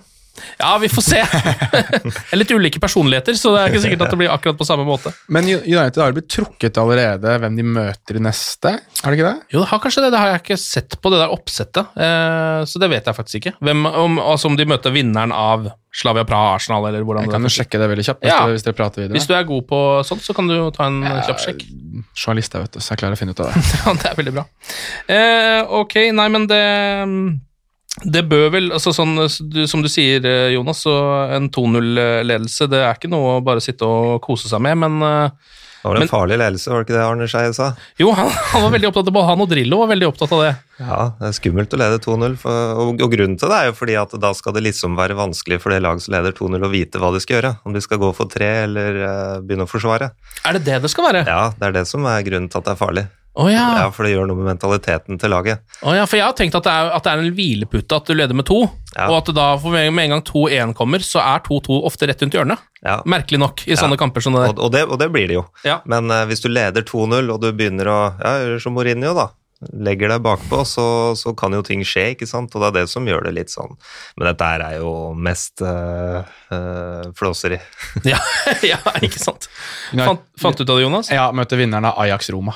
Ja, 0.57 0.71
vi 0.81 0.87
får 0.89 1.03
se. 1.05 1.19
det 2.03 2.13
er 2.33 2.39
litt 2.39 2.51
ulike 2.55 2.79
personligheter, 2.81 3.35
så 3.37 3.51
det 3.53 3.59
er 3.61 3.71
ikke 3.73 3.81
sikkert 3.83 4.05
at 4.07 4.13
det 4.15 4.19
blir 4.23 4.31
akkurat 4.33 4.57
på 4.57 4.65
samme 4.65 4.85
måte. 4.87 5.11
Men 5.33 5.45
United 5.45 5.99
har 6.01 6.15
blitt 6.15 6.29
trukket 6.33 6.79
allerede 6.81 7.35
hvem 7.43 7.59
de 7.59 7.65
møter 7.67 8.17
i 8.17 8.23
neste, 8.25 8.73
er 9.03 9.13
det 9.13 9.19
ikke 9.19 9.29
det? 9.29 9.47
Jo, 9.53 9.61
det 9.61 9.69
har 9.69 9.83
kanskje 9.83 10.03
det. 10.07 10.11
Det 10.15 10.21
har 10.23 10.31
jeg 10.33 10.41
ikke 10.43 10.57
sett 10.63 10.97
på 11.03 11.11
det 11.13 11.21
der 11.21 11.35
oppsettet, 11.35 11.93
eh, 12.07 12.63
så 12.69 12.81
det 12.81 12.89
vet 12.95 13.05
jeg 13.11 13.17
faktisk 13.19 13.39
ikke. 13.43 13.55
Hvem, 13.61 13.85
om, 13.85 14.17
altså 14.23 14.49
om 14.49 14.57
de 14.59 14.65
møter 14.73 14.95
vinneren 14.95 15.35
av 15.37 15.69
Slavia 15.93 16.25
Praha 16.25 16.55
Arsenal, 16.57 16.87
eller 16.89 17.05
hvordan 17.05 17.27
Jeg 17.27 17.35
kan 17.35 17.45
jo 17.45 17.53
sjekke 17.53 17.77
det 17.77 17.87
veldig 17.91 18.05
kjapt 18.07 18.23
hvis, 18.25 18.33
Ja. 18.33 18.39
hvis 18.49 18.65
dere 18.65 18.73
prater 18.79 19.03
videre. 19.03 19.13
Hvis 19.19 19.27
du 19.29 19.35
er 19.37 19.45
god 19.45 19.67
på 19.69 19.79
sånt, 20.09 20.23
så 20.25 20.33
kan 20.33 20.49
du 20.49 20.55
ta 20.73 20.87
en 20.89 21.03
kjapp 21.27 21.43
sjekk. 21.43 21.61
Journalist, 22.17 22.55
jeg 22.57 22.65
vet 22.65 22.73
du, 22.73 22.81
så 22.81 22.95
jeg 22.95 23.03
klarer 23.03 23.13
å 23.13 23.21
finne 23.21 23.35
ut 23.37 23.43
av 23.45 23.49
det. 23.53 23.61
Ja, 23.85 23.93
det 24.01 24.09
er 24.09 24.17
veldig 24.17 24.33
bra. 24.39 24.47
Eh, 25.05 25.61
ok, 25.83 25.99
nei, 26.17 26.25
men 26.33 26.49
det 26.49 26.63
Det 28.01 28.23
bør 28.25 28.47
vel 28.55 28.71
altså 28.73 28.89
sånn, 28.95 29.19
Som 29.69 29.83
du 29.85 29.89
sier, 29.91 30.23
eh, 30.25 30.53
Jonas, 30.55 30.79
så 30.81 30.93
en 31.35 31.49
2-0-ledelse 31.53 32.65
det 32.71 32.79
er 32.81 32.95
ikke 32.97 33.11
noe 33.11 33.35
å 33.37 33.43
bare 33.45 33.61
sitte 33.61 33.85
og 33.85 34.17
kose 34.25 34.49
seg 34.49 34.63
med, 34.65 34.79
men 34.81 34.97
eh, 35.05 35.29
Det 35.83 35.85
var 35.91 35.99
en 35.99 36.05
Men- 36.05 36.09
farlig 36.09 36.37
ledelse, 36.41 36.71
var 36.71 36.81
det 36.81 36.87
ikke 36.87 36.95
det 36.97 37.03
Arne 37.05 37.27
Skeie 37.29 37.53
sa? 37.53 37.67
jo, 37.99 38.09
han, 38.17 38.29
han 38.31 38.63
var 38.65 38.71
veldig 38.73 38.87
opptatt 38.89 39.07
av 39.11 39.13
det. 39.13 39.23
han 39.29 39.41
og 39.45 39.49
Drillo 39.51 39.77
var 39.83 39.91
veldig 39.93 40.07
opptatt 40.09 40.31
av 40.33 40.41
det. 40.41 40.51
Ja, 40.79 40.99
det 41.19 41.27
er 41.29 41.35
skummelt 41.37 41.73
å 41.75 41.79
lede 41.83 41.99
2-0, 42.01 42.37
og, 42.49 42.93
og 43.03 43.11
grunnen 43.13 43.37
til 43.37 43.51
det 43.53 43.59
er 43.61 43.69
jo 43.69 43.75
fordi 43.77 43.97
at 44.01 44.15
da 44.25 44.33
skal 44.33 44.55
det 44.57 44.63
liksom 44.71 44.95
være 44.97 45.13
vanskelig 45.19 45.59
for 45.61 45.69
det 45.75 45.81
laget 45.85 46.01
som 46.07 46.15
leder 46.15 46.33
2-0 46.33 46.65
å 46.65 46.71
vite 46.73 46.97
hva 47.03 47.11
de 47.13 47.21
skal 47.21 47.37
gjøre. 47.37 47.55
Om 47.67 47.73
de 47.77 47.81
skal 47.85 47.99
gå 48.01 48.09
for 48.17 48.25
tre 48.31 48.49
eller 48.63 49.01
eh, 49.05 49.41
begynne 49.45 49.67
å 49.67 49.69
forsvare. 49.69 50.09
Er 50.47 50.57
det 50.57 50.63
det 50.65 50.81
det 50.87 50.89
skal 50.95 51.11
være? 51.11 51.27
Ja, 51.29 51.51
det 51.59 51.67
er 51.69 51.77
det 51.83 51.85
som 51.91 52.07
er 52.09 52.23
grunnen 52.25 52.49
til 52.49 52.63
at 52.63 52.65
det 52.71 52.73
er 52.73 52.79
farlig. 52.79 53.05
Å 53.33 53.47
ja. 53.49 53.61
Ja, 53.81 53.85
For 53.89 54.05
det 54.05 54.11
gjør 54.13 54.27
noe 54.29 54.37
med 54.37 54.45
mentaliteten 54.51 55.17
til 55.17 55.31
laget. 55.33 55.63
Oh, 55.81 55.89
ja, 55.97 56.03
for 56.05 56.19
jeg 56.19 56.25
har 56.27 56.35
tenkt 56.37 56.53
at 56.59 56.67
det 56.67 56.73
er, 56.73 56.91
at 56.93 57.05
det 57.07 57.13
er 57.15 57.21
en 57.23 57.33
hvilepute 57.33 57.97
at 57.97 58.05
du 58.05 58.13
leder 58.13 58.37
med 58.37 58.45
to, 58.45 58.59
Ja. 58.93 59.07
og 59.09 59.15
at 59.23 59.31
da 59.33 59.47
for 59.57 59.73
med 59.73 59.89
en 60.05 60.11
gang 60.13 60.21
2-1 60.21 60.75
kommer, 60.77 61.01
så 61.01 61.17
er 61.23 61.41
2-2 61.41 61.79
ofte 61.89 62.05
rett 62.05 62.21
rundt 62.21 62.35
hjørnet. 62.37 62.61
Ja. 62.85 62.99
Merkelig 63.09 63.39
nok, 63.41 63.63
i 63.65 63.71
Ja. 63.73 63.79
sånne 63.81 63.97
kamper 63.97 64.21
som 64.21 64.33
det 64.37 64.43
Og, 64.49 64.55
der. 64.55 64.61
og, 64.67 64.71
det, 64.71 64.83
og 64.85 64.99
det 65.01 65.09
blir 65.11 65.27
det 65.27 65.39
jo. 65.39 65.45
Ja. 65.65 65.79
Men 65.85 66.11
uh, 66.11 66.25
hvis 66.29 66.41
du 66.45 66.49
leder 66.53 66.83
2-0 66.85 67.31
og 67.33 67.41
du 67.41 67.49
begynner 67.57 67.89
å 67.89 68.01
ja, 68.21 68.35
gjøre 68.45 68.59
som 68.61 68.73
Mourinho, 68.77 69.15
da. 69.17 69.29
Legger 69.71 70.09
deg 70.11 70.19
bakpå, 70.21 70.59
så, 70.67 71.15
så 71.15 71.31
kan 71.39 71.53
jo 71.55 71.61
ting 71.63 71.81
skje, 71.87 72.09
ikke 72.13 72.27
sant. 72.27 72.51
Og 72.53 72.59
det 72.61 72.67
er 72.67 72.77
det 72.83 72.89
som 72.91 73.05
gjør 73.07 73.23
det 73.29 73.31
litt 73.33 73.49
sånn. 73.49 73.71
Men 74.19 74.27
dette 74.27 74.43
her 74.45 74.59
er 74.65 74.75
jo 74.81 74.91
mest 75.15 75.63
uh, 75.63 76.21
flåseri. 77.17 77.57
Ja, 78.11 78.19
ja, 78.73 78.77
ikke 79.01 79.17
sant. 79.23 79.47
Fant, 79.95 80.21
fant 80.37 80.57
du 80.59 80.65
ut 80.65 80.69
av 80.69 80.77
det, 80.77 80.83
Jonas? 80.85 81.09
Ja, 81.09 81.31
møter 81.33 81.57
vinneren 81.57 81.87
av 81.89 81.97
Ajax 82.03 82.29
Roma. 82.35 82.53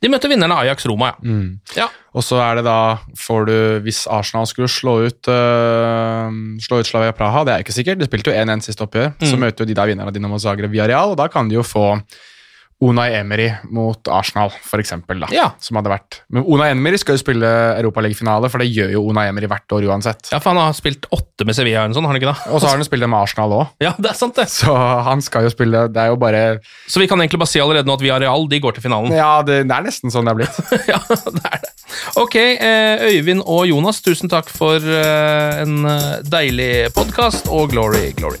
De 0.00 0.08
møtte 0.08 0.28
vinneren 0.32 0.52
av 0.54 0.62
Ajax 0.64 0.86
Roma, 0.88 1.10
ja. 1.20 1.34
ja. 1.76 1.88
Og 2.16 2.24
så 2.24 2.38
er 2.40 2.56
det 2.56 2.64
da, 2.64 2.76
får 3.20 3.44
du, 3.50 3.56
hvis 3.84 4.06
Arsenal 4.08 4.46
skulle 4.48 4.68
slå 4.72 4.94
ut 5.04 5.28
uh, 5.28 6.30
slå 6.64 6.80
ut 6.80 6.88
Slavia 6.88 7.12
Praha, 7.12 7.44
det 7.44 7.52
er 7.54 7.64
ikke 7.66 7.74
sikkert, 7.76 8.00
de 8.00 8.08
spilte 8.08 8.32
jo 8.32 8.36
1-1 8.40 8.64
sist 8.64 8.80
oppgjør, 8.80 9.12
så 9.20 9.34
Mm. 9.36 9.44
møter 9.44 9.64
jo 9.64 9.68
de 9.68 9.76
da 9.76 9.84
vinneren 9.90 10.08
av 10.08 10.14
Dinamo 10.16 10.38
Zagreb 10.40 10.72
via 10.72 10.86
Real, 10.88 11.12
og 11.12 11.18
da 11.20 11.28
kan 11.28 11.48
de 11.48 11.58
jo 11.58 11.62
få 11.66 11.84
Unai 12.80 13.10
Emery 13.18 13.50
mot 13.76 14.08
Arsenal, 14.08 14.48
for 14.64 14.80
eksempel, 14.80 15.20
da. 15.20 15.28
Ja. 15.34 15.50
Som 15.60 15.76
hadde 15.76 15.90
vært. 15.92 16.20
Men 16.32 16.46
Unai 16.48 16.70
Emery 16.72 16.96
skal 17.00 17.18
jo 17.18 17.20
spille 17.20 17.48
Europaligafinale, 17.76 18.48
for 18.48 18.62
det 18.62 18.70
gjør 18.72 18.94
jo 18.94 19.02
Unai 19.10 19.26
Emery 19.28 19.50
hvert 19.50 19.74
år 19.76 19.84
uansett. 19.90 20.30
Ja, 20.32 20.38
for 20.40 20.54
han 20.54 20.62
har 20.62 20.72
spilt 20.76 21.04
åtte 21.12 21.44
med 21.44 21.56
Sevilla 21.58 21.84
eller 21.84 21.98
sånn, 21.98 22.08
har 22.08 22.14
han 22.14 22.20
ikke 22.22 22.30
det? 22.32 22.48
Og 22.54 22.62
så 22.62 22.70
har 22.70 22.78
han 22.80 22.88
spilt 22.88 23.04
det 23.04 23.10
med 23.12 23.20
Arsenal 23.20 23.52
òg, 23.58 23.74
Ja, 23.84 23.92
det 24.00 24.12
er 24.14 24.16
sant, 24.16 24.34
det. 24.40 24.48
så 24.52 24.72
han 25.10 25.20
skal 25.24 25.44
jo 25.44 25.52
spille 25.52 25.84
Det 25.92 26.00
er 26.00 26.10
jo 26.12 26.16
bare 26.20 26.42
Så 26.88 27.00
vi 27.02 27.06
kan 27.10 27.20
egentlig 27.20 27.40
bare 27.42 27.52
si 27.52 27.60
allerede 27.60 27.88
nå 27.88 27.98
at 27.98 28.04
Villarreal 28.04 28.48
de 28.48 28.60
går 28.64 28.78
til 28.78 28.86
finalen. 28.88 29.12
Ja, 29.12 29.42
det, 29.44 29.62
det 29.68 29.76
er 29.76 29.84
nesten 29.84 30.12
sånn 30.14 30.28
det 30.28 30.32
er 30.34 30.40
blitt. 30.40 30.60
ja, 30.92 31.00
det 31.10 31.44
er 31.52 31.60
det. 31.66 31.72
Ok, 32.16 32.36
eh, 32.40 33.06
Øyvind 33.12 33.44
og 33.44 33.66
Jonas, 33.68 34.00
tusen 34.04 34.30
takk 34.32 34.48
for 34.48 34.80
eh, 34.80 35.62
en 35.66 35.84
eh, 35.84 36.12
deilig 36.32 36.72
podkast, 36.96 37.50
og 37.52 37.74
glory, 37.74 38.12
glory. 38.16 38.40